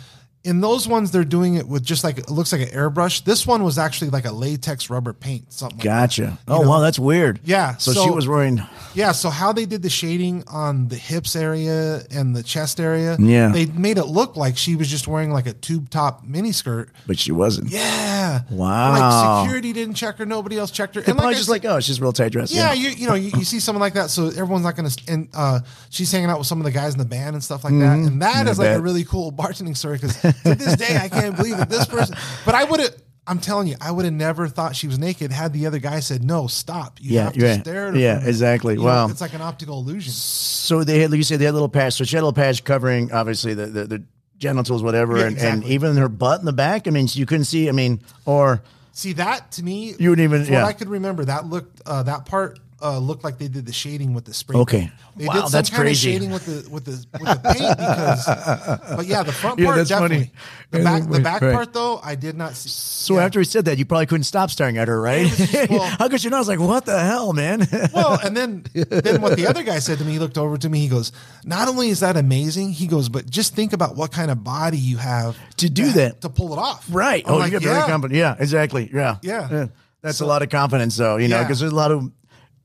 in 0.45 0.61
those 0.61 0.87
ones 0.87 1.11
they're 1.11 1.25
doing 1.25 1.55
it 1.55 1.67
with 1.67 1.85
just 1.85 2.05
like 2.05 2.17
it 2.19 2.31
looks 2.31 2.53
like 2.53 2.61
an 2.63 2.69
airbrush. 2.69 3.25
This 3.25 3.47
one 3.47 3.63
was 3.65 3.77
actually 3.77 4.11
like 4.11 4.25
a 4.25 4.33
latex 4.33 4.89
rubber 4.89 5.13
paint, 5.13 5.53
something. 5.53 5.79
like 5.79 5.85
that. 5.85 6.09
gotcha. 6.11 6.39
Oh 6.47 6.63
know? 6.63 6.69
wow, 6.71 6.79
that's 6.81 6.99
weird. 6.99 7.41
Yeah, 7.45 7.77
So, 7.77 7.93
she 7.93 8.11
was 8.11 8.29
wearing. 8.29 8.63
Yeah, 8.95 9.13
so 9.13 9.31
how 9.31 9.53
they 9.53 9.67
did 9.67 9.83
the 9.83 9.91
shading 9.91 10.45
on 10.49 10.89
the 10.89 10.97
hips 10.97 11.37
area 11.37 12.03
and 12.11 12.35
the 12.35 12.43
chest 12.43 12.81
area, 12.81 13.17
Yeah. 13.19 13.49
they 13.49 13.67
made 13.67 13.99
it 13.99 14.05
look 14.07 14.37
like 14.37 14.57
she 14.57 14.77
was 14.77 14.89
just 14.89 15.07
wearing 15.09 15.33
like 15.33 15.47
a 15.47 15.53
tube 15.53 15.91
top 15.91 16.25
mini 16.25 16.53
skirt. 16.53 16.91
But 17.07 17.19
she 17.19 17.33
wasn't. 17.33 17.71
Yeah. 17.71 18.43
Wow. 18.51 18.93
Like 18.93 19.45
security 19.47 19.73
didn't 19.73 19.95
check 19.95 20.17
her, 20.19 20.27
nobody 20.27 20.57
else 20.57 20.71
checked 20.71 20.95
her. 20.95 21.01
They're 21.01 21.11
And 21.11 21.17
like 21.19 21.23
probably 21.25 21.35
I 21.35 21.39
just 21.39 21.49
like, 21.51 21.65
oh, 21.65 21.81
she's 21.81 22.01
real 22.01 22.13
tight 22.13 22.33
dress. 22.33 22.53
yeah, 22.53 22.73
you 22.73 22.91
you 22.91 23.07
know, 23.09 23.15
you, 23.15 23.31
you 23.37 23.45
see 23.45 23.61
someone 23.61 23.81
like 23.81 23.95
that, 23.95 24.09
so 24.11 24.29
everyone's 24.29 24.65
not 24.65 24.77
gonna 24.77 24.91
and 25.09 25.29
uh 25.35 25.61
she's 25.91 26.11
hanging 26.11 26.31
out 26.31 26.39
with 26.39 26.47
some 26.47 26.59
of 26.59 26.65
the 26.65 26.71
guys 26.71 26.93
in 26.95 26.99
the 26.99 27.05
band 27.05 27.35
and 27.35 27.43
stuff 27.45 27.65
like 27.65 27.73
that. 27.75 27.97
And 27.99 28.23
that 28.23 28.29
Mm-hmm. 28.39 28.49
Is 28.49 28.59
like 28.59 28.77
a 28.77 28.81
really 28.81 29.05
cool 29.05 29.33
bartending 29.33 29.77
story 29.77 29.99
because 29.99 30.28
to 30.33 30.55
this 30.55 30.77
day 30.77 30.97
I 30.97 31.09
can't 31.09 31.37
believe 31.37 31.57
that 31.57 31.69
this 31.71 31.87
person 31.87 32.17
but 32.45 32.55
I 32.55 32.65
would 32.65 32.81
have 32.81 32.95
I'm 33.31 33.41
telling 33.41 33.69
you, 33.69 33.77
I 33.79 33.91
would 33.91 34.07
have 34.07 34.15
never 34.15 34.49
thought 34.49 34.75
she 34.75 34.87
was 34.87 34.99
naked 34.99 35.33
had 35.33 35.53
the 35.53 35.67
other 35.67 35.79
guy 35.79 36.01
said, 36.01 36.25
No, 36.25 36.47
stop. 36.47 36.99
You 36.99 37.17
Yeah, 37.17 37.25
have 37.25 37.33
to 37.35 37.41
yeah. 37.41 37.61
stare 37.61 37.89
at 37.89 37.93
her. 37.93 38.01
Yeah, 38.01 38.25
exactly. 38.27 38.73
You 38.73 38.81
know, 38.81 38.87
Wow. 38.87 39.09
it's 39.11 39.21
like 39.21 39.35
an 39.35 39.43
optical 39.43 39.81
illusion. 39.81 40.13
So 40.15 40.83
they 40.83 41.01
had, 41.01 41.11
like 41.11 41.19
you 41.19 41.23
said, 41.25 41.39
they 41.39 41.45
had 41.45 41.51
a 41.51 41.53
little 41.53 41.69
patch. 41.69 41.93
So 41.93 42.05
she 42.05 42.17
had 42.17 42.23
a 42.23 42.25
little 42.25 42.33
patch 42.33 42.65
covering, 42.65 43.13
obviously, 43.13 43.53
the 43.53 43.67
the, 43.67 43.85
the 43.85 44.05
genitals, 44.39 44.83
whatever, 44.83 45.19
Yeah, 45.19 45.27
and, 45.27 45.39
and 45.39 45.65
even 45.65 45.95
her 45.99 46.09
butt 46.09 46.41
in 46.41 46.47
the 46.47 46.55
back. 46.55 46.89
I 46.89 46.91
mean, 46.91 47.07
you 47.11 47.27
couldn't 47.27 47.45
see. 47.45 47.69
I 47.69 47.73
mean, 47.73 48.01
or 48.25 48.63
See 48.93 49.13
that 49.13 49.53
to 49.53 49.63
me, 49.63 49.95
You 49.99 50.09
wouldn't 50.09 50.25
even- 50.33 50.51
yeah. 50.51 50.63
What 50.63 50.69
I 50.71 50.73
could 50.73 50.89
remember, 50.89 51.27
that 51.27 51.45
looked 51.45 51.83
uh, 51.85 52.05
that 52.05 52.25
part 52.25 52.59
uh, 52.81 52.99
looked 52.99 53.25
like 53.25 53.39
they 53.39 53.49
did 53.49 53.67
the 53.67 53.73
shading 53.73 54.15
with 54.15 54.25
the 54.25 54.33
spray. 54.33 54.57
Okay. 54.59 54.81
paint. 54.81 54.93
They 55.17 55.27
Wow, 55.27 55.33
did 55.35 55.43
some 55.43 55.51
that's 55.51 55.71
kind 55.71 55.83
crazy. 55.83 56.11
Of 56.11 56.15
shading 56.15 56.31
with 56.31 56.47
the 56.47 56.71
with 56.71 56.85
the 56.85 56.93
with 57.13 57.23
the 57.43 57.53
paint 57.55 57.77
because, 57.77 58.97
but 58.97 59.07
yeah, 59.07 59.23
the 59.25 59.33
front 59.33 59.59
Yeah, 59.61 59.65
part 59.67 59.77
that's 59.79 59.89
definitely. 59.89 60.17
funny. 60.19 60.33
The 60.71 60.85
back 60.85 61.09
the 61.11 61.21
back 61.21 61.43
Right. 61.43 61.55
part 61.55 61.73
though, 61.73 61.99
I 62.03 62.15
did 62.15 62.37
not 62.37 62.55
see. 62.55 62.69
so 62.69 63.15
yeah. 63.17 63.25
after 63.25 63.41
he 63.41 63.45
said 63.45 63.65
that, 63.65 63.79
you 63.79 63.85
probably 63.85 64.07
couldn't 64.07 64.25
stop 64.25 64.51
staring 64.51 64.79
at 64.79 64.87
her, 64.89 65.01
right? 65.01 65.27
just- 65.27 65.71
well- 65.71 65.83
How 65.99 66.09
could 66.09 66.23
you 66.23 66.31
not? 66.31 66.37
I 66.37 66.41
was 66.41 66.49
like, 66.49 66.61
what 66.61 66.85
the 66.85 66.99
hell, 67.01 67.33
man? 67.33 67.67
well, 67.95 68.19
and 68.25 68.37
then 68.37 68.65
then 68.75 69.21
what 69.23 69.37
the 69.37 69.47
other 69.49 69.63
guy 69.65 69.79
said 69.81 69.99
to 69.99 70.05
me, 70.05 70.13
he 70.13 70.19
looked 70.19 70.39
over 70.39 70.57
to 70.57 70.69
me, 70.69 70.79
he 70.81 70.89
goes, 70.89 71.11
"Not 71.45 71.67
only 71.69 71.89
is 71.89 72.01
that 72.01 72.17
amazing, 72.17 72.73
he 72.73 72.87
goes, 72.87 73.09
but 73.09 73.29
just 73.29 73.55
think 73.57 73.73
about 73.73 73.97
what 73.97 74.13
kind 74.13 74.31
of 74.31 74.45
body 74.45 74.79
you 74.79 74.99
have 74.99 75.37
To 75.57 75.69
do 75.69 75.91
that. 75.93 76.21
to 76.21 76.29
pull 76.29 76.53
it 76.53 76.59
off." 76.59 76.87
right. 76.91 77.25
I'm 77.27 77.35
oh, 77.35 77.39
like, 77.39 77.51
you 77.53 77.59
got 77.59 77.65
very 77.65 77.79
yeah. 77.79 77.87
confident. 77.87 78.19
Yeah, 78.19 78.37
exactly. 78.39 78.89
Yeah. 78.93 79.17
Yeah. 79.23 79.67
That's 80.01 80.21
a 80.21 80.27
lot 80.27 80.43
of 80.43 80.49
confidence, 80.49 80.97
though, 80.97 81.17
you 81.17 81.27
know, 81.27 81.39
Yeah. 81.39 81.43
because 81.43 81.59
there's 81.59 81.73
a 81.73 81.75
lot 81.75 81.91
of, 81.91 82.09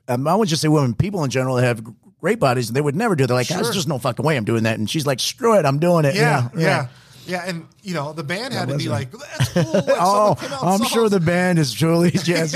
um, 0.07 0.27
I 0.27 0.35
would 0.35 0.47
just 0.49 0.61
say 0.61 0.67
women, 0.67 0.93
people 0.93 1.23
in 1.23 1.29
general 1.29 1.57
have 1.57 1.81
great 2.19 2.39
bodies, 2.39 2.69
and 2.69 2.75
they 2.75 2.81
would 2.81 2.95
never 2.95 3.15
do 3.15 3.23
it. 3.23 3.27
They're 3.27 3.35
like, 3.35 3.47
Sure. 3.47 3.57
there's 3.57 3.71
just 3.73 3.87
no 3.87 3.97
fucking 3.99 4.25
way 4.25 4.37
I'm 4.37 4.45
doing 4.45 4.63
that. 4.63 4.79
And 4.79 4.89
she's 4.89 5.05
like, 5.05 5.19
screw 5.19 5.57
it, 5.57 5.65
I'm 5.65 5.79
doing 5.79 6.05
it. 6.05 6.15
Yeah, 6.15 6.49
know? 6.53 6.61
yeah. 6.61 6.87
Yeah, 7.25 7.41
and 7.47 7.67
you 7.81 7.93
know 7.93 8.11
the 8.11 8.21
band 8.25 8.53
had 8.53 8.67
to 8.67 8.75
be 8.75 8.87
it? 8.87 8.89
like, 8.89 9.09
"That's 9.11 9.53
cool." 9.53 9.63
Like, 9.71 9.85
Oh, 9.91 10.35
I'm 10.61 10.79
songs. 10.79 10.89
sure 10.89 11.07
the 11.07 11.21
band 11.21 11.57
is 11.57 11.71
truly 11.71 12.11
jazz. 12.11 12.53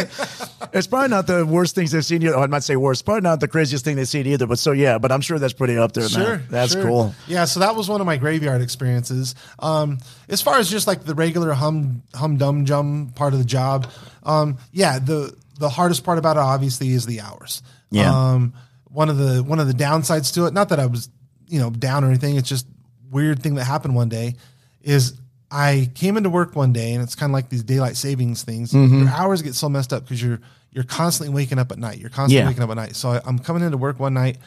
it's 0.74 0.88
probably 0.88 1.08
not 1.08 1.26
the 1.26 1.46
worst 1.46 1.74
things 1.74 1.92
they've 1.92 2.04
seen. 2.04 2.22
Either. 2.24 2.36
Oh, 2.36 2.42
I 2.42 2.48
might 2.48 2.64
say 2.64 2.76
worst. 2.76 3.06
Probably 3.06 3.22
not 3.22 3.40
the 3.40 3.48
craziest 3.48 3.86
thing 3.86 3.96
they've 3.96 4.06
seen 4.06 4.28
either. 4.28 4.46
But 4.46 4.60
so 4.60 4.74
yeah, 4.74 4.98
but 4.98 5.10
I'm 5.10 5.22
sure 5.22 5.40
that's 5.40 5.54
pretty 5.54 5.78
up 5.78 5.94
there. 5.94 6.10
Sure, 6.10 6.22
man. 6.40 6.48
that's 6.50 6.74
sure. 6.74 6.84
cool. 6.84 7.16
Yeah, 7.28 7.46
so 7.46 7.62
that 7.62 7.78
was 7.78 7.88
one 7.88 8.02
of 8.02 8.08
my 8.08 8.18
graveyard 8.18 8.62
experiences. 8.62 9.36
Um, 9.60 10.00
as 10.28 10.42
far 10.42 10.58
as 10.58 10.70
just 10.70 10.86
like 10.86 11.06
the 11.06 11.16
regular 11.16 11.54
hum 11.54 12.04
hum 12.14 12.36
dum 12.36 12.66
jum 12.66 13.14
part 13.16 13.32
of 13.32 13.40
the 13.40 13.46
job, 13.46 13.88
um, 14.24 14.58
yeah, 14.74 15.00
the 15.00 15.34
the 15.60 15.70
hardest 15.70 16.04
part 16.04 16.18
about 16.18 16.38
it 16.38 16.42
obviously 16.42 16.90
is 16.92 17.06
the 17.06 17.22
hours. 17.22 17.62
Yeah. 17.92 18.12
Um, 18.14 18.54
one 18.86 19.10
of 19.10 19.18
the 19.18 19.44
one 19.44 19.60
of 19.60 19.68
the 19.68 19.74
downsides 19.74 20.34
to 20.36 20.46
it, 20.46 20.54
not 20.54 20.70
that 20.70 20.80
I 20.80 20.86
was 20.86 21.10
you 21.48 21.60
know 21.60 21.70
down 21.70 22.04
or 22.04 22.08
anything, 22.08 22.36
it's 22.38 22.50
just 22.50 22.68
weird 23.12 23.42
thing 23.42 23.56
that 23.56 23.64
happened 23.66 23.96
one 23.96 24.10
day 24.10 24.36
is 24.82 25.20
I 25.50 25.90
came 25.96 26.18
into 26.18 26.30
work 26.30 26.56
one 26.56 26.74
day 26.74 26.94
and 26.94 27.02
it's 27.02 27.16
kind 27.16 27.30
of 27.30 27.34
like 27.34 27.50
these 27.50 27.64
daylight 27.64 27.96
savings 27.96 28.44
things. 28.44 28.72
Mm-hmm. 28.74 29.00
Your 29.04 29.10
hours 29.10 29.42
get 29.42 29.56
so 29.56 29.70
messed 29.70 29.94
up 29.94 30.04
because 30.04 30.22
you're 30.22 30.40
you're 30.72 30.84
constantly 30.84 31.34
waking 31.34 31.58
up 31.60 31.72
at 31.72 31.80
night. 31.80 31.98
You're 32.00 32.10
constantly 32.10 32.38
Yeah. 32.44 32.48
waking 32.48 32.64
up 32.64 32.70
at 32.70 32.76
night. 32.76 32.96
So 32.96 33.12
I, 33.12 33.22
I'm 33.26 33.40
coming 33.40 33.64
into 33.64 33.78
work 33.78 34.00
one 34.00 34.14
night, 34.14 34.38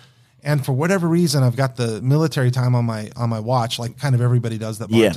and 0.42 0.64
for 0.64 0.72
whatever 0.72 1.08
reason, 1.08 1.42
I've 1.42 1.56
got 1.56 1.76
the 1.76 2.00
military 2.02 2.50
time 2.50 2.74
on 2.74 2.84
my 2.84 3.10
on 3.16 3.30
my 3.30 3.40
watch, 3.40 3.78
like 3.78 3.98
kind 3.98 4.14
of 4.14 4.20
everybody 4.20 4.58
does 4.58 4.78
that 4.78 4.90
Yeah. 4.90 5.12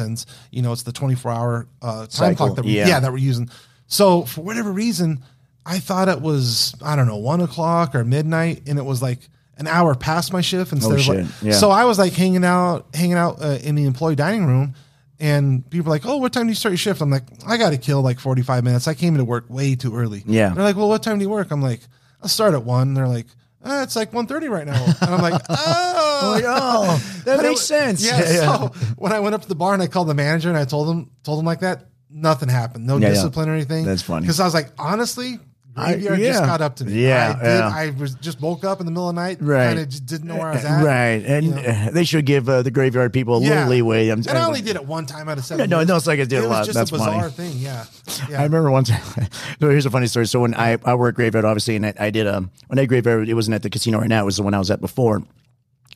You 0.51 0.61
know, 0.61 0.71
it's 0.71 0.83
the 0.83 0.91
24 0.93 1.31
hour 1.31 1.67
uh, 1.81 1.91
time 2.01 2.09
Cycle, 2.09 2.47
clock 2.47 2.55
that 2.57 2.65
we, 2.65 2.77
yeah. 2.77 2.87
yeah. 2.87 2.99
that 3.01 3.11
we're 3.11 3.17
using. 3.17 3.49
So 3.87 4.23
for 4.23 4.41
whatever 4.41 4.71
reason, 4.71 5.23
I 5.66 5.80
thought 5.80 6.09
it 6.09 6.22
was 6.22 6.76
I 6.84 6.95
don't 6.95 7.07
know 7.07 7.18
one 7.18 7.41
o'clock 7.41 7.95
or 7.95 8.03
midnight, 8.03 8.64
and 8.68 8.78
it 8.78 8.84
was 8.86 9.01
like 9.01 9.20
an 9.57 9.68
hour 9.68 9.95
past 9.95 10.34
my 10.34 10.41
shift 10.41 10.72
instead 10.74 10.91
Oh, 10.91 10.95
of 10.95 11.07
like. 11.07 11.18
shit. 11.26 11.28
Yeah. 11.43 11.51
So 11.53 11.70
I 11.72 11.86
was 11.86 11.97
like 11.99 12.14
hanging 12.14 12.43
out 12.43 12.88
hanging 12.93 13.14
out 13.18 13.41
uh, 13.41 13.59
in 13.64 13.76
the 13.76 13.86
employee 13.86 14.16
dining 14.16 14.45
room. 14.45 14.74
And 15.20 15.70
people 15.70 15.86
were 15.86 15.95
like, 15.95 16.05
"Oh, 16.05 16.18
what 16.18 16.34
time 16.34 16.47
do 16.47 16.49
you 16.49 16.55
start 16.55 16.72
your 16.72 16.78
shift?" 16.78 16.99
I'm 16.99 17.09
like, 17.09 17.24
"I 17.47 17.55
got 17.57 17.70
to 17.70 17.78
kill 17.78 18.01
like 18.01 18.20
45 18.20 18.64
minutes. 18.64 18.88
I 18.89 18.93
came 18.93 19.14
into 19.14 19.24
work 19.24 19.45
way 19.49 19.76
too 19.76 19.95
early." 19.95 20.24
Yeah. 20.26 20.49
They're 20.49 20.64
like, 20.66 20.76
"Well, 20.76 20.89
what 20.89 21.01
time 21.03 21.18
do 21.20 21.24
you 21.24 21.30
work?" 21.30 21.51
I'm 21.51 21.61
like, 21.61 21.80
"I'll 22.22 22.28
start 22.28 22.53
at 22.55 22.66
one." 22.66 22.89
And 22.89 22.97
They're 22.97 23.07
like, 23.07 23.28
uh, 23.64 23.82
"It's 23.84 23.95
like 23.95 24.11
1.30 24.11 24.49
right 24.49 24.66
now," 24.66 24.84
and 24.84 25.14
I'm 25.14 25.22
like, 25.22 25.39
"Oh, 25.49 26.41
oh, 26.45 27.22
that 27.26 27.41
makes 27.41 27.61
sense. 27.61 28.03
Yeah, 28.05 28.20
So 28.22 28.68
when 28.97 29.14
I 29.14 29.20
went 29.22 29.36
up 29.36 29.43
to 29.43 29.47
the 29.47 29.55
bar 29.55 29.74
and 29.74 29.82
I 29.84 29.88
called 29.88 30.09
the 30.09 30.14
manager 30.16 30.49
and 30.49 30.57
I 30.57 30.66
told 30.66 30.89
him 30.89 31.11
told 31.24 31.39
him 31.39 31.45
like 31.45 31.61
that, 31.61 31.86
nothing 32.09 32.49
happened. 32.49 32.86
No 32.86 32.97
Yeah, 32.97 33.07
yeah. 33.09 33.14
discipline 33.14 33.47
or 33.47 33.53
anything. 33.53 33.86
That's 33.86 34.01
funny. 34.01 34.22
Because 34.22 34.39
I 34.41 34.45
was 34.45 34.53
like, 34.55 34.72
honestly, 34.78 35.39
I- 35.76 35.93
graveyard 35.93 36.19
just 36.19 36.39
yeah. 36.41 36.45
got 36.45 36.61
up 36.61 36.76
to 36.78 36.86
me. 36.86 37.07
Yeah, 37.07 37.30
I 37.30 37.43
did. 37.43 37.45
yeah. 37.45 37.71
I 37.74 37.89
was 37.99 38.15
just 38.15 38.39
woke 38.41 38.63
up 38.63 38.80
in 38.80 38.86
the 38.86 38.91
middle 38.91 39.09
of 39.09 39.15
the 39.15 39.21
night. 39.21 39.38
Right. 39.41 39.67
Kind 39.67 39.80
of 39.80 39.89
just 39.89 40.05
didn't 40.05 40.28
know 40.28 40.36
where 40.38 40.47
I 40.47 40.55
was 40.55 40.65
at. 40.65 40.84
right, 40.84 41.26
and 41.26 41.45
you 41.47 41.55
know. 41.55 41.61
uh, 41.61 41.89
they 41.91 42.03
should 42.03 42.26
give 42.26 42.47
uh, 42.47 42.61
the 42.61 42.69
graveyard 42.71 43.11
people 43.13 43.38
a 43.38 43.41
Yeah. 43.41 43.49
little 43.49 43.69
leeway. 43.69 44.09
I'm, 44.09 44.19
and 44.19 44.30
I 44.38 44.45
only 44.45 44.61
did 44.61 44.76
it 44.76 44.86
one 44.86 45.05
time 45.05 45.30
out 45.30 45.38
of 45.38 45.45
seven. 45.45 45.69
No, 45.69 45.80
years. 45.80 45.88
no, 45.88 45.95
it's 45.95 46.05
like 46.07 46.19
I 46.19 46.26
did 46.26 46.34
it 46.39 46.43
a 46.43 46.47
lot. 46.47 46.59
Was 46.59 46.67
just 46.67 46.78
That's 46.78 46.91
a 46.91 46.93
bizarre 46.93 47.30
funny. 47.30 47.49
thing. 47.49 47.57
Yeah. 47.59 47.86
Yeah. 48.30 48.39
I 48.41 48.43
remember 48.43 48.69
one 48.71 48.84
time. 48.84 49.01
so 49.59 49.69
here's 49.69 49.86
a 49.86 49.89
funny 49.89 50.07
story. 50.07 50.28
So 50.28 50.39
when 50.39 50.53
I, 50.53 50.78
I 50.86 50.93
worked 50.95 51.15
graveyard, 51.15 51.45
obviously, 51.45 51.76
and 51.76 51.86
I, 51.88 51.93
I 51.99 52.09
did 52.11 52.28
um 52.28 52.51
when 52.67 52.78
I 52.78 52.86
graveyard, 52.86 53.28
it 53.28 53.34
wasn't 53.34 53.55
at 53.55 53.63
the 53.63 53.69
casino 53.69 53.99
right 53.99 54.09
now. 54.09 54.21
It 54.21 54.26
was 54.26 54.38
the 54.38 54.43
one 54.43 54.53
I 54.53 54.59
was 54.59 54.69
at 54.71 54.80
before. 54.82 55.24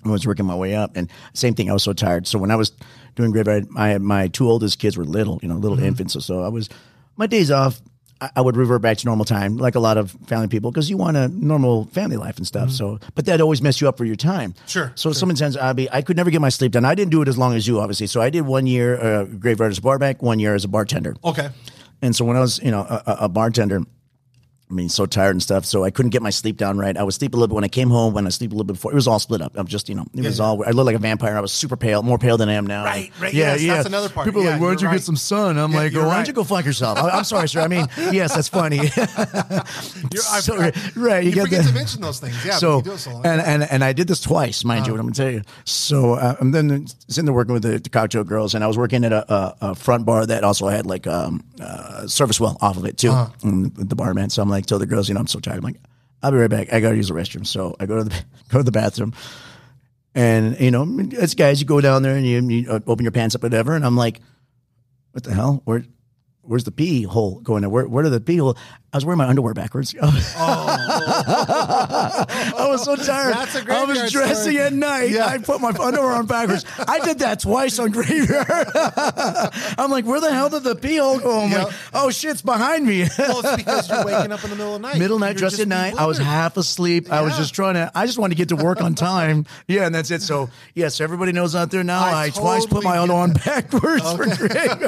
I 0.06 0.10
was 0.10 0.26
working 0.26 0.46
my 0.46 0.56
way 0.56 0.76
up, 0.76 0.96
and 0.96 1.10
same 1.34 1.54
thing. 1.54 1.70
I 1.70 1.74
was 1.74 1.84
so 1.84 1.92
tired. 1.92 2.28
So 2.28 2.40
when 2.40 2.50
I 2.52 2.56
was 2.56 2.72
doing 3.16 3.32
graveyard, 3.32 3.70
my 3.70 3.98
my 3.98 4.28
two 4.28 4.48
oldest 4.50 4.80
kids 4.80 4.96
were 4.98 5.04
little, 5.06 5.40
you 5.42 5.50
know, 5.50 5.56
little 5.58 5.80
infants. 5.80 6.14
So, 6.14 6.20
so 6.20 6.42
I 6.44 6.48
was 6.48 6.70
my 7.18 7.28
days 7.28 7.52
off. 7.52 7.82
I, 8.36 8.42
would 8.42 8.58
revert 8.58 8.82
back 8.82 8.98
to 8.98 9.06
normal 9.06 9.26
time, 9.26 9.58
like 9.58 9.76
a 9.76 9.80
lot 9.80 9.98
of 9.98 10.12
family 10.28 10.48
people, 10.48 10.72
because 10.72 10.90
you 10.90 10.98
want 10.98 11.18
a 11.18 11.28
normal 11.28 11.86
family 11.86 12.18
life 12.18 12.38
and 12.38 12.48
stuff. 12.48 12.72
So, 12.72 13.00
but 13.16 13.26
that 13.26 13.42
always 13.42 13.62
mess 13.62 13.80
you 13.80 13.88
up 13.88 13.98
for 13.98 14.06
your 14.06 14.16
time. 14.16 14.56
Sure, 14.68 14.92
So 14.96 15.12
sometimes 15.14 15.56
I'd 15.56 15.76
be, 15.76 15.90
I 15.92 16.02
could 16.02 16.18
never 16.18 16.30
get 16.32 16.42
my 16.42 16.50
sleep 16.50 16.72
done. 16.72 16.84
I 16.86 16.96
didn't 16.96 17.12
do 17.12 17.22
it 17.22 17.28
as 17.28 17.38
long 17.38 17.54
as 17.56 17.68
you, 17.68 17.80
obviously. 17.80 18.08
So 18.08 18.22
I 18.22 18.30
did 18.30 18.42
one 18.42 18.66
year 18.68 19.00
uh, 19.00 19.24
graveyard 19.26 19.72
as 19.72 19.78
a 19.78 19.82
barback, 19.82 20.22
one 20.24 20.40
year 20.40 20.56
as 20.56 20.64
a 20.64 20.68
bartender. 20.68 21.16
okay. 21.24 21.50
And 22.02 22.16
so 22.16 22.26
when 22.26 22.38
I 22.38 22.42
was, 22.42 22.60
you 22.64 22.70
know, 22.70 22.82
a- 22.82 23.18
a 23.22 23.30
bartender, 23.30 23.82
I 24.70 24.74
mean, 24.74 24.90
so 24.90 25.06
tired 25.06 25.32
and 25.32 25.42
stuff. 25.42 25.64
So 25.64 25.86
I 25.86 25.92
couldn't 25.92 26.10
get 26.10 26.22
my 26.22 26.30
sleep 26.30 26.58
down 26.58 26.78
right. 26.78 26.98
I 26.98 27.02
would 27.04 27.14
sleep 27.14 27.34
a 27.34 27.38
little 27.38 27.48
bit 27.48 27.56
when 27.56 27.64
I 27.64 27.70
came 27.70 27.90
home. 27.90 28.14
When 28.14 28.26
I 28.28 28.30
sleep 28.30 28.52
a 28.52 28.54
little 28.54 28.66
bit 28.66 28.74
before, 28.74 28.92
it 28.92 28.96
was 28.96 29.08
all 29.08 29.18
split 29.18 29.42
up. 29.42 29.54
I'm 29.56 29.66
just, 29.66 29.88
you 29.88 29.96
know, 29.96 30.06
it 30.14 30.26
was 30.26 30.40
yeah. 30.40 30.46
all. 30.46 30.62
I 30.68 30.72
looked 30.72 30.88
like 30.88 30.96
a 30.98 31.00
vampire. 31.00 31.38
I 31.38 31.40
was 31.40 31.54
super 31.54 31.78
pale, 31.78 32.04
more 32.04 32.18
pale 32.18 32.36
than 32.38 32.50
I 32.50 32.54
am 32.56 32.68
now. 32.68 32.84
Right, 32.84 33.10
right, 33.22 33.34
Yeah, 33.34 33.54
yes, 33.54 33.64
yeah. 33.64 33.76
that's 33.76 33.88
another 33.88 34.10
part. 34.10 34.26
People 34.26 34.42
are 34.42 34.44
Yeah, 34.44 34.52
like, 34.52 34.62
"Why 34.62 34.68
don't 34.68 34.82
you're 34.82 34.90
right. 34.92 34.98
get 34.98 35.04
some 35.06 35.16
sun?" 35.16 35.58
I'm 35.58 35.72
Yeah, 35.72 35.78
like, 35.78 35.92
you're 35.94 36.06
"Why 36.06 36.16
don't 36.18 36.28
you 36.28 36.34
go 36.34 36.44
fuck 36.44 36.66
yourself?" 36.66 36.98
I, 36.98 37.18
am 37.18 37.24
sorry, 37.24 37.48
sir. 37.48 37.62
I 37.62 37.70
mean, 37.70 37.88
yes, 38.12 38.36
that's 38.36 38.50
funny. 38.50 38.78
You're, 38.78 40.24
I, 40.30 40.40
So- 40.42 40.56
I- 40.60 40.74
right, 40.98 41.24
you 41.24 41.30
You, 41.30 41.36
get 41.36 41.44
forget 41.46 41.64
the- 41.64 41.70
to 41.70 41.74
mention 41.76 42.02
those 42.02 42.20
things. 42.20 42.36
Yeah. 42.46 42.58
so 42.58 42.82
but 42.82 42.86
you 42.88 42.92
do 42.92 42.96
it 42.96 43.00
so 43.00 43.12
long. 43.14 43.26
and, 43.26 43.42
and 43.42 43.64
and 43.72 43.84
I 43.86 43.94
did 43.94 44.08
this 44.10 44.20
twice, 44.20 44.66
mind 44.66 44.86
you. 44.88 44.92
What 44.94 45.00
I'm 45.00 45.06
gonna 45.08 45.16
tell 45.16 45.32
you. 45.32 45.44
So 45.64 46.14
uh, 46.16 46.36
I'm 46.42 46.52
then 46.52 46.88
sitting 47.08 47.26
there 47.26 47.34
working 47.34 47.54
with 47.54 47.64
the, 47.64 47.80
the 47.80 47.90
cocktail 47.90 48.26
girls, 48.26 48.54
and 48.54 48.64
I 48.64 48.68
was 48.68 48.78
working 48.78 49.06
at 49.06 49.14
a, 49.14 49.34
a, 49.34 49.56
a 49.62 49.76
front 49.76 50.06
bar 50.06 50.26
that 50.26 50.44
also 50.44 50.68
had 50.68 50.86
like 50.86 51.08
um 51.08 51.42
uh, 51.62 52.06
service 52.08 52.40
well 52.40 52.58
off 52.62 52.76
of 52.76 52.86
it 52.86 52.98
too, 52.98 53.12
mm, 53.12 53.72
the 53.90 53.96
barman. 53.96 54.30
So 54.30 54.42
I'm 54.42 54.50
like, 54.50 54.57
tell 54.66 54.80
the 54.80 54.86
girls, 54.86 55.08
you 55.08 55.14
know, 55.14 55.20
I'm 55.20 55.28
so 55.28 55.40
tired. 55.40 55.58
I'm 55.58 55.64
like, 55.64 55.80
I'll 56.22 56.32
be 56.32 56.38
right 56.38 56.50
back. 56.50 56.74
I 56.74 56.80
gotta 56.80 56.96
use 56.96 57.10
the 57.10 57.14
restroom. 57.14 57.46
So 57.46 57.76
I 57.80 57.86
go 57.86 57.98
to 57.98 58.04
the 58.06 58.24
go 58.50 58.58
to 58.60 58.64
the 58.64 58.72
bathroom. 58.72 59.14
And 60.16 60.60
you 60.60 60.72
know, 60.72 61.00
as 61.18 61.36
guys, 61.36 61.62
you 61.62 61.68
go 61.68 61.80
down 61.80 62.02
there 62.02 62.16
and 62.16 62.26
you, 62.26 62.42
you 62.42 62.72
uh, 62.72 62.80
open 62.88 63.04
your 63.04 63.12
pants 63.12 63.36
up, 63.36 63.44
whatever. 63.44 63.76
And 63.76 63.86
I'm 63.86 63.96
like, 63.96 64.20
"What 65.12 65.24
the 65.24 65.34
hell? 65.34 65.62
Where, 65.66 65.84
where's 66.48 66.64
the 66.64 66.72
pee 66.72 67.04
hole 67.04 67.40
going? 67.42 67.70
Where, 67.70 67.88
where 67.88 68.04
did 68.04 68.12
the 68.12 68.22
pee 68.22 68.38
hole?" 68.38 68.58
I 68.94 68.98
was 68.98 69.06
wearing 69.06 69.18
my 69.18 69.28
underwear 69.28 69.54
backwards. 69.54 69.94
oh. 70.02 70.10
I 72.58 72.68
was 72.70 72.84
so 72.84 72.96
tired. 72.96 73.34
That's 73.34 73.56
a 73.56 73.74
I 73.74 73.84
was 73.84 74.12
dressing 74.12 74.54
story. 74.54 74.60
at 74.60 74.74
night. 74.74 75.10
Yeah. 75.12 75.26
I 75.28 75.38
put 75.40 75.62
my 75.62 75.70
underwear 75.70 76.14
on 76.14 76.26
backwards. 76.26 76.66
I 76.88 77.00
did 77.00 77.20
that 77.20 77.42
twice 77.42 77.80
on 77.80 77.92
graveyard. 77.92 78.48
I'm 79.78 79.92
like, 79.92 80.06
where 80.06 80.22
the 80.22 80.34
hell 80.34 80.50
did 80.50 80.64
the 80.64 80.76
pee 80.76 80.98
hole 80.98 81.20
go? 81.20 81.42
I'm 81.42 81.52
Yeah. 81.52 81.64
like, 81.66 81.76
oh 81.94 82.10
shit, 82.10 82.32
it's 82.32 82.42
behind 82.42 82.86
me. 82.88 83.08
well, 83.18 83.42
it's 83.44 83.56
because 83.58 83.90
you're 83.90 84.06
waking 84.06 84.32
up 84.32 84.44
in 84.44 84.50
the 84.52 84.56
middle 84.56 84.76
of 84.76 84.82
the 84.82 84.88
night. 84.88 84.98
Middle 84.98 85.20
night, 85.20 85.36
dressed 85.38 85.60
at 85.60 85.68
night. 85.68 85.96
I 85.98 86.06
was 86.06 86.18
half 86.18 86.56
asleep. 86.58 87.12
I 87.12 87.22
was 87.22 87.36
just 87.38 87.54
trying 87.54 87.74
to. 87.76 87.92
I 87.94 88.06
just 88.06 88.18
wanted 88.18 88.36
to 88.36 88.38
get 88.38 88.50
to 88.50 88.56
work 88.64 88.82
on 88.82 88.96
time. 88.96 89.46
Yeah, 89.68 89.86
and 89.86 89.94
that's 89.94 90.12
it. 90.12 90.22
So 90.22 90.50
yes, 90.76 91.02
everybody 91.02 91.34
knows 91.34 91.56
out 91.56 91.72
there 91.72 91.84
now. 91.84 92.00
I, 92.00 92.26
I 92.26 92.30
twice 92.30 92.66
put 92.66 92.84
my 92.84 92.98
underwear 93.00 93.24
on 93.24 93.34
backwards 93.34 94.12
for 94.14 94.26
graveyard, 94.26 94.80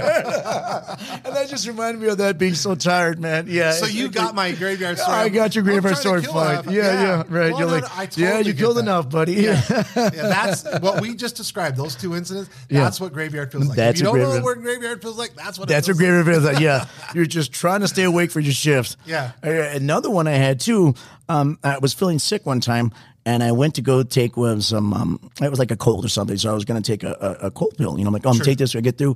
and 1.26 1.36
that 1.36 1.48
just 1.50 1.68
reminded 1.68 2.02
me 2.02 2.08
of 2.10 2.20
that 2.20 2.38
being 2.38 2.54
so 2.54 2.76
tired, 2.76 3.20
man. 3.20 3.46
Yeah. 3.50 3.72
So 3.72 3.86
you 3.86 4.10
got 4.10 4.36
my 4.36 4.52
graveyard 4.52 4.98
story. 4.98 5.18
I 5.18 5.30
got 5.30 5.56
your 5.56 5.64
graveyard 5.64 5.84
trying 5.84 5.96
to 5.96 6.00
story 6.02 6.22
kill 6.22 6.34
fine. 6.34 6.56
half- 6.56 6.66
Yeah, 6.68 7.02
yeah, 7.02 7.16
right. 7.18 7.52
Well, 7.52 7.60
You're 7.60 7.68
no, 7.68 7.74
like, 7.88 8.18
no, 8.18 8.24
yeah, 8.28 8.40
you 8.40 8.54
killed 8.54 8.78
that. 8.78 8.82
enough, 8.82 9.10
buddy. 9.10 9.34
yeah, 9.42 9.62
that's 9.62 10.64
what 10.80 11.02
we 11.02 11.16
just 11.16 11.36
described. 11.36 11.78
Those 11.78 11.96
two 11.96 12.16
incidents. 12.16 12.50
Yeah. 12.70 12.84
That's 12.84 13.02
what 13.02 13.14
graveyard 13.14 13.52
feels 13.52 13.68
like. 13.68 13.76
That's 13.76 14.00
if 14.00 14.06
you 14.06 14.12
don't 14.12 14.18
know 14.20 14.26
graveyard. 14.32 14.44
what 14.44 14.62
graveyard 14.64 15.02
feels 15.02 15.18
like, 15.18 15.36
that's 15.36 15.60
what. 15.60 15.68
That's 15.68 15.90
it 15.90 15.96
a 15.96 15.96
feels. 15.96 16.44
That 16.44 16.62
yeah, 16.62 16.86
you're 17.14 17.26
just 17.26 17.52
trying 17.52 17.82
to 17.82 17.88
stay 17.88 18.04
awake 18.04 18.32
for 18.32 18.40
your 18.40 18.54
shift. 18.54 18.96
Yeah. 19.06 19.32
Uh, 19.44 19.50
Another 19.50 20.10
one 20.10 20.28
I 20.28 20.32
had 20.32 20.60
too. 20.60 20.94
Um, 21.28 21.60
I 21.64 21.78
was 21.80 21.94
feeling 21.94 22.20
sick 22.20 22.46
one 22.46 22.60
time, 22.60 22.92
and 23.26 23.44
I 23.44 23.52
went 23.52 23.76
to 23.76 23.82
go 23.82 24.04
take 24.04 24.34
some. 24.60 24.94
Um, 24.94 25.32
it 25.42 25.50
was 25.50 25.60
like 25.60 25.72
a 25.72 25.76
cold 25.78 26.06
or 26.06 26.10
something, 26.10 26.38
so 26.38 26.50
I 26.50 26.54
was 26.54 26.66
going 26.66 26.82
to 26.82 26.92
take 26.92 27.04
a, 27.04 27.38
a, 27.42 27.48
a 27.48 27.52
cold 27.52 27.76
pill. 27.78 27.98
You 27.98 28.04
know, 28.04 28.08
I'm 28.08 28.14
like, 28.14 28.26
oh, 28.26 28.30
I'm 28.30 28.36
gonna 28.36 28.46
take 28.46 28.58
this. 28.58 28.76
I 28.76 28.82
get 28.82 28.98
through. 28.98 29.16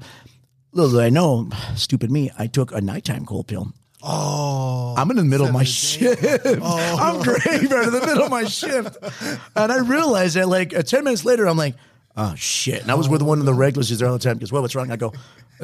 Little 0.74 0.92
did 0.92 1.02
I 1.02 1.10
know, 1.10 1.50
stupid 1.76 2.10
me, 2.10 2.32
I 2.38 2.48
took 2.48 2.72
a 2.72 2.82
nighttime 2.82 3.26
cold 3.26 3.48
pill. 3.48 3.74
Oh, 4.02 4.96
I'm 4.98 5.10
in 5.12 5.18
the 5.18 5.24
middle 5.24 5.46
of 5.46 5.54
my 5.54 5.64
shift. 5.64 6.24
I'm 6.46 7.22
graveyard 7.22 7.88
in 7.88 7.94
the 7.94 8.04
middle 8.06 8.24
of 8.24 8.32
my 8.32 8.44
shift. 8.44 8.98
And 9.56 9.72
I 9.72 9.78
realized 9.78 10.36
that 10.36 10.50
like 10.50 10.76
uh, 10.76 10.82
10 10.82 11.04
minutes 11.06 11.24
later, 11.24 11.48
I'm 11.48 11.58
like, 11.58 11.76
oh 12.18 12.36
shit. 12.36 12.82
And 12.82 12.92
I 12.92 12.96
was 12.96 13.10
with 13.10 13.22
one 13.22 13.40
of 13.40 13.46
the 13.46 13.54
regulars 13.54 13.90
who's 13.90 14.00
there 14.00 14.08
all 14.08 14.14
the 14.18 14.24
time. 14.24 14.36
He 14.36 14.40
goes, 14.42 14.52
well, 14.52 14.62
what's 14.62 14.76
wrong? 14.76 14.92
I 14.92 14.96
go, 14.98 15.14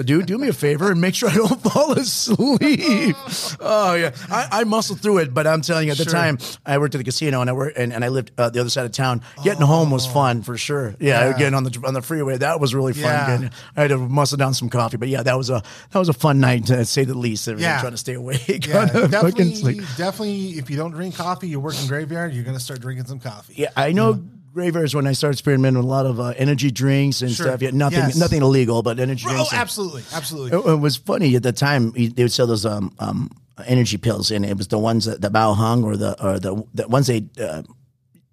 dude, 0.04 0.26
do 0.28 0.38
me 0.38 0.48
a 0.48 0.54
favor 0.54 0.92
and 0.92 1.02
make 1.02 1.14
sure 1.16 1.30
I 1.30 1.36
don't 1.36 1.62
fall 1.64 1.92
asleep. 1.94 3.16
oh 3.60 3.96
yeah. 3.96 4.12
I, 4.30 4.48
I 4.52 4.64
muscled 4.64 5.02
through 5.02 5.20
it, 5.20 5.34
but 5.34 5.46
I'm 5.48 5.62
telling 5.62 5.86
you 5.88 5.92
at 5.92 5.98
the 5.98 6.04
Sure. 6.06 6.14
time 6.14 6.38
I 6.66 6.78
worked 6.78 6.96
at 6.96 7.00
the 7.00 7.04
casino 7.04 7.42
and 7.42 7.50
I 7.50 7.54
worked 7.54 7.78
and, 7.78 7.92
and 7.94 8.04
I 8.04 8.08
lived 8.10 8.32
uh, 8.38 8.50
the 8.50 8.60
other 8.62 8.70
side 8.70 8.86
of 8.86 8.92
town. 8.92 9.22
Getting 9.44 9.62
home 9.66 9.92
was 9.92 10.06
fun 10.08 10.42
for 10.42 10.58
sure. 10.58 10.96
Yeah, 11.00 11.30
Yeah. 11.30 11.38
Getting 11.38 11.54
on 11.56 11.64
the 11.64 11.84
on 11.86 11.94
the 11.94 12.02
freeway. 12.02 12.38
That 12.38 12.60
was 12.60 12.74
really 12.74 12.94
fun. 12.94 13.04
Yeah. 13.04 13.28
Getting- 13.38 13.52
I 13.76 13.82
had 13.82 13.88
to 13.90 13.98
muscle 13.98 14.38
down 14.38 14.54
some 14.54 14.70
coffee. 14.70 14.98
But 14.98 15.10
yeah, 15.10 15.24
that 15.24 15.38
was 15.38 15.50
a 15.50 15.62
that 15.92 16.00
was 16.00 16.10
a 16.10 16.14
fun 16.14 16.40
night 16.40 16.68
to 16.68 16.86
say 16.86 17.04
the 17.04 17.18
least. 17.18 17.48
Yeah. 17.48 17.56
Yeah. 17.58 17.80
Trying 17.82 17.92
to 17.92 17.98
stay 17.98 18.14
awake. 18.14 18.40
Yeah, 18.70 18.80
on 18.80 18.90
a 18.90 18.92
fucking 19.10 19.10
definitely, 19.10 19.76
definitely. 19.98 20.50
If 20.52 20.70
you 20.70 20.78
don't 20.78 20.92
drink 20.92 21.16
coffee, 21.16 21.48
you 21.48 21.60
work 21.60 21.80
in 21.82 21.88
graveyard. 21.88 22.34
You're 22.34 22.44
gonna 22.44 22.60
start 22.60 22.80
drinking 22.82 23.06
some 23.08 23.20
coffee. 23.20 23.54
Yeah, 23.58 23.70
I 23.76 23.92
know 23.92 24.24
graveyards 24.54 24.96
when 24.96 25.08
I 25.08 25.14
started 25.14 25.36
experimenting 25.36 25.78
with 25.78 25.86
a 25.86 25.90
lot 25.90 26.06
of 26.06 26.20
uh, 26.20 26.34
energy 26.38 26.72
drinks 26.72 27.22
and 27.22 27.32
Sure. 27.32 27.48
stuff. 27.48 27.62
Yeah, 27.62 27.72
nothing, 27.74 28.00
Yes. 28.00 28.16
nothing 28.18 28.42
illegal, 28.42 28.82
but 28.84 29.00
energy 29.00 29.26
Oh, 29.28 29.32
drinks. 29.34 29.52
and- 29.52 29.62
absolutely, 29.62 30.04
absolutely. 30.14 30.58
It, 30.58 30.66
it 30.74 30.80
was 30.80 30.96
funny 30.96 31.36
at 31.36 31.44
the 31.44 31.52
time. 31.52 31.92
They 31.92 32.24
would 32.24 32.32
sell 32.32 32.48
those 32.48 32.66
um, 32.66 32.94
um, 33.00 33.30
energy 33.68 33.98
pills, 33.98 34.32
and 34.32 34.46
it 34.46 34.58
was 34.58 34.68
the 34.70 34.80
ones 34.80 35.06
that 35.06 35.22
the 35.22 35.30
Ma 35.30 35.54
Huang 35.54 35.84
or 35.84 35.98
the 35.98 36.22
or 36.24 36.40
the 36.40 36.64
the 36.74 36.88
ones 36.88 37.08
they. 37.08 37.26
Uh, 37.40 37.64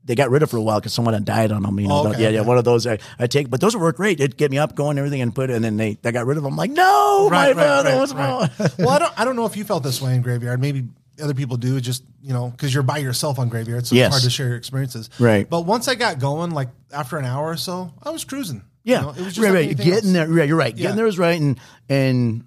they 0.05 0.15
got 0.15 0.31
rid 0.31 0.41
of 0.45 0.51
for 0.51 0.57
a 0.57 0.63
while 0.63 0.79
because 0.79 0.93
someone 0.93 1.15
had 1.15 1.25
died 1.25 1.51
on 1.51 1.65
them. 1.65 1.81
You 1.81 1.89
know, 1.89 1.95
Oh, 2.07 2.09
okay, 2.11 2.23
yeah, 2.23 2.29
yeah. 2.29 2.39
okay. 2.39 2.47
One 2.47 2.59
of 2.59 2.65
those 2.65 2.87
I, 2.87 3.01
I 3.19 3.27
take, 3.27 3.51
but 3.51 3.61
those 3.61 3.77
work 3.77 3.97
great. 3.97 4.21
It'd 4.21 4.37
get 4.37 4.53
me 4.53 4.59
up, 4.59 4.77
going, 4.77 4.91
and 4.91 4.99
everything, 5.01 5.21
and 5.21 5.35
put 5.35 5.51
it. 5.51 5.55
And 5.57 5.65
then 5.65 5.77
they, 5.79 5.95
they 6.01 6.13
got 6.13 6.27
rid 6.27 6.37
of 6.37 6.45
them. 6.45 6.53
I'm 6.53 6.57
like, 6.57 6.71
no, 6.71 7.29
my 7.29 7.53
brother, 7.53 7.97
what's 7.97 8.15
wrong? 8.15 8.49
well, 8.79 8.91
I 8.91 8.99
don't. 9.01 9.13
I 9.21 9.25
don't 9.25 9.35
know 9.35 9.47
if 9.47 9.57
you 9.57 9.65
felt 9.65 9.83
this 9.83 10.01
way 10.01 10.15
in 10.15 10.23
graveyard. 10.23 10.61
Maybe 10.61 10.85
other 11.23 11.35
people 11.35 11.57
do. 11.57 11.81
Just 11.81 12.05
you 12.23 12.33
know, 12.33 12.49
because 12.51 12.73
you're 12.75 12.83
by 12.83 12.99
yourself 12.99 13.39
on 13.39 13.49
graveyard, 13.49 13.87
so 13.87 13.95
Yes. 13.95 14.07
it's 14.09 14.15
hard 14.17 14.23
to 14.25 14.31
share 14.31 14.49
your 14.49 14.57
experiences. 14.57 15.11
Right. 15.19 15.49
But 15.49 15.63
once 15.63 15.89
I 15.89 15.95
got 15.95 16.19
going, 16.19 16.51
like 16.51 16.69
after 16.93 17.17
an 17.19 17.25
hour 17.25 17.47
or 17.51 17.57
so, 17.57 17.93
I 18.03 18.11
was 18.11 18.25
cruising. 18.25 18.63
Yeah, 18.85 19.01
You 19.01 19.03
know, 19.07 19.11
it 19.11 19.19
was 19.25 19.35
just 19.35 19.39
right, 19.39 19.53
like 19.53 19.67
right. 19.67 19.77
Getting 19.77 19.93
else. 19.93 20.13
there, 20.13 20.29
right? 20.29 20.49
You're 20.49 20.57
right. 20.57 20.77
Yeah. 20.77 20.83
Getting 20.83 20.97
there 20.97 21.05
was 21.07 21.19
right, 21.19 21.41
and 21.41 21.59
and 21.89 22.45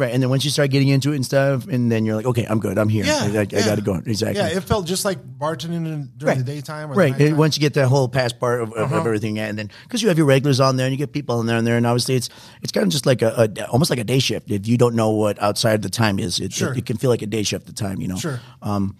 right, 0.00 0.12
and 0.12 0.22
then 0.22 0.30
once 0.30 0.44
you 0.44 0.50
start 0.50 0.70
getting 0.70 0.88
into 0.88 1.12
it 1.12 1.16
and 1.16 1.24
stuff, 1.24 1.68
and 1.68 1.92
then 1.92 2.04
you're 2.04 2.16
like, 2.16 2.26
okay, 2.26 2.46
I'm 2.48 2.58
good. 2.58 2.78
I'm 2.78 2.88
here. 2.88 3.04
Yeah, 3.04 3.20
I, 3.32 3.38
I, 3.38 3.40
I 3.42 3.44
got 3.46 3.76
to 3.76 3.82
go. 3.82 3.94
Exactly. 3.94 4.40
Yeah, 4.42 4.48
it 4.56 4.62
felt 4.64 4.86
just 4.86 5.04
like 5.04 5.18
bartending 5.38 6.08
during 6.16 6.36
Right. 6.36 6.38
the 6.38 6.44
daytime. 6.44 6.90
Or 6.90 6.94
the 6.94 6.98
Right. 6.98 7.18
nighttime. 7.18 7.36
Once 7.36 7.56
you 7.56 7.60
get 7.60 7.74
that 7.74 7.86
whole 7.88 8.08
past 8.08 8.40
part 8.40 8.62
of, 8.62 8.72
of, 8.72 8.92
of 8.92 9.06
everything, 9.06 9.38
and 9.38 9.58
then 9.58 9.70
because 9.84 10.02
you 10.02 10.08
have 10.08 10.18
your 10.18 10.26
regulars 10.26 10.58
on 10.60 10.76
there 10.76 10.86
and 10.86 10.92
you 10.92 10.98
get 10.98 11.12
people 11.12 11.38
on 11.38 11.46
there 11.46 11.56
and 11.58 11.66
there, 11.66 11.76
and 11.76 11.86
obviously 11.86 12.14
it's 12.16 12.28
it's 12.62 12.72
kind 12.72 12.84
of 12.86 12.90
just 12.90 13.06
like 13.06 13.22
a, 13.22 13.48
a 13.56 13.66
almost 13.68 13.90
like 13.90 13.98
a 14.00 14.04
day 14.04 14.18
shift. 14.18 14.50
If 14.50 14.66
you 14.66 14.76
don't 14.76 14.94
know 14.94 15.10
what 15.10 15.40
outside 15.40 15.82
the 15.82 15.90
time 15.90 16.18
is, 16.18 16.40
it, 16.40 16.52
Sure. 16.52 16.72
it, 16.72 16.78
it 16.78 16.86
can 16.86 16.96
feel 16.96 17.10
like 17.10 17.22
a 17.22 17.26
day 17.26 17.42
shift 17.42 17.68
at 17.68 17.76
the 17.76 17.80
time. 17.82 18.00
You 18.00 18.08
know. 18.08 18.16
Sure. 18.16 18.40
Um, 18.62 18.96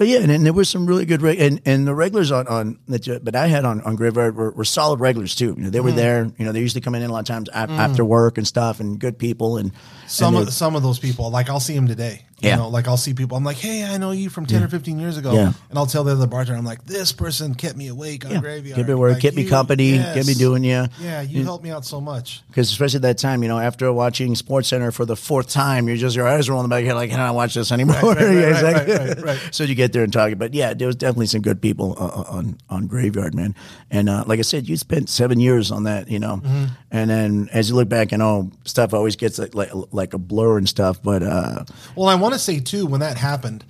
but 0.00 0.08
yeah, 0.08 0.20
and, 0.20 0.32
and 0.32 0.46
there 0.46 0.54
were 0.54 0.64
some 0.64 0.86
really 0.86 1.04
good 1.04 1.20
reg- 1.20 1.38
and 1.38 1.60
and 1.66 1.86
the 1.86 1.94
regulars 1.94 2.32
on 2.32 2.48
on 2.48 2.78
that 2.88 3.22
but 3.22 3.36
I 3.36 3.48
had 3.48 3.66
on 3.66 3.82
on 3.82 3.96
Graveyard 3.96 4.34
were, 4.34 4.50
were 4.50 4.64
solid 4.64 4.98
regulars 4.98 5.34
too. 5.34 5.54
You 5.58 5.64
know, 5.64 5.68
they 5.70 5.80
were 5.80 5.90
Mm-hmm. 5.90 5.96
there. 5.98 6.32
You 6.38 6.46
know, 6.46 6.52
they 6.52 6.60
usually 6.60 6.80
come 6.80 6.94
in 6.94 7.02
a 7.02 7.08
lot 7.12 7.18
of 7.18 7.26
times 7.26 7.50
a- 7.50 7.70
after 7.70 8.02
work 8.02 8.38
and 8.38 8.46
stuff, 8.48 8.80
and 8.80 8.98
good 8.98 9.18
people 9.18 9.58
and 9.58 9.72
some 10.06 10.36
and 10.36 10.48
of 10.48 10.54
some 10.54 10.74
of 10.74 10.82
those 10.82 10.98
people, 10.98 11.30
like 11.30 11.50
I'll 11.50 11.60
see 11.60 11.74
them 11.74 11.86
today. 11.86 12.24
Yeah. 12.40 12.50
You 12.52 12.56
know, 12.62 12.68
like 12.68 12.88
I'll 12.88 12.96
see 12.96 13.14
people. 13.14 13.36
I'm 13.36 13.44
like, 13.44 13.56
hey, 13.58 13.84
I 13.84 13.98
know 13.98 14.10
you 14.12 14.30
from 14.30 14.46
ten 14.46 14.62
or 14.62 14.68
fifteen 14.68 14.98
years 14.98 15.16
ago. 15.16 15.32
Yeah. 15.32 15.52
And 15.68 15.78
I'll 15.78 15.86
tell 15.86 16.04
the 16.04 16.12
other 16.12 16.26
bartender, 16.26 16.58
I'm 16.58 16.64
like, 16.64 16.84
this 16.86 17.12
person 17.12 17.54
kept 17.54 17.76
me 17.76 17.88
awake 17.88 18.24
on 18.24 18.32
yeah, 18.32 18.40
graveyard. 18.40 18.76
kept 18.76 18.88
me 18.88 18.94
work, 18.94 19.12
Like, 19.14 19.22
kept 19.22 19.36
me 19.36 19.44
company, 19.46 19.90
yes. 19.90 20.14
kept 20.14 20.26
me 20.26 20.34
doing 20.34 20.64
yeah. 20.64 20.86
Yeah, 21.00 21.20
you 21.20 21.44
helped 21.44 21.62
me 21.64 21.70
out 21.70 21.84
so 21.84 22.00
much. 22.00 22.42
Because 22.48 22.70
especially 22.70 22.96
at 22.98 23.02
that 23.02 23.18
time, 23.18 23.42
you 23.42 23.48
know, 23.48 23.58
after 23.58 23.92
watching 23.92 24.34
Sports 24.34 24.68
Center 24.68 24.90
for 24.90 25.04
the 25.04 25.16
fourth 25.16 25.48
time, 25.48 25.86
you're 25.88 25.96
just 25.96 26.16
your 26.16 26.26
eyes 26.28 26.48
are 26.48 26.52
rolling 26.52 26.68
back 26.68 26.82
here 26.84 26.94
like, 26.94 27.12
I 27.12 27.16
don't 27.16 27.34
watch 27.34 27.54
this 27.54 27.70
anymore. 27.72 27.96
right, 27.96 28.16
right, 28.16 28.18
right, 28.62 28.78
exactly. 28.88 29.22
right. 29.24 29.38
So 29.52 29.64
you 29.64 29.74
get 29.74 29.92
there 29.92 30.02
and 30.02 30.12
talk. 30.12 30.32
But 30.38 30.54
yeah, 30.54 30.74
there 30.74 30.86
was 30.86 30.96
definitely 30.96 31.26
some 31.26 31.42
good 31.42 31.60
people 31.60 31.94
uh, 31.98 32.06
uh, 32.06 32.24
on 32.36 32.58
on 32.68 32.86
Graveyard, 32.86 33.34
man. 33.34 33.54
And 33.90 34.08
uh, 34.08 34.24
like 34.26 34.38
I 34.38 34.42
said, 34.42 34.68
you 34.68 34.76
spent 34.76 35.08
seven 35.08 35.40
years 35.40 35.70
on 35.70 35.84
that, 35.84 36.08
you 36.08 36.18
know. 36.18 36.36
Mm-hmm. 36.38 36.64
And 36.92 37.10
then 37.10 37.48
as 37.52 37.68
you 37.70 37.76
look 37.76 37.88
back, 37.88 38.12
you 38.12 38.18
know, 38.18 38.50
stuff 38.64 38.94
always 38.94 39.16
gets 39.16 39.38
like 39.38 39.54
like, 39.54 39.70
like 39.92 40.14
a 40.14 40.18
blur 40.18 40.58
and 40.58 40.68
stuff. 40.68 41.02
But 41.02 41.22
uh, 41.22 41.64
Well, 41.96 42.08
I 42.08 42.14
want 42.14 42.29
to 42.34 42.38
say 42.38 42.60
too, 42.60 42.86
when 42.86 43.00
that 43.00 43.16
happened, 43.16 43.64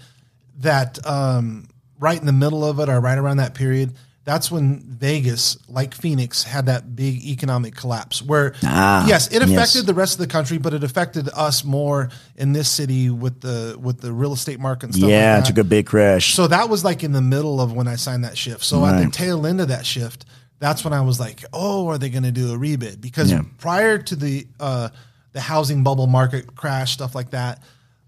that 0.61 1.05
um, 1.07 1.69
right 1.99 2.19
in 2.19 2.27
the 2.27 2.33
middle 2.33 2.65
of 2.65 2.79
it, 2.81 2.89
or 2.89 3.01
right 3.01 3.19
around 3.19 3.39
that 3.39 3.55
period, 3.55 3.95
that's 4.25 4.51
when 4.51 4.81
Vegas, 4.83 5.57
like 5.69 5.95
Phoenix, 5.95 6.43
had 6.45 6.67
that 6.67 6.95
big 6.95 7.25
economic 7.25 7.75
collapse. 7.75 8.21
Where 8.23 8.55
Ah, 8.63 9.07
yes, 9.07 9.29
it 9.29 9.43
affected 9.43 9.79
yes. 9.79 9.85
the 9.85 9.95
rest 9.95 10.13
of 10.15 10.19
the 10.21 10.27
country, 10.27 10.59
but 10.59 10.75
it 10.75 10.85
affected 10.85 11.29
us 11.35 11.65
more 11.65 12.11
in 12.37 12.53
this 12.53 12.69
city 12.69 13.09
with 13.11 13.41
the 13.41 13.77
with 13.81 14.01
the 14.01 14.13
real 14.13 14.33
estate 14.35 14.61
market 14.61 14.87
and 14.87 14.95
stuff. 14.95 15.09
yeah, 15.09 15.33
like 15.33 15.41
it's 15.41 15.49
a 15.49 15.53
that. 15.53 15.57
good 15.63 15.69
big 15.71 15.87
crash. 15.87 16.35
So 16.35 16.47
that 16.47 16.69
was 16.69 16.85
like 16.85 17.03
in 17.03 17.13
the 17.13 17.23
middle 17.23 17.61
of 17.61 17.73
when 17.73 17.89
I 17.89 17.97
signed 17.97 18.25
that 18.25 18.37
shift. 18.37 18.63
So 18.65 18.85
at 18.85 19.03
the 19.03 19.11
tail 19.11 19.47
end 19.47 19.61
of 19.61 19.69
that 19.69 19.87
shift, 19.87 20.27
that's 20.59 20.85
when 20.85 20.93
I 20.93 21.01
was 21.01 21.19
like, 21.19 21.43
"Oh, 21.55 21.89
are 21.89 21.97
they 21.97 22.11
going 22.11 22.25
to 22.25 22.31
do 22.31 22.53
a 22.53 22.59
rebid?" 22.59 23.01
Because 23.01 23.31
Yeah. 23.33 23.43
prior 23.57 23.97
to 23.99 24.15
the 24.17 24.47
uh, 24.61 24.91
the 25.33 25.41
housing 25.41 25.83
bubble 25.83 26.07
market 26.07 26.55
crash, 26.55 26.93
stuff 26.93 27.15
like 27.15 27.31
that, 27.31 27.63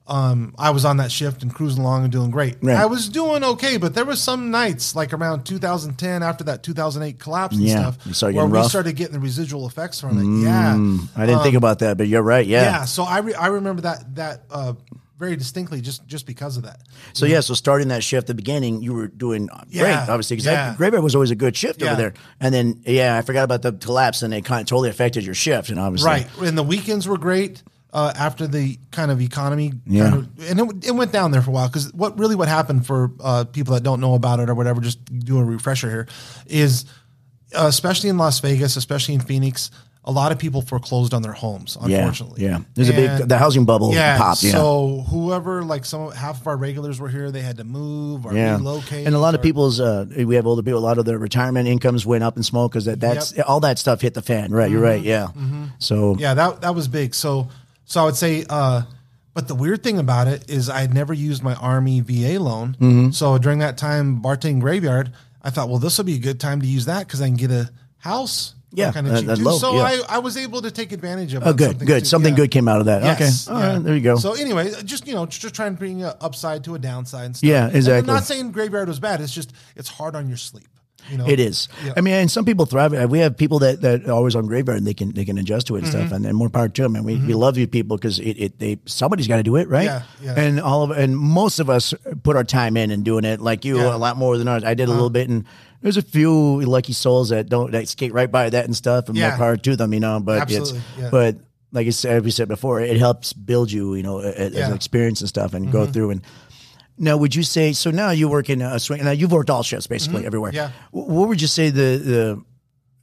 um, 0.06 0.54
I 0.58 0.70
was 0.70 0.84
on 0.84 0.96
that 0.96 1.12
shift 1.12 1.42
and 1.42 1.54
cruising 1.54 1.80
along 1.82 2.02
and 2.02 2.12
doing 2.12 2.30
great. 2.30 2.56
Right. 2.60 2.76
I 2.76 2.86
was 2.86 3.08
doing 3.08 3.44
okay, 3.44 3.76
but 3.76 3.94
there 3.94 4.04
was 4.04 4.20
some 4.22 4.50
nights 4.50 4.96
like 4.96 5.12
around 5.12 5.44
2010 5.44 6.22
after 6.22 6.44
that 6.44 6.62
2008 6.62 7.18
collapse 7.20 7.54
and 7.56 7.64
Yeah, 7.64 7.92
stuff, 7.92 8.22
where 8.22 8.32
getting 8.32 8.50
we 8.50 8.62
started 8.64 8.96
getting 8.96 9.14
the 9.14 9.20
residual 9.20 9.66
effects 9.66 10.00
from 10.00 10.18
it. 10.18 10.44
yeah, 10.44 10.74
I 11.16 11.26
didn't 11.26 11.42
think 11.42 11.56
about 11.56 11.78
that, 11.80 11.96
but 11.98 12.08
you're 12.08 12.22
right. 12.22 12.46
Yeah. 12.46 12.62
yeah. 12.62 12.84
So 12.84 13.04
I 13.04 13.18
re- 13.18 13.34
I 13.34 13.46
remember 13.46 13.82
that 13.82 14.14
that 14.16 14.42
uh, 14.50 14.72
very 15.18 15.36
distinctly 15.36 15.80
just 15.80 16.04
just 16.08 16.26
because 16.26 16.56
of 16.56 16.64
that. 16.64 16.80
So 17.12 17.24
yeah, 17.26 17.38
so 17.38 17.54
starting 17.54 17.88
that 17.88 18.02
shift 18.02 18.24
at 18.24 18.26
the 18.26 18.34
beginning, 18.34 18.82
you 18.82 18.92
were 18.94 19.06
doing 19.06 19.46
great, 19.46 19.68
Yeah, 19.70 20.06
obviously, 20.08 20.34
because 20.36 20.46
yeah. 20.46 20.74
Graveyard 20.76 21.04
was 21.04 21.14
always 21.14 21.30
a 21.30 21.36
good 21.36 21.56
shift 21.56 21.80
Yeah. 21.80 21.92
over 21.92 21.96
there. 22.02 22.14
And 22.40 22.52
then 22.52 22.82
yeah, 22.84 23.16
I 23.16 23.22
forgot 23.22 23.44
about 23.44 23.62
the 23.62 23.72
collapse, 23.72 24.22
and 24.22 24.34
it 24.34 24.44
kind 24.44 24.62
of 24.62 24.66
totally 24.66 24.90
affected 24.90 25.24
your 25.24 25.36
shift, 25.36 25.68
and 25.70 25.78
obviously, 25.78 26.08
Right. 26.10 26.26
And 26.42 26.58
the 26.58 26.64
weekends 26.64 27.06
were 27.06 27.18
great 27.18 27.62
uh, 27.92 28.12
after 28.16 28.46
the 28.46 28.78
kind 28.90 29.10
of 29.10 29.20
economy. 29.20 29.72
Yeah. 29.86 30.10
Kind 30.10 30.14
of, 30.14 30.50
and 30.50 30.60
it, 30.60 30.88
it 30.88 30.92
went 30.92 31.12
down 31.12 31.30
there 31.30 31.42
for 31.42 31.50
a 31.50 31.52
while 31.52 31.68
because 31.68 31.92
what 31.92 32.18
really 32.18 32.34
what 32.34 32.48
happened 32.48 32.86
for 32.86 33.10
uh, 33.20 33.44
people 33.44 33.74
that 33.74 33.82
don't 33.82 34.00
know 34.00 34.14
about 34.14 34.40
it 34.40 34.48
or 34.48 34.54
whatever, 34.54 34.80
just 34.80 35.04
do 35.18 35.38
a 35.38 35.44
refresher 35.44 35.90
here, 35.90 36.08
is 36.46 36.84
uh, 37.54 37.66
especially 37.66 38.08
in 38.08 38.16
Las 38.18 38.40
Vegas, 38.40 38.76
especially 38.76 39.14
in 39.14 39.20
Phoenix, 39.20 39.70
a 40.04 40.10
lot 40.10 40.32
of 40.32 40.38
people 40.38 40.62
foreclosed 40.62 41.14
on 41.14 41.22
their 41.22 41.32
homes, 41.32 41.76
unfortunately. 41.80 42.42
yeah. 42.42 42.58
There's 42.74 42.88
a 42.88 42.92
big 42.92 43.28
the 43.28 43.38
housing 43.38 43.64
bubble 43.64 43.94
yeah, 43.94 44.18
popped. 44.18 44.42
Yeah, 44.42 44.52
So 44.52 45.04
whoever, 45.08 45.62
like 45.62 45.84
some 45.84 46.10
half 46.10 46.40
of 46.40 46.46
our 46.48 46.56
regulars 46.56 46.98
were 46.98 47.08
here, 47.08 47.30
they 47.30 47.40
had 47.42 47.58
to 47.58 47.64
move 47.64 48.26
or 48.26 48.34
yeah, 48.34 48.56
relocate. 48.56 49.06
and 49.06 49.14
a 49.14 49.18
lot 49.20 49.36
of 49.36 49.42
people's 49.42 49.78
uh, 49.78 50.06
we 50.16 50.34
have 50.34 50.46
older 50.46 50.62
people. 50.62 50.80
A 50.80 50.80
lot 50.80 50.98
of 50.98 51.04
their 51.04 51.18
retirement 51.18 51.68
incomes 51.68 52.04
went 52.04 52.24
up 52.24 52.36
in 52.36 52.42
smoke 52.42 52.72
because 52.72 52.86
that 52.86 52.98
that's 52.98 53.38
all 53.40 53.60
that 53.60 53.78
stuff 53.78 54.00
hit 54.00 54.14
the 54.14 54.22
fan. 54.22 54.50
Right, 54.50 54.70
you're 54.70 54.80
right. 54.80 55.02
Yeah. 55.02 55.28
So 55.78 56.14
Mm-hmm. 56.14 56.20
Yeah, 56.20 56.34
that 56.34 56.62
that 56.62 56.74
was 56.74 56.88
big. 56.88 57.14
So 57.14 57.48
so 57.84 58.02
I 58.02 58.04
would 58.04 58.16
say 58.16 58.44
uh 58.48 58.82
but 59.34 59.48
the 59.48 59.54
weird 59.54 59.82
thing 59.82 59.98
about 59.98 60.28
it 60.28 60.50
is 60.50 60.68
I 60.68 60.80
had 60.80 60.92
never 60.92 61.14
used 61.14 61.42
my 61.42 61.54
army 61.54 62.00
VA 62.00 62.38
loan. 62.38 62.76
Mm-hmm. 62.78 63.10
So 63.12 63.38
during 63.38 63.60
that 63.60 63.78
time 63.78 64.20
bartending 64.20 64.60
graveyard, 64.60 65.12
I 65.40 65.48
thought, 65.48 65.70
well, 65.70 65.78
this 65.78 65.96
will 65.96 66.04
be 66.04 66.16
a 66.16 66.18
good 66.18 66.38
time 66.38 66.60
to 66.60 66.66
use 66.66 66.84
that 66.84 67.06
because 67.06 67.22
I 67.22 67.26
can 67.28 67.36
get 67.36 67.50
a 67.50 67.70
house. 67.98 68.54
Yeah, 68.74 68.90
kind 68.90 69.06
of 69.06 69.28
uh, 69.28 69.34
low, 69.36 69.58
so 69.58 69.74
yeah. 69.74 69.82
I, 69.82 70.00
I 70.08 70.18
was 70.20 70.38
able 70.38 70.62
to 70.62 70.70
take 70.70 70.92
advantage 70.92 71.34
of. 71.34 71.46
oh, 71.46 71.52
good, 71.52 71.72
something 71.72 71.86
good. 71.86 72.00
too. 72.00 72.04
Something 72.06 72.32
Yeah. 72.32 72.36
good 72.36 72.50
came 72.50 72.68
out 72.68 72.80
of 72.80 72.86
that. 72.86 73.02
Yes, 73.02 73.46
okay, 73.46 73.54
all 73.54 73.62
yeah. 73.62 73.72
right, 73.74 73.84
there 73.84 73.94
you 73.94 74.00
go. 74.00 74.16
So 74.16 74.32
anyway, 74.32 74.72
just 74.82 75.06
you 75.06 75.12
know, 75.12 75.26
just 75.26 75.54
trying 75.54 75.74
to 75.74 75.78
bring 75.78 76.02
a 76.02 76.16
upside 76.22 76.64
to 76.64 76.74
a 76.74 76.78
downside. 76.78 77.26
And 77.26 77.36
stuff. 77.36 77.46
Yeah, 77.48 77.66
And 77.66 77.76
exactly. 77.76 78.08
I'm 78.08 78.14
not 78.16 78.24
saying 78.24 78.52
graveyard 78.52 78.88
was 78.88 78.98
bad. 78.98 79.20
It's 79.20 79.32
just 79.34 79.52
it's 79.76 79.90
hard 79.90 80.16
on 80.16 80.26
your 80.26 80.38
sleep. 80.38 80.68
You 81.10 81.18
know, 81.18 81.26
It 81.28 81.40
is. 81.40 81.68
Yeah. 81.84 81.92
I 81.96 82.00
mean, 82.00 82.14
and 82.14 82.30
some 82.30 82.44
people 82.44 82.64
thrive. 82.66 82.92
We 83.10 83.18
have 83.18 83.36
people 83.36 83.58
that, 83.60 83.80
that 83.82 84.06
are 84.08 84.12
always 84.12 84.34
on 84.36 84.46
graveyard 84.46 84.78
and 84.78 84.86
they 84.86 84.94
can 84.94 85.12
they 85.12 85.24
can 85.24 85.36
adjust 85.38 85.66
to 85.66 85.76
it 85.76 85.80
and 85.84 85.88
Mm-hmm. 85.88 86.00
stuff. 86.00 86.12
And, 86.12 86.24
and 86.26 86.36
more 86.36 86.48
power 86.48 86.68
to 86.68 86.82
them. 86.82 86.96
And 86.96 87.04
we, 87.04 87.16
we 87.16 87.34
love 87.34 87.58
you 87.58 87.66
people 87.66 87.96
because 87.96 88.18
it, 88.18 88.36
it 88.38 88.58
they 88.58 88.78
somebody's 88.86 89.28
got 89.28 89.36
to 89.38 89.42
do 89.42 89.56
it, 89.56 89.68
right? 89.68 89.84
Yeah, 89.84 90.02
yeah. 90.22 90.38
And 90.40 90.60
all 90.60 90.82
of 90.84 90.90
and 90.90 91.16
most 91.16 91.58
of 91.58 91.68
us 91.68 91.92
put 92.22 92.36
our 92.36 92.44
time 92.44 92.76
in 92.76 92.90
and 92.90 93.04
doing 93.04 93.24
it. 93.24 93.40
Like 93.40 93.64
you, 93.64 93.76
Yeah. 93.76 93.86
Uh-huh. 93.88 93.96
a 93.96 93.98
lot 93.98 94.16
more 94.16 94.38
than 94.38 94.48
ours. 94.48 94.64
I 94.64 94.74
did 94.74 94.88
a 94.88 94.92
little 94.92 95.10
bit, 95.10 95.28
and 95.28 95.44
there's 95.82 95.96
a 95.96 96.02
few 96.02 96.60
lucky 96.62 96.92
souls 96.92 97.30
that 97.30 97.48
don't 97.48 97.72
that 97.72 97.88
skate 97.88 98.12
right 98.12 98.30
by 98.30 98.48
that 98.50 98.64
and 98.64 98.76
stuff. 98.76 99.08
And 99.08 99.16
Yeah. 99.18 99.30
more 99.30 99.38
power 99.38 99.56
to 99.56 99.76
them, 99.76 99.92
you 99.92 100.00
know. 100.00 100.20
But 100.20 100.42
Absolutely, 100.42 100.80
it's 100.98 101.10
but 101.10 101.36
like 101.72 101.86
I 101.86 101.90
said, 101.90 102.22
we 102.24 102.30
said 102.30 102.48
before, 102.48 102.80
it 102.80 102.98
helps 102.98 103.32
build 103.32 103.72
you, 103.72 103.94
you 103.94 104.02
know, 104.02 104.18
as. 104.20 104.52
Mm-hmm. 104.52 104.70
an 104.70 104.72
experience 104.74 105.20
and 105.20 105.28
stuff, 105.28 105.54
and 105.54 105.72
go 105.72 105.86
through 105.86 106.10
and. 106.10 106.22
Now, 106.98 107.16
would 107.16 107.34
you 107.34 107.42
say 107.42 107.72
so? 107.72 107.90
Now 107.90 108.10
you 108.10 108.28
work 108.28 108.50
in 108.50 108.62
a 108.62 108.78
swing. 108.78 109.04
Now 109.04 109.10
you've 109.10 109.32
worked 109.32 109.50
all 109.50 109.62
shifts 109.62 109.86
basically 109.86 110.26
everywhere. 110.26 110.52
Mm-hmm. 110.52 110.72
Yeah. 110.72 111.04
What 111.14 111.28
would 111.28 111.40
you 111.40 111.48
say 111.48 111.70
the 111.70 112.44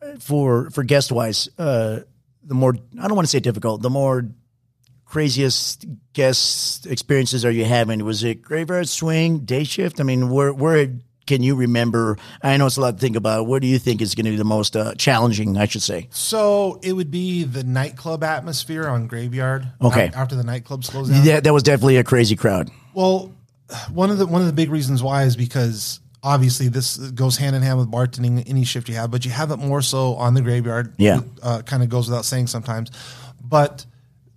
the 0.08 0.20
for 0.20 0.70
for 0.70 0.84
guest 0.84 1.12
wise 1.12 1.50
uh, 1.58 2.02
the 2.44 2.54
more 2.54 2.76
I 3.00 3.08
don't 3.08 3.16
want 3.16 3.28
to 3.28 3.32
say 3.32 3.40
difficult 3.40 3.82
the 3.82 3.90
more 3.90 4.30
craziest 5.06 5.86
guest 6.14 6.86
experiences 6.86 7.44
are 7.44 7.52
you 7.52 7.66
having? 7.66 8.04
Was 8.06 8.24
it 8.24 8.42
graveyard 8.42 8.88
swing 8.88 9.40
day 9.40 9.64
shift? 9.64 10.00
I 10.00 10.04
mean, 10.04 10.30
where 10.30 10.54
where 10.54 10.94
can 11.26 11.44
you 11.44 11.56
remember? 11.56 12.18
I 12.42 12.58
know 12.58 12.66
it's 12.66 12.78
a 12.78 12.82
lot 12.82 12.96
to 12.96 12.98
think 12.98 13.16
about. 13.16 13.46
What 13.46 13.62
do 13.62 13.68
you 13.68 13.78
think 13.80 14.02
is 14.02 14.16
going 14.16 14.26
to 14.26 14.32
be 14.32 14.38
the 14.38 14.44
most 14.44 14.76
uh, 14.76 14.96
challenging? 14.96 15.58
I 15.58 15.66
should 15.66 15.84
say. 15.84 16.08
So 16.12 16.80
it 16.82 16.94
would 16.94 17.12
be 17.12 17.44
the 17.44 17.64
nightclub 17.64 18.24
atmosphere 18.24 18.88
on 18.88 19.08
Graveyard. 19.08 19.68
Okay. 19.82 20.12
After 20.14 20.36
the 20.36 20.44
nightclub 20.44 20.84
slows 20.84 21.10
down. 21.10 21.26
Yeah, 21.26 21.40
that 21.40 21.54
was 21.54 21.64
definitely 21.64 21.98
a 21.98 22.04
crazy 22.04 22.36
crowd. 22.36 22.70
Well, 22.94 23.36
one 23.92 24.10
of 24.12 24.18
the 24.18 24.26
one 24.28 24.42
of 24.42 24.48
the 24.48 24.54
big 24.54 24.70
reasons 24.70 25.02
why 25.04 25.24
is 25.24 25.36
because 25.36 26.00
obviously 26.24 26.68
this 26.68 26.98
goes 26.98 27.38
hand 27.38 27.56
in 27.56 27.62
hand 27.62 27.78
with 27.78 27.90
bartending 27.92 28.44
any 28.50 28.66
shift 28.66 28.90
you 28.90 28.96
have, 28.96 29.10
but 29.12 29.24
you 29.26 29.32
have 29.32 29.52
it 29.52 29.58
more 29.58 29.82
so 29.82 30.16
on 30.16 30.34
the 30.34 30.42
graveyard. 30.42 30.94
Yeah. 30.98 31.22
uh, 31.42 31.62
kind 31.62 31.82
of 31.84 31.90
goes 31.90 32.10
without 32.10 32.26
saying 32.26 32.48
sometimes, 32.48 32.92
but 33.42 33.86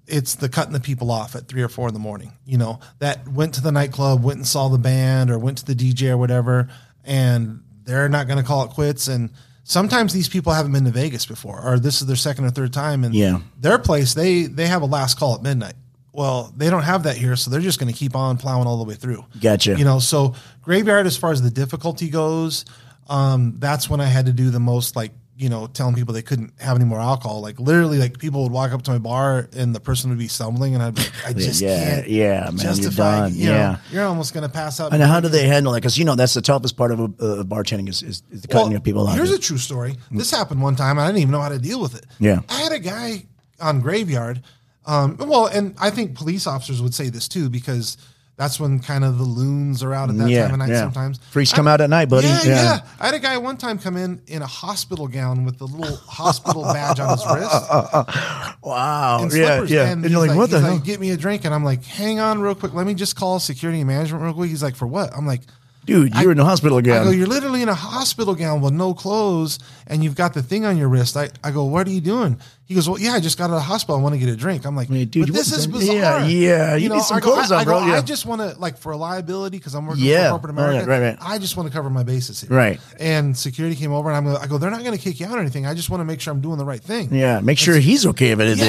it's 0.07 0.35
the 0.37 0.49
cutting 0.49 0.73
the 0.73 0.81
people 0.81 1.11
off 1.11 1.35
at 1.35 1.49
three 1.49 1.63
or 1.63 1.69
four 1.69 1.89
in 1.89 1.95
the 1.95 2.01
morning. 2.01 2.33
You 2.45 2.59
know 2.59 2.81
that 2.99 3.27
went 3.29 3.55
to 3.55 3.61
the 3.63 3.73
nightclub, 3.73 4.23
went 4.23 4.37
and 4.39 4.47
saw 4.47 4.69
the 4.69 4.79
band, 4.79 5.31
or 5.31 5.39
went 5.39 5.59
to 5.59 5.65
the 5.65 5.75
DJ 5.75 6.11
or 6.11 6.17
whatever, 6.19 6.69
and 7.05 7.63
they're 7.85 8.09
not 8.09 8.27
going 8.27 8.39
to 8.39 8.45
call 8.45 8.65
it 8.65 8.71
quits. 8.71 9.09
And 9.09 9.31
sometimes 9.65 10.13
these 10.13 10.29
people 10.29 10.53
haven't 10.53 10.73
been 10.73 10.85
to 10.85 10.91
Vegas 10.91 11.25
before, 11.27 11.61
or 11.65 11.79
this 11.79 12.01
is 12.01 12.07
their 12.07 12.17
second 12.17 12.45
or 12.45 12.51
third 12.51 12.73
time, 12.73 13.03
and 13.05 13.15
Yeah. 13.15 13.41
their 13.59 13.79
place 13.79 14.15
they 14.15 14.45
they 14.45 14.67
have 14.67 14.83
a 14.83 14.87
last 14.87 15.19
call 15.19 15.35
at 15.37 15.43
midnight. 15.43 15.75
Well, 16.13 16.53
they 16.57 16.69
don't 16.69 16.83
have 16.83 17.05
that 17.05 17.17
here, 17.17 17.37
so 17.37 17.51
they're 17.51 17.61
just 17.61 17.79
going 17.81 17.91
to 17.93 17.99
keep 17.99 18.15
on 18.15 18.37
plowing 18.37 18.67
all 18.67 18.77
the 18.79 18.85
way 18.85 18.95
through. 18.95 19.25
Gotcha. 19.41 19.77
You 19.79 19.85
know, 19.85 19.99
so 19.99 20.35
graveyard 20.61 21.07
as 21.07 21.17
far 21.17 21.33
as 21.33 21.41
the 21.41 21.51
difficulty 21.51 22.11
goes, 22.11 22.65
um, 23.09 23.55
that's 23.59 23.89
when 23.89 24.01
I 24.01 24.07
had 24.07 24.27
to 24.27 24.33
do 24.33 24.51
the 24.51 24.61
most 24.61 24.95
like 24.95 25.13
you 25.35 25.49
know 25.49 25.67
telling 25.67 25.95
people 25.95 26.13
they 26.13 26.21
couldn't 26.23 26.53
have 26.61 26.77
any 26.77 26.85
more 26.85 27.01
alcohol. 27.01 27.41
Like 27.41 27.59
literally, 27.59 27.97
like 27.99 28.19
people 28.19 28.43
would 28.43 28.53
walk 28.53 28.73
up 28.73 28.83
to 28.83 28.91
my 28.91 28.99
bar 28.99 29.49
and 29.57 29.75
the 29.75 29.81
person 29.81 30.11
would 30.11 30.19
be 30.19 30.29
stumbling, 30.29 30.75
and 30.75 30.83
I'd 30.83 30.95
be, 30.95 31.01
like, 31.01 31.13
I 31.29 31.33
just 31.33 31.63
yeah, 31.63 31.95
can't. 31.97 32.09
yeah, 32.11 32.51
man, 32.53 32.77
you're 32.77 32.91
done. 32.91 33.35
you 33.35 33.47
know, 33.47 33.55
Yeah. 33.55 33.77
you're 33.91 34.05
almost 34.05 34.35
going 34.35 34.47
to 34.47 34.53
pass 34.53 34.81
out. 34.81 34.93
And 34.93 35.03
how 35.03 35.19
do 35.21 35.29
they 35.29 35.47
handle 35.47 35.73
it? 35.75 35.81
Because 35.81 35.97
you 35.97 36.05
know 36.05 36.15
that's 36.15 36.35
the 36.35 36.43
toughest 36.43 36.77
part 36.77 36.93
of 36.93 37.01
uh, 37.01 37.07
bartending 37.45 37.89
is, 37.89 38.03
is, 38.03 38.23
is 38.31 38.43
the 38.43 38.49
cutting 38.49 38.65
Well, 38.65 38.73
your 38.73 38.81
people 38.81 39.09
off. 39.09 39.17
Here's 39.17 39.33
a 39.33 39.39
true 39.39 39.57
story. 39.59 39.97
This 40.11 40.31
happened 40.31 40.61
one 40.63 40.77
time. 40.77 40.99
and 40.99 41.01
I 41.01 41.07
didn't 41.07 41.23
even 41.23 41.33
know 41.33 41.41
how 41.41 41.49
to 41.49 41.59
deal 41.59 41.81
with 41.81 41.97
it. 41.97 42.05
Yeah. 42.21 42.41
I 42.51 42.61
had 42.61 42.73
a 42.73 42.79
guy 42.79 43.25
on 43.61 43.81
graveyard. 43.81 44.43
Um, 44.87 45.17
well, 45.19 45.47
and 45.47 45.75
I 45.81 45.91
think 45.91 46.17
police 46.17 46.47
officers 46.47 46.83
would 46.83 46.95
say 46.95 47.09
this 47.09 47.29
too 47.29 47.49
because 47.51 47.97
That's 48.37 48.59
when 48.59 48.81
kind 48.81 49.05
of 49.05 49.19
the 49.19 49.25
loons 49.25 49.83
are 49.83 49.93
out 49.93 50.09
at 50.09 50.17
that 50.19 50.29
yeah, 50.31 50.45
time 50.45 50.55
of 50.55 50.59
night 50.61 50.71
yeah. 50.71 50.81
sometimes. 50.81 51.19
Freaks 51.31 51.53
come 51.53 51.69
out 51.69 51.81
at 51.83 51.91
night, 51.91 52.09
buddy. 52.09 52.27
Yeah, 52.27 52.41
Yeah. 52.45 52.63
yeah, 52.65 52.81
I 52.99 53.07
had 53.07 53.15
a 53.15 53.19
guy 53.21 53.37
one 53.39 53.57
time 53.59 53.79
come 53.79 53.97
in 53.97 54.23
in 54.27 54.41
a 54.43 54.47
hospital 54.47 55.07
gown 55.07 55.45
with 55.45 55.59
the 55.59 55.67
little 55.67 55.97
hospital 55.99 56.63
badge 56.65 56.99
on 56.99 57.11
his 57.11 57.25
wrist 57.27 57.53
Wow. 58.63 59.19
and 59.23 59.33
yeah, 59.33 59.47
slippers. 59.47 59.71
yeah. 59.71 59.83
And, 59.91 60.05
And, 60.05 60.11
you're 60.13 60.23
he's 60.23 60.29
like, 60.31 60.37
what 60.39 60.51
the 60.51 60.57
he's 60.57 60.65
hell? 60.67 60.75
Like, 60.77 60.85
Get 60.85 60.99
me 61.01 61.11
a 61.11 61.17
drink, 61.17 61.45
and 61.45 61.55
I'm 61.55 61.63
like, 61.63 61.85
hang 61.85 62.21
on, 62.21 62.41
real 62.41 62.55
quick. 62.55 62.75
Let 62.75 62.87
me 62.87 62.95
just 62.95 63.17
call 63.17 63.39
security 63.39 63.81
and 63.81 63.87
management 63.89 64.23
real 64.25 64.33
quick. 64.35 64.49
He's 64.51 64.63
like, 64.63 64.77
for 64.77 64.87
what? 64.87 65.15
I'm 65.17 65.27
like, 65.27 65.43
Dude, 65.85 66.15
you're 66.15 66.31
in 66.31 66.37
the 66.39 66.45
hospital 66.45 66.81
gown. 66.81 67.01
I 67.03 67.05
go, 67.05 67.11
you're 67.11 67.27
literally 67.27 67.61
in 67.61 67.69
a 67.69 67.75
hospital 67.75 68.35
gown 68.37 68.61
with 68.61 68.73
no 68.73 68.95
clothes, 68.95 69.59
and 69.89 70.05
you've 70.05 70.15
got 70.15 70.33
the 70.33 70.43
thing 70.43 70.65
on 70.65 70.77
your 70.77 70.89
wrist. 70.89 71.17
I, 71.17 71.31
I 71.43 71.51
go, 71.51 71.65
what 71.65 71.89
are 71.89 71.91
you 71.91 72.01
doing? 72.01 72.39
He 72.67 72.75
goes, 72.77 72.89
well, 72.89 73.01
yeah, 73.01 73.13
I 73.13 73.21
just 73.21 73.37
got 73.37 73.45
out 73.51 73.55
of 73.55 73.57
the 73.57 73.61
hospital. 73.63 73.97
I 73.99 74.01
want 74.03 74.15
to 74.15 74.19
get 74.21 74.29
a 74.29 74.37
drink. 74.37 74.65
I'm 74.65 74.77
like, 74.77 74.89
mean, 74.89 75.09
dude, 75.09 75.27
but 75.27 75.35
this 75.35 75.53
is 75.53 75.67
bizarre. 75.67 76.21
yeah, 76.21 76.25
yeah, 76.27 76.77
you 76.77 76.89
need 76.89 77.03
some 77.03 77.17
I 77.17 77.21
go, 77.21 77.33
clothes 77.35 77.51
I, 77.51 77.57
on, 77.57 77.61
I 77.61 77.65
go, 77.65 77.71
bro, 77.81 77.87
yeah. 77.87 77.95
I 77.99 78.01
just 78.01 78.25
want 78.27 78.41
to 78.41 78.59
like 78.61 78.79
for 78.79 78.93
a 78.93 78.97
liability 78.97 79.59
because 79.59 79.75
I'm 79.75 79.85
working 79.87 80.05
Yeah. 80.05 80.27
for 80.27 80.31
corporate 80.39 80.51
America. 80.53 80.87
right, 80.89 81.01
right. 81.01 81.09
right. 81.09 81.19
I 81.21 81.39
just 81.39 81.57
want 81.57 81.69
to 81.69 81.73
cover 81.75 81.91
my 81.91 82.05
bases 82.05 82.41
here. 82.43 82.51
Right. 82.51 82.81
And 83.01 83.37
security 83.37 83.75
came 83.75 83.91
over, 83.93 84.09
and 84.11 84.29
I'm, 84.29 84.37
I 84.37 84.47
go, 84.47 84.59
they're 84.59 84.71
not 84.71 84.85
going 84.85 84.97
to 84.97 85.03
kick 85.03 85.19
you 85.19 85.27
out 85.27 85.37
or 85.37 85.41
anything. 85.41 85.67
I 85.67 85.75
just 85.75 85.91
want 85.91 86.01
to 86.01 86.05
make 86.05 86.21
sure 86.21 86.33
I'm 86.33 86.41
doing 86.41 86.59
the 86.59 86.65
right 86.65 86.81
thing. 86.81 87.13
yeah. 87.13 87.41
Make 87.41 87.59
sure 87.59 87.75
he's 87.75 88.07
okay 88.07 88.35
with 88.37 88.47
it. 88.49 88.59
Yeah, 88.59 88.65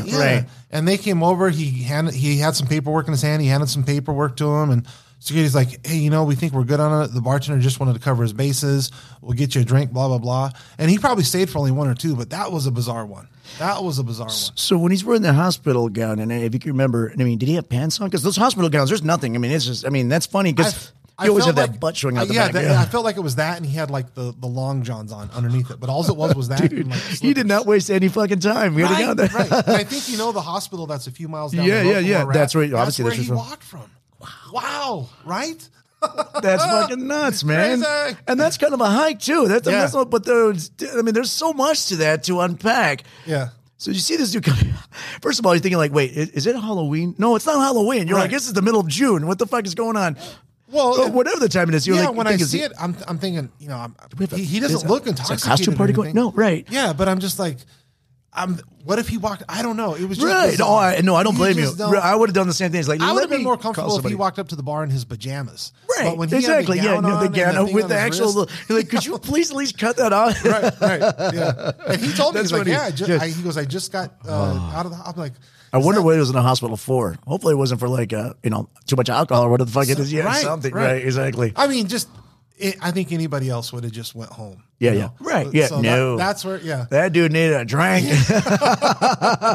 then. 0.00 0.06
yeah, 0.06 0.18
Right. 0.18 0.44
And 0.70 0.88
they 0.88 0.96
came 0.96 1.22
over. 1.22 1.50
He 1.50 1.82
handed, 1.84 2.14
he 2.14 2.38
had 2.38 2.56
some 2.56 2.66
paperwork 2.66 3.06
in 3.06 3.12
his 3.12 3.22
hand. 3.22 3.42
He 3.42 3.48
handed 3.48 3.68
some 3.68 3.84
paperwork 3.84 4.36
to 4.38 4.52
him, 4.56 4.70
and 4.70 4.86
security's 5.24 5.54
like, 5.54 5.86
"Hey, 5.86 5.96
you 5.96 6.10
know, 6.10 6.24
we 6.24 6.34
think 6.34 6.52
we're 6.52 6.64
good 6.64 6.80
on 6.80 7.04
it." 7.04 7.08
The 7.14 7.20
bartender 7.20 7.60
just 7.60 7.80
wanted 7.80 7.94
to 7.94 7.98
cover 8.00 8.22
his 8.22 8.32
bases. 8.32 8.90
We'll 9.20 9.32
get 9.32 9.54
you 9.54 9.62
a 9.62 9.64
drink. 9.64 9.92
Blah 9.92 10.08
blah 10.08 10.18
blah. 10.18 10.50
And 10.78 10.90
he 10.90 10.98
probably 10.98 11.24
stayed 11.24 11.50
for 11.50 11.58
only 11.58 11.72
one 11.72 11.88
or 11.88 11.94
two, 11.94 12.14
but 12.16 12.30
that 12.30 12.52
was 12.52 12.66
a 12.66 12.70
bizarre 12.70 13.06
one. 13.06 13.28
That 13.58 13.82
was 13.82 13.98
a 13.98 14.02
bizarre 14.04 14.26
one. 14.28 14.34
So 14.56 14.78
when 14.78 14.90
he's 14.92 15.04
wearing 15.04 15.22
the 15.22 15.32
hospital 15.32 15.88
gown, 15.88 16.18
and 16.18 16.30
if 16.32 16.52
you 16.54 16.60
can 16.60 16.72
remember, 16.72 17.12
I 17.12 17.22
mean, 17.22 17.38
did 17.38 17.48
he 17.48 17.54
have 17.56 17.68
pants 17.68 18.00
on? 18.00 18.06
Because 18.08 18.22
those 18.22 18.36
hospital 18.36 18.68
gowns, 18.70 18.90
there's 18.90 19.02
nothing. 19.04 19.34
I 19.34 19.38
mean, 19.38 19.50
it's 19.50 19.66
just, 19.66 19.86
I 19.86 19.90
mean, 19.90 20.08
that's 20.08 20.26
funny 20.26 20.52
because 20.52 20.92
I 21.18 21.24
you 21.26 21.30
always 21.30 21.44
have 21.44 21.54
felt 21.54 21.66
that 21.68 21.72
like- 21.74 21.80
butt 21.80 21.96
showing 21.96 22.16
out 22.18 22.26
the 22.28 22.34
yeah, 22.34 22.46
back. 22.46 22.52
that- 22.54 22.64
yeah. 22.64 22.80
I 22.80 22.86
felt 22.86 23.04
like 23.04 23.16
it 23.16 23.20
was 23.20 23.36
that, 23.36 23.56
and 23.58 23.64
he 23.66 23.76
had 23.76 23.90
like 23.90 24.14
the 24.14 24.34
the 24.38 24.46
long 24.48 24.82
johns 24.82 25.12
on 25.12 25.30
underneath 25.30 25.70
it. 25.70 25.78
But 25.78 25.88
all 25.90 26.04
it 26.08 26.16
was 26.16 26.34
was 26.34 26.48
that. 26.48 26.72
and, 26.72 26.90
like, 26.90 27.00
he 27.00 27.32
did 27.34 27.46
not 27.46 27.66
waste 27.66 27.90
any 27.90 28.08
fucking 28.08 28.40
time. 28.40 28.74
We 28.74 28.82
had 28.82 28.88
to 28.88 29.02
go 29.02 29.08
Right, 29.08 29.16
there. 29.16 29.28
right. 29.28 29.66
And 29.68 29.76
I 29.76 29.84
think 29.90 30.08
you 30.08 30.16
know 30.18 30.32
the 30.32 30.40
hospital 30.42 30.86
that's 30.86 31.06
a 31.06 31.10
few 31.12 31.28
miles 31.28 31.52
down. 31.52 31.64
Yeah, 31.66 31.82
the 31.82 31.88
road 31.90 32.04
yeah, 32.04 32.18
yeah. 32.24 32.32
That's 32.32 32.54
at. 32.54 32.58
where- 32.58 32.76
obviously 32.76 33.04
where 33.04 33.10
that's 33.12 33.22
he 33.22 33.28
from- 33.28 33.36
walked 33.36 33.62
from. 33.62 33.82
Wow, 34.52 35.08
right? 35.24 35.68
That's 36.42 36.62
fucking 36.64 37.06
nuts, 37.06 37.44
man. 37.44 37.82
Crazy. 37.82 38.16
And 38.28 38.38
that's 38.38 38.58
kind 38.58 38.74
of 38.74 38.80
a 38.80 38.86
hike 38.86 39.20
too. 39.20 39.48
That's, 39.48 39.66
Yeah. 39.66 39.80
that's 39.80 39.94
not, 39.94 40.10
but 40.10 40.24
there's, 40.24 40.70
I 40.96 41.02
mean, 41.02 41.14
there's 41.14 41.30
so 41.30 41.52
much 41.52 41.86
to 41.86 41.96
that 41.96 42.24
to 42.24 42.40
unpack. 42.40 43.04
Yeah. 43.26 43.48
So 43.78 43.90
you 43.90 43.98
see 44.00 44.16
this 44.16 44.30
dude 44.30 44.44
coming. 44.44 44.72
First 45.22 45.38
of 45.38 45.46
all, 45.46 45.54
you're 45.54 45.60
thinking 45.60 45.78
like, 45.78 45.92
wait, 45.92 46.12
is, 46.12 46.30
is 46.30 46.46
it 46.46 46.56
Halloween? 46.56 47.14
No, 47.18 47.36
it's 47.36 47.46
not 47.46 47.58
Halloween. 47.60 48.06
You're 48.06 48.18
like, 48.18 48.30
this 48.30 48.46
is 48.46 48.52
the 48.52 48.62
middle 48.62 48.80
of 48.80 48.86
June. 48.88 49.26
What 49.26 49.38
the 49.38 49.46
fuck 49.46 49.66
is 49.66 49.74
going 49.74 49.96
on? 49.96 50.16
Well, 50.70 51.00
Or 51.00 51.10
whatever 51.10 51.38
the 51.40 51.48
time 51.48 51.68
it 51.68 51.74
is, 51.74 51.86
you're 51.86 51.96
yeah, 51.96 52.08
like, 52.08 52.16
when 52.16 52.26
I 52.26 52.36
see 52.36 52.60
it, 52.60 52.72
I'm, 52.80 52.96
I'm 53.06 53.18
thinking, 53.18 53.50
you 53.58 53.68
know, 53.68 53.76
I'm, 53.76 53.94
he, 54.34 54.44
he 54.44 54.60
doesn't 54.60 54.88
look 54.88 55.06
intoxicated. 55.06 55.44
costume 55.44 55.74
party 55.74 55.92
going- 55.92 56.14
no, 56.14 56.32
right. 56.32 56.66
Yeah, 56.68 56.92
but 56.92 57.08
I'm 57.08 57.20
just 57.20 57.38
like, 57.38 57.58
I'm. 58.34 58.58
What 58.84 58.98
if 58.98 59.08
he 59.08 59.16
walked? 59.16 59.44
I 59.48 59.62
don't 59.62 59.78
know. 59.78 59.94
It 59.94 60.04
was 60.06 60.18
just 60.18 60.28
Right. 60.30 60.58
No, 60.58 60.76
I, 60.76 61.00
no, 61.00 61.14
I 61.14 61.22
don't 61.22 61.36
blame 61.36 61.56
you. 61.58 61.74
don't- 61.74 61.94
I 61.96 62.14
would 62.14 62.28
have 62.28 62.34
done 62.34 62.46
the 62.48 62.52
same 62.52 62.70
thing. 62.70 62.80
It's 62.80 62.88
like, 62.88 63.00
I 63.00 63.12
would 63.12 63.20
have 63.22 63.30
been 63.30 63.42
more 63.42 63.56
comfortable 63.56 63.98
if 63.98 64.04
he 64.04 64.14
walked 64.14 64.38
up 64.38 64.48
to 64.48 64.56
the 64.56 64.62
bar 64.62 64.84
in 64.84 64.90
his 64.90 65.06
pajamas. 65.06 65.72
Right. 65.88 66.04
But 66.10 66.18
when 66.18 66.28
he 66.28 66.36
exactly. 66.36 66.76
yeah. 66.76 66.84
gown 66.84 67.02
No, 67.04 67.10
on 67.14 67.22
the 67.24 67.30
gown 67.30 67.72
with 67.72 67.88
the 67.88 67.96
actual. 67.96 68.26
wrist- 68.26 68.36
little- 68.68 68.76
like, 68.76 68.90
could 68.90 69.06
you 69.06 69.16
please 69.30 69.50
at 69.52 69.56
least 69.56 69.78
cut 69.78 69.96
that 69.96 70.12
off? 70.12 70.44
right, 70.44 70.80
right, 70.80 71.00
yeah. 71.32 71.70
And 71.88 71.98
he 72.02 72.12
told 72.12 72.34
me, 72.34 72.42
he's 72.42 72.52
like, 72.52 72.60
funny. 72.62 72.72
yeah, 72.72 72.82
I 72.82 72.90
just. 72.90 73.10
I, 73.22 73.28
he 73.28 73.42
goes, 73.42 73.56
I 73.56 73.64
just 73.64 73.90
got 73.90 74.12
uh, 74.28 74.72
out 74.74 74.84
of 74.84 74.92
the. 74.92 74.98
I'm 74.98 75.16
like, 75.16 75.32
I 75.72 75.78
wonder 75.78 76.00
that- 76.00 76.04
what 76.04 76.12
he 76.14 76.20
was 76.20 76.28
in 76.28 76.34
the 76.36 76.42
hospital 76.42 76.76
for. 76.76 77.16
Hopefully, 77.26 77.54
it 77.54 77.56
wasn't 77.56 77.80
for 77.80 77.88
like, 77.88 78.12
uh, 78.12 78.34
you 78.42 78.50
know, 78.50 78.68
too 78.86 78.96
much 78.96 79.08
alcohol 79.08 79.44
or 79.44 79.48
what 79.48 79.60
the 79.60 79.66
fuck 79.66 79.88
it 79.88 79.98
is. 79.98 80.12
Yeah, 80.12 80.24
Right, 80.24 80.42
something. 80.42 80.74
right. 80.74 80.92
Right. 80.92 81.04
Exactly. 81.06 81.54
I 81.56 81.68
mean, 81.68 81.88
just. 81.88 82.08
It, 82.56 82.76
I 82.80 82.92
think 82.92 83.10
anybody 83.10 83.50
else 83.50 83.72
would 83.72 83.82
have 83.82 83.92
just 83.92 84.14
went 84.14 84.30
home. 84.30 84.62
Yeah, 84.78 84.92
you 84.92 84.98
yeah. 84.98 85.04
know? 85.06 85.12
Right, 85.20 85.52
yeah, 85.52 85.66
So 85.66 85.80
no. 85.80 86.16
that, 86.16 86.24
that's 86.24 86.44
where, 86.44 86.58
yeah. 86.60 86.86
That 86.90 87.12
dude 87.12 87.32
needed 87.32 87.54
a 87.56 87.64
drink. 87.64 88.06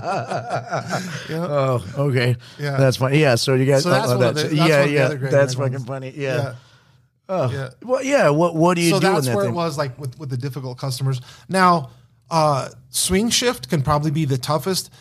Oh, 1.32 1.84
okay. 1.98 2.36
Yeah. 2.58 2.78
That's 2.78 2.98
funny. 2.98 3.20
Yeah. 3.20 3.36
So 3.36 3.54
you 3.56 3.66
guys. 3.66 3.84
So 3.84 3.90
that's 3.90 4.10
oh, 4.10 4.18
one 4.18 4.28
of 4.28 4.36
that's- 4.36 4.52
the- 4.52 4.58
that's 4.58 4.70
yeah, 4.70 4.76
one 4.80 4.84
of 4.84 4.90
the 4.90 4.96
yeah. 4.96 5.06
other 5.06 5.18
That's 5.30 5.54
fucking 5.54 5.74
ones. 5.74 5.86
funny. 5.86 6.14
Yeah. 6.16 6.56
Oh. 7.28 7.52
Yeah. 7.52 7.70
Well, 7.84 8.04
yeah. 8.04 8.30
What 8.30 8.56
What 8.56 8.76
do 8.76 8.82
you 8.82 8.92
so 8.92 9.00
do 9.00 9.08
in 9.08 9.14
that's 9.14 9.28
that 9.28 9.36
where 9.36 9.46
thing? 9.46 9.54
it 9.54 9.58
was 9.58 9.78
like 9.78 9.98
with, 10.00 10.18
with 10.20 10.30
the 10.30 10.38
difficult 10.38 10.78
customers. 10.78 11.22
Now, 11.48 11.92
uh, 12.32 12.70
swing 12.90 13.30
shift 13.30 13.70
can 13.70 13.82
probably 13.82 14.12
be 14.12 14.26
the 14.26 14.38
toughest. 14.38 14.92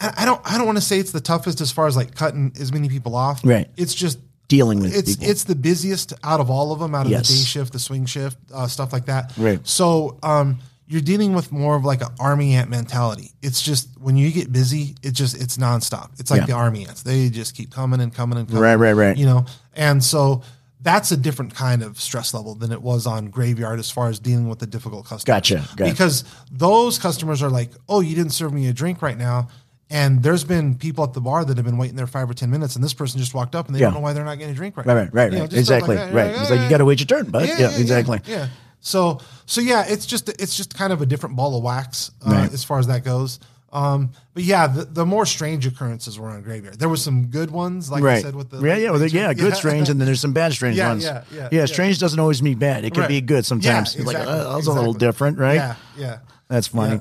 I 0.00 0.12
I 0.18 0.24
don't 0.24 0.40
I 0.44 0.56
don't 0.56 0.66
want 0.66 0.78
to 0.78 0.84
say 0.84 0.98
it's 0.98 1.12
the 1.12 1.20
toughest 1.20 1.60
as 1.60 1.72
far 1.72 1.86
as 1.86 1.96
like 1.96 2.14
cutting 2.14 2.52
as 2.60 2.72
many 2.72 2.88
people 2.88 3.14
off. 3.16 3.40
Right. 3.44 3.68
It's 3.76 3.94
just 3.94 4.18
Dealing 4.48 4.80
with 4.80 4.94
it's 4.94 5.16
people. 5.16 5.30
it's 5.30 5.44
the 5.44 5.54
busiest 5.54 6.12
out 6.22 6.38
of 6.40 6.50
all 6.50 6.70
of 6.72 6.78
them, 6.78 6.94
out 6.94 7.06
of 7.06 7.12
Yes. 7.12 7.28
the 7.28 7.34
day 7.34 7.40
shift, 7.40 7.72
the 7.72 7.78
swing 7.78 8.04
shift, 8.06 8.36
uh, 8.52 8.66
stuff 8.66 8.92
like 8.92 9.06
that. 9.06 9.32
Right. 9.38 9.58
So 9.66 10.18
um, 10.22 10.58
you're 10.86 11.00
dealing 11.00 11.32
with 11.32 11.50
more 11.50 11.76
of 11.76 11.84
like 11.84 12.02
an 12.02 12.08
army 12.20 12.54
ant 12.54 12.68
mentality. 12.68 13.32
It's 13.42 13.62
just 13.62 13.88
when 13.98 14.16
you 14.16 14.30
get 14.30 14.52
busy, 14.52 14.96
it 15.02 15.12
just 15.12 15.40
it's 15.40 15.56
nonstop. 15.56 16.10
It's 16.20 16.30
like 16.30 16.40
Yeah. 16.42 16.46
the 16.46 16.52
army 16.52 16.86
ants; 16.86 17.02
they 17.02 17.30
just 17.30 17.54
keep 17.56 17.70
coming 17.72 18.00
and 18.00 18.12
coming 18.14 18.38
and 18.38 18.46
coming. 18.46 18.62
Right, 18.62 18.74
right, 18.76 18.92
right. 18.92 19.16
You 19.16 19.24
know, 19.26 19.46
and 19.74 20.04
so 20.04 20.42
that's 20.82 21.10
a 21.10 21.16
different 21.16 21.54
kind 21.54 21.82
of 21.82 21.98
stress 21.98 22.34
level 22.34 22.54
than 22.54 22.70
it 22.70 22.82
was 22.82 23.06
on 23.06 23.30
graveyard 23.30 23.78
as 23.78 23.90
far 23.90 24.08
as 24.10 24.18
dealing 24.18 24.50
with 24.50 24.58
the 24.58 24.66
difficult 24.66 25.06
customers. 25.06 25.24
Gotcha, 25.24 25.66
gotcha. 25.76 25.90
Because 25.90 26.24
those 26.52 26.98
customers 26.98 27.42
are 27.42 27.48
like, 27.48 27.70
"Oh, 27.88 28.00
you 28.00 28.14
didn't 28.14 28.32
serve 28.32 28.52
me 28.52 28.66
a 28.68 28.74
drink 28.74 29.00
right 29.00 29.16
now." 29.16 29.48
And 29.90 30.22
there's 30.22 30.44
been 30.44 30.76
people 30.76 31.04
at 31.04 31.12
the 31.12 31.20
bar 31.20 31.44
that 31.44 31.56
have 31.56 31.64
been 31.66 31.76
waiting 31.78 31.94
there 31.96 32.06
five 32.06 32.28
or 32.28 32.34
ten 32.34 32.50
minutes, 32.50 32.74
and 32.74 32.82
this 32.82 32.94
person 32.94 33.20
just 33.20 33.34
walked 33.34 33.54
up 33.54 33.66
and 33.66 33.74
they 33.74 33.80
Yeah. 33.80 33.86
don't 33.86 33.94
know 33.94 34.00
why 34.00 34.12
they're 34.14 34.24
not 34.24 34.38
getting 34.38 34.52
a 34.54 34.56
drink 34.56 34.76
right. 34.76 34.86
Right, 34.86 34.94
right, 34.94 35.12
right, 35.12 35.32
You 35.32 35.38
know, 35.38 35.44
right. 35.44 35.52
Exactly. 35.52 35.96
like 35.96 36.12
right. 36.12 36.30
It's 36.30 36.50
like 36.50 36.60
you 36.60 36.68
got 36.70 36.78
to 36.78 36.84
wait 36.84 37.00
your 37.00 37.06
turn, 37.06 37.30
bud. 37.30 37.48
Yeah, 37.48 37.70
exactly. 37.76 38.20
Yeah, 38.26 38.48
So, 38.80 39.20
so 39.46 39.60
yeah, 39.60 39.84
it's 39.86 40.06
just 40.06 40.28
it's 40.30 40.56
just 40.56 40.74
kind 40.74 40.92
of 40.92 41.02
a 41.02 41.06
different 41.06 41.36
ball 41.36 41.56
of 41.56 41.62
wax 41.62 42.10
uh, 42.26 42.30
Right. 42.30 42.52
as 42.52 42.64
far 42.64 42.78
as 42.78 42.86
that 42.86 43.04
goes. 43.04 43.40
Um, 43.72 44.12
but 44.34 44.44
yeah, 44.44 44.68
the, 44.68 44.84
the 44.84 45.04
more 45.04 45.26
strange 45.26 45.66
occurrences 45.66 46.16
were 46.18 46.28
on 46.30 46.42
graveyard. 46.42 46.78
There 46.78 46.88
was 46.88 47.02
some 47.02 47.26
good 47.26 47.50
ones, 47.50 47.90
like 47.90 48.04
I 48.04 48.22
said, 48.22 48.36
with 48.36 48.50
the 48.50 48.60
yeah, 48.60 48.76
yeah, 48.76 48.90
well, 48.92 49.04
yeah, 49.04 49.34
good 49.34 49.56
strange, 49.56 49.88
and 49.88 50.00
then 50.00 50.06
there's 50.06 50.20
some 50.20 50.32
bad 50.32 50.52
strange 50.52 50.76
Yeah, 50.76 50.90
ones. 50.90 51.02
yeah, 51.04 51.24
yeah, 51.34 51.48
yeah. 51.50 51.66
strange 51.66 51.98
doesn't 51.98 52.20
always 52.20 52.40
mean 52.40 52.56
bad. 52.58 52.84
It 52.84 52.92
can 52.94 53.00
Right. 53.02 53.08
be 53.08 53.20
good 53.20 53.44
sometimes. 53.44 53.94
Yeah, 53.94 53.98
You're 53.98 54.06
like, 54.06 54.16
exactly, 54.18 54.40
oh, 54.46 54.48
that 54.50 54.56
was 54.56 54.66
a 54.68 54.72
little 54.72 54.92
different, 54.94 55.38
right? 55.38 55.56
Yeah, 55.56 55.74
yeah. 55.98 56.18
That's 56.48 56.68
funny. 56.68 56.94
Yeah. 56.94 57.00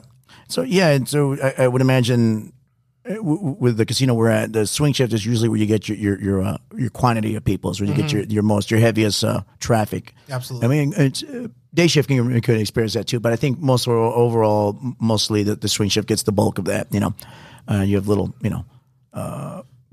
So 0.49 0.61
yeah, 0.63 0.89
and 0.89 1.07
so 1.07 1.37
I, 1.41 1.65
I 1.65 1.67
would 1.67 1.81
imagine 1.81 2.53
uh, 2.57 2.62
with 3.05 3.77
the 3.77 3.85
casino 3.85 4.13
we're 4.13 4.29
at, 4.29 4.53
the 4.53 4.65
swing 4.65 4.93
shift 4.93 5.13
is 5.13 5.25
usually 5.25 5.49
where 5.49 5.59
you 5.59 5.65
get 5.65 5.89
your 5.89 5.97
your 5.97 6.21
your, 6.21 6.43
uh, 6.43 6.57
your 6.75 6.89
quantity 6.89 7.35
of 7.35 7.43
people. 7.43 7.71
Is 7.71 7.81
where 7.81 7.89
you 7.89 7.95
get 7.95 8.11
your, 8.11 8.23
your 8.23 8.43
most 8.43 8.71
your 8.71 8.79
heaviest 8.79 9.23
uh, 9.23 9.41
traffic. 9.59 10.13
Mm-hmm. 10.23 10.33
Absolutely. 10.33 10.65
I 10.65 10.69
mean, 10.69 10.93
it's, 10.95 11.23
uh, 11.23 11.47
day 11.73 11.87
shift 11.87 12.07
can 12.07 12.41
could 12.41 12.59
experience 12.59 12.93
that 12.93 13.07
too, 13.07 13.19
but 13.19 13.33
I 13.33 13.35
think 13.35 13.59
most 13.59 13.87
overall, 13.87 14.77
mostly 14.99 15.43
the, 15.43 15.55
the 15.55 15.67
swing 15.67 15.89
shift 15.89 16.07
gets 16.07 16.23
the 16.23 16.31
bulk 16.31 16.59
of 16.59 16.65
that. 16.65 16.87
You 16.91 17.01
know, 17.01 17.13
uh, 17.69 17.81
you 17.81 17.95
have 17.97 18.07
little 18.07 18.33
you 18.41 18.49
know. 18.49 18.65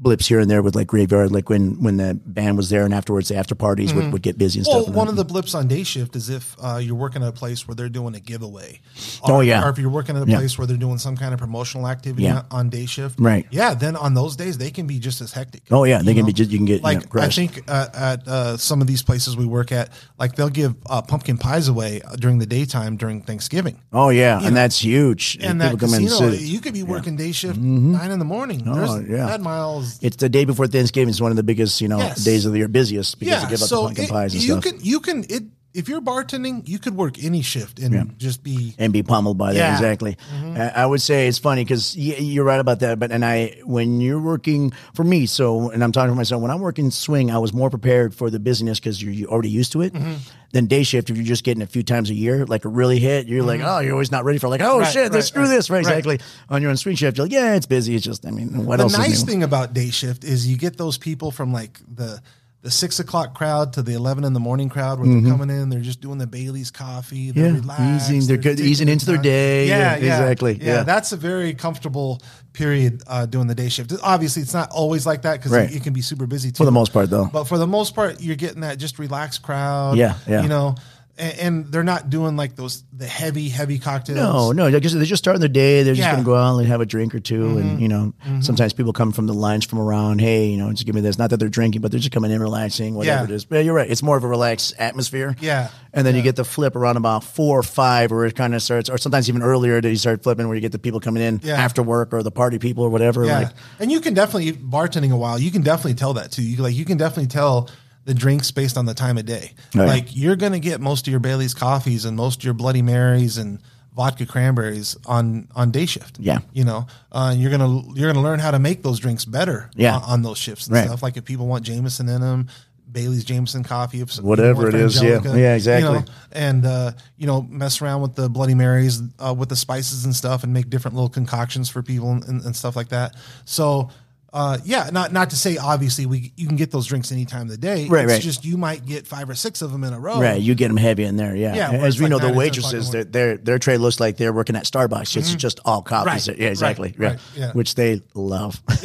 Blips 0.02 0.26
here 0.26 0.40
and 0.40 0.50
there 0.50 0.62
with 0.62 0.74
like 0.74 0.86
graveyard, 0.86 1.30
like 1.30 1.50
when 1.50 1.82
when 1.82 1.98
the 1.98 2.18
band 2.24 2.56
was 2.56 2.70
there 2.70 2.86
and 2.86 2.94
afterwards 2.94 3.28
the 3.28 3.36
after 3.36 3.54
parties 3.54 3.92
would, 3.92 4.10
would 4.12 4.22
get 4.22 4.38
busy 4.38 4.60
and 4.60 4.66
Mm-hmm. 4.66 4.74
Well, 4.74 4.82
stuff. 4.84 4.94
one 4.96 5.08
of 5.08 5.16
the 5.16 5.24
blips 5.26 5.54
on 5.54 5.68
day 5.68 5.82
shift 5.82 6.16
is 6.16 6.30
if 6.30 6.56
uh, 6.62 6.78
you're 6.82 6.94
working 6.94 7.22
at 7.22 7.28
a 7.28 7.32
place 7.32 7.68
where 7.68 7.74
they're 7.74 7.90
doing 7.90 8.14
a 8.14 8.20
giveaway. 8.20 8.80
Oh, 9.24 9.34
Or- 9.36 9.44
yeah. 9.44 9.62
Or 9.62 9.68
if 9.68 9.76
you're 9.78 9.90
working 9.90 10.16
at 10.16 10.22
a 10.22 10.26
Yeah. 10.30 10.38
place 10.38 10.56
where 10.56 10.66
they're 10.66 10.78
doing 10.78 10.96
some 10.96 11.18
kind 11.18 11.34
of 11.34 11.38
promotional 11.40 11.86
activity 11.86 12.22
Yeah. 12.24 12.42
on, 12.50 12.70
day 12.70 12.86
shift. 12.86 13.20
Right. 13.20 13.46
Yeah. 13.50 13.74
Then 13.74 13.94
on 13.94 14.14
those 14.14 14.36
days, 14.36 14.56
they 14.56 14.70
can 14.70 14.86
be 14.86 14.98
just 14.98 15.20
as 15.20 15.32
hectic. 15.32 15.64
Oh, 15.70 15.84
yeah, 15.84 16.00
they 16.00 16.12
you 16.12 16.16
can 16.16 16.24
be 16.26 16.32
just- 16.32 16.50
you 16.50 16.56
can 16.56 16.64
get, 16.66 16.76
you 16.76 16.82
like 16.82 17.14
know, 17.14 17.20
I 17.20 17.28
think 17.28 17.62
uh, 17.68 17.88
at 17.92 18.26
uh, 18.26 18.56
some 18.56 18.80
of 18.80 18.86
these 18.86 19.02
places 19.02 19.36
we 19.36 19.44
work 19.44 19.70
at, 19.70 19.90
like 20.18 20.34
they'll 20.36 20.48
give 20.48 20.76
uh, 20.88 21.02
pumpkin 21.02 21.36
pies 21.36 21.68
away 21.68 22.00
during 22.18 22.38
the 22.38 22.46
daytime 22.46 22.96
during 22.96 23.20
Thanksgiving. 23.20 23.78
oh 23.92 24.08
yeah, 24.08 24.36
and 24.36 24.46
know, 24.46 24.50
that's 24.52 24.78
huge. 24.82 25.36
And 25.42 25.60
People 25.60 25.76
that 25.76 25.80
come 25.84 25.94
in 25.94 26.00
and 26.02 26.08
casino, 26.08 26.30
you 26.32 26.60
could 26.60 26.72
be 26.74 26.84
working 26.84 27.16
day 27.16 27.32
shift 27.32 27.58
nine 27.58 28.10
in 28.10 28.18
the 28.18 28.24
morning. 28.24 28.62
Oh, 28.66 28.74
There's, 28.96 29.08
yeah. 29.10 29.26
That 29.26 29.40
miles 29.42 29.89
It's 30.02 30.16
the 30.16 30.28
day 30.28 30.44
before 30.44 30.66
Thanksgiving. 30.66 31.08
It's 31.10 31.20
one 31.20 31.30
of 31.32 31.36
the 31.36 31.42
biggest, 31.42 31.80
you 31.80 31.88
know, 31.88 31.98
Yes. 31.98 32.24
days 32.24 32.44
of 32.46 32.52
the 32.52 32.58
year, 32.58 32.68
busiest 32.68 33.18
because 33.18 33.32
yeah, 33.34 33.44
they 33.44 33.50
give 33.50 33.58
so 33.60 33.82
the 33.82 33.86
pumpkin 33.88 34.04
it- 34.04 34.10
pies 34.10 34.34
and 34.34 34.42
you 34.42 34.52
stuff, 34.60 34.64
can 34.64 34.78
you 34.82 35.00
can 35.00 35.24
it 35.28 35.44
if 35.72 35.88
you're 35.88 36.00
bartending, 36.00 36.68
you 36.68 36.80
could 36.80 36.96
work 36.96 37.22
any 37.22 37.42
shift 37.42 37.78
and 37.78 38.18
just 38.18 38.42
be 38.42 38.74
and 38.76 38.92
be 38.92 39.04
pummeled 39.04 39.38
by 39.38 39.52
that. 39.52 39.58
Yeah. 39.58 39.72
Exactly. 39.74 40.16
I, 40.42 40.68
I 40.82 40.86
would 40.86 41.00
say 41.00 41.28
it's 41.28 41.38
funny 41.38 41.62
because 41.62 41.96
you're 41.96 42.42
right 42.44 42.58
about 42.58 42.80
that. 42.80 42.98
But 42.98 43.12
and 43.12 43.24
I, 43.24 43.60
when 43.64 44.00
you're 44.00 44.18
working 44.20 44.72
for 44.94 45.04
me, 45.04 45.26
so 45.26 45.70
and 45.70 45.84
I'm 45.84 45.92
talking 45.92 46.10
for 46.10 46.16
myself. 46.16 46.42
When 46.42 46.50
I'm 46.50 46.58
working 46.60 46.90
swing, 46.90 47.30
I 47.30 47.38
was 47.38 47.52
more 47.52 47.70
prepared 47.70 48.16
for 48.16 48.30
the 48.30 48.40
busyness 48.40 48.80
because 48.80 49.00
you're, 49.00 49.12
you're 49.12 49.30
already 49.30 49.50
used 49.50 49.70
to 49.72 49.82
it. 49.82 49.92
Mm-hmm. 49.92 50.14
Then 50.52 50.66
day 50.66 50.82
shift, 50.82 51.10
if 51.10 51.16
you're 51.16 51.24
just 51.24 51.44
getting 51.44 51.62
a 51.62 51.66
few 51.66 51.84
times 51.84 52.10
a 52.10 52.14
year, 52.14 52.44
like 52.44 52.64
a 52.64 52.68
really 52.68 52.98
hit, 52.98 53.28
you're 53.28 53.44
like, 53.44 53.60
oh, 53.62 53.78
you're 53.78 53.92
always 53.92 54.10
not 54.10 54.24
ready 54.24 54.38
for 54.38 54.48
like, 54.48 54.60
oh 54.60 54.70
Mm-hmm. 54.70 54.80
Right, 54.80 54.92
shit, 54.92 55.12
right, 55.12 55.22
screw 55.22 55.42
right, 55.42 55.48
this, 55.48 55.70
right? 55.70 55.84
right. 55.84 55.98
Exactly. 55.98 56.20
On 56.48 56.60
your 56.60 56.70
own 56.70 56.76
swing 56.76 56.96
shift, 56.96 57.18
you're 57.18 57.26
like, 57.26 57.32
yeah, 57.32 57.54
it's 57.54 57.66
busy. 57.66 57.94
It's 57.94 58.04
just, 58.04 58.26
I 58.26 58.30
mean, 58.30 58.64
what 58.66 58.78
the 58.78 58.84
else? 58.84 58.92
The 58.92 58.98
nice 58.98 59.18
is 59.18 59.22
thing 59.24 59.42
about 59.42 59.74
day 59.74 59.90
shift 59.90 60.24
is 60.24 60.48
you 60.48 60.56
get 60.56 60.76
those 60.76 60.98
people 60.98 61.30
from 61.30 61.52
like 61.52 61.78
the 61.92 62.20
the 62.62 62.70
six 62.70 63.00
o'clock 63.00 63.34
crowd 63.34 63.72
to 63.72 63.82
the 63.82 63.94
eleven 63.94 64.22
in 64.22 64.34
the 64.34 64.40
morning 64.40 64.68
crowd 64.68 65.00
where 65.00 65.08
they're 65.08 65.30
coming 65.30 65.48
in, 65.48 65.70
they're 65.70 65.80
just 65.80 66.00
doing 66.02 66.18
the 66.18 66.26
Bailey's 66.26 66.70
coffee, 66.70 67.30
they're 67.30 67.44
Mm-hmm. 67.52 67.54
Yeah, 67.54 67.60
relaxed, 67.62 68.10
easing- 68.10 68.28
they're 68.28 68.36
good- 68.36 68.60
easing 68.60 68.88
into 68.88 69.06
their 69.06 69.16
day. 69.16 69.66
Yeah, 69.68 69.94
exactly. 69.94 70.58
Yeah, 70.60 70.66
Yeah. 70.76 70.82
that's 70.82 71.12
a 71.12 71.16
very 71.16 71.54
comfortable 71.54 72.20
period 72.52 73.02
uh, 73.06 73.24
doing 73.26 73.46
the 73.46 73.54
day 73.54 73.68
shift. 73.70 73.92
Obviously, 74.02 74.42
it's 74.42 74.52
not 74.52 74.70
always 74.70 75.06
like 75.06 75.22
that 75.22 75.38
because 75.38 75.52
Right. 75.52 75.70
it, 75.70 75.76
it 75.76 75.82
can 75.84 75.92
be 75.94 76.02
super 76.02 76.26
busy 76.26 76.50
too. 76.50 76.56
For 76.58 76.64
the 76.66 76.72
most 76.72 76.92
part, 76.92 77.08
though. 77.08 77.30
But 77.32 77.44
for 77.44 77.56
the 77.56 77.66
most 77.66 77.94
part, 77.94 78.20
you're 78.20 78.36
getting 78.36 78.60
that 78.60 78.76
just 78.78 78.98
relaxed 78.98 79.40
crowd. 79.42 79.96
Yeah, 79.96 80.16
yeah. 80.28 80.42
You 80.42 80.48
know, 80.48 80.74
and, 81.20 81.38
and 81.38 81.66
they're 81.72 81.84
not 81.84 82.10
doing 82.10 82.36
like 82.36 82.56
those 82.56 82.82
the 82.92 83.06
heavy, 83.06 83.48
heavy 83.48 83.78
cocktails. 83.78 84.16
No, 84.18 84.52
no, 84.52 84.70
they're 84.70 84.80
just, 84.80 84.94
they're 84.94 85.04
just 85.04 85.22
starting 85.22 85.40
their 85.40 85.48
day. 85.48 85.82
They're 85.82 85.94
just 85.94 86.06
Yeah. 86.06 86.12
going 86.12 86.24
to 86.24 86.26
go 86.26 86.34
out 86.36 86.58
and 86.58 86.66
have 86.66 86.80
a 86.80 86.86
drink 86.86 87.14
or 87.14 87.20
2 87.20 87.40
Mm-hmm. 87.40 87.58
And, 87.58 87.80
you 87.80 87.88
know, 87.88 88.12
sometimes 88.40 88.72
people 88.72 88.92
come 88.92 89.12
from 89.12 89.26
the 89.26 89.34
lunch 89.34 89.68
from 89.68 89.78
around, 89.78 90.20
hey, 90.20 90.46
you 90.46 90.56
know, 90.56 90.70
just 90.72 90.86
give 90.86 90.94
me 90.94 91.00
this. 91.00 91.18
Not 91.18 91.30
that 91.30 91.36
they're 91.38 91.48
drinking, 91.48 91.82
but 91.82 91.90
they're 91.90 92.00
just 92.00 92.12
coming 92.12 92.30
in 92.30 92.40
relaxing, 92.40 92.94
whatever 92.94 93.18
Yeah. 93.22 93.24
it 93.24 93.30
is. 93.30 93.44
But 93.44 93.64
you're 93.64 93.74
right. 93.74 93.90
It's 93.90 94.02
more 94.02 94.16
of 94.16 94.24
a 94.24 94.28
relaxed 94.28 94.74
atmosphere. 94.78 95.36
Yeah. 95.40 95.68
And 95.92 96.06
then 96.06 96.14
you 96.14 96.22
get 96.22 96.36
the 96.36 96.44
flip 96.44 96.76
around 96.76 96.96
about 96.96 97.24
four 97.24 97.58
or 97.58 97.62
five 97.62 98.10
where 98.10 98.24
it 98.24 98.36
kind 98.36 98.54
of 98.54 98.62
starts, 98.62 98.88
or 98.88 98.96
sometimes 98.98 99.28
even 99.28 99.42
earlier 99.42 99.80
that 99.80 99.88
you 99.88 99.96
start 99.96 100.22
flipping 100.22 100.46
where 100.46 100.54
you 100.54 100.60
get 100.60 100.72
the 100.72 100.78
people 100.78 101.00
coming 101.00 101.22
in 101.22 101.40
Yeah. 101.42 101.54
after 101.54 101.82
work 101.82 102.12
or 102.14 102.22
the 102.22 102.30
party 102.30 102.58
people 102.58 102.84
or 102.84 102.90
whatever. 102.90 103.24
Yeah, 103.24 103.38
Like, 103.40 103.48
and 103.80 103.90
you 103.90 104.00
can 104.00 104.14
definitely 104.14 104.52
bartending 104.52 105.10
a 105.12 105.16
while. 105.16 105.38
You 105.38 105.50
can 105.50 105.62
definitely 105.62 105.94
tell 105.94 106.14
that 106.14 106.30
too. 106.30 106.42
You 106.42 106.56
like 106.62 106.74
you 106.74 106.84
can 106.84 106.96
definitely 106.96 107.26
tell 107.28 107.68
the 108.04 108.14
drinks 108.14 108.50
based 108.50 108.76
on 108.78 108.86
the 108.86 108.94
time 108.94 109.18
of 109.18 109.26
day. 109.26 109.52
Right. 109.74 109.86
Like 109.86 110.16
you're 110.16 110.36
gonna 110.36 110.58
get 110.60 110.80
most 110.80 111.06
of 111.06 111.10
your 111.10 111.20
Bailey's 111.20 111.54
coffees 111.54 112.04
and 112.04 112.16
most 112.16 112.38
of 112.40 112.44
your 112.44 112.54
Bloody 112.54 112.82
Marys 112.82 113.38
and 113.38 113.58
vodka 113.94 114.24
cranberries 114.24 114.96
on 115.06 115.48
on 115.54 115.70
day 115.70 115.84
shift. 115.86 116.18
Yeah. 116.18 116.38
you 116.52 116.64
know, 116.64 116.86
uh, 117.12 117.34
you're 117.36 117.50
gonna 117.50 117.82
you're 117.94 118.10
gonna 118.12 118.22
learn 118.24 118.38
how 118.40 118.50
to 118.52 118.58
make 118.58 118.82
those 118.82 118.98
drinks 119.00 119.24
better. 119.24 119.70
Yeah. 119.74 119.96
on, 119.96 120.02
on 120.04 120.22
those 120.22 120.38
shifts 120.38 120.66
and 120.66 120.76
Right. 120.76 120.86
stuff. 120.86 121.02
Like 121.02 121.16
if 121.16 121.24
people 121.24 121.46
want 121.46 121.64
Jameson 121.64 122.08
in 122.08 122.20
them. 122.20 122.48
Bailey's 122.92 123.22
Jameson 123.22 123.62
coffee, 123.62 124.02
Whatever 124.20 124.68
it 124.68 124.74
is. 124.74 124.96
is, 124.96 125.02
yeah. 125.04 125.20
Yeah, 125.22 125.54
exactly. 125.54 125.92
You 125.92 125.98
know, 126.00 126.04
and 126.32 126.66
uh, 126.66 126.90
you 127.16 127.28
know, 127.28 127.42
mess 127.42 127.80
around 127.80 128.02
with 128.02 128.16
the 128.16 128.28
Bloody 128.28 128.54
Marys 128.54 129.00
uh, 129.20 129.32
with 129.32 129.48
the 129.48 129.54
spices 129.54 130.04
and 130.04 130.12
stuff, 130.16 130.42
and 130.42 130.52
make 130.52 130.68
different 130.70 130.96
little 130.96 131.08
concoctions 131.08 131.68
for 131.70 131.84
people 131.84 132.10
and, 132.10 132.24
and, 132.24 132.44
and 132.44 132.56
stuff 132.56 132.74
like 132.74 132.88
that. 132.88 133.14
So, 133.44 133.90
uh, 134.32 134.58
yeah, 134.64 134.90
not 134.92 135.12
not 135.12 135.30
to 135.30 135.36
say 135.36 135.56
obviously 135.56 136.06
we 136.06 136.32
you 136.36 136.46
can 136.46 136.56
get 136.56 136.70
those 136.70 136.86
drinks 136.86 137.10
any 137.10 137.24
time 137.24 137.42
of 137.42 137.48
the 137.48 137.56
day. 137.56 137.88
Right, 137.88 138.04
it's 138.04 138.12
right. 138.12 138.22
Just 138.22 138.44
you 138.44 138.56
might 138.56 138.86
get 138.86 139.06
five 139.06 139.28
or 139.28 139.34
six 139.34 139.60
of 139.60 139.72
them 139.72 139.82
in 139.82 139.92
a 139.92 139.98
row. 139.98 140.20
Right, 140.20 140.40
you 140.40 140.54
get 140.54 140.68
them 140.68 140.76
heavy 140.76 141.04
in 141.04 141.16
there, 141.16 141.34
yeah. 141.34 141.54
Yeah, 141.54 141.70
As 141.72 141.98
we 141.98 142.06
like 142.06 142.10
know, 142.10 142.28
the 142.28 142.32
waitresses, 142.32 142.92
their, 142.92 143.04
their 143.04 143.36
their 143.36 143.58
tray 143.58 143.76
looks 143.76 143.98
like 143.98 144.16
they're 144.16 144.32
working 144.32 144.54
at 144.54 144.64
Starbucks. 144.64 145.16
It's 145.16 145.34
just 145.34 145.58
all 145.64 145.82
coffees. 145.82 146.28
Right, 146.28 146.38
Yeah, 146.38 146.48
exactly. 146.48 146.94
right, 146.96 146.98
yeah. 146.98 147.08
right, 147.08 147.20
yeah. 147.34 147.52
Which 147.52 147.74
they 147.74 148.02
love. 148.14 148.62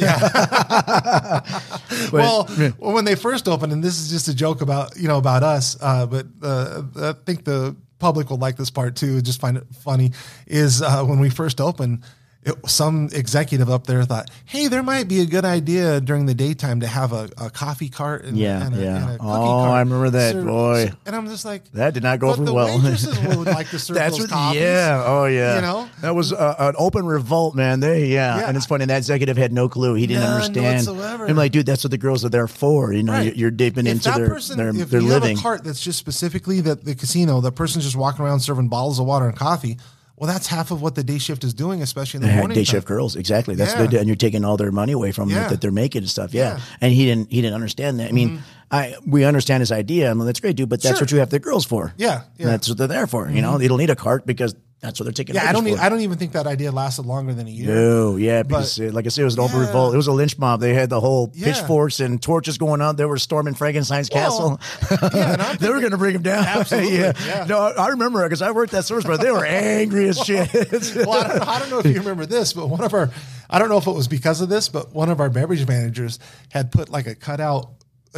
well, 2.12 2.48
well, 2.78 2.92
when 2.92 3.04
they 3.04 3.14
first 3.14 3.48
opened, 3.48 3.72
and 3.72 3.82
this 3.84 4.00
is 4.00 4.10
just 4.10 4.28
a 4.28 4.34
joke 4.34 4.62
about 4.62 4.96
you 4.96 5.08
know 5.08 5.18
about 5.18 5.42
us, 5.42 5.76
uh, 5.80 6.06
but 6.06 6.26
uh, 6.42 6.82
I 6.96 7.12
think 7.24 7.44
the 7.44 7.76
public 7.98 8.30
will 8.30 8.38
like 8.38 8.56
this 8.56 8.70
part 8.70 8.96
too. 8.96 9.20
Just 9.22 9.40
find 9.40 9.56
it 9.56 9.64
funny 9.80 10.12
is 10.46 10.82
uh, 10.82 11.04
when 11.04 11.20
we 11.20 11.30
first 11.30 11.60
opened. 11.60 12.02
It, 12.46 12.54
some 12.70 13.08
executive 13.12 13.68
up 13.68 13.86
there 13.88 14.04
thought, 14.04 14.30
"Hey, 14.44 14.68
there 14.68 14.82
might 14.82 15.08
be 15.08 15.20
a 15.20 15.26
good 15.26 15.44
idea 15.44 16.00
during 16.00 16.26
the 16.26 16.34
daytime 16.34 16.78
to 16.80 16.86
have 16.86 17.12
a, 17.12 17.28
a 17.36 17.50
coffee 17.50 17.88
cart 17.88 18.24
and, 18.24 18.38
Yeah, 18.38 18.64
and 18.64 18.74
a, 18.76 18.80
yeah. 18.80 18.96
and 18.96 19.04
a 19.04 19.18
cookie 19.18 19.22
Oh, 19.24 19.26
cart." 19.64 19.70
I 19.72 19.80
remember 19.80 20.10
that, 20.10 20.44
boy. 20.44 20.92
And 21.04 21.16
I'm 21.16 21.26
just 21.26 21.44
like, 21.44 21.68
That 21.72 21.92
did 21.94 22.04
not 22.04 22.20
go 22.20 22.30
over 22.30 22.44
well. 22.52 22.66
waitresses 22.78 23.18
would 23.36 23.48
like 23.48 23.68
to 23.70 23.78
serve 23.80 23.96
That's 23.96 24.12
those 24.16 24.20
what, 24.22 24.30
coffees. 24.30 24.60
yeah. 24.60 25.02
Oh, 25.04 25.24
yeah. 25.24 25.56
You 25.56 25.60
know? 25.62 25.88
that 26.02 26.14
was 26.14 26.32
uh, 26.32 26.54
an 26.58 26.74
open 26.78 27.04
revolt, 27.04 27.56
man. 27.56 27.80
They, 27.80 28.06
yeah. 28.06 28.38
Yeah. 28.38 28.46
and 28.48 28.56
it's 28.56 28.66
funny. 28.66 28.84
That 28.84 28.98
executive 28.98 29.36
had 29.36 29.52
no 29.52 29.68
clue. 29.68 29.94
He 29.94 30.06
didn't 30.06 30.22
None 30.22 30.32
understand. 30.42 30.86
whatsoever. 30.86 31.26
I'm 31.28 31.34
like, 31.36 31.50
dude, 31.50 31.66
that's 31.66 31.82
what 31.82 31.90
the 31.90 31.98
girls 31.98 32.24
are 32.24 32.28
there 32.28 32.46
for. 32.46 32.92
You 32.92 33.02
know, 33.02 33.12
Right. 33.12 33.24
you're, 33.26 33.34
you're 33.34 33.50
dipping 33.50 33.88
if 33.88 33.92
into 34.06 34.10
their 34.12 34.28
person, 34.28 34.56
their, 34.56 34.68
if 34.68 34.88
their 34.88 35.00
you 35.00 35.08
living. 35.08 35.30
have 35.36 35.38
a 35.38 35.42
cart 35.42 35.64
that's 35.64 35.80
just 35.80 35.98
specifically 35.98 36.60
that 36.60 36.84
the 36.84 36.94
casino, 36.94 37.40
the 37.40 37.50
person's 37.50 37.84
just 37.84 37.96
walking 37.96 38.24
around 38.24 38.38
serving 38.38 38.68
bottles 38.68 39.00
of 39.00 39.06
water 39.06 39.26
and 39.28 39.36
coffee. 39.36 39.78
Well, 40.18 40.28
that's 40.32 40.46
half 40.46 40.70
of 40.70 40.80
what 40.80 40.94
the 40.94 41.04
day 41.04 41.18
shift 41.18 41.44
is 41.44 41.52
doing, 41.52 41.82
especially 41.82 42.18
in 42.18 42.22
the 42.22 42.28
Yeah, 42.28 42.38
morning. 42.38 42.54
day 42.54 42.64
time. 42.64 42.76
shift 42.76 42.86
girls, 42.86 43.16
exactly. 43.16 43.54
That's 43.54 43.74
Yeah. 43.74 43.98
and 44.00 44.06
you're 44.06 44.16
taking 44.16 44.44
all 44.46 44.56
their 44.56 44.72
money 44.72 44.92
away 44.92 45.12
from 45.12 45.28
them 45.28 45.50
that 45.50 45.60
they're 45.60 45.70
making 45.70 46.02
and 46.02 46.08
stuff. 46.10 46.32
Yeah. 46.32 46.54
Yeah. 46.56 46.60
and 46.80 46.92
he 46.92 47.04
didn't. 47.04 47.30
He 47.30 47.42
didn't 47.42 47.54
understand 47.54 48.00
that. 48.00 48.08
I 48.08 48.12
mean, 48.12 48.42
I 48.70 48.94
we 49.06 49.24
understand 49.24 49.60
his 49.60 49.70
idea. 49.72 50.10
I 50.10 50.14
mean, 50.14 50.24
that's 50.26 50.40
great, 50.40 50.56
dude. 50.56 50.68
But 50.70 50.80
that's 50.82 50.96
Sure. 50.98 51.04
what 51.04 51.12
you 51.12 51.18
have 51.18 51.28
the 51.30 51.38
girls 51.38 51.66
for. 51.66 51.92
Yeah, 51.98 52.06
yeah. 52.06 52.18
Mm-hmm. 52.18 52.46
that's 52.50 52.68
what 52.68 52.78
they're 52.78 52.86
there 52.88 53.06
for. 53.06 53.30
You 53.30 53.42
know, 53.42 53.58
they 53.58 53.68
don't 53.68 53.78
need 53.78 53.90
a 53.90 53.96
cart 53.96 54.24
because 54.26 54.54
that's 54.86 54.98
what 55.00 55.04
they're 55.04 55.12
taking. 55.12 55.34
Yeah, 55.34 55.48
I 55.48 55.52
don't. 55.52 55.66
e-. 55.66 55.76
I 55.76 55.88
don't 55.88 56.00
even 56.00 56.16
think 56.16 56.32
that 56.32 56.46
idea 56.46 56.70
lasted 56.72 57.04
longer 57.06 57.34
than 57.34 57.46
a 57.46 57.50
year. 57.50 57.74
No, 57.74 58.16
yeah, 58.16 58.42
because 58.42 58.80
uh, 58.80 58.90
like 58.92 59.04
I 59.04 59.08
said, 59.08 59.22
it 59.22 59.24
was 59.26 59.34
an 59.34 59.40
open 59.40 59.58
revolt. 59.60 59.92
It 59.92 59.96
was 59.96 60.06
a 60.06 60.12
lynch 60.12 60.38
mob. 60.38 60.60
They 60.60 60.72
had 60.74 60.88
the 60.88 61.00
whole 61.00 61.30
Yeah. 61.34 61.46
pitchforks 61.52 62.00
and 62.00 62.22
torches 62.22 62.56
going 62.56 62.80
on. 62.80 62.96
They 62.96 63.04
were 63.04 63.18
storming 63.18 63.54
Frankenstein's 63.54 64.08
Well, 64.12 64.58
castle. 64.58 65.10
yeah, 65.14 65.36
I'm 65.38 65.56
they 65.60 65.68
were 65.68 65.80
going 65.80 65.90
to 65.92 65.98
bring 65.98 66.14
him 66.14 66.22
down. 66.22 66.44
Absolutely, 66.46 66.96
yeah. 66.98 67.12
yeah. 67.26 67.44
No, 67.48 67.58
I 67.58 67.88
remember 67.88 68.22
because 68.24 68.42
I 68.42 68.52
worked 68.52 68.72
at 68.74 68.84
service, 68.84 69.04
but 69.04 69.20
they 69.20 69.30
were 69.30 69.44
angry 69.46 70.08
as 70.08 70.18
shit. 70.18 70.52
Well, 70.54 71.12
I 71.12 71.28
don't, 71.28 71.36
know, 71.38 71.44
I 71.46 71.58
don't 71.58 71.70
know 71.70 71.78
if 71.80 71.86
you 71.86 71.94
remember 71.98 72.24
this, 72.26 72.52
but 72.52 72.68
one 72.68 72.82
of 72.84 72.94
our, 72.94 73.10
I 73.50 73.58
don't 73.58 73.68
know 73.68 73.78
if 73.78 73.86
it 73.86 73.92
was 73.92 74.08
because 74.08 74.40
of 74.40 74.48
this, 74.48 74.68
but 74.68 74.94
one 74.94 75.10
of 75.10 75.20
our 75.20 75.28
beverage 75.30 75.66
managers 75.66 76.18
had 76.50 76.70
put 76.72 76.88
like 76.88 77.06
a 77.06 77.14
cutout 77.14 77.70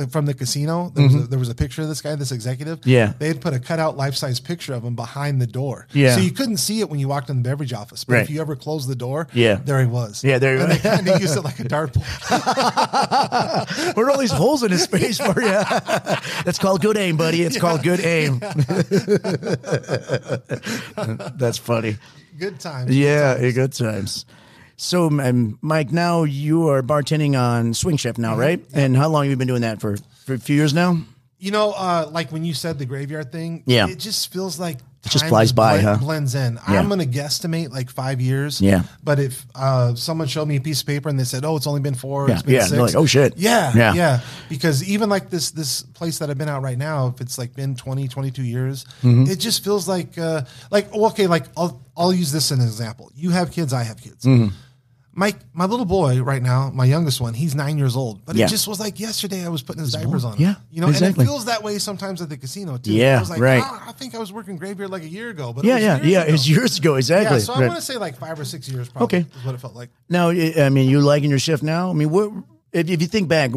from 0.06 0.26
the 0.26 0.34
casino. 0.34 0.90
There, 0.94 1.04
was 1.04 1.14
a, 1.14 1.18
there 1.26 1.38
was 1.38 1.48
a 1.48 1.54
picture 1.54 1.82
of 1.82 1.88
this 1.88 2.00
guy, 2.00 2.14
this 2.14 2.32
executive. 2.32 2.80
Mm-hmm. 2.80 2.90
Yeah. 2.90 3.12
They 3.18 3.28
had 3.28 3.40
put 3.40 3.52
a 3.54 3.58
cutout 3.60 3.96
life 3.96 4.14
size 4.14 4.40
picture 4.40 4.74
of 4.74 4.84
him 4.84 4.94
behind 4.94 5.40
the 5.40 5.46
door. 5.46 5.86
Yeah. 5.92 6.14
So 6.14 6.20
you 6.20 6.30
couldn't 6.30 6.58
see 6.58 6.80
it 6.80 6.88
when 6.88 7.00
you 7.00 7.08
walked 7.08 7.30
in 7.30 7.36
the 7.42 7.42
beverage 7.48 7.72
office. 7.72 8.04
But 8.04 8.12
Right. 8.14 8.22
if 8.22 8.30
you 8.30 8.40
ever 8.40 8.56
closed 8.56 8.88
the 8.88 8.94
door, 8.94 9.28
Yeah. 9.32 9.56
there 9.64 9.80
he 9.80 9.86
was. 9.86 10.22
Yeah, 10.24 10.38
there 10.38 10.56
he 10.56 10.60
and 10.62 10.68
was. 10.72 10.82
they 10.82 10.88
kind 10.90 11.08
of 11.08 11.20
used 11.20 11.36
it 11.36 11.42
like 11.42 11.58
a 11.60 11.64
dartboard. 11.64 12.04
What 13.96 14.04
are 14.04 14.10
all 14.10 14.18
these 14.18 14.30
holes 14.32 14.62
in 14.62 14.70
his 14.70 14.86
face 14.86 15.18
for 15.18 15.40
you? 15.40 15.48
That's 16.44 16.58
called 16.58 16.80
good 16.82 16.96
aim, 16.96 17.16
buddy. 17.16 17.42
It's 17.42 17.58
called 17.58 17.82
good 17.82 18.00
aim. 18.04 18.38
That's 21.36 21.58
funny. 21.58 21.96
Good 22.38 22.60
times. 22.60 22.96
Yeah, 22.96 23.36
eh, 23.38 23.50
good 23.50 23.72
times. 23.72 24.24
So, 24.80 25.06
um, 25.20 25.58
Mike, 25.60 25.90
now 25.92 26.22
you 26.22 26.68
are 26.68 26.82
bartending 26.82 27.38
on 27.38 27.74
Swing 27.74 27.96
Shift 27.96 28.16
now, 28.16 28.36
right? 28.36 28.64
And 28.72 28.96
how 28.96 29.08
long 29.08 29.24
have 29.24 29.30
you 29.30 29.36
been 29.36 29.48
doing 29.48 29.62
that 29.62 29.80
for? 29.80 29.96
For 30.24 30.34
a 30.34 30.38
few 30.38 30.54
years 30.54 30.72
now? 30.72 30.98
You 31.38 31.50
know, 31.50 31.72
uh, 31.72 32.08
like 32.12 32.30
when 32.30 32.44
you 32.44 32.54
said 32.54 32.78
the 32.78 32.86
graveyard 32.86 33.32
thing, 33.32 33.64
Yeah. 33.66 33.88
it 33.88 33.98
just 33.98 34.32
feels 34.32 34.58
like 34.60 34.76
It 35.04 35.10
just 35.10 35.26
flies 35.26 35.50
by, 35.52 35.80
blend- 35.80 35.86
huh? 35.86 35.96
Blends 36.04 36.34
in. 36.36 36.54
Yeah. 36.68 36.78
I'm 36.78 36.86
going 36.88 37.00
to 37.00 37.06
guesstimate 37.06 37.70
like 37.72 37.90
five 37.90 38.20
years. 38.20 38.60
Yeah. 38.60 38.82
But 39.02 39.18
if 39.18 39.46
uh, 39.54 39.94
someone 39.96 40.28
showed 40.28 40.46
me 40.46 40.56
a 40.56 40.60
piece 40.60 40.80
of 40.82 40.86
paper 40.86 41.08
and 41.08 41.18
they 41.18 41.24
said, 41.24 41.44
"Oh, 41.44 41.56
it's 41.56 41.66
only 41.66 41.80
been 41.80 41.94
four, 41.94 42.28
Yeah, 42.28 42.34
it's 42.34 42.42
been 42.42 42.54
yeah, 42.54 42.60
6 42.62 42.70
they're 42.72 42.82
like, 42.82 42.94
"Oh, 42.96 43.06
shit." 43.06 43.34
Yeah, 43.36 43.72
Yeah. 43.74 43.94
yeah, 43.94 44.20
Because 44.48 44.82
even 44.88 45.08
like 45.08 45.30
this 45.30 45.50
this 45.52 45.82
place 45.82 46.18
that 46.18 46.28
I've 46.30 46.38
been 46.38 46.48
out 46.48 46.62
right 46.62 46.78
now, 46.78 47.08
if 47.08 47.20
it's 47.20 47.36
like 47.38 47.54
been 47.54 47.74
20, 47.76 48.06
22 48.08 48.42
years, 48.42 48.84
Mm-hmm. 49.02 49.30
it 49.30 49.38
just 49.38 49.64
feels 49.64 49.88
like 49.88 50.18
uh, 50.18 50.42
like 50.70 50.92
okay, 50.92 51.26
like 51.28 51.44
I'll 51.56 51.80
I'll 51.96 52.12
use 52.12 52.30
this 52.32 52.50
as 52.52 52.58
an 52.58 52.64
example. 52.64 53.10
You 53.16 53.30
have 53.30 53.50
kids, 53.52 53.72
I 53.72 53.84
have 53.84 54.00
kids. 54.00 54.24
Mm-hmm. 54.24 54.54
My 55.18 55.34
my 55.52 55.64
little 55.66 55.84
boy 55.84 56.22
right 56.22 56.40
now, 56.40 56.70
my 56.72 56.84
youngest 56.84 57.20
one, 57.20 57.34
he's 57.34 57.52
nine 57.56 57.76
years 57.76 57.96
old. 57.96 58.24
But 58.24 58.36
Yeah. 58.36 58.44
it 58.46 58.50
just 58.50 58.68
was 58.68 58.78
like 58.78 59.00
yesterday 59.00 59.44
I 59.44 59.48
was 59.48 59.62
putting 59.62 59.82
his 59.82 59.90
diapers 59.92 60.24
on. 60.24 60.34
him. 60.36 60.42
Yeah, 60.42 60.54
you 60.70 60.80
know, 60.80 60.86
exactly. 60.88 61.22
and 61.24 61.28
it 61.28 61.32
feels 61.32 61.44
that 61.46 61.64
way 61.64 61.78
sometimes 61.78 62.22
at 62.22 62.28
the 62.28 62.36
casino 62.36 62.76
too. 62.78 62.92
Yeah, 62.92 63.16
I 63.16 63.20
was 63.20 63.30
like, 63.30 63.40
right. 63.40 63.62
"Ah, 63.64 63.88
I 63.88 63.92
think 63.92 64.14
I 64.14 64.18
was 64.18 64.32
working 64.32 64.56
graveyard 64.56 64.90
like 64.92 65.02
a 65.02 65.08
year 65.08 65.30
ago, 65.30 65.52
but 65.52 65.64
Yeah, 65.64 65.78
yeah, 65.78 66.00
yeah. 66.02 66.22
ago." 66.22 66.34
It's 66.34 66.48
years 66.48 66.78
ago, 66.78 66.94
exactly. 66.94 67.38
Yeah, 67.38 67.42
so 67.42 67.52
I 67.54 67.58
Right. 67.60 67.66
want 67.68 67.80
to 67.80 67.84
say 67.84 67.96
like 67.96 68.16
five 68.16 68.38
or 68.38 68.44
six 68.44 68.68
years, 68.68 68.88
probably. 68.88 69.18
Okay. 69.18 69.26
is 69.40 69.44
what 69.44 69.56
it 69.56 69.60
felt 69.60 69.74
like. 69.74 69.90
Now, 70.08 70.28
I 70.30 70.54
I 70.66 70.68
mean, 70.68 70.88
you 70.88 71.00
liking 71.00 71.30
your 71.30 71.40
shift 71.40 71.64
now? 71.64 71.90
I 71.90 71.94
mean, 71.94 72.10
what 72.10 72.30
if, 72.72 72.88
if 72.88 73.00
you 73.02 73.08
think 73.08 73.26
back, 73.28 73.50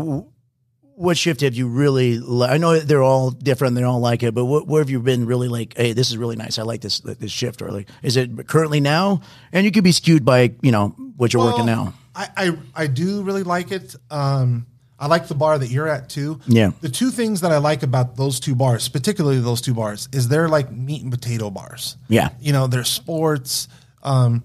what 0.95 1.17
shift 1.17 1.41
have 1.41 1.53
you 1.53 1.67
really? 1.67 2.17
Li- 2.19 2.47
I 2.47 2.57
know 2.57 2.79
they're 2.79 3.03
all 3.03 3.29
different; 3.31 3.75
they 3.75 3.83
all 3.83 3.99
like 3.99 4.23
it, 4.23 4.33
but 4.33 4.45
what, 4.45 4.67
where 4.67 4.81
have 4.81 4.89
you 4.89 4.99
been 4.99 5.25
really 5.27 5.47
like? 5.47 5.75
Hey, 5.77 5.93
this 5.93 6.09
is 6.09 6.17
really 6.17 6.35
nice. 6.35 6.57
I 6.59 6.63
like 6.63 6.81
this 6.81 6.99
this 7.01 7.31
shift. 7.31 7.61
Or 7.61 7.69
like, 7.71 7.87
is 8.01 8.17
it 8.17 8.47
currently 8.47 8.79
now? 8.79 9.21
And 9.53 9.63
you 9.65 9.71
could 9.71 9.83
be 9.83 9.91
skewed 9.91 10.25
by 10.25 10.53
you 10.61 10.71
know 10.71 10.95
what 11.21 11.33
you're 11.33 11.45
working 11.45 11.67
now. 11.67 11.93
I, 12.15 12.27
I 12.35 12.57
I 12.75 12.87
do 12.87 13.21
really 13.21 13.43
like 13.43 13.71
it. 13.71 13.95
Um, 14.09 14.65
I 14.99 15.05
like 15.05 15.27
the 15.27 15.35
bar 15.35 15.57
that 15.57 15.69
you're 15.69 15.87
at 15.87 16.09
too. 16.09 16.39
Yeah. 16.47 16.71
The 16.81 16.89
two 16.89 17.11
things 17.11 17.41
that 17.41 17.51
I 17.51 17.57
like 17.59 17.83
about 17.83 18.17
those 18.17 18.39
two 18.39 18.55
bars, 18.55 18.89
particularly 18.89 19.39
those 19.39 19.61
two 19.61 19.73
bars, 19.75 20.09
is 20.11 20.27
they're 20.27 20.49
like 20.49 20.71
meat 20.71 21.03
and 21.03 21.11
potato 21.11 21.49
bars. 21.51 21.95
Yeah. 22.07 22.29
You 22.39 22.53
know, 22.53 22.65
they're 22.67 22.83
sports. 22.83 23.67
Um, 24.03 24.43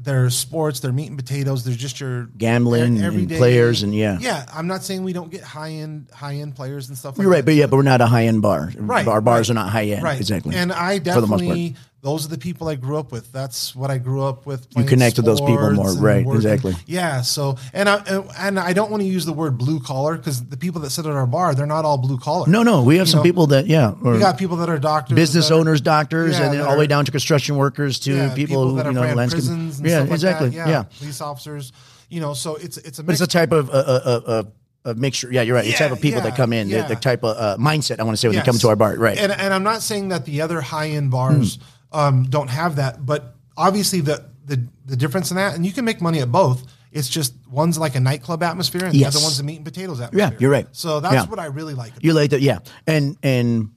they're 0.00 0.30
sports. 0.30 0.80
They're 0.80 0.92
meat 0.92 1.08
and 1.08 1.18
potatoes. 1.18 1.64
They're 1.64 1.74
just 1.74 2.00
your 2.00 2.26
Gambling 2.38 3.00
and 3.02 3.28
players 3.28 3.82
and 3.82 3.94
yeah. 3.94 4.18
Yeah. 4.20 4.46
I'm 4.54 4.66
not 4.68 4.82
saying 4.84 5.02
we 5.02 5.12
don't 5.12 5.30
get 5.30 5.42
high 5.42 5.70
end 5.72 6.08
high 6.12 6.36
end 6.36 6.54
players 6.56 6.88
and 6.88 6.96
stuff. 6.96 7.18
like 7.18 7.22
You're 7.24 7.30
right, 7.30 7.38
that. 7.38 7.46
but 7.46 7.54
yeah, 7.54 7.66
but 7.66 7.76
we're 7.76 7.82
not 7.82 8.00
a 8.00 8.06
high 8.06 8.26
end 8.26 8.40
bar. 8.40 8.72
Right, 8.76 9.06
Our 9.06 9.20
bars 9.20 9.48
right. 9.48 9.50
are 9.50 9.54
not 9.62 9.70
high 9.70 9.86
end. 9.86 10.02
Right. 10.02 10.18
Exactly. 10.18 10.54
And 10.56 10.72
I 10.72 10.98
For 10.98 11.20
the 11.20 11.26
most 11.26 11.28
part. 11.28 11.40
definitely 11.40 11.76
those 12.00 12.24
are 12.24 12.28
the 12.28 12.38
people 12.38 12.68
I 12.68 12.76
grew 12.76 12.96
up 12.96 13.10
with. 13.10 13.32
That's 13.32 13.74
what 13.74 13.90
I 13.90 13.98
grew 13.98 14.22
up 14.22 14.46
with. 14.46 14.68
You 14.76 14.84
connect 14.84 15.16
with 15.16 15.26
those 15.26 15.40
people 15.40 15.72
more. 15.72 15.92
Right, 15.94 16.24
working. 16.24 16.36
exactly. 16.36 16.74
Yeah. 16.86 17.22
So 17.22 17.56
and 17.72 17.88
I 17.88 17.96
and 18.38 18.58
I 18.60 18.72
don't 18.72 18.90
want 18.90 19.02
to 19.02 19.06
use 19.08 19.24
the 19.26 19.32
word 19.32 19.58
blue 19.58 19.80
collar 19.80 20.16
because 20.16 20.44
the 20.46 20.56
people 20.56 20.80
that 20.82 20.90
sit 20.90 21.06
at 21.06 21.12
our 21.12 21.26
bar 21.26 21.54
they're 21.56 21.66
not 21.66 21.84
all 21.84 21.98
blue 21.98 22.18
collar. 22.18 22.46
no, 22.46 22.62
no, 22.62 22.82
we 22.84 22.98
have 22.98 23.08
You 23.08 23.10
some 23.12 23.18
know, 23.18 23.24
people 23.24 23.46
that 23.48 23.66
yeah, 23.66 23.90
We 24.00 24.18
got 24.20 24.38
people 24.38 24.56
that 24.58 24.68
are 24.70 24.78
doctors, 24.78 25.16
business 25.16 25.50
are- 25.50 25.54
owners, 25.54 25.80
doctors, 25.80 26.38
Yeah, 26.38 26.44
and 26.44 26.54
then 26.54 26.60
all 26.60 26.72
the 26.74 26.78
way 26.78 26.86
down 26.86 27.04
to 27.04 27.10
construction 27.10 27.56
workers 27.56 27.98
to 28.00 28.14
yeah, 28.14 28.34
people, 28.34 28.68
who 28.70 28.76
that 28.76 28.86
you 28.86 28.92
know 28.92 29.00
landscape. 29.00 29.38
prisons. 29.38 29.78
And 29.78 29.88
yeah, 29.88 29.96
stuff 29.96 30.08
like 30.08 30.14
exactly. 30.14 30.48
That. 30.50 30.68
yeah. 30.68 30.82
police 30.98 31.20
officers. 31.20 31.72
You 32.10 32.20
know, 32.20 32.32
so 32.32 32.54
it's 32.56 32.76
it's 32.78 33.00
a 33.00 33.02
But 33.02 33.12
mix. 33.12 33.20
it's 33.20 33.34
a 33.34 33.38
type 33.38 33.50
of 33.52 33.68
uh, 33.70 33.72
uh, 33.72 33.76
uh, 34.26 34.30
uh, 34.30 34.42
a 34.86 34.94
mixture. 34.94 35.30
Yeah, 35.32 35.42
you're 35.42 35.56
right. 35.56 35.64
the 35.64 35.72
Yeah, 35.72 35.76
type 35.78 35.90
of 35.92 36.00
people 36.00 36.20
yeah, 36.22 36.30
that 36.30 36.36
come 36.36 36.52
in, 36.52 36.68
yeah. 36.68 36.82
the, 36.86 36.94
the 36.94 37.00
type 37.00 37.22
of 37.24 37.36
uh, 37.36 37.56
mindset 37.60 37.98
I 37.98 38.04
want 38.04 38.14
to 38.16 38.20
say 38.20 38.28
when 38.28 38.36
they 38.36 38.42
come 38.44 38.56
to 38.56 38.68
our 38.68 38.76
bar. 38.76 38.94
Right. 38.96 39.18
And 39.18 39.32
and 39.32 39.52
I'm 39.52 39.64
not 39.64 39.82
saying 39.82 40.08
that 40.10 40.24
the 40.24 40.40
other 40.40 40.60
high 40.60 40.90
end 40.90 41.10
bars 41.10 41.56
Hmm. 41.56 41.62
Um, 41.92 42.24
don't 42.24 42.48
have 42.48 42.76
that, 42.76 43.04
but 43.04 43.34
obviously 43.56 44.00
the 44.00 44.24
the 44.46 44.66
the 44.86 44.96
difference 44.96 45.30
in 45.30 45.36
that, 45.36 45.54
and 45.54 45.64
you 45.66 45.72
can 45.72 45.84
make 45.84 46.00
money 46.00 46.20
at 46.20 46.30
both. 46.32 46.64
It's 46.90 47.08
just 47.08 47.34
one's 47.50 47.78
like 47.78 47.96
a 47.96 48.00
nightclub 48.00 48.42
atmosphere, 48.42 48.84
and 48.86 48.94
Yes. 48.94 49.12
the 49.12 49.18
other 49.18 49.24
one's 49.24 49.38
a 49.40 49.44
meat 49.44 49.56
and 49.56 49.64
potatoes 49.64 50.00
atmosphere. 50.00 50.30
Yeah, 50.32 50.38
you're 50.40 50.50
right. 50.50 50.66
So 50.72 51.00
that's 51.00 51.14
Yeah. 51.14 51.24
what 51.26 51.38
I 51.38 51.46
really 51.46 51.74
like. 51.74 51.90
About 51.92 52.04
You 52.04 52.14
like 52.14 52.30
that, 52.30 52.40
yeah, 52.40 52.58
and 52.86 53.16
and 53.22 53.70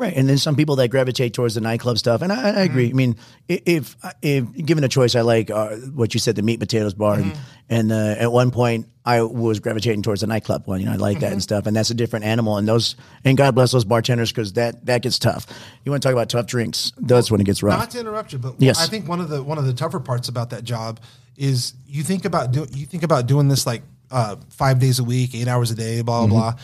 right, 0.00 0.12
and 0.16 0.28
then 0.28 0.38
some 0.38 0.56
people 0.56 0.76
that 0.76 0.88
gravitate 0.88 1.34
towards 1.34 1.54
the 1.54 1.60
nightclub 1.60 1.98
stuff, 1.98 2.22
and 2.22 2.32
I, 2.32 2.48
I 2.48 2.60
agree. 2.62 2.88
Mm-hmm. 2.88 2.96
I 2.96 2.98
mean, 2.98 3.16
if 3.48 3.96
if 4.22 4.52
given 4.66 4.82
a 4.84 4.88
choice, 4.88 5.14
I 5.14 5.20
like 5.20 5.50
uh, 5.50 5.76
what 5.94 6.14
you 6.14 6.20
said, 6.20 6.36
the 6.36 6.42
meat 6.42 6.54
and 6.54 6.60
potatoes 6.60 6.94
bar, 6.94 7.14
and, 7.14 7.32
Mm-hmm. 7.32 7.40
and 7.68 7.92
uh, 7.92 8.14
at 8.18 8.32
one 8.32 8.50
point 8.50 8.86
I 9.04 9.22
was 9.22 9.60
gravitating 9.60 10.02
towards 10.02 10.20
the 10.22 10.26
nightclub 10.26 10.66
one. 10.66 10.80
You 10.80 10.86
know, 10.86 10.92
I 10.92 10.96
like 10.96 11.16
Mm-hmm. 11.18 11.20
that 11.26 11.32
and 11.32 11.42
stuff, 11.42 11.66
and 11.66 11.76
that's 11.76 11.90
a 11.90 11.94
different 11.94 12.24
animal. 12.24 12.56
And 12.56 12.66
those, 12.66 12.96
and 13.24 13.36
God 13.36 13.54
bless 13.54 13.72
those 13.72 13.84
bartenders 13.84 14.32
because 14.32 14.54
that 14.54 14.86
that 14.86 15.02
gets 15.02 15.18
tough. 15.18 15.46
You 15.84 15.92
want 15.92 16.02
to 16.02 16.08
talk 16.08 16.12
about 16.14 16.28
tough 16.28 16.46
drinks? 16.46 16.92
That's 16.98 17.30
when 17.30 17.40
it 17.40 17.44
gets 17.44 17.62
rough. 17.62 17.78
Not 17.78 17.90
to 17.90 18.00
interrupt 18.00 18.32
you, 18.32 18.38
but 18.38 18.54
Yes. 18.58 18.80
I 18.80 18.86
think 18.88 19.08
one 19.08 19.20
of 19.20 19.28
the 19.28 19.42
one 19.42 19.58
of 19.58 19.66
the 19.66 19.72
tougher 19.74 20.00
parts 20.00 20.28
about 20.28 20.50
that 20.50 20.64
job 20.64 20.98
is 21.36 21.74
you 21.86 22.02
think 22.02 22.24
about 22.24 22.52
do, 22.52 22.66
you 22.74 22.86
think 22.86 23.02
about 23.02 23.26
doing 23.26 23.48
this 23.48 23.66
like 23.66 23.82
uh, 24.10 24.36
five 24.50 24.78
days 24.80 24.98
a 24.98 25.04
week, 25.04 25.34
eight 25.34 25.46
hours 25.48 25.70
a 25.70 25.74
day, 25.74 26.02
blah 26.02 26.26
blah 26.26 26.52
blah. 26.52 26.60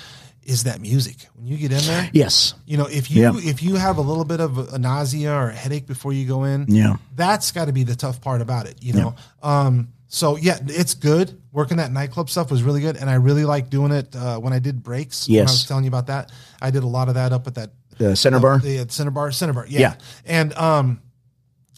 Is 0.46 0.62
that 0.64 0.80
music 0.80 1.16
when 1.34 1.46
you 1.46 1.56
get 1.56 1.72
in 1.72 1.84
there? 1.86 2.08
yes, 2.12 2.54
You 2.66 2.76
know, 2.76 2.86
if 2.86 3.10
you 3.10 3.22
Yeah. 3.22 3.32
if 3.50 3.62
you 3.62 3.74
have 3.74 3.98
a 3.98 4.00
little 4.00 4.24
bit 4.24 4.40
of 4.40 4.72
a 4.72 4.78
nausea 4.78 5.32
or 5.32 5.48
a 5.50 5.54
headache 5.54 5.86
before 5.86 6.12
you 6.12 6.26
go 6.26 6.44
in, 6.44 6.66
Yeah. 6.68 6.96
that's 7.16 7.50
got 7.50 7.64
to 7.64 7.72
be 7.72 7.82
the 7.82 7.96
tough 7.96 8.20
part 8.20 8.40
about 8.40 8.66
it. 8.66 8.76
You 8.80 8.92
know, 8.92 9.14
um, 9.42 9.88
so 10.06 10.36
yeah, 10.36 10.58
it's 10.66 10.94
good. 10.94 11.36
Working 11.52 11.78
that 11.78 11.90
nightclub 11.92 12.30
stuff 12.30 12.50
was 12.50 12.62
really 12.62 12.80
good, 12.80 12.96
and 12.96 13.10
I 13.10 13.14
really 13.14 13.44
like 13.44 13.70
doing 13.70 13.90
it 13.90 14.14
uh, 14.14 14.38
when 14.38 14.52
I 14.52 14.60
did 14.60 14.82
breaks. 14.84 15.26
when 15.28 15.40
I 15.40 15.42
was 15.42 15.64
telling 15.64 15.82
you 15.84 15.88
about 15.88 16.06
that. 16.06 16.30
I 16.62 16.70
did 16.70 16.84
a 16.84 16.86
lot 16.86 17.08
of 17.08 17.14
that 17.14 17.32
up 17.32 17.46
at 17.48 17.54
that 17.56 17.70
the 17.98 18.14
center 18.14 18.36
uh, 18.36 18.40
bar. 18.40 18.58
the 18.60 18.78
uh, 18.80 18.84
center 18.88 19.10
bar, 19.10 19.32
center 19.32 19.52
bar. 19.52 19.66
Yeah. 19.68 19.80
Yeah. 19.80 19.94
And 20.26 20.52
um, 20.54 21.00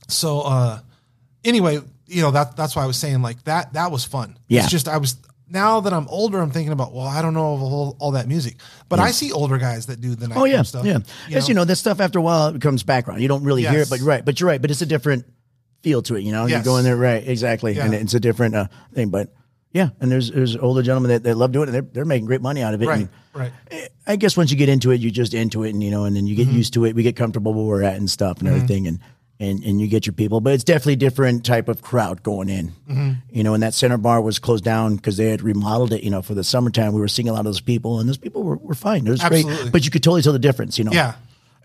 so 0.08 0.40
uh, 0.42 0.80
anyway, 1.44 1.80
you 2.06 2.22
know 2.22 2.30
that 2.32 2.56
that's 2.56 2.76
why 2.76 2.82
I 2.82 2.86
was 2.86 2.96
saying 2.98 3.22
like 3.22 3.42
that 3.44 3.72
that 3.74 3.90
was 3.90 4.04
fun. 4.04 4.36
Yeah. 4.48 4.62
It's 4.62 4.70
just 4.70 4.88
I 4.88 4.98
was 4.98 5.16
now 5.50 5.80
that 5.80 5.92
I'm 5.92 6.06
older, 6.08 6.38
I'm 6.40 6.50
thinking 6.50 6.72
about 6.72 6.92
well, 6.92 7.06
I 7.06 7.22
don't 7.22 7.34
know 7.34 7.54
of 7.54 7.62
all, 7.62 7.96
all 7.98 8.10
that 8.12 8.28
music, 8.28 8.56
but 8.88 8.98
I 8.98 9.10
see 9.12 9.32
older 9.32 9.58
guys 9.58 9.86
that 9.86 10.00
do 10.00 10.14
the 10.14 10.28
nightclub 10.28 10.42
Oh 10.42 10.44
yeah, 10.46 10.62
stuff. 10.62 10.84
yeah. 10.84 10.98
You 11.28 11.36
As 11.36 11.48
you 11.48 11.54
know, 11.54 11.64
that 11.64 11.76
stuff 11.76 12.00
after 12.00 12.18
a 12.18 12.22
while 12.22 12.48
it 12.48 12.52
becomes 12.54 12.82
background. 12.82 13.22
You 13.22 13.28
don't 13.28 13.44
really 13.44 13.64
hear 13.64 13.80
it, 13.80 13.90
but 13.90 13.98
you're 13.98 14.08
right. 14.08 14.24
But 14.24 14.40
you're 14.40 14.48
right. 14.48 14.60
But 14.60 14.70
it's 14.70 14.82
a 14.82 14.86
different 14.86 15.24
feel 15.82 16.02
to 16.02 16.16
it. 16.16 16.22
You 16.22 16.32
know, 16.32 16.44
you 16.46 16.52
Yes. 16.56 16.64
go 16.64 16.76
in 16.76 16.84
there, 16.84 16.96
right? 16.96 17.26
Exactly, 17.26 17.72
Yeah. 17.74 17.84
and 17.86 17.94
it's 17.94 18.14
a 18.14 18.20
different 18.20 18.54
uh, 18.54 18.66
thing. 18.94 19.08
But 19.10 19.32
yeah, 19.72 19.90
and 20.00 20.10
there's 20.10 20.30
there's 20.30 20.56
older 20.56 20.82
gentlemen 20.82 21.10
that, 21.10 21.22
that 21.24 21.36
love 21.36 21.52
doing 21.52 21.68
it. 21.68 21.72
They're 21.72 21.82
they're 21.82 22.04
making 22.04 22.26
great 22.26 22.42
money 22.42 22.62
out 22.62 22.74
of 22.74 22.82
it. 22.82 22.86
right, 22.86 23.00
And 23.00 23.08
right. 23.34 23.52
I 24.06 24.16
guess 24.16 24.36
once 24.36 24.50
you 24.50 24.56
get 24.56 24.68
into 24.68 24.90
it, 24.90 25.00
you 25.00 25.10
just 25.10 25.34
into 25.34 25.64
it, 25.64 25.70
and 25.70 25.82
you 25.82 25.90
know, 25.90 26.04
and 26.04 26.16
then 26.16 26.26
you 26.26 26.34
get 26.34 26.48
Mm-hmm. 26.48 26.56
used 26.56 26.74
to 26.74 26.84
it. 26.84 26.94
We 26.94 27.02
get 27.02 27.16
comfortable 27.16 27.54
where 27.54 27.64
we're 27.66 27.82
at 27.84 27.96
and 27.96 28.10
stuff 28.10 28.38
and 28.40 28.48
everything, 28.48 28.86
and. 28.86 28.98
And, 29.40 29.62
and 29.62 29.80
you 29.80 29.86
get 29.86 30.04
your 30.04 30.14
people, 30.14 30.40
but 30.40 30.52
it's 30.54 30.64
definitely 30.64 30.94
a 30.94 30.96
different 30.96 31.44
type 31.46 31.68
of 31.68 31.80
crowd 31.80 32.24
going 32.24 32.48
in. 32.48 32.72
Mm-hmm. 32.90 33.12
You 33.30 33.44
know, 33.44 33.54
and 33.54 33.62
that 33.62 33.72
center 33.72 33.96
bar 33.96 34.20
was 34.20 34.40
closed 34.40 34.64
down 34.64 34.96
because 34.96 35.16
they 35.16 35.30
had 35.30 35.42
remodeled 35.42 35.92
it. 35.92 36.02
You 36.02 36.10
know, 36.10 36.22
for 36.22 36.34
the 36.34 36.42
summertime, 36.42 36.92
we 36.92 37.00
were 37.00 37.06
seeing 37.06 37.28
a 37.28 37.32
lot 37.32 37.38
of 37.40 37.44
those 37.44 37.60
people, 37.60 38.00
and 38.00 38.08
those 38.08 38.18
people 38.18 38.42
were, 38.42 38.56
were 38.56 38.74
fine. 38.74 39.06
It 39.06 39.10
was 39.10 39.22
great, 39.22 39.46
but 39.70 39.84
you 39.84 39.92
could 39.92 40.02
totally 40.02 40.22
tell 40.22 40.32
the 40.32 40.40
difference. 40.40 40.76
You 40.76 40.84
know, 40.86 40.92
Yeah. 40.92 41.14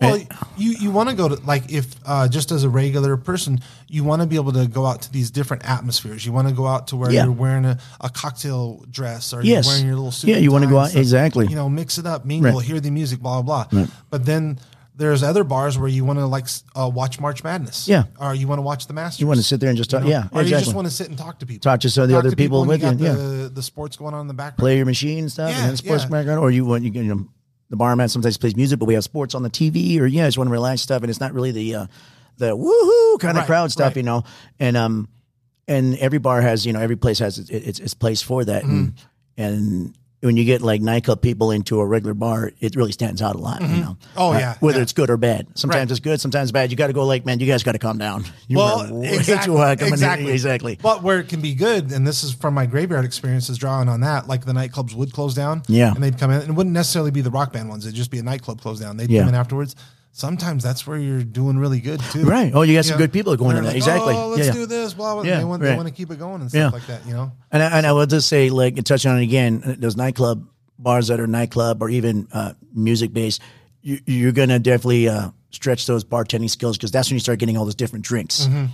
Well, 0.01 0.17
you 0.57 0.71
you 0.81 0.91
want 0.91 1.09
to 1.09 1.15
go 1.15 1.29
to 1.29 1.35
like 1.45 1.71
if 1.71 1.95
uh, 2.05 2.27
just 2.27 2.51
as 2.51 2.63
a 2.65 2.69
regular 2.69 3.15
person, 3.15 3.61
you 3.87 4.03
want 4.03 4.21
to 4.21 4.27
be 4.27 4.35
able 4.35 4.51
to 4.51 4.67
go 4.67 4.85
out 4.85 5.03
to 5.03 5.11
these 5.13 5.31
different 5.31 5.63
atmospheres. 5.69 6.25
You 6.25 6.33
want 6.33 6.49
to 6.49 6.53
go 6.53 6.67
out 6.67 6.87
to 6.89 6.97
where 6.97 7.09
Yeah. 7.09 7.23
you're 7.23 7.31
wearing 7.31 7.63
a, 7.63 7.77
a 8.01 8.09
cocktail 8.09 8.83
dress 8.91 9.33
or 9.33 9.41
Yes. 9.43 9.65
you're 9.65 9.71
wearing 9.73 9.85
your 9.87 9.95
little 9.95 10.11
suit. 10.11 10.29
Yeah, 10.31 10.37
you 10.37 10.51
wanna 10.51 10.67
go 10.67 10.79
out- 10.79 10.89
stuff. 10.89 10.99
exactly. 10.99 11.47
You 11.47 11.55
know, 11.55 11.69
mix 11.69 11.97
it 11.99 12.05
up, 12.05 12.25
mingle, 12.25 12.53
Right. 12.55 12.65
hear 12.65 12.79
the 12.81 12.89
music, 12.91 13.19
blah 13.21 13.41
blah 13.41 13.65
blah. 13.65 13.85
But 14.09 14.25
then 14.25 14.59
there's 14.95 15.23
other 15.23 15.43
bars 15.43 15.77
where 15.77 15.87
you 15.89 16.05
want 16.05 16.19
to 16.19 16.25
like 16.27 16.45
uh, 16.75 16.89
watch 16.93 17.19
March 17.19 17.43
Madness. 17.43 17.87
Yeah. 17.87 18.03
Or 18.19 18.35
you 18.35 18.47
want 18.47 18.59
to 18.59 18.63
watch 18.63 18.85
the 18.87 18.93
Masters. 18.93 19.19
You 19.21 19.27
want 19.27 19.37
to 19.39 19.43
sit 19.43 19.59
there 19.59 19.69
and 19.69 19.77
just 19.77 19.89
talk, 19.89 20.03
yeah, 20.05 20.27
Or 20.31 20.43
you 20.43 20.49
just 20.49 20.73
want 20.75 20.85
to 20.87 20.93
sit 20.93 21.09
and 21.09 21.17
talk 21.17 21.39
to 21.39 21.45
people. 21.45 21.61
Talk 21.61 21.79
to 21.81 21.89
some 21.89 22.03
of 22.03 22.09
the 22.09 22.13
Talk 22.15 22.19
other 22.19 22.29
to 22.29 22.35
people 22.35 22.63
with 22.65 22.81
got 22.81 22.99
you, 22.99 23.05
yeah. 23.07 23.13
The, 23.13 23.51
the 23.53 23.63
sports 23.63 23.97
going 23.97 24.13
on 24.13 24.21
in 24.21 24.27
the 24.27 24.33
background. 24.35 24.57
play 24.59 24.77
your 24.77 24.85
machine 24.85 25.19
and 25.19 25.31
stuff, 25.31 25.49
Yeah, 25.49 25.59
and 25.61 25.69
then 25.69 25.77
sports 25.77 26.03
yeah. 26.03 26.09
background, 26.09 26.39
or 26.39 26.51
you 26.51 26.63
want 26.65 26.83
you, 26.83 26.91
you 26.91 27.03
know, 27.15 27.27
the 27.69 27.75
barman 27.75 28.07
sometimes 28.07 28.37
plays 28.37 28.55
music, 28.55 28.77
but 28.77 28.85
we 28.85 28.93
have 28.93 29.03
sports 29.03 29.33
on 29.33 29.41
the 29.41 29.49
TV, 29.49 29.99
or 29.99 30.05
yeah, 30.05 30.23
I 30.23 30.27
just 30.27 30.37
want 30.37 30.47
to 30.49 30.51
relax 30.51 30.81
stuff, 30.81 31.01
and 31.01 31.09
it's 31.09 31.19
not 31.19 31.33
really 31.33 31.51
the 31.51 31.73
uh, 31.75 31.87
the 32.37 32.55
woohoo 32.55 33.19
kind 33.19 33.37
of 33.37 33.41
Right, 33.41 33.47
crowd 33.47 33.71
stuff, 33.71 33.87
right. 33.91 33.95
you 33.97 34.03
know, 34.03 34.23
and 34.59 34.77
um, 34.77 35.09
and 35.67 35.97
every 35.97 36.19
bar 36.19 36.39
has 36.41 36.67
you 36.67 36.73
know 36.73 36.79
every 36.81 36.97
place 36.97 37.17
has 37.17 37.39
its 37.39 37.49
its, 37.49 37.79
its 37.79 37.93
place 37.95 38.21
for 38.21 38.45
that, 38.45 38.63
Mm-hmm. 38.63 38.89
and 39.37 39.95
when 40.23 40.37
you 40.37 40.45
get 40.45 40.61
like 40.61 40.81
nightclub 40.81 41.21
people 41.21 41.51
into 41.51 41.79
a 41.79 41.85
regular 41.85 42.13
bar, 42.13 42.51
it 42.61 42.75
really 42.75 42.93
stands 42.93 43.21
out 43.21 43.35
a 43.35 43.37
lot, 43.37 43.61
you 43.61 43.67
know. 43.67 43.97
Oh, 44.15 44.31
Uh, 44.33 44.37
yeah, 44.39 44.55
whether 44.61 44.77
yeah. 44.79 44.83
it's 44.83 44.93
good 44.93 45.09
or 45.09 45.17
bad. 45.17 45.47
Sometimes 45.55 45.89
Right. 45.89 45.91
it's 45.91 45.99
good, 45.99 46.21
sometimes 46.21 46.51
bad. 46.51 46.71
You 46.71 46.77
got 46.77 46.87
to 46.87 46.93
go 46.93 47.05
like, 47.05 47.25
man, 47.25 47.39
you 47.39 47.45
guys 47.47 47.61
got 47.63 47.73
to 47.73 47.79
calm 47.79 47.97
down. 47.97 48.23
You 48.47 48.57
well, 48.57 49.01
exactly, 49.03 49.45
too 49.53 49.57
high 49.57 49.75
coming 49.75 49.89
in. 49.89 49.93
exactly, 49.93 50.31
exactly. 50.31 50.79
But 50.81 51.03
where 51.03 51.19
it 51.19 51.27
can 51.27 51.41
be 51.41 51.53
good, 51.53 51.91
and 51.91 52.07
this 52.07 52.23
is 52.23 52.31
from 52.33 52.53
my 52.53 52.65
graveyard 52.65 53.03
experiences, 53.05 53.57
drawing 53.57 53.89
on 53.89 53.99
that, 54.01 54.27
like 54.27 54.45
the 54.45 54.53
nightclubs 54.53 54.93
would 54.95 55.11
close 55.13 55.33
down, 55.33 55.63
Yeah. 55.67 55.93
and 55.93 56.01
they'd 56.03 56.17
come 56.17 56.31
in, 56.31 56.39
and 56.41 56.49
it 56.49 56.53
wouldn't 56.53 56.73
necessarily 56.73 57.11
be 57.11 57.21
the 57.21 57.31
rock 57.31 57.51
band 57.51 57.67
ones; 57.69 57.85
it'd 57.85 57.95
just 57.95 58.11
be 58.11 58.19
a 58.19 58.23
nightclub 58.23 58.61
close 58.61 58.79
down. 58.79 58.97
They'd 58.97 59.09
Yeah. 59.09 59.21
come 59.21 59.29
in 59.29 59.35
afterwards. 59.35 59.75
Sometimes 60.15 60.61
that's 60.63 60.85
where 60.85 60.97
you're 60.97 61.23
doing 61.23 61.57
really 61.57 61.79
good 61.79 61.99
too, 62.11 62.23
Right. 62.23 62.51
Oh, 62.53 62.61
you 62.61 62.75
got 62.75 62.85
some 62.85 62.93
know? 62.93 62.97
good 62.99 63.11
people 63.11 63.35
going 63.35 63.57
in 63.57 63.63
there. 63.63 63.71
like, 63.71 63.77
Exactly. 63.77 64.13
Oh, 64.13 64.27
let's 64.29 64.45
Yeah. 64.45 64.53
do 64.53 64.65
this. 64.67 64.93
Blah 64.93 65.15
blah. 65.15 65.23
Yeah, 65.23 65.39
they 65.39 65.43
want 65.43 65.63
right. 65.63 65.69
they 65.71 65.75
want 65.75 65.87
to 65.87 65.93
keep 65.93 66.11
it 66.11 66.19
going 66.19 66.41
and 66.41 66.51
stuff 66.51 66.59
Yeah. 66.59 66.69
like 66.69 66.85
that. 66.85 67.05
You 67.07 67.13
know. 67.13 67.31
And 67.51 67.63
I, 67.63 67.77
and 67.79 67.85
I 67.87 67.93
will 67.93 68.05
just 68.05 68.27
say, 68.27 68.51
like, 68.51 68.75
touch 68.83 69.07
on 69.07 69.17
it 69.19 69.23
again, 69.23 69.77
those 69.79 69.97
nightclub 69.97 70.47
bars 70.77 71.07
that 71.07 71.19
are 71.19 71.25
nightclub 71.25 71.81
or 71.81 71.89
even 71.89 72.27
uh, 72.31 72.53
music 72.75 73.11
based, 73.11 73.41
you, 73.81 73.99
you're 74.05 74.31
going 74.31 74.49
to 74.49 74.59
definitely 74.59 75.07
uh, 75.09 75.31
stretch 75.49 75.87
those 75.87 76.03
bartending 76.03 76.49
skills 76.49 76.77
because 76.77 76.91
that's 76.91 77.09
when 77.09 77.15
you 77.15 77.19
start 77.19 77.39
getting 77.39 77.57
all 77.57 77.65
those 77.65 77.73
different 77.75 78.05
drinks. 78.05 78.41
Mm-hmm. 78.45 78.65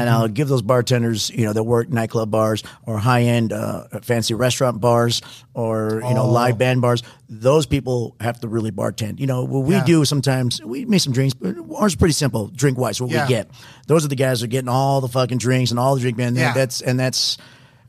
And 0.00 0.10
I'll 0.10 0.28
give 0.28 0.48
those 0.48 0.62
bartenders, 0.62 1.30
you 1.30 1.44
know, 1.44 1.52
that 1.52 1.62
work 1.64 1.88
nightclub 1.88 2.30
bars 2.30 2.62
or 2.86 2.98
high 2.98 3.22
end 3.22 3.52
uh, 3.52 3.84
fancy 4.02 4.34
restaurant 4.34 4.80
bars 4.80 5.22
or, 5.54 6.02
you 6.06 6.14
know, 6.14 6.22
Oh. 6.22 6.30
live 6.30 6.58
band 6.58 6.80
bars. 6.80 7.02
Those 7.28 7.66
people 7.66 8.16
have 8.20 8.40
to 8.40 8.48
really 8.48 8.70
bartend. 8.70 9.18
You 9.20 9.26
know, 9.26 9.44
what 9.44 9.64
we 9.64 9.74
Yeah. 9.74 9.84
do 9.84 10.04
sometimes, 10.04 10.62
we 10.62 10.84
make 10.84 11.00
some 11.00 11.12
drinks, 11.12 11.34
but 11.34 11.54
ours 11.76 11.92
is 11.92 11.96
pretty 11.96 12.14
simple, 12.14 12.48
drink 12.48 12.78
wise, 12.78 13.00
what 13.00 13.10
Yeah. 13.10 13.24
we 13.24 13.28
get. 13.28 13.50
Those 13.86 14.04
are 14.04 14.08
the 14.08 14.16
guys 14.16 14.40
that 14.40 14.44
are 14.46 14.48
getting 14.48 14.68
all 14.68 15.00
the 15.00 15.08
fucking 15.08 15.38
drinks 15.38 15.70
and 15.70 15.78
all 15.80 15.94
the 15.94 16.00
drink, 16.00 16.16
man. 16.16 16.34
Yeah. 16.36 16.52
That's, 16.54 16.80
and 16.80 16.98
that's, 16.98 17.38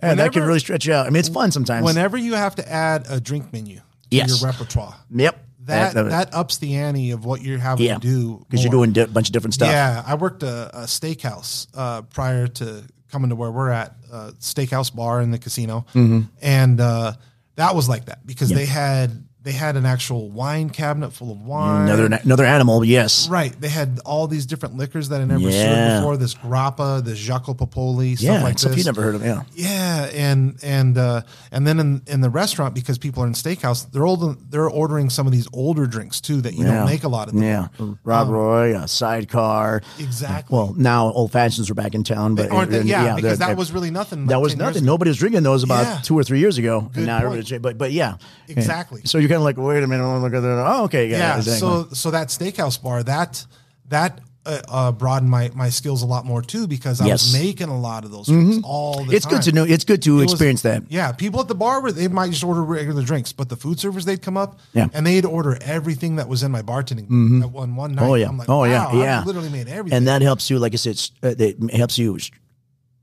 and 0.02 0.20
that 0.20 0.32
can 0.34 0.44
really 0.44 0.60
stretch 0.60 0.86
you 0.86 0.94
out. 0.94 1.06
I 1.06 1.10
mean, 1.10 1.20
it's 1.20 1.30
fun 1.30 1.52
sometimes. 1.52 1.84
Whenever 1.86 2.18
you 2.18 2.34
have 2.36 2.56
to 2.56 2.72
add 2.72 3.06
a 3.10 3.20
drink 3.20 3.52
menu 3.52 3.76
to 3.78 3.82
Yes. 4.12 4.42
your 4.42 4.50
repertoire, 4.50 4.96
Yep. 5.14 5.46
That 5.70 5.94
that 6.10 6.34
ups 6.34 6.58
the 6.58 6.76
ante 6.76 7.12
of 7.12 7.26
what 7.26 7.42
you're 7.42 7.58
having 7.60 7.86
yeah, 7.86 7.96
to 7.96 8.00
do 8.00 8.46
because 8.50 8.64
you're 8.64 8.72
doing 8.72 8.98
a 8.98 9.08
bunch 9.08 9.30
of 9.30 9.34
different 9.34 9.54
stuff. 9.54 9.72
Yeah, 9.72 10.04
I 10.06 10.16
worked 10.16 10.44
a, 10.44 10.82
a 10.82 10.84
steakhouse 10.84 11.68
uh, 11.74 12.02
prior 12.04 12.48
to 12.48 12.84
coming 13.12 13.30
to 13.30 13.36
where 13.36 13.52
we're 13.52 13.72
at, 13.72 13.96
a 14.12 14.32
steakhouse 14.40 14.94
bar 14.94 15.22
in 15.22 15.32
the 15.32 15.40
casino, 15.40 15.86
Mm-hmm. 15.94 16.22
and 16.42 16.80
uh, 16.80 17.14
that 17.56 17.76
was 17.76 17.90
like 17.90 18.06
that 18.06 18.26
because 18.26 18.50
they 18.50 18.66
had 18.66 19.26
they 19.42 19.54
had 19.54 19.78
an 19.78 19.86
actual 19.86 20.30
wine 20.30 20.70
cabinet 20.70 21.12
full 21.12 21.32
of 21.32 21.42
wine. 21.42 21.84
Another 21.90 22.06
another 22.24 22.44
animal, 22.46 22.84
yes. 22.84 23.30
Right, 23.30 23.54
they 23.60 23.70
had 23.70 24.00
all 24.06 24.28
these 24.28 24.46
different 24.46 24.76
liquors 24.76 25.10
that 25.10 25.22
I 25.22 25.24
never 25.26 25.50
Yeah. 25.50 25.52
served 25.64 26.02
before. 26.02 26.18
This 26.18 26.34
grappa, 26.36 27.04
this 27.04 27.18
Jacopo 27.18 27.66
Poli, 27.66 28.16
stuff 28.18 28.26
Yeah, 28.26 28.44
like 28.44 28.60
stuff 28.60 28.78
you 28.78 28.84
never 28.84 29.02
heard 29.02 29.16
of. 29.16 29.24
Yeah, 29.24 29.44
Yeah, 29.56 30.10
and 30.14 30.58
and 30.62 30.98
uh, 30.98 31.22
and 31.54 31.66
then 31.66 31.80
in, 31.80 32.02
in 32.08 32.20
the 32.22 32.30
restaurant 32.30 32.76
because 32.76 32.98
people 32.98 33.24
are 33.24 33.28
in 33.28 33.34
steakhouse, 33.34 33.90
they're 33.92 34.06
old. 34.06 34.52
They're 34.52 34.70
ordering 34.70 35.10
some 35.10 35.26
of 35.26 35.32
these 35.32 35.48
older 35.54 35.88
drinks 35.88 36.20
too 36.20 36.42
that 36.42 36.54
you 36.56 36.66
yeah. 36.66 36.74
don't 36.80 36.86
make 36.86 37.04
a 37.06 37.10
lot 37.10 37.30
of. 37.30 37.34
Them. 37.34 37.44
Yeah, 37.44 37.68
Rob 38.04 38.28
Roy, 38.30 38.76
a 38.78 38.90
sidecar. 38.90 39.82
Exactly. 40.00 40.54
Well, 40.56 40.74
now 40.78 41.12
old 41.14 41.32
fashions 41.32 41.70
are 41.70 41.76
back 41.76 41.96
in 41.96 42.04
town, 42.04 42.36
but 42.36 42.52
Aren't 42.52 42.72
they? 42.72 42.82
Yeah, 42.82 43.04
they're- 43.06 43.16
because 43.16 43.40
that 43.40 43.56
was 43.56 43.72
really 43.72 43.90
nothing. 43.92 44.26
that 44.28 44.36
like 44.36 44.44
was 44.44 44.58
nothing. 44.58 44.84
Nobody 44.84 45.10
was 45.10 45.18
drinking 45.18 45.44
those 45.44 45.64
about 45.64 45.84
Yeah. 45.86 46.00
two 46.04 46.18
or 46.18 46.24
three 46.26 46.40
years 46.40 46.58
ago. 46.58 46.82
Good 46.82 46.98
and 46.98 47.06
now 47.06 47.20
point. 47.22 47.26
everybody's 47.40 47.60
but 47.62 47.78
but 47.78 47.92
yeah, 47.94 48.16
Exactly. 48.50 49.02
So 49.06 49.18
you're 49.18 49.29
kind 49.30 49.38
of 49.38 49.44
like, 49.44 49.58
wait 49.58 49.84
a 49.84 49.88
minute, 49.88 50.04
I 50.04 50.08
wanna 50.08 50.24
look 50.24 50.34
at 50.34 50.42
that. 50.42 50.66
Oh, 50.68 50.84
okay, 50.86 51.08
yeah, 51.10 51.36
yeah 51.38 51.42
so 51.42 51.88
so 51.94 52.12
that 52.12 52.28
steakhouse 52.28 52.82
bar 52.82 53.04
that 53.04 53.46
that 53.88 54.20
uh, 54.46 54.62
uh, 54.70 54.92
broadened 54.92 55.30
my 55.30 55.52
my 55.54 55.70
skills 55.70 56.02
a 56.02 56.06
lot 56.06 56.26
more 56.26 56.42
too 56.42 56.66
because 56.66 57.02
I 57.02 57.08
Yes. 57.08 57.24
Mm-hmm. 57.28 57.38
was 57.38 57.46
making 57.46 57.68
a 57.70 57.78
lot 57.80 58.06
of 58.06 58.12
those 58.12 58.28
drinks 58.28 58.60
all 58.64 59.04
the 59.04 59.14
it's 59.16 59.26
time. 59.26 59.34
good 59.36 59.42
to 59.44 59.52
know. 59.52 59.64
It's 59.66 59.84
good 59.84 60.02
to 60.04 60.12
It 60.20 60.24
was- 60.24 60.32
experience 60.32 60.62
that. 60.62 60.84
Yeah, 60.90 61.12
people 61.12 61.40
at 61.42 61.48
the 61.50 61.56
bar 61.56 61.82
were 61.82 61.92
they 61.92 62.08
might 62.08 62.32
just 62.32 62.44
order 62.44 62.64
regular 62.64 63.04
drinks, 63.04 63.34
but 63.34 63.50
the 63.50 63.58
food 63.58 63.80
servers 63.82 64.06
they'd 64.06 64.22
come 64.22 64.38
up 64.38 64.60
Yeah. 64.74 64.88
and 64.94 65.06
they'd 65.06 65.26
order 65.26 65.58
everything 65.62 66.16
that 66.16 66.30
was 66.30 66.42
in 66.44 66.52
my 66.52 66.62
bartending 66.62 67.44
at 67.44 67.52
one 67.52 67.76
one 67.76 67.96
night. 67.96 68.08
Oh 68.10 68.16
yeah. 68.16 68.30
I'm 68.30 68.38
like, 68.38 68.50
oh 68.50 68.64
yeah. 68.64 68.86
wow, 68.86 68.90
I've 68.92 68.96
Yeah. 68.98 69.24
literally 69.26 69.50
made 69.50 69.68
everything. 69.68 69.98
And 69.98 70.08
that 70.08 70.22
helps 70.22 70.50
you, 70.50 70.58
like 70.58 70.74
I 70.74 70.78
said, 70.78 70.98
uh, 71.22 71.36
it 71.38 71.74
helps 71.76 71.98
you, 71.98 72.18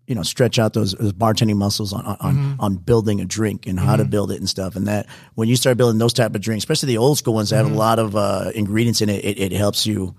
you 0.07 0.15
know, 0.15 0.23
stretch 0.23 0.59
out 0.59 0.73
those, 0.73 0.93
those 0.93 1.13
bartending 1.13 1.57
muscles 1.57 1.93
on 1.93 2.05
on, 2.07 2.17
Mm-hmm. 2.21 2.61
on 2.61 2.77
building 2.77 3.21
a 3.21 3.25
drink 3.25 3.67
and 3.67 3.79
how 3.81 3.97
to 3.97 4.05
build 4.05 4.31
it 4.31 4.39
and 4.39 4.49
stuff. 4.49 4.77
And 4.77 4.87
that 4.87 5.07
when 5.35 5.49
you 5.49 5.57
start 5.57 5.77
building 5.77 5.99
those 5.99 6.13
type 6.13 6.35
of 6.35 6.41
drinks, 6.41 6.63
especially 6.63 6.89
the 6.89 6.99
old 6.99 7.19
school 7.19 7.35
ones 7.35 7.51
that 7.51 7.57
Mm-hmm. 7.57 7.69
have 7.69 7.75
a 7.77 7.79
lot 7.79 7.99
of 7.99 8.15
uh, 8.17 8.51
ingredients 8.55 9.01
in 9.03 9.09
it, 9.09 9.25
it, 9.25 9.39
it 9.41 9.53
helps 9.53 9.85
you 9.87 10.15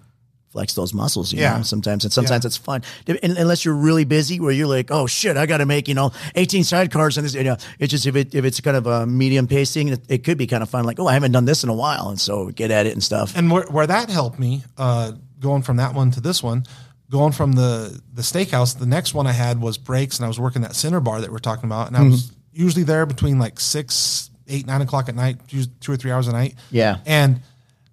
flex 0.49 0.73
those 0.73 0.93
muscles. 0.93 1.31
You 1.33 1.39
Yeah. 1.41 1.57
know, 1.57 1.63
sometimes 1.63 2.03
and 2.05 2.11
sometimes 2.11 2.45
it's 2.45 2.57
fun, 2.57 2.81
and, 3.07 3.37
unless 3.37 3.63
you're 3.65 3.75
really 3.75 4.05
busy, 4.05 4.39
where 4.39 4.51
you're 4.51 4.67
like, 4.67 4.91
oh 4.91 5.05
shit, 5.07 5.37
I 5.37 5.45
got 5.45 5.57
to 5.57 5.65
make 5.65 5.87
you 5.87 5.93
know 5.93 6.11
18 6.35 6.63
sidecars 6.63 7.17
and 7.17 7.25
this. 7.25 7.33
You 7.35 7.43
know, 7.43 7.57
it's 7.79 7.91
just 7.91 8.05
if 8.07 8.15
it 8.15 8.33
if 8.33 8.43
it's 8.45 8.59
kind 8.61 8.75
of 8.77 8.87
a 8.87 9.05
medium 9.05 9.47
pacing, 9.47 9.89
it, 9.89 10.01
it 10.09 10.23
could 10.23 10.37
be 10.37 10.47
kind 10.47 10.63
of 10.63 10.69
fun. 10.69 10.85
Like, 10.85 10.99
oh, 10.99 11.07
I 11.07 11.13
haven't 11.13 11.31
done 11.33 11.45
this 11.45 11.63
in 11.63 11.69
a 11.69 11.73
while, 11.73 12.09
and 12.09 12.19
so 12.19 12.47
get 12.47 12.71
at 12.71 12.85
it 12.87 12.93
and 12.93 13.03
stuff. 13.03 13.33
And 13.37 13.51
where, 13.51 13.63
where 13.65 13.87
that 13.87 14.09
helped 14.09 14.39
me, 14.39 14.63
uh, 14.77 15.11
going 15.39 15.61
from 15.63 15.77
that 15.77 15.93
one 15.93 16.11
to 16.11 16.21
this 16.21 16.41
one, 16.41 16.63
going 17.09 17.31
from 17.31 17.53
the 17.53 17.99
the 18.13 18.21
steakhouse, 18.21 18.77
the 18.77 18.85
next 18.85 19.13
one 19.13 19.27
I 19.27 19.31
had 19.33 19.59
was 19.61 19.77
breaks, 19.77 20.17
and 20.17 20.25
I 20.25 20.27
was 20.27 20.39
working 20.39 20.61
that 20.63 20.75
center 20.75 20.99
bar 20.99 21.21
that 21.21 21.31
we're 21.31 21.39
talking 21.39 21.65
about, 21.65 21.87
and 21.87 21.97
I 21.97 22.03
was 22.03 22.23
Mm-hmm. 22.27 22.61
usually 22.63 22.83
there 22.83 23.05
between 23.05 23.39
like 23.39 23.59
six, 23.59 24.29
eight, 24.47 24.65
nine 24.65 24.81
o'clock 24.81 25.09
at 25.09 25.15
night, 25.15 25.37
two 25.47 25.91
or 25.91 25.95
three 25.97 26.11
hours 26.11 26.27
a 26.27 26.31
night. 26.31 26.55
Yeah. 26.71 26.97
and 27.05 27.41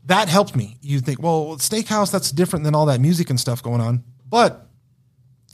that 0.06 0.28
helped 0.28 0.54
me. 0.54 0.76
You 0.82 1.00
think, 1.00 1.22
well, 1.22 1.56
steakhouse 1.56 2.12
that's 2.12 2.30
different 2.30 2.64
than 2.66 2.74
all 2.74 2.86
that 2.86 3.00
music 3.00 3.30
and 3.30 3.40
stuff 3.40 3.62
going 3.62 3.80
on, 3.80 4.04
but 4.28 4.68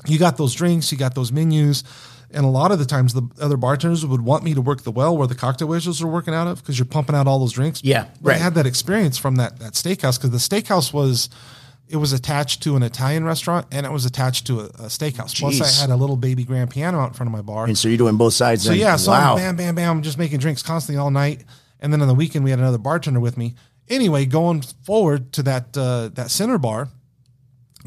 you 0.07 0.19
got 0.19 0.37
those 0.37 0.55
drinks, 0.55 0.91
you 0.91 0.99
got 0.99 1.15
those 1.15 1.31
menus. 1.31 1.85
And 2.33 2.45
a 2.45 2.49
lot 2.49 2.71
of 2.73 2.79
the 2.79 2.85
times, 2.85 3.13
the 3.13 3.23
other 3.41 3.57
bartenders 3.57 4.07
would 4.07 4.21
want 4.23 4.45
me 4.45 4.55
to 4.55 4.61
work 4.61 4.83
the 4.83 4.91
well 4.93 5.17
where 5.17 5.27
the 5.27 5.35
cocktail 5.35 5.67
waiters 5.69 6.01
are 6.01 6.07
working 6.07 6.33
out 6.33 6.47
of 6.47 6.61
because 6.63 6.79
you're 6.79 6.87
pumping 6.87 7.15
out 7.17 7.27
all 7.27 7.41
those 7.41 7.53
drinks. 7.53 7.83
Yeah, 7.85 8.07
But 8.23 8.31
I 8.31 8.33
right. 8.35 8.41
had 8.43 8.55
that 8.55 8.67
experience 8.67 9.19
from 9.19 9.37
that 9.37 9.59
that 9.59 9.73
steakhouse 9.75 10.17
because 10.17 10.31
the 10.31 10.39
steakhouse 10.39 10.93
was 10.93 11.29
it 11.91 11.97
was 11.97 12.13
attached 12.13 12.63
to 12.63 12.77
an 12.77 12.83
Italian 12.83 13.25
restaurant 13.25 13.67
and 13.73 13.85
it 13.85 13.91
was 13.91 14.05
attached 14.05 14.47
to 14.47 14.61
a, 14.61 14.65
a 14.65 14.87
steakhouse. 14.87 15.39
Plus, 15.39 15.61
I 15.61 15.81
had 15.81 15.91
a 15.91 15.97
little 15.97 16.17
baby 16.17 16.45
grand 16.45 16.71
piano 16.71 17.01
out 17.01 17.09
in 17.09 17.15
front 17.15 17.29
of 17.29 17.33
my 17.33 17.43
bar. 17.43 17.67
And 17.67 17.77
so 17.77 17.89
you're 17.89 17.99
doing 17.99 18.17
both 18.17 18.33
sides. 18.33 18.63
So 18.63 18.71
then. 18.71 18.79
yeah, 18.79 18.97
so 18.97 19.11
wow. 19.11 19.33
I'm 19.33 19.39
bam, 19.39 19.57
bam, 19.57 19.75
bam, 19.75 20.03
just 20.03 20.17
making 20.17 20.39
drinks 20.39 20.63
constantly 20.63 21.01
all 21.01 21.11
night. 21.11 21.45
And 21.81 21.93
then 21.93 22.01
on 22.01 22.09
the 22.09 22.15
weekend, 22.15 22.45
we 22.45 22.51
had 22.51 22.61
another 22.61 22.79
bartender 22.79 23.19
with 23.19 23.37
me. 23.37 23.57
Anyway, 23.89 24.25
going 24.25 24.63
forward 24.85 25.33
to 25.33 25.43
that 25.43 25.77
uh, 25.77 26.11
that 26.15 26.31
center 26.31 26.59
bar, 26.59 26.89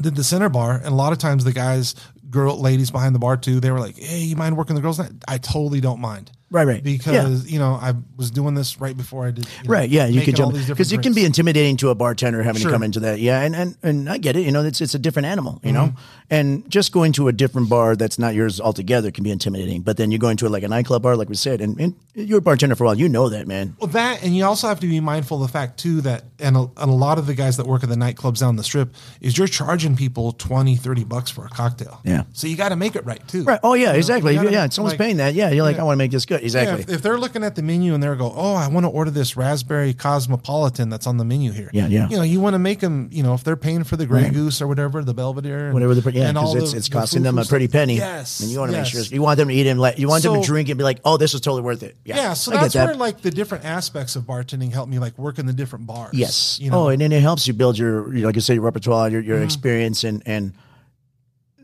did 0.00 0.16
the 0.16 0.24
center 0.24 0.50
bar, 0.50 0.74
and 0.74 0.88
a 0.88 0.94
lot 0.94 1.12
of 1.12 1.18
times 1.18 1.44
the 1.44 1.52
guys, 1.52 1.94
girl, 2.28 2.60
ladies 2.60 2.90
behind 2.90 3.14
the 3.14 3.18
bar 3.18 3.38
too, 3.38 3.58
they 3.58 3.70
were 3.70 3.80
like, 3.80 3.96
"Hey, 3.96 4.18
you 4.18 4.36
mind 4.36 4.56
working 4.56 4.76
the 4.76 4.82
girls' 4.82 4.98
night?" 4.98 5.12
I 5.26 5.38
totally 5.38 5.80
don't 5.80 6.00
mind. 6.00 6.30
Right, 6.54 6.66
right. 6.68 6.82
Because 6.84 7.50
you 7.50 7.58
know 7.58 7.72
I 7.74 7.94
was 8.16 8.30
doing 8.30 8.54
this 8.54 8.80
right 8.80 8.96
before 8.96 9.26
I 9.26 9.32
did. 9.32 9.44
you 9.44 9.64
know, 9.64 9.70
Right, 9.72 9.90
yeah, 9.90 10.06
you 10.06 10.22
could 10.22 10.36
jump 10.36 10.54
because 10.54 10.92
it 10.92 11.02
can 11.02 11.12
be 11.12 11.24
intimidating 11.24 11.76
to 11.78 11.88
a 11.90 11.94
bartender 11.96 12.42
having 12.44 12.62
Sure. 12.62 12.70
to 12.70 12.74
come 12.74 12.84
into 12.84 13.00
that. 13.00 13.18
Yeah, 13.18 13.40
and 13.40 13.56
and 13.56 13.76
and 13.82 14.08
I 14.08 14.18
get 14.18 14.36
it. 14.36 14.42
You 14.46 14.52
know, 14.52 14.62
it's 14.64 14.80
it's 14.80 14.94
a 14.94 14.98
different 15.00 15.26
animal. 15.26 15.60
You 15.64 15.72
know, 15.72 15.86
Mm-hmm. 15.86 15.98
and 16.30 16.70
just 16.70 16.92
going 16.92 17.12
to 17.14 17.26
a 17.28 17.32
different 17.32 17.68
bar 17.68 17.96
that's 17.96 18.18
not 18.18 18.34
yours 18.34 18.60
altogether 18.60 19.10
can 19.10 19.24
be 19.24 19.30
intimidating. 19.32 19.82
But 19.82 19.96
then 19.96 20.10
you 20.12 20.18
go 20.18 20.28
into 20.28 20.48
like 20.48 20.62
a 20.62 20.68
nightclub 20.68 21.02
bar, 21.02 21.16
like 21.16 21.28
we 21.28 21.34
said, 21.34 21.60
and, 21.60 21.78
and 21.80 21.94
you're 22.14 22.38
a 22.38 22.42
bartender 22.42 22.76
for 22.76 22.84
a 22.84 22.86
while. 22.86 22.98
You 22.98 23.08
know 23.08 23.28
that, 23.30 23.48
man. 23.48 23.76
Well, 23.80 23.88
that, 23.88 24.22
and 24.22 24.36
you 24.36 24.44
also 24.44 24.68
have 24.68 24.78
to 24.80 24.86
be 24.86 25.00
mindful 25.00 25.42
of 25.42 25.48
the 25.48 25.52
fact 25.52 25.78
too 25.80 26.00
that, 26.02 26.22
and 26.38 26.56
a, 26.56 26.60
and 26.76 26.88
a 26.90 26.94
lot 26.94 27.18
of 27.18 27.26
the 27.26 27.34
guys 27.34 27.56
that 27.56 27.66
work 27.66 27.82
at 27.82 27.88
the 27.88 27.96
nightclubs 27.96 28.38
down 28.38 28.54
the 28.54 28.62
strip 28.64 28.94
is 29.20 29.36
you're 29.36 29.48
charging 29.48 29.96
people 29.96 30.30
20, 30.32 30.76
30 30.76 31.04
bucks 31.04 31.30
for 31.30 31.44
a 31.44 31.48
cocktail. 31.48 32.00
Yeah. 32.04 32.22
So 32.32 32.46
you 32.46 32.56
got 32.56 32.68
to 32.68 32.76
make 32.76 32.94
it 32.94 33.04
right 33.04 33.26
too. 33.26 33.42
Right. 33.42 33.58
Oh 33.64 33.74
yeah, 33.74 33.92
exactly. 33.94 34.34
gotta, 34.36 34.52
yeah, 34.52 34.68
someone's 34.68 34.92
like- 34.92 34.98
paying 35.00 35.16
that. 35.16 35.34
Yeah, 35.34 35.50
you're 35.50 35.64
like, 35.64 35.78
I 35.78 35.82
want 35.82 35.94
to 35.96 35.98
make 35.98 36.12
this 36.12 36.24
good. 36.26 36.42
Yeah, 36.44 36.60
Exactly. 36.60 36.82
if, 36.82 36.98
if 36.98 37.02
they're 37.02 37.18
looking 37.18 37.42
at 37.42 37.54
the 37.56 37.62
menu 37.62 37.94
and 37.94 38.02
they're 38.02 38.16
go, 38.16 38.32
oh, 38.34 38.54
I 38.54 38.68
want 38.68 38.84
to 38.84 38.90
order 38.90 39.10
this 39.10 39.36
raspberry 39.36 39.94
cosmopolitan 39.94 40.90
that's 40.90 41.06
on 41.06 41.16
the 41.16 41.24
menu 41.24 41.52
here. 41.52 41.70
Yeah, 41.72 41.86
yeah. 41.86 42.08
You 42.08 42.16
know, 42.18 42.22
you 42.22 42.40
want 42.40 42.54
to 42.54 42.58
make 42.58 42.80
them. 42.80 43.08
You 43.12 43.22
know, 43.22 43.34
if 43.34 43.44
they're 43.44 43.56
paying 43.56 43.84
for 43.84 43.96
the 43.96 44.06
Grey 44.06 44.24
Right. 44.24 44.32
Goose 44.32 44.60
or 44.62 44.66
whatever, 44.68 45.02
the 45.02 45.14
Belvedere, 45.14 45.66
and, 45.66 45.74
Whatever 45.74 45.94
the 45.94 46.12
yeah, 46.12 46.32
because 46.32 46.54
it's 46.54 46.70
the- 46.72 46.76
it's 46.78 46.88
the 46.88 46.92
costing 46.94 47.22
them 47.22 47.38
a 47.38 47.44
pretty 47.44 47.68
penny. 47.68 47.96
Yes, 47.96 48.40
and 48.40 48.50
you 48.50 48.58
want 48.58 48.70
to 48.72 48.76
yes. 48.76 48.94
make 48.94 49.04
sure 49.06 49.14
you 49.14 49.22
want 49.22 49.38
them 49.38 49.48
to 49.48 49.54
eat 49.54 49.72
like 49.74 49.98
you 49.98 50.08
want 50.08 50.22
them 50.22 50.40
to 50.40 50.46
drink 50.46 50.68
and 50.68 50.78
be 50.78 50.84
like, 50.84 51.00
oh, 51.04 51.16
this 51.16 51.34
is 51.34 51.40
totally 51.40 51.62
worth 51.62 51.82
it. 51.82 51.96
Yeah, 52.04 52.16
Yeah, 52.16 52.32
so 52.34 52.52
I 52.52 52.60
that's 52.62 52.74
that. 52.74 52.86
where 52.86 52.94
like 52.96 53.20
the 53.22 53.30
different 53.30 53.64
aspects 53.64 54.14
of 54.16 54.24
bartending 54.24 54.72
help 54.72 54.88
me 54.88 54.98
like 54.98 55.16
work 55.18 55.38
in 55.38 55.46
the 55.46 55.52
different 55.52 55.86
bars. 55.86 56.10
Yes. 56.14 56.58
You 56.60 56.70
know, 56.70 56.84
Oh, 56.84 56.88
and 56.88 57.00
then 57.00 57.12
it 57.12 57.22
helps 57.22 57.46
you 57.46 57.54
build 57.54 57.78
your, 57.78 58.06
like 58.12 58.36
I 58.36 58.40
said, 58.40 58.54
your 58.54 58.62
repertoire, 58.64 59.08
your, 59.08 59.20
Mm-hmm. 59.22 59.30
your 59.30 59.42
experience, 59.42 60.04
and 60.04 60.22
and 60.26 60.52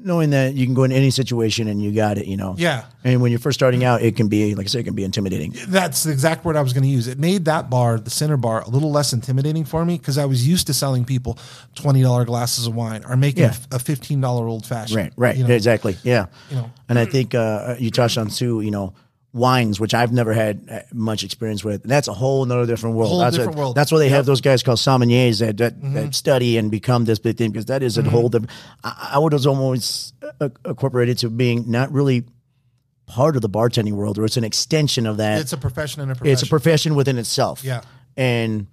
knowing 0.02 0.30
that 0.30 0.54
you 0.54 0.66
can 0.66 0.74
go 0.74 0.84
in 0.84 0.92
any 0.92 1.10
situation 1.10 1.68
and 1.68 1.82
you 1.82 1.92
got 1.92 2.18
it. 2.18 2.26
You 2.26 2.36
know. 2.36 2.54
Yeah. 2.58 2.84
And 3.04 3.20
when 3.22 3.30
you're 3.32 3.38
first 3.40 3.58
starting 3.58 3.82
out, 3.84 4.02
it 4.02 4.16
can 4.16 4.28
be, 4.28 4.54
like 4.54 4.66
I 4.66 4.68
said, 4.68 4.80
it 4.80 4.84
can 4.84 4.94
be 4.94 5.04
intimidating. 5.04 5.54
That's 5.68 6.02
the 6.02 6.12
exact 6.12 6.44
word 6.44 6.56
I 6.56 6.60
was 6.62 6.72
going 6.74 6.82
to 6.82 6.88
use. 6.88 7.06
It 7.08 7.18
made 7.18 7.46
that 7.46 7.70
bar, 7.70 7.98
the 7.98 8.10
center 8.10 8.36
bar, 8.36 8.60
a 8.62 8.68
little 8.68 8.90
less 8.90 9.12
intimidating 9.12 9.64
for 9.64 9.84
me 9.84 9.96
because 9.96 10.18
I 10.18 10.26
was 10.26 10.46
used 10.46 10.66
to 10.66 10.74
selling 10.74 11.04
people 11.04 11.38
twenty 11.74 12.02
dollar 12.02 12.24
glasses 12.24 12.66
of 12.66 12.74
wine 12.74 13.02
or 13.08 13.16
making 13.16 13.44
Yeah. 13.44 13.54
a 13.72 13.78
fifteen 13.78 14.20
dollar 14.20 14.46
old 14.48 14.66
fashioned. 14.66 14.96
Right. 14.96 15.12
Right. 15.16 15.36
You 15.36 15.46
know? 15.46 15.54
exactly. 15.54 15.96
Yeah. 16.02 16.26
You 16.50 16.56
know. 16.56 16.70
And 16.88 16.98
I 16.98 17.04
think 17.04 17.34
uh, 17.34 17.76
you 17.78 17.90
touched 17.90 18.18
on 18.18 18.28
too. 18.28 18.60
You 18.60 18.70
know. 18.70 18.94
Wines, 19.32 19.78
which 19.78 19.94
I've 19.94 20.12
never 20.12 20.32
had 20.32 20.66
uh, 20.70 20.80
much 20.92 21.22
experience 21.22 21.62
with, 21.62 21.82
and 21.82 21.90
that's 21.90 22.08
a 22.08 22.12
whole 22.12 22.42
another 22.42 22.66
different 22.66 22.96
world. 22.96 23.10
Whole 23.10 23.20
that's 23.20 23.36
different 23.36 23.56
world. 23.58 23.76
That's 23.76 23.92
why 23.92 23.98
they 23.98 24.04
Yep. 24.06 24.10
Mm-hmm. 24.10 24.16
have 24.16 24.26
those 24.26 24.40
guys 24.40 24.62
called 24.64 24.78
sommeliers 24.78 25.38
that 25.38 25.56
that, 25.58 25.80
that 25.94 26.14
study 26.14 26.56
and 26.58 26.70
become 26.70 27.04
this 27.04 27.18
big 27.20 27.36
thing 27.36 27.52
because 27.52 27.66
that 27.66 27.82
is 27.82 27.96
a 27.96 28.02
whole 28.02 28.28
different. 28.28 28.50
I, 28.82 29.10
I 29.14 29.18
would 29.18 29.32
have 29.32 29.46
almost 29.46 30.14
uh, 30.40 30.48
incorporated 30.64 31.18
to 31.18 31.30
being 31.30 31.70
not 31.70 31.92
really 31.92 32.24
part 33.06 33.36
of 33.36 33.42
the 33.42 33.48
bartending 33.48 33.92
world, 33.92 34.18
or 34.18 34.24
it's 34.24 34.36
an 34.36 34.44
extension 34.44 35.06
of 35.06 35.18
that. 35.18 35.40
It's 35.40 35.52
a 35.52 35.56
profession 35.58 36.00
and 36.02 36.10
a 36.10 36.14
profession. 36.16 36.32
it's 36.32 36.42
a 36.42 36.46
profession 36.48 36.94
within 36.96 37.16
itself. 37.18 37.62
Yeah. 37.62 37.82
And 38.16 38.66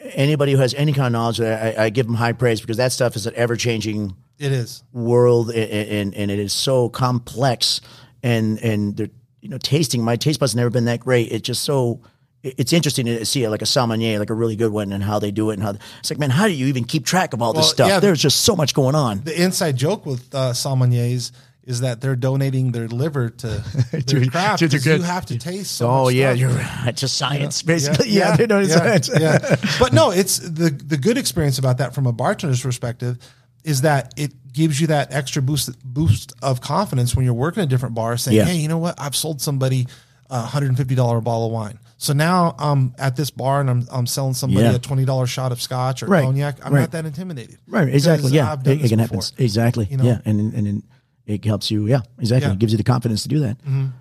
anybody 0.00 0.52
who 0.52 0.58
has 0.58 0.72
any 0.74 0.92
kind 0.92 1.06
of 1.06 1.12
knowledge, 1.12 1.40
I, 1.40 1.74
I 1.84 1.90
give 1.90 2.06
them 2.06 2.14
high 2.14 2.32
praise 2.32 2.60
because 2.60 2.76
that 2.78 2.92
stuff 2.92 3.16
is 3.16 3.26
an 3.26 3.34
ever 3.36 3.56
changing 3.56 4.16
It 4.38 4.52
is. 4.52 4.82
world 4.92 5.50
and, 5.50 5.70
and, 5.70 6.14
and 6.14 6.30
it 6.30 6.38
is 6.38 6.52
so 6.52 6.88
complex 6.88 7.80
and, 8.22 8.58
and 8.62 8.96
they're, 8.96 9.08
you 9.40 9.48
know, 9.48 9.58
tasting, 9.58 10.02
my 10.02 10.16
taste 10.16 10.40
buds 10.40 10.54
never 10.54 10.70
been 10.70 10.86
that 10.86 11.00
great. 11.00 11.30
It's 11.32 11.46
just 11.46 11.62
so, 11.62 12.00
it's 12.42 12.72
interesting 12.72 13.06
to 13.06 13.24
see 13.24 13.44
it 13.44 13.50
like 13.50 13.62
a 13.62 13.66
sommelier, 13.66 14.18
like 14.18 14.30
a 14.30 14.34
really 14.34 14.56
good 14.56 14.72
one 14.72 14.92
and 14.92 15.02
how 15.02 15.18
they 15.18 15.30
do 15.30 15.50
it 15.50 15.54
and 15.54 15.62
how 15.62 15.74
it's 16.00 16.10
like, 16.10 16.18
man, 16.18 16.30
how 16.30 16.46
do 16.46 16.52
you 16.52 16.66
even 16.66 16.84
keep 16.84 17.04
track 17.04 17.32
of 17.32 17.42
all 17.42 17.52
this 17.52 17.68
stuff? 17.70 17.88
yeah. 17.88 18.00
There's 18.00 18.20
just 18.20 18.42
so 18.42 18.54
much 18.56 18.74
going 18.74 18.94
on. 18.94 19.22
The 19.24 19.40
inside 19.40 19.76
joke 19.76 20.06
with 20.06 20.34
uh, 20.34 20.52
sommeliers 20.52 21.32
is 21.64 21.80
that 21.80 22.00
they're 22.00 22.14
donating 22.14 22.70
their 22.70 22.86
liver 22.86 23.28
to 23.28 23.46
their 23.90 24.00
To- 24.02 24.30
craft 24.30 24.60
to- 24.60 24.68
to 24.68 24.76
'cause 24.76 24.84
get- 24.84 24.98
you 24.98 25.02
have 25.04 25.26
to 25.26 25.36
taste. 25.38 25.72
So 25.72 25.90
oh 25.90 26.08
yeah, 26.08 26.28
stuff. 26.30 26.38
you're 26.40 26.50
right. 26.50 26.84
It's 26.88 27.00
just 27.00 27.16
science, 27.16 27.62
basically. 27.62 28.10
Yeah, 28.10 28.36
it's 28.38 28.68
yeah, 28.68 28.76
science. 28.76 29.10
yeah. 29.12 29.56
But 29.80 29.92
no, 29.92 30.10
it's 30.12 30.38
the 30.38 30.70
the 30.70 30.96
good 30.96 31.18
experience 31.18 31.58
about 31.58 31.78
that 31.78 31.92
from 31.94 32.06
a 32.06 32.12
bartender's 32.12 32.62
perspective 32.62 33.18
is 33.66 33.82
that 33.82 34.14
it 34.16 34.32
gives 34.52 34.80
you 34.80 34.86
that 34.86 35.12
extra 35.12 35.42
boost 35.42 35.78
boost 35.84 36.32
of 36.42 36.60
confidence 36.62 37.14
when 37.14 37.24
you're 37.26 37.34
working 37.34 37.62
a 37.62 37.66
different 37.66 37.94
bar, 37.94 38.16
saying, 38.16 38.36
Yeah. 38.38 38.44
"Hey, 38.44 38.56
you 38.56 38.68
know 38.68 38.78
what? 38.78 38.94
I've 38.98 39.14
sold 39.16 39.42
somebody 39.42 39.86
a 40.30 40.40
hundred 40.40 40.68
and 40.68 40.76
fifty 40.76 40.94
dollar 40.94 41.20
bottle 41.20 41.46
of 41.46 41.52
wine. 41.52 41.78
So 41.98 42.12
now 42.12 42.54
I'm 42.58 42.94
at 42.98 43.16
this 43.16 43.30
bar 43.30 43.60
and 43.60 43.68
I'm 43.70 43.86
I'm 43.92 44.06
selling 44.06 44.34
somebody 44.34 44.64
Yeah. 44.66 44.74
a 44.74 44.78
twenty 44.78 45.04
dollar 45.04 45.26
shot 45.26 45.52
of 45.52 45.60
scotch 45.60 46.02
or 46.02 46.06
Right, 46.06 46.24
cognac. 46.24 46.64
I'm 46.64 46.72
right. 46.72 46.80
not 46.80 46.90
that 46.92 47.06
intimidated, 47.06 47.58
Right, 47.68 47.88
exactly. 47.88 48.32
Yeah, 48.32 48.52
I've 48.52 48.62
done 48.62 48.78
it, 48.78 48.84
it 48.84 48.88
can 48.88 48.98
happen. 48.98 49.20
Exactly. 49.38 49.88
know? 49.90 50.04
Yeah, 50.04 50.18
and 50.24 50.40
and 50.54 50.66
then 50.66 50.82
it 51.26 51.44
helps 51.44 51.70
you. 51.70 51.86
Yeah, 51.86 52.00
exactly. 52.18 52.48
Yeah. 52.48 52.52
It 52.54 52.58
gives 52.58 52.72
you 52.72 52.76
the 52.78 52.84
confidence 52.84 53.22
to 53.22 53.28
do 53.28 53.40
that. 53.40 53.56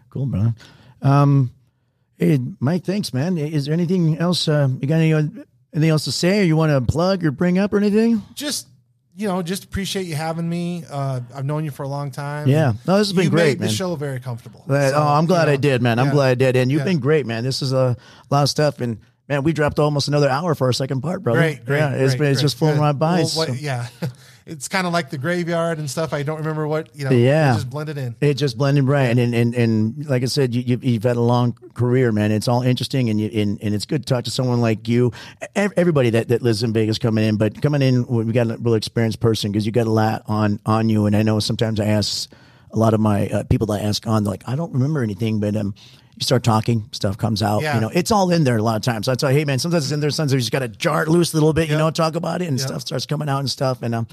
Cool, 0.10 0.26
brother. 0.28 0.54
Um, 1.02 1.52
hey, 2.18 2.40
Mike, 2.60 2.84
thanks, 2.86 3.14
man. 3.14 3.38
Is 3.38 3.66
there 3.66 3.74
anything 3.74 4.18
else? 4.18 4.48
Uh, 4.48 4.70
you 4.82 4.88
got 4.88 4.96
any 4.96 5.14
uh, 5.14 5.24
anything 5.74 5.90
else 5.90 6.06
to 6.06 6.12
say, 6.12 6.42
or 6.42 6.44
you 6.44 6.56
want 6.58 6.72
to 6.72 6.82
plug 6.92 7.24
or 7.26 7.32
bring 7.32 7.58
up 7.58 7.74
or 7.74 7.78
anything? 7.78 8.22
just 8.34 8.68
you 9.18 9.28
know, 9.28 9.42
just 9.42 9.64
appreciate 9.64 10.06
you 10.06 10.16
having 10.16 10.48
me. 10.48 10.84
Uh, 10.90 11.22
I've 11.34 11.46
known 11.46 11.64
you 11.64 11.72
for 11.72 11.84
a 11.84 11.88
long 11.88 12.12
time. 12.12 12.48
Yeah. 12.48 12.74
No, 12.86 12.98
this 12.98 13.08
has 13.08 13.14
been 13.14 13.26
you 13.26 13.30
great, 13.30 13.60
made 13.60 13.70
the 13.70 13.74
show 13.74 13.96
very 13.96 14.20
comfortable. 14.20 14.64
So, 14.68 14.94
oh, 14.96 15.02
I'm 15.02 15.26
glad 15.26 15.42
you 15.44 15.46
know, 15.48 15.54
I 15.54 15.58
did, 15.58 15.82
man. 15.82 16.00
I'm 16.00 16.08
yeah. 16.08 16.12
glad 16.12 16.30
I 16.32 16.36
did, 16.36 16.56
and 16.58 16.72
you've 16.72 16.80
Yeah. 16.80 16.86
been 16.86 17.00
great, 17.00 17.26
man. 17.26 17.44
This 17.44 17.62
is 17.62 17.72
a 17.72 17.96
lot 18.30 18.44
of 18.44 18.50
stuff, 18.50 18.82
and 18.82 18.98
man, 19.30 19.44
we 19.44 19.54
dropped 19.54 19.80
almost 19.80 20.08
another 20.10 20.30
hour 20.30 20.54
for 20.54 20.68
our 20.68 20.74
second 20.74 21.02
part, 21.02 21.24
brother. 21.24 21.40
Great, 21.40 21.66
great. 21.66 21.78
Yeah, 21.78 21.92
it's 21.94 22.14
great, 22.14 22.20
been 22.20 22.32
it's 22.34 22.42
just 22.42 22.58
flown 22.58 22.78
right 22.78 22.92
by. 22.98 23.20
Well, 23.20 23.28
so- 23.28 23.40
what- 23.52 23.62
yeah, 23.62 23.88
it's 24.46 24.68
kind 24.68 24.86
of 24.86 24.94
like 24.94 25.10
the 25.10 25.18
graveyard 25.18 25.80
and 25.80 25.90
stuff. 25.90 26.14
I 26.14 26.22
don't 26.24 26.38
remember 26.38 26.68
what 26.68 26.96
you 26.96 27.06
know. 27.06 27.12
Yeah. 27.12 27.52
it 27.52 27.56
just 27.56 27.70
blended 27.70 27.98
in. 27.98 28.16
It 28.22 28.36
just 28.36 28.58
blended 28.58 28.84
right, 28.86 29.06
and, 29.06 29.20
and 29.20 29.34
and 29.34 29.56
and 29.56 30.06
like 30.06 30.22
I 30.22 30.28
said, 30.28 30.54
you, 30.54 30.62
you 30.62 30.80
you've 30.82 31.04
had 31.04 31.18
a 31.18 31.22
long 31.22 31.54
career, 31.74 32.12
man. 32.12 32.32
It's 32.32 32.48
all 32.48 32.62
interesting, 32.62 33.10
and 33.10 33.20
you 33.20 33.30
and, 33.34 33.58
and 33.62 33.74
it's 33.74 33.86
good 33.86 34.06
to 34.06 34.14
talk 34.14 34.24
to 34.26 34.32
someone 34.32 34.62
like 34.62 34.88
you. 34.88 35.12
Everybody 35.56 36.12
that, 36.12 36.28
that 36.28 36.42
lives 36.42 36.64
in 36.64 36.74
Vegas 36.74 36.98
coming 37.00 37.24
in, 37.26 37.38
but 37.38 37.62
coming 37.62 37.82
in, 37.82 38.06
we 38.08 38.32
got 38.34 38.50
a 38.52 38.58
real 38.58 38.76
experienced 38.76 39.20
person 39.20 39.52
because 39.52 39.66
you 39.66 39.72
got 39.72 39.88
a 39.88 39.92
lot 39.92 40.24
on 40.28 40.60
on 40.66 40.90
you. 40.90 41.06
And 41.08 41.16
I 41.16 41.24
know 41.24 41.40
sometimes 41.40 41.80
I 41.80 41.86
ask 41.86 42.30
a 42.72 42.78
lot 42.78 42.94
of 42.94 43.00
my 43.00 43.28
uh, 43.30 43.44
people 43.46 43.68
that 43.68 43.82
I 43.82 43.86
ask 43.86 44.06
on, 44.06 44.26
like, 44.26 44.44
I 44.48 44.56
don't 44.56 44.74
remember 44.74 45.02
anything, 45.02 45.40
but 45.40 45.56
um. 45.56 45.74
You 46.18 46.24
start 46.24 46.44
talking, 46.46 46.88
stuff 46.94 47.18
comes 47.18 47.44
out. 47.44 47.62
Yeah. 47.62 47.76
You 47.76 47.82
know, 47.82 47.92
it's 47.94 48.10
all 48.10 48.32
in 48.32 48.46
there 48.46 48.56
a 48.56 48.62
lot 48.62 48.78
of 48.78 48.84
times. 48.84 49.08
So 49.08 49.12
I 49.12 49.16
tell 49.16 49.32
you, 49.32 49.38
hey 49.40 49.44
man, 49.44 49.60
sometimes 49.60 49.84
it's 49.84 49.92
in 49.92 50.00
there. 50.00 50.10
Sometimes 50.12 50.32
you 50.32 50.40
just 50.40 50.52
got 50.54 50.60
to 50.60 50.70
jar 50.70 51.04
it 51.04 51.10
loose 51.10 51.34
a 51.34 51.36
little 51.36 51.52
bit. 51.52 51.68
You 51.70 51.78
know, 51.78 51.92
talk 51.92 52.16
about 52.16 52.42
it, 52.42 52.48
and 52.48 52.58
Yep. 52.58 52.68
stuff 52.70 52.82
starts 52.84 53.06
coming 53.06 53.28
out 53.28 53.40
and 53.40 53.50
stuff. 53.50 53.82
And 53.82 53.94
um, 53.94 54.08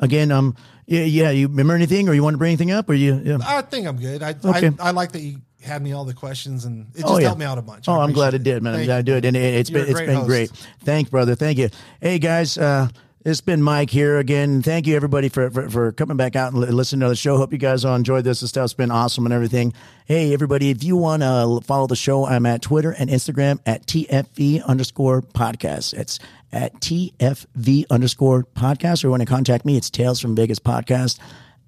again, 0.00 0.30
um, 0.32 0.56
yeah, 0.86 1.04
yeah. 1.04 1.30
You 1.30 1.48
remember 1.48 1.74
anything, 1.74 2.08
or 2.08 2.14
you 2.14 2.22
want 2.22 2.34
to 2.34 2.38
bring 2.38 2.50
anything 2.50 2.70
up, 2.70 2.88
or 2.90 2.94
you? 2.94 3.20
Yeah. 3.24 3.38
I 3.46 3.62
think 3.62 3.86
I'm 3.86 3.96
good. 3.98 4.22
I, 4.22 4.30
Okay. 4.44 4.70
I 4.78 4.88
I 4.88 4.90
like 4.90 5.12
that 5.12 5.20
you 5.20 5.40
had 5.62 5.80
me 5.82 5.92
all 5.94 6.04
the 6.04 6.12
questions 6.12 6.66
and 6.66 6.88
it 6.94 7.00
just 7.00 7.06
Oh, 7.08 7.16
yeah. 7.18 7.28
helped 7.28 7.40
me 7.40 7.46
out 7.46 7.56
a 7.56 7.62
bunch. 7.62 7.88
Oh, 7.88 7.98
I'm 7.98 8.12
glad 8.12 8.34
it 8.34 8.42
did, 8.42 8.62
man. 8.62 8.74
I'm 8.74 8.84
glad 8.84 8.94
I 8.96 8.98
you. 8.98 9.02
did, 9.20 9.24
and 9.24 9.34
it, 9.36 9.54
it's 9.54 9.70
You're 9.70 9.80
been 9.80 9.90
it's 9.90 9.98
great 9.98 10.06
been 10.08 10.16
host. 10.16 10.26
great. 10.28 10.50
Thanks, 10.84 11.08
brother. 11.08 11.34
Thank 11.34 11.56
you. 11.56 11.70
Hey 12.02 12.18
guys, 12.18 12.58
uh, 12.58 12.88
It's 13.24 13.40
been 13.40 13.62
Mike 13.62 13.88
here 13.88 14.18
again. 14.18 14.60
Thank 14.60 14.86
you 14.86 14.96
everybody 14.96 15.30
for, 15.30 15.50
for, 15.50 15.70
for 15.70 15.92
coming 15.92 16.18
back 16.18 16.36
out 16.36 16.52
and 16.52 16.60
li- 16.60 16.68
listening 16.68 17.00
to 17.00 17.08
the 17.08 17.16
show. 17.16 17.38
Hope 17.38 17.52
you 17.52 17.58
guys 17.58 17.82
all 17.82 17.96
enjoyed 17.96 18.22
this. 18.22 18.40
This 18.40 18.50
stuff's 18.50 18.74
been 18.74 18.90
awesome 18.90 19.24
and 19.24 19.32
everything. 19.32 19.72
Hey, 20.04 20.34
everybody, 20.34 20.68
if 20.68 20.84
you 20.84 20.94
want 20.98 21.22
to 21.22 21.62
follow 21.64 21.86
the 21.86 21.96
show, 21.96 22.26
I'm 22.26 22.44
at 22.44 22.60
Twitter 22.60 22.90
and 22.90 23.08
Instagram 23.08 23.60
at 23.64 23.86
TFV 23.86 24.62
underscore 24.66 25.22
podcast. 25.22 25.94
It's 25.94 26.18
at 26.52 26.74
TFV 26.82 27.86
underscore 27.88 28.42
podcast 28.42 29.02
or 29.02 29.06
you 29.06 29.10
want 29.12 29.22
to 29.22 29.26
contact 29.26 29.64
me, 29.64 29.78
it's 29.78 29.88
Tales 29.88 30.20
from 30.20 30.36
Vegas 30.36 30.58
podcast 30.58 31.18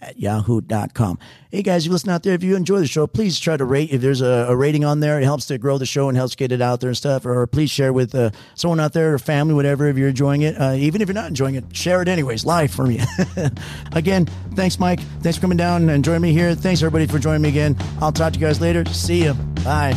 at 0.00 0.18
yahoo.com. 0.18 1.18
Hey 1.50 1.62
guys, 1.62 1.86
you 1.86 1.92
listen 1.92 2.10
out 2.10 2.22
there. 2.22 2.34
If 2.34 2.42
you 2.42 2.54
enjoy 2.56 2.78
the 2.78 2.86
show, 2.86 3.06
please 3.06 3.38
try 3.38 3.56
to 3.56 3.64
rate. 3.64 3.90
If 3.90 4.00
there's 4.00 4.20
a, 4.20 4.46
a 4.48 4.56
rating 4.56 4.84
on 4.84 5.00
there, 5.00 5.20
it 5.20 5.24
helps 5.24 5.46
to 5.46 5.58
grow 5.58 5.78
the 5.78 5.86
show 5.86 6.08
and 6.08 6.16
helps 6.16 6.34
get 6.34 6.52
it 6.52 6.60
out 6.60 6.80
there 6.80 6.90
and 6.90 6.96
stuff. 6.96 7.24
Or 7.24 7.46
please 7.46 7.70
share 7.70 7.92
with 7.92 8.14
uh, 8.14 8.30
someone 8.54 8.80
out 8.80 8.92
there 8.92 9.14
or 9.14 9.18
family, 9.18 9.54
whatever, 9.54 9.86
if 9.88 9.96
you're 9.96 10.08
enjoying 10.08 10.42
it. 10.42 10.60
Uh, 10.60 10.74
even 10.74 11.00
if 11.00 11.08
you're 11.08 11.14
not 11.14 11.28
enjoying 11.28 11.54
it, 11.54 11.64
share 11.74 12.02
it 12.02 12.08
anyways, 12.08 12.44
live 12.44 12.70
for 12.70 12.86
me. 12.86 13.00
again, 13.92 14.26
thanks, 14.54 14.78
Mike. 14.78 15.00
Thanks 15.22 15.38
for 15.38 15.42
coming 15.42 15.56
down 15.58 15.88
and 15.88 16.04
joining 16.04 16.22
me 16.22 16.32
here. 16.32 16.54
Thanks, 16.54 16.82
everybody, 16.82 17.06
for 17.06 17.18
joining 17.18 17.42
me 17.42 17.48
again. 17.48 17.76
I'll 18.00 18.12
talk 18.12 18.32
to 18.34 18.38
you 18.38 18.46
guys 18.46 18.60
later. 18.60 18.84
See 18.86 19.24
you. 19.24 19.34
Bye. 19.64 19.96